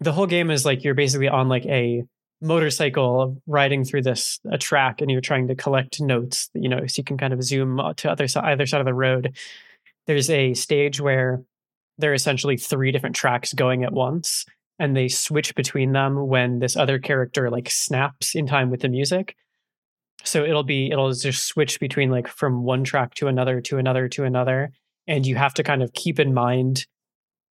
the 0.00 0.12
whole 0.12 0.26
game 0.26 0.50
is 0.50 0.64
like 0.64 0.84
you're 0.84 0.94
basically 0.94 1.28
on 1.28 1.48
like 1.48 1.64
a 1.66 2.02
motorcycle 2.42 3.40
riding 3.46 3.84
through 3.84 4.02
this 4.02 4.40
a 4.50 4.58
track 4.58 5.00
and 5.00 5.10
you're 5.10 5.20
trying 5.20 5.48
to 5.48 5.54
collect 5.54 6.00
notes 6.00 6.50
you 6.54 6.68
know 6.68 6.86
so 6.86 7.00
you 7.00 7.04
can 7.04 7.16
kind 7.16 7.32
of 7.32 7.42
zoom 7.42 7.80
uh, 7.80 7.94
to 7.94 8.10
other 8.10 8.28
side 8.28 8.44
either 8.44 8.66
side 8.66 8.80
of 8.80 8.84
the 8.84 8.92
road 8.92 9.34
there's 10.06 10.30
a 10.30 10.54
stage 10.54 11.00
where 11.00 11.42
there 11.98 12.10
are 12.10 12.14
essentially 12.14 12.56
three 12.56 12.92
different 12.92 13.16
tracks 13.16 13.52
going 13.52 13.84
at 13.84 13.92
once 13.92 14.44
and 14.78 14.96
they 14.96 15.08
switch 15.08 15.54
between 15.54 15.92
them 15.92 16.26
when 16.28 16.58
this 16.58 16.76
other 16.76 16.98
character 16.98 17.50
like 17.50 17.70
snaps 17.70 18.34
in 18.34 18.46
time 18.46 18.70
with 18.70 18.80
the 18.80 18.88
music. 18.88 19.34
So 20.22 20.44
it'll 20.44 20.64
be 20.64 20.90
it'll 20.90 21.12
just 21.12 21.46
switch 21.46 21.80
between 21.80 22.10
like 22.10 22.28
from 22.28 22.64
one 22.64 22.84
track 22.84 23.14
to 23.14 23.28
another 23.28 23.60
to 23.62 23.78
another 23.78 24.08
to 24.08 24.24
another 24.24 24.72
and 25.06 25.24
you 25.24 25.36
have 25.36 25.54
to 25.54 25.62
kind 25.62 25.82
of 25.82 25.92
keep 25.92 26.18
in 26.18 26.34
mind 26.34 26.86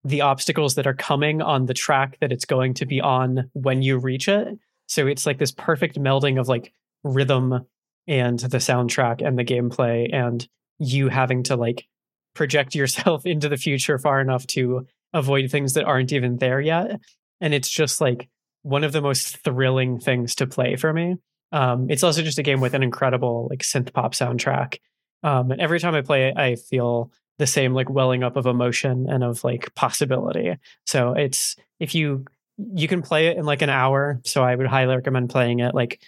the 0.04 0.22
obstacles 0.22 0.76
that 0.76 0.86
are 0.86 0.94
coming 0.94 1.42
on 1.42 1.66
the 1.66 1.74
track 1.74 2.18
that 2.20 2.32
it's 2.32 2.46
going 2.46 2.74
to 2.76 2.86
be 2.86 3.02
on 3.02 3.50
when 3.54 3.82
you 3.82 3.98
reach 3.98 4.28
it 4.28 4.60
so 4.88 5.08
it's 5.08 5.26
like 5.26 5.38
this 5.38 5.52
perfect 5.52 6.00
melding 6.00 6.40
of 6.40 6.48
like 6.48 6.74
rhythm 7.04 7.66
and 8.08 8.40
the 8.40 8.58
soundtrack 8.58 9.26
and 9.26 9.38
the 9.38 9.46
gameplay 9.46 10.14
and 10.14 10.48
you 10.80 11.10
having 11.10 11.44
to 11.44 11.56
like 11.56 11.88
project 12.34 12.76
yourself 12.76 13.26
into 13.26 13.50
the 13.50 13.58
future 13.58 13.98
far 13.98 14.20
enough 14.22 14.46
to 14.48 14.86
avoid 15.14 15.50
things 15.50 15.74
that 15.74 15.86
aren't 15.86 16.14
even 16.14 16.38
there 16.38 16.60
yet. 16.60 17.00
And 17.42 17.54
it's 17.54 17.70
just 17.70 18.02
like 18.02 18.30
one 18.64 18.84
of 18.84 18.92
the 18.92 19.02
most 19.02 19.38
thrilling 19.38 20.00
things 20.00 20.36
to 20.36 20.48
play 20.48 20.76
for 20.76 20.92
me. 20.92 21.18
Um, 21.52 21.90
it's 21.90 22.04
also 22.04 22.22
just 22.22 22.40
a 22.40 22.44
game 22.44 22.60
with 22.60 22.74
an 22.74 22.84
incredible 22.84 23.48
like 23.50 23.60
synth 23.60 23.94
pop 23.94 24.14
soundtrack. 24.14 24.80
Um, 25.24 25.52
and 25.52 25.62
every 25.62 25.80
time 25.80 25.96
i 25.96 26.02
play 26.02 26.28
it 26.28 26.38
i 26.38 26.56
feel 26.56 27.12
the 27.38 27.48
same 27.48 27.74
like 27.74 27.90
welling 27.90 28.24
up 28.24 28.36
of 28.36 28.46
emotion 28.46 29.08
and 29.10 29.24
of 29.24 29.44
like 29.44 29.74
possibility. 29.76 30.56
So 30.86 31.14
it's 31.14 31.56
if 31.80 31.94
you 31.94 32.26
you 32.58 32.88
can 32.88 33.02
play 33.02 33.28
it 33.28 33.38
in 33.38 33.46
like 33.46 33.62
an 33.62 33.70
hour 33.70 34.20
so 34.24 34.44
i 34.44 34.56
would 34.56 34.68
highly 34.68 34.96
recommend 34.96 35.30
playing 35.30 35.60
it 35.60 35.76
like 35.76 36.02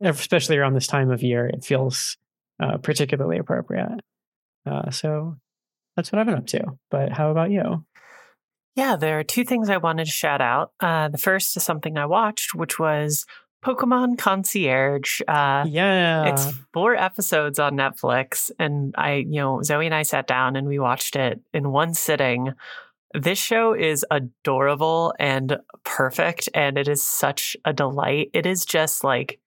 especially 0.00 0.56
around 0.56 0.74
this 0.74 0.86
time 0.86 1.10
of 1.10 1.22
year 1.22 1.46
it 1.46 1.64
feels 1.64 2.16
uh, 2.60 2.76
particularly 2.78 3.38
appropriate 3.38 4.00
uh, 4.66 4.90
so 4.90 5.36
that's 5.96 6.10
what 6.10 6.18
i've 6.18 6.26
been 6.26 6.36
up 6.36 6.46
to 6.46 6.62
but 6.90 7.12
how 7.12 7.30
about 7.30 7.50
you 7.50 7.84
Yeah, 8.76 8.96
there 8.96 9.20
are 9.20 9.24
two 9.24 9.44
things 9.44 9.70
I 9.70 9.76
wanted 9.76 10.06
to 10.06 10.10
shout 10.10 10.40
out. 10.40 10.72
Uh, 10.80 11.06
the 11.08 11.18
first 11.18 11.56
is 11.56 11.62
something 11.62 11.96
I 11.96 12.06
watched, 12.06 12.56
which 12.56 12.76
was 12.76 13.24
Pokemon 13.64 14.18
Concierge. 14.18 15.20
Uh, 15.28 15.64
yeah 15.68 16.26
It's 16.26 16.52
four 16.72 16.96
episodes 16.96 17.60
on 17.60 17.76
Netflix, 17.76 18.50
and 18.58 18.92
I, 18.98 19.24
you 19.30 19.40
know, 19.40 19.62
Zoe 19.62 19.86
and 19.86 19.94
I 19.94 20.02
sat 20.02 20.26
down 20.26 20.56
and 20.56 20.66
we 20.66 20.80
watched 20.80 21.14
it 21.14 21.40
in 21.52 21.70
one 21.70 21.94
sitting. 21.94 22.52
This 23.14 23.38
show 23.38 23.74
is 23.74 24.04
adorable 24.10 25.14
and 25.20 25.58
perfect, 25.84 26.48
and 26.52 26.76
it 26.76 26.88
is 26.88 27.06
such 27.06 27.56
a 27.64 27.72
delight. 27.72 28.30
It 28.34 28.44
is 28.44 28.64
just 28.64 29.04
like 29.04 29.38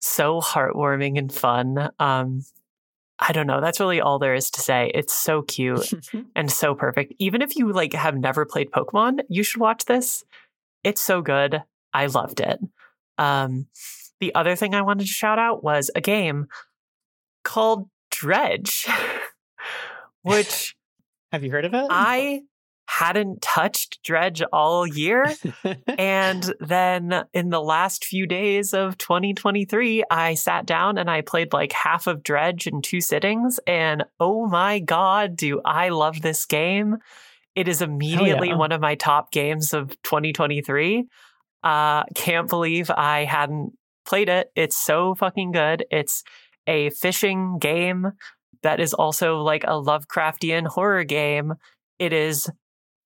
so 0.00 0.40
heartwarming 0.40 1.18
and 1.18 1.32
fun. 1.32 1.90
Um, 1.98 2.42
I 3.18 3.32
don't 3.32 3.46
know. 3.46 3.60
That's 3.62 3.80
really 3.80 4.00
all 4.00 4.18
there 4.18 4.34
is 4.34 4.50
to 4.50 4.60
say. 4.60 4.90
It's 4.94 5.14
so 5.14 5.40
cute 5.42 5.90
and 6.36 6.50
so 6.52 6.74
perfect. 6.74 7.14
Even 7.18 7.40
if 7.40 7.56
you 7.56 7.72
like 7.72 7.94
have 7.94 8.16
never 8.16 8.44
played 8.44 8.70
Pokemon, 8.70 9.20
you 9.28 9.42
should 9.42 9.60
watch 9.60 9.86
this. 9.86 10.24
It's 10.82 11.00
so 11.00 11.22
good. 11.22 11.62
I 11.94 12.06
loved 12.06 12.40
it. 12.40 12.58
Um, 13.16 13.66
the 14.20 14.34
other 14.34 14.56
thing 14.56 14.74
I 14.74 14.82
wanted 14.82 15.06
to 15.06 15.12
shout 15.12 15.38
out 15.38 15.64
was 15.64 15.90
a 15.94 16.00
game 16.00 16.48
called 17.44 17.88
Dredge, 18.10 18.86
which 20.22 20.76
have 21.32 21.44
you 21.44 21.50
heard 21.50 21.64
of 21.64 21.72
it? 21.72 21.86
I 21.88 22.42
hadn't 22.98 23.42
touched 23.42 24.00
Dredge 24.04 24.42
all 24.52 24.86
year. 24.86 25.34
and 25.98 26.54
then 26.60 27.24
in 27.32 27.50
the 27.50 27.60
last 27.60 28.04
few 28.04 28.24
days 28.24 28.72
of 28.72 28.96
2023, 28.98 30.04
I 30.10 30.34
sat 30.34 30.64
down 30.64 30.96
and 30.96 31.10
I 31.10 31.20
played 31.22 31.52
like 31.52 31.72
half 31.72 32.06
of 32.06 32.22
Dredge 32.22 32.68
in 32.68 32.82
two 32.82 33.00
sittings. 33.00 33.58
And 33.66 34.04
oh 34.20 34.46
my 34.46 34.78
God, 34.78 35.36
do 35.36 35.60
I 35.64 35.88
love 35.88 36.22
this 36.22 36.46
game! 36.46 36.98
It 37.56 37.68
is 37.68 37.82
immediately 37.82 38.48
yeah. 38.48 38.56
one 38.56 38.72
of 38.72 38.80
my 38.80 38.94
top 38.94 39.32
games 39.32 39.72
of 39.72 39.90
2023. 40.02 41.04
Uh, 41.62 42.04
can't 42.14 42.48
believe 42.48 42.90
I 42.90 43.24
hadn't 43.24 43.72
played 44.06 44.28
it. 44.28 44.50
It's 44.54 44.76
so 44.76 45.14
fucking 45.14 45.52
good. 45.52 45.84
It's 45.90 46.22
a 46.66 46.90
fishing 46.90 47.58
game 47.58 48.12
that 48.62 48.80
is 48.80 48.94
also 48.94 49.38
like 49.40 49.64
a 49.64 49.80
Lovecraftian 49.80 50.66
horror 50.66 51.04
game. 51.04 51.54
It 51.98 52.12
is 52.12 52.50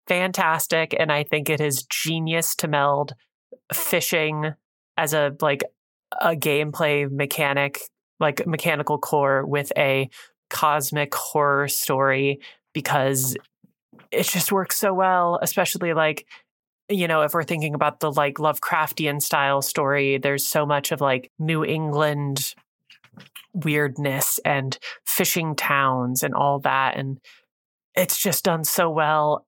fantastic 0.08 0.94
and 0.98 1.12
I 1.12 1.24
think 1.24 1.50
it 1.50 1.60
is 1.60 1.84
genius 1.84 2.54
to 2.56 2.68
meld 2.68 3.14
fishing 3.72 4.54
as 4.96 5.14
a 5.14 5.36
like 5.40 5.62
a 6.20 6.34
gameplay 6.34 7.10
mechanic, 7.10 7.80
like 8.18 8.46
mechanical 8.46 8.98
core 8.98 9.44
with 9.46 9.72
a 9.76 10.08
cosmic 10.50 11.14
horror 11.14 11.68
story 11.68 12.40
because 12.72 13.36
it 14.10 14.24
just 14.24 14.50
works 14.50 14.78
so 14.78 14.94
well, 14.94 15.38
especially 15.42 15.92
like 15.92 16.26
you 16.90 17.06
know, 17.06 17.20
if 17.20 17.34
we're 17.34 17.44
thinking 17.44 17.74
about 17.74 18.00
the 18.00 18.10
like 18.10 18.34
Lovecraftian 18.34 19.20
style 19.20 19.60
story, 19.60 20.16
there's 20.16 20.46
so 20.46 20.64
much 20.64 20.90
of 20.90 21.02
like 21.02 21.30
New 21.38 21.62
England 21.62 22.54
weirdness 23.52 24.40
and 24.44 24.78
fishing 25.04 25.54
towns 25.54 26.22
and 26.22 26.34
all 26.34 26.60
that. 26.60 26.96
And 26.96 27.18
it's 27.94 28.20
just 28.20 28.44
done 28.44 28.64
so 28.64 28.88
well. 28.88 29.46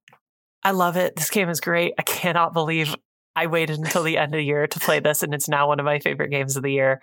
I 0.63 0.73
love 0.73 0.97
it. 0.97 1.17
This 1.17 1.31
game 1.31 1.49
is 1.49 1.61
great. 1.61 1.95
I 1.99 2.03
cannot 2.03 2.53
believe 2.53 2.95
I 3.35 3.47
waited 3.47 3.79
until 3.79 4.03
the 4.03 4.19
end 4.19 4.35
of 4.35 4.39
the 4.39 4.45
year 4.45 4.67
to 4.67 4.81
play 4.81 5.01
this, 5.01 5.23
and 5.23 5.33
it's 5.33 5.49
now 5.49 5.69
one 5.69 5.81
of 5.81 5.87
my 5.87 5.99
favorite 5.99 6.31
games 6.31 6.57
of 6.57 6.63
the 6.63 6.73
year. 6.73 7.01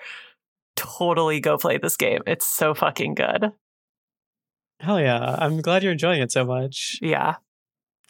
Totally 0.75 1.39
go 1.39 1.57
play 1.57 1.77
this 1.77 1.97
game. 1.97 2.21
It's 2.27 2.47
so 2.47 2.73
fucking 2.73 3.15
good. 3.15 3.51
Hell 4.79 4.99
yeah. 4.99 5.35
I'm 5.39 5.61
glad 5.61 5.81
you're 5.81 5.91
enjoying 5.91 6.21
it 6.21 6.31
so 6.31 6.45
much. 6.45 6.99
Yeah. 7.01 7.35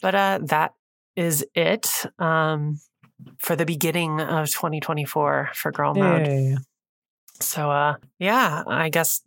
But 0.02 0.16
uh 0.16 0.40
that 0.44 0.74
is 1.16 1.46
it 1.56 1.90
um 2.20 2.80
for 3.38 3.56
the 3.56 3.66
beginning 3.66 4.20
of 4.20 4.48
2024 4.48 5.52
for 5.54 5.72
Girl 5.72 5.94
Mode. 5.94 6.58
So 7.40 7.72
uh 7.72 7.96
yeah, 8.20 8.64
I 8.68 8.90
guess 8.90 9.22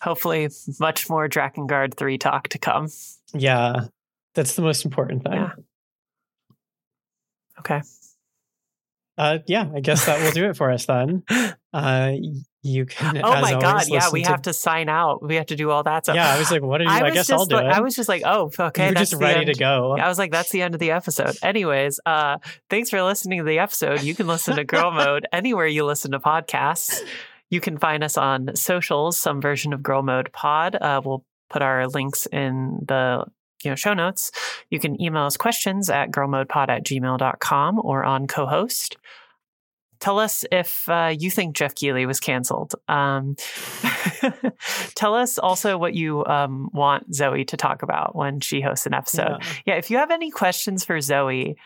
hopefully 0.00 0.48
much 0.80 1.10
more 1.10 1.28
Drakengard 1.28 1.94
3 1.94 2.18
talk 2.18 2.48
to 2.48 2.58
come. 2.58 2.88
Yeah. 3.34 3.88
That's 4.36 4.54
the 4.54 4.62
most 4.62 4.84
important 4.84 5.24
thing. 5.24 5.32
Yeah. 5.32 5.52
Okay. 7.58 7.82
Uh, 9.18 9.38
yeah, 9.46 9.66
I 9.74 9.80
guess 9.80 10.04
that 10.04 10.22
will 10.22 10.30
do 10.30 10.50
it 10.50 10.56
for 10.56 10.70
us 10.70 10.86
then. 10.86 11.24
Uh, 11.76 12.14
you 12.62 12.86
can. 12.86 13.18
Oh 13.22 13.38
my 13.42 13.52
god! 13.52 13.86
Yeah, 13.88 14.08
we 14.10 14.22
to... 14.22 14.30
have 14.30 14.40
to 14.42 14.54
sign 14.54 14.88
out. 14.88 15.22
We 15.22 15.34
have 15.34 15.44
to 15.46 15.56
do 15.56 15.70
all 15.70 15.82
that 15.82 16.06
stuff. 16.06 16.16
Yeah, 16.16 16.34
I 16.34 16.38
was 16.38 16.50
like, 16.50 16.62
"What 16.62 16.80
are 16.80 16.84
you?" 16.84 16.90
I, 16.90 17.08
I 17.08 17.10
guess 17.10 17.28
I'll 17.28 17.44
do 17.44 17.56
like, 17.56 17.66
it. 17.66 17.72
I 17.72 17.80
was 17.80 17.94
just 17.94 18.08
like, 18.08 18.22
"Oh, 18.24 18.50
okay." 18.58 18.86
You're 18.86 18.94
just 18.94 19.12
ready 19.12 19.44
to 19.44 19.52
go. 19.52 19.94
I 19.94 20.08
was 20.08 20.18
like, 20.18 20.32
"That's 20.32 20.48
the 20.48 20.62
end 20.62 20.72
of 20.72 20.80
the 20.80 20.92
episode." 20.92 21.36
Anyways, 21.42 22.00
uh, 22.06 22.38
thanks 22.70 22.88
for 22.88 23.02
listening 23.02 23.40
to 23.40 23.44
the 23.44 23.58
episode. 23.58 24.02
You 24.02 24.14
can 24.14 24.26
listen 24.26 24.56
to 24.56 24.64
Girl 24.64 24.90
Mode 24.94 25.26
anywhere 25.34 25.66
you 25.66 25.84
listen 25.84 26.12
to 26.12 26.18
podcasts. 26.18 27.02
You 27.50 27.60
can 27.60 27.76
find 27.76 28.02
us 28.02 28.16
on 28.16 28.56
socials, 28.56 29.18
some 29.18 29.42
version 29.42 29.74
of 29.74 29.82
Girl 29.82 30.02
Mode 30.02 30.32
Pod. 30.32 30.76
Uh, 30.76 31.02
we'll 31.04 31.26
put 31.50 31.60
our 31.60 31.88
links 31.88 32.24
in 32.24 32.86
the 32.88 33.26
you 33.66 33.70
know 33.72 33.76
show 33.76 33.94
notes. 33.94 34.32
You 34.70 34.78
can 34.78 35.00
email 35.00 35.24
us 35.24 35.36
questions 35.36 35.90
at 35.90 36.10
girlmodepod 36.10 36.68
at 36.68 36.84
gmail.com 36.84 37.80
or 37.82 38.04
on 38.04 38.26
Cohost. 38.26 38.96
Tell 39.98 40.18
us 40.18 40.44
if 40.52 40.88
uh, 40.88 41.14
you 41.18 41.30
think 41.30 41.56
jeff 41.56 41.74
keighley 41.74 42.06
was 42.06 42.20
canceled. 42.20 42.74
Um, 42.86 43.36
tell 44.94 45.14
us 45.14 45.38
also 45.38 45.78
what 45.78 45.94
you 45.94 46.24
um, 46.26 46.68
want 46.72 47.14
zoe 47.14 47.44
to 47.46 47.56
talk 47.56 47.82
about 47.82 48.14
when 48.14 48.40
she 48.40 48.60
hosts 48.60 48.86
an 48.86 48.94
episode. 48.94 49.38
Yeah. 49.40 49.52
yeah. 49.66 49.74
if 49.74 49.90
you 49.90 49.96
have 49.96 50.10
any 50.10 50.30
questions 50.30 50.84
for 50.84 51.00
zoe 51.00 51.56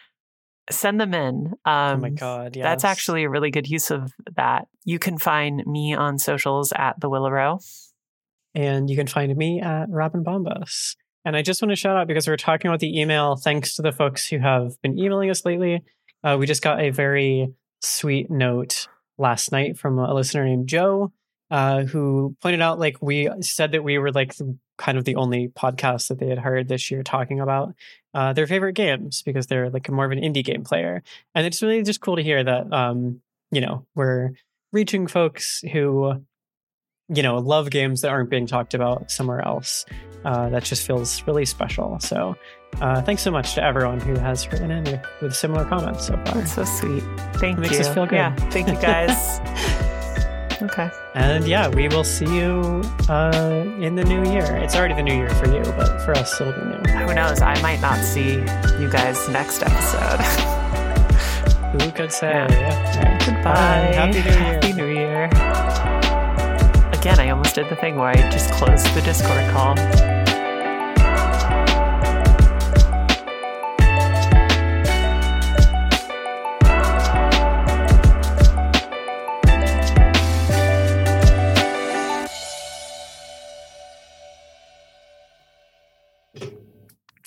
send 0.71 1.01
them 1.01 1.15
in. 1.15 1.55
Um, 1.65 1.97
oh 1.97 1.97
my 1.97 2.11
god 2.11 2.55
yes. 2.55 2.63
that's 2.63 2.85
actually 2.85 3.25
a 3.25 3.29
really 3.29 3.51
good 3.51 3.69
use 3.69 3.91
of 3.91 4.13
that. 4.37 4.69
You 4.85 5.01
can 5.01 5.19
find 5.19 5.67
me 5.67 5.95
on 5.95 6.19
socials 6.19 6.73
at 6.77 7.01
the 7.01 7.09
Willa 7.09 7.33
Rowe. 7.33 7.59
And 8.55 8.89
you 8.89 8.97
can 8.97 9.07
find 9.07 9.37
me 9.37 9.61
at 9.61 9.87
robin 9.91 10.25
bombas 10.25 10.95
and 11.25 11.37
I 11.37 11.43
just 11.43 11.61
want 11.61 11.71
to 11.71 11.77
shout 11.77 11.97
out 11.97 12.07
because 12.07 12.27
we 12.27 12.33
are 12.33 12.39
talking 12.39 12.69
about 12.69 12.81
the 12.81 13.01
email. 13.01 13.37
Thanks 13.37 13.77
to 13.77 13.83
the 13.83 13.93
folks 13.93 14.27
who 14.27 14.39
have 14.39 14.81
been 14.83 14.99
emailing 14.99 15.31
us 15.31 15.45
lately. 15.45 15.83
Uh, 16.25 16.37
we 16.39 16.47
just 16.47 16.63
got 16.63 16.81
a 16.81 16.91
very 16.91 17.53
sweet 17.81 18.31
note 18.31 18.89
last 19.19 19.53
night 19.53 19.79
from 19.79 19.99
a 19.99 20.15
listener 20.15 20.45
named 20.45 20.69
Joe, 20.69 21.13
uh, 21.51 21.83
who 21.83 22.37
pointed 22.43 22.61
out 22.61 22.79
like 22.79 23.01
we 23.01 23.29
said 23.41 23.73
that 23.73 23.85
we 23.85 23.99
were 23.99 24.13
like 24.13 24.35
kind 24.79 24.97
of 24.97 25.05
the 25.05 25.17
only 25.17 25.49
podcast 25.49 26.09
that 26.09 26.19
they 26.19 26.29
had 26.29 26.39
heard 26.39 26.69
this 26.69 26.91
year 26.91 27.03
talking 27.03 27.41
about 27.41 27.75
uh, 28.15 28.33
their 28.33 28.47
favorite 28.47 28.73
games 28.73 29.23
because 29.23 29.47
they're 29.47 29.71
like 29.71 29.91
more 29.91 30.07
of 30.07 30.13
an 30.13 30.21
indie 30.21 30.45
game 30.45 30.65
player, 30.65 31.03
and 31.35 31.47
it's 31.47 31.63
really 31.63 31.83
just 31.83 32.01
cool 32.01 32.17
to 32.17 32.23
hear 32.23 32.43
that 32.43 32.73
um, 32.73 33.21
you 33.51 33.61
know 33.61 33.87
we're 33.95 34.31
reaching 34.73 35.07
folks 35.07 35.63
who 35.73 36.25
you 37.13 37.23
know 37.23 37.39
love 37.39 37.71
games 37.71 38.01
that 38.03 38.09
aren't 38.09 38.31
being 38.31 38.47
talked 38.47 38.75
about 38.75 39.11
somewhere 39.11 39.47
else 39.47 39.85
uh, 40.25 40.49
that 40.51 40.65
just 40.65 40.87
feels 40.87 41.23
really 41.27 41.45
special. 41.45 41.99
So 42.01 42.37
uh, 42.81 43.03
thanks 43.03 43.23
so 43.23 43.31
much 43.31 43.55
to 43.55 43.65
everyone 43.65 44.01
who 44.01 44.19
has 44.19 44.51
written 44.51 44.71
in 44.71 44.85
with, 44.85 45.01
with 45.23 45.35
similar 45.35 45.65
comments 45.65 46.07
so 46.07 46.15
far. 46.25 46.35
That's 46.35 46.55
so 46.55 46.65
sweet. 46.65 47.03
Thank 47.35 47.59
it 47.59 47.65
you. 47.65 47.71
Makes 47.71 47.81
us 47.81 47.95
feel 47.95 48.07
good. 48.07 48.17
Yeah. 48.17 48.35
Thank 48.51 48.69
you 48.69 48.75
guys. 48.75 49.41
okay. 50.63 50.91
And 51.15 51.47
yeah, 51.47 51.69
we 51.69 51.89
will 51.89 52.05
see 52.05 52.27
you 52.27 52.83
uh, 53.09 53.65
in 53.81 53.95
the 53.95 54.05
new 54.05 54.31
year. 54.31 54.57
It's 54.57 54.77
already 54.77 54.95
the 54.95 55.03
new 55.03 55.15
year 55.15 55.31
for 55.31 55.47
you, 55.47 55.63
but 55.63 56.05
for 56.05 56.13
us, 56.13 56.41
it'll 56.41 56.53
be 56.53 56.61
new. 56.61 56.93
Who 57.07 57.15
knows? 57.15 57.41
I 57.41 57.61
might 57.63 57.81
not 57.81 58.05
see 58.05 58.35
you 58.35 58.91
guys 58.91 59.29
next 59.31 59.63
episode. 59.63 60.21
Who 61.73 61.91
could 61.93 62.13
say? 62.13 62.31
Yeah. 62.31 62.49
Yeah. 62.51 63.19
Goodbye. 63.27 63.43
Bye. 63.43 63.95
Happy 63.95 64.23
New 64.23 64.25
Year. 64.25 64.53
Happy 64.53 64.73
New 64.73 64.87
Year. 64.87 65.70
Again, 67.01 67.19
I 67.19 67.31
almost 67.31 67.55
did 67.55 67.67
the 67.71 67.77
thing 67.77 67.97
where 67.97 68.09
I 68.09 68.31
just 68.31 68.51
closed 68.53 68.85
the 68.95 69.01
Discord 69.01 69.51
call. 69.53 69.75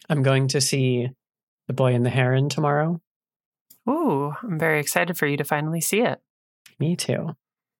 I'm 0.07 0.21
going 0.21 0.49
to 0.49 0.61
see 0.61 1.09
The 1.65 1.73
Boy 1.73 1.95
and 1.95 2.05
the 2.05 2.11
Heron 2.11 2.47
tomorrow. 2.47 3.01
Ooh, 3.89 4.35
I'm 4.43 4.59
very 4.59 4.79
excited 4.79 5.17
for 5.17 5.25
you 5.25 5.37
to 5.37 5.43
finally 5.43 5.81
see 5.81 6.01
it. 6.01 6.21
Me 6.79 6.95
too. 6.95 7.35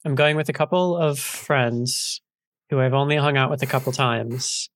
I'm 0.05 0.15
going 0.15 0.35
with 0.35 0.49
a 0.49 0.53
couple 0.53 0.97
of 0.97 1.19
friends 1.19 2.21
who 2.69 2.80
I've 2.80 2.93
only 2.93 3.15
hung 3.15 3.38
out 3.38 3.49
with 3.49 3.61
a 3.61 3.67
couple 3.67 3.91
times. 3.91 4.69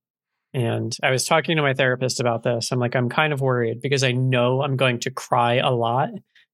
And 0.53 0.95
I 1.03 1.11
was 1.11 1.25
talking 1.25 1.57
to 1.57 1.61
my 1.61 1.73
therapist 1.73 2.19
about 2.19 2.43
this. 2.43 2.71
I'm 2.71 2.79
like, 2.79 2.95
I'm 2.95 3.09
kind 3.09 3.33
of 3.33 3.41
worried 3.41 3.81
because 3.81 4.03
I 4.03 4.11
know 4.11 4.61
I'm 4.61 4.77
going 4.77 4.99
to 5.01 5.11
cry 5.11 5.55
a 5.55 5.71
lot. 5.71 6.09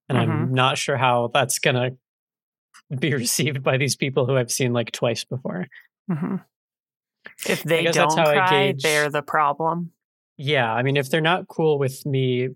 And 0.10 0.18
mm-hmm. 0.18 0.32
I'm 0.32 0.54
not 0.54 0.78
sure 0.78 0.98
how 0.98 1.30
that's 1.34 1.60
going 1.60 1.76
to 1.76 2.95
be 2.98 3.14
received 3.14 3.64
by 3.64 3.78
these 3.78 3.95
people 3.95 4.26
who 4.26 4.36
I've 4.36 4.52
seen 4.52 4.74
like 4.74 4.91
twice 4.91 5.24
before. 5.24 5.68
Mm-hmm. 6.10 6.38
If 7.48 7.64
they 7.64 7.84
don't 7.86 8.12
cry, 8.12 8.74
they're 8.78 9.10
the 9.10 9.22
problem. 9.22 9.91
Yeah. 10.38 10.72
I 10.74 10.82
mean, 10.82 10.98
if 10.98 11.10
they're 11.10 11.22
not 11.22 11.48
cool 11.48 11.78
with 11.78 12.06
me 12.06 12.50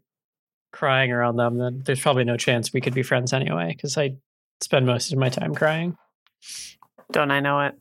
crying 0.74 1.12
around 1.12 1.38
them, 1.38 1.58
then 1.58 1.82
there's 1.86 2.02
probably 2.02 2.26
no 2.26 2.38
chance 2.38 2.74
we 2.74 2.82
could 2.82 2.94
be 2.94 3.04
friends 3.04 3.32
anyway 3.32 3.74
because 3.76 3.98
I 3.98 4.16
spend 4.62 4.86
most 4.86 5.14
of 5.14 5.20
my 5.20 5.30
time 5.30 5.54
crying. 5.56 5.96
Don't 7.12 7.32
I 7.32 7.40
know 7.40 7.62
it? 7.62 7.76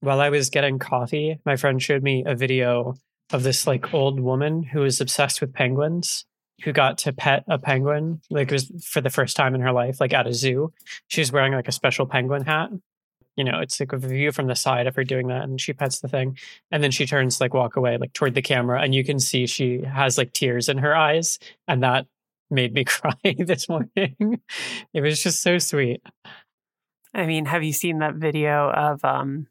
While 0.00 0.20
I 0.20 0.30
was 0.30 0.50
getting 0.50 0.78
coffee, 0.78 1.38
my 1.44 1.56
friend 1.56 1.82
showed 1.82 2.02
me 2.02 2.22
a 2.24 2.34
video 2.34 2.94
of 3.32 3.42
this 3.42 3.66
like 3.66 3.92
old 3.92 4.20
woman 4.20 4.62
who 4.62 4.80
was 4.80 5.00
obsessed 5.00 5.40
with 5.40 5.52
penguins 5.52 6.24
who 6.64 6.72
got 6.72 6.98
to 6.98 7.12
pet 7.12 7.44
a 7.48 7.58
penguin. 7.58 8.20
Like 8.30 8.50
it 8.50 8.54
was 8.54 8.84
for 8.84 9.00
the 9.00 9.10
first 9.10 9.36
time 9.36 9.54
in 9.54 9.60
her 9.60 9.72
life, 9.72 10.00
like 10.00 10.12
at 10.12 10.26
a 10.26 10.32
zoo. 10.32 10.72
She 11.08 11.20
was 11.20 11.32
wearing 11.32 11.52
like 11.52 11.68
a 11.68 11.72
special 11.72 12.06
penguin 12.06 12.44
hat. 12.44 12.70
You 13.36 13.44
know, 13.44 13.60
it's 13.60 13.78
like 13.78 13.92
a 13.92 13.98
view 13.98 14.32
from 14.32 14.48
the 14.48 14.56
side 14.56 14.88
of 14.88 14.96
her 14.96 15.04
doing 15.04 15.28
that, 15.28 15.44
and 15.44 15.60
she 15.60 15.72
pets 15.72 16.00
the 16.00 16.08
thing, 16.08 16.36
and 16.72 16.82
then 16.82 16.90
she 16.90 17.06
turns 17.06 17.40
like 17.40 17.54
walk 17.54 17.76
away, 17.76 17.96
like 17.96 18.12
toward 18.12 18.34
the 18.34 18.42
camera, 18.42 18.82
and 18.82 18.92
you 18.96 19.04
can 19.04 19.20
see 19.20 19.46
she 19.46 19.82
has 19.82 20.18
like 20.18 20.32
tears 20.32 20.68
in 20.68 20.78
her 20.78 20.96
eyes, 20.96 21.38
and 21.68 21.84
that 21.84 22.06
made 22.50 22.74
me 22.74 22.84
cry 22.84 23.14
this 23.38 23.68
morning. 23.68 24.40
it 24.92 25.00
was 25.00 25.22
just 25.22 25.40
so 25.40 25.58
sweet. 25.58 26.02
I 27.18 27.26
mean, 27.26 27.46
have 27.46 27.62
you 27.64 27.72
seen 27.72 27.98
that 27.98 28.14
video 28.14 28.70
of 28.70 29.04
um 29.04 29.48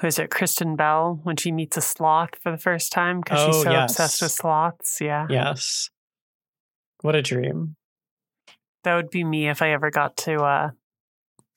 who 0.00 0.06
is 0.08 0.18
it, 0.18 0.30
Kristen 0.30 0.76
Bell, 0.76 1.20
when 1.22 1.36
she 1.36 1.50
meets 1.52 1.76
a 1.78 1.80
sloth 1.80 2.30
for 2.42 2.50
the 2.52 2.58
first 2.58 2.92
time 2.92 3.20
because 3.20 3.40
she's 3.46 3.56
Oh, 3.56 3.62
so 3.64 3.70
yes. 3.70 3.90
obsessed 3.92 4.22
with 4.22 4.32
sloths? 4.32 5.00
Yeah. 5.00 5.26
Yes. 5.30 5.88
What 7.00 7.14
a 7.14 7.22
dream. 7.22 7.76
That 8.84 8.96
would 8.96 9.10
be 9.10 9.24
me 9.24 9.48
if 9.48 9.62
I 9.62 9.70
ever 9.72 9.90
got 9.90 10.16
to 10.18 10.36
uh 10.42 10.70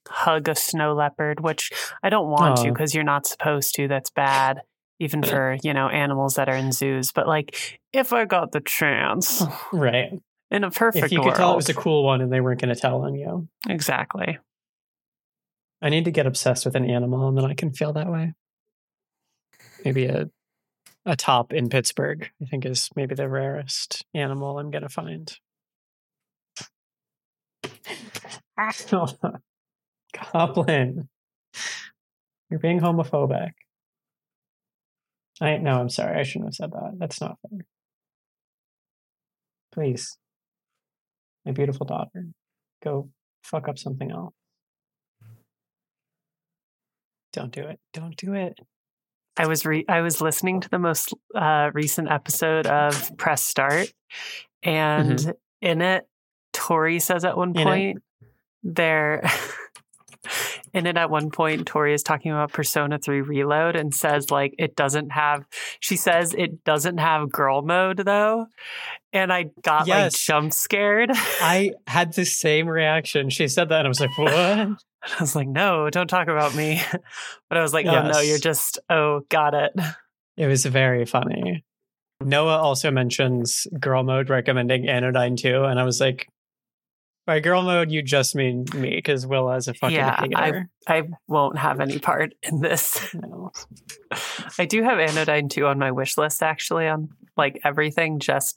hug 0.07 0.48
a 0.49 0.56
snow 0.56 0.94
leopard, 0.94 1.40
which 1.41 1.72
I 2.02 2.10
don't 2.10 2.30
want 2.30 2.57
to 2.64 2.72
because 2.72 2.95
you're 2.95 3.03
not 3.03 3.27
supposed 3.27 3.76
to. 3.76 3.88
That's 3.88 4.10
bad. 4.10 4.61
Even 5.02 5.23
for, 5.23 5.56
you 5.64 5.73
know, 5.73 5.88
animals 5.88 6.36
that 6.36 6.49
are 6.49 6.56
in 6.57 6.72
zoos. 6.73 7.11
But 7.14 7.27
like 7.27 7.80
if 7.94 8.11
I 8.11 8.26
got 8.26 8.52
the 8.52 8.60
chance 8.60 9.41
Right. 9.73 10.11
in 10.52 10.64
a 10.65 10.72
perfect 10.72 11.06
if 11.06 11.11
you 11.14 11.19
world. 11.19 11.31
could 11.34 11.38
tell 11.38 11.53
it 11.53 11.56
was 11.57 11.69
a 11.69 11.73
cool 11.73 12.03
one 12.03 12.19
and 12.22 12.31
they 12.31 12.41
weren't 12.41 12.60
going 12.60 12.73
to 12.73 12.80
tell 12.80 13.02
on 13.03 13.15
you. 13.15 13.48
exactly. 13.68 14.40
I 15.81 15.89
need 15.89 16.06
to 16.06 16.11
get 16.11 16.27
obsessed 16.27 16.65
with 16.65 16.76
an 16.76 16.89
animal 16.89 17.27
and 17.27 17.38
then 17.38 17.45
I 17.45 17.53
can 17.53 17.72
feel 17.72 17.93
that 17.93 18.11
way. 18.11 18.34
Maybe 19.84 20.06
a 20.06 20.30
a 21.06 21.15
top 21.15 21.53
in 21.53 21.69
Pittsburgh, 21.69 22.30
I 22.41 22.45
think 22.45 22.65
is 22.65 22.89
maybe 22.95 23.15
the 23.15 23.30
rarest 23.30 24.06
animal 24.14 24.60
I'm 24.60 24.72
gonna 24.72 24.89
find. 24.89 25.35
Goblin. 30.34 31.10
You're 32.49 32.60
being 32.60 32.81
homophobic. 32.81 33.51
I 35.41 35.57
no, 35.57 35.80
I'm 35.80 35.89
sorry. 35.89 36.19
I 36.19 36.23
shouldn't 36.23 36.49
have 36.49 36.56
said 36.56 36.72
that. 36.72 36.95
That's 36.97 37.22
not 37.22 37.38
fair. 37.41 37.60
Please. 39.72 40.18
My 41.45 41.53
beautiful 41.53 41.85
daughter. 41.85 42.27
Go 42.84 43.10
fuck 43.43 43.68
up 43.69 43.77
something 43.77 44.11
else. 44.11 44.34
Don't 47.34 47.51
do 47.51 47.61
it. 47.61 47.80
Don't 47.93 48.15
do 48.15 48.34
it. 48.34 48.60
I 49.38 49.47
was 49.47 49.65
re- 49.65 49.85
I 49.88 50.01
was 50.01 50.19
listening 50.22 50.61
to 50.61 50.69
the 50.69 50.80
most 50.80 51.14
uh, 51.35 51.69
recent 51.73 52.10
episode 52.11 52.68
of 52.68 53.15
Press 53.18 53.45
Start, 53.45 53.91
and 54.64 55.34
in 55.61 55.81
it, 55.81 56.07
Tori 56.53 56.99
says 56.99 57.23
at 57.23 57.38
one 57.38 57.53
Mm-hmm. 57.53 57.64
Point, 57.64 58.03
there. 58.64 59.23
In 60.72 60.85
it, 60.85 60.97
at 60.97 61.10
one 61.10 61.31
point, 61.31 61.65
Tori 61.65 61.95
is 61.95 62.03
talking 62.03 62.31
about 62.31 62.51
Persona 62.53 62.99
3 62.99 63.22
Reload 63.22 63.76
and 63.76 63.95
says, 63.95 64.30
like, 64.30 64.53
it 64.60 64.76
doesn't 64.76 65.11
have, 65.11 65.45
she 65.80 65.95
says 65.95 66.35
it 66.38 66.64
doesn't 66.64 66.99
have 66.99 67.31
girl 67.31 67.64
mode 67.64 67.97
though. 68.06 68.45
And 69.11 69.34
I 69.34 69.45
got 69.64 69.88
like 69.88 69.88
Yes. 69.88 70.19
jump 70.19 70.53
scared. 70.53 71.10
I 71.41 71.72
had 71.88 72.14
the 72.14 72.26
same 72.26 72.68
reaction. 72.68 73.31
She 73.31 73.47
said 73.47 73.69
that, 73.69 73.80
and 73.80 73.88
I 73.88 73.89
was 73.89 73.99
like, 73.99 74.15
"What?" 74.18 74.84
I 75.19 75.21
was 75.21 75.35
like, 75.35 75.47
no, 75.47 75.89
don't 75.89 76.07
talk 76.07 76.27
about 76.27 76.55
me. 76.55 76.81
But 77.49 77.57
I 77.57 77.61
was 77.61 77.73
like, 77.73 77.88
oh 77.88 78.07
no, 78.07 78.19
you're 78.19 78.38
just, 78.38 78.77
oh, 78.89 79.21
got 79.30 79.53
it. 79.53 79.73
It 80.38 80.47
was 80.47 80.65
very 80.65 81.05
funny. 81.05 81.65
Noah 82.21 82.59
also 82.59 82.91
mentions 82.91 83.67
girl 83.77 84.03
mode 84.03 84.30
recommending 84.30 84.88
Anodyne 84.88 85.35
2, 85.35 85.65
and 85.65 85.77
I 85.77 85.84
was 85.84 85.99
like, 85.99 86.30
by 87.30 87.41
girl 87.41 87.61
mode, 87.61 87.91
you 87.91 88.01
just 88.01 88.35
mean 88.35 88.65
me 88.73 88.95
because 88.95 89.27
Willa's 89.27 89.67
a 89.67 89.73
fucking 89.73 89.97
Yeah, 89.97 90.19
hater. 90.19 90.69
I 90.88 91.03
won't 91.27 91.57
have 91.57 91.81
any 91.81 91.99
part 91.99 92.34
in 92.41 92.61
this. 92.61 93.13
No. 93.13 93.51
I 94.57 94.65
do 94.65 94.81
have 94.81 94.97
Anodyne 94.97 95.49
2 95.49 95.67
on 95.67 95.77
my 95.77 95.91
wish 95.91 96.17
list 96.17 96.41
actually 96.41 96.88
on 96.88 97.09
like 97.35 97.59
everything 97.65 98.19
just 98.19 98.55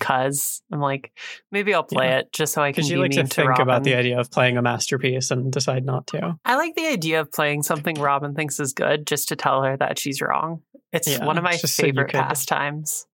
cuz 0.00 0.62
I'm 0.72 0.80
like 0.80 1.12
maybe 1.50 1.72
I'll 1.74 1.82
play 1.82 2.06
Yeah. 2.08 2.18
it 2.18 2.32
just 2.32 2.52
so 2.52 2.62
I 2.62 2.72
can 2.72 2.82
Because 2.82 2.90
you 2.90 3.00
like 3.00 3.10
to 3.12 3.24
think 3.26 3.48
Robin. 3.48 3.62
about 3.62 3.84
the 3.84 3.94
idea 3.94 4.18
of 4.20 4.30
playing 4.30 4.56
a 4.58 4.62
masterpiece 4.62 5.30
and 5.30 5.52
decide 5.52 5.84
not 5.84 6.06
to. 6.08 6.38
I 6.44 6.56
like 6.56 6.74
the 6.74 6.86
idea 6.86 7.20
of 7.20 7.32
playing 7.32 7.62
something 7.62 7.96
Robin 8.00 8.34
thinks 8.34 8.60
is 8.60 8.72
good 8.72 9.06
just 9.06 9.28
to 9.28 9.36
tell 9.36 9.62
her 9.62 9.76
that 9.76 9.98
she's 9.98 10.20
wrong. 10.20 10.62
It's 10.92 11.08
Yeah, 11.08 11.24
one 11.24 11.38
of 11.38 11.44
my 11.44 11.56
just 11.56 11.74
so 11.76 11.82
favorite 11.82 12.12
pastimes. 12.12 13.06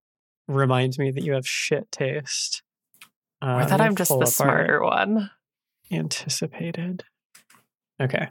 Reminds 0.47 0.99
me 0.99 1.11
that 1.11 1.23
you 1.23 1.33
have 1.33 1.47
shit 1.47 1.91
taste. 1.91 2.63
Or 3.41 3.61
Uh, 3.61 3.65
that 3.65 3.81
I'm 3.81 3.95
just 3.95 4.11
the 4.17 4.25
smarter 4.25 4.81
one. 4.83 5.29
Anticipated. 5.91 7.03
Okay. 8.01 8.27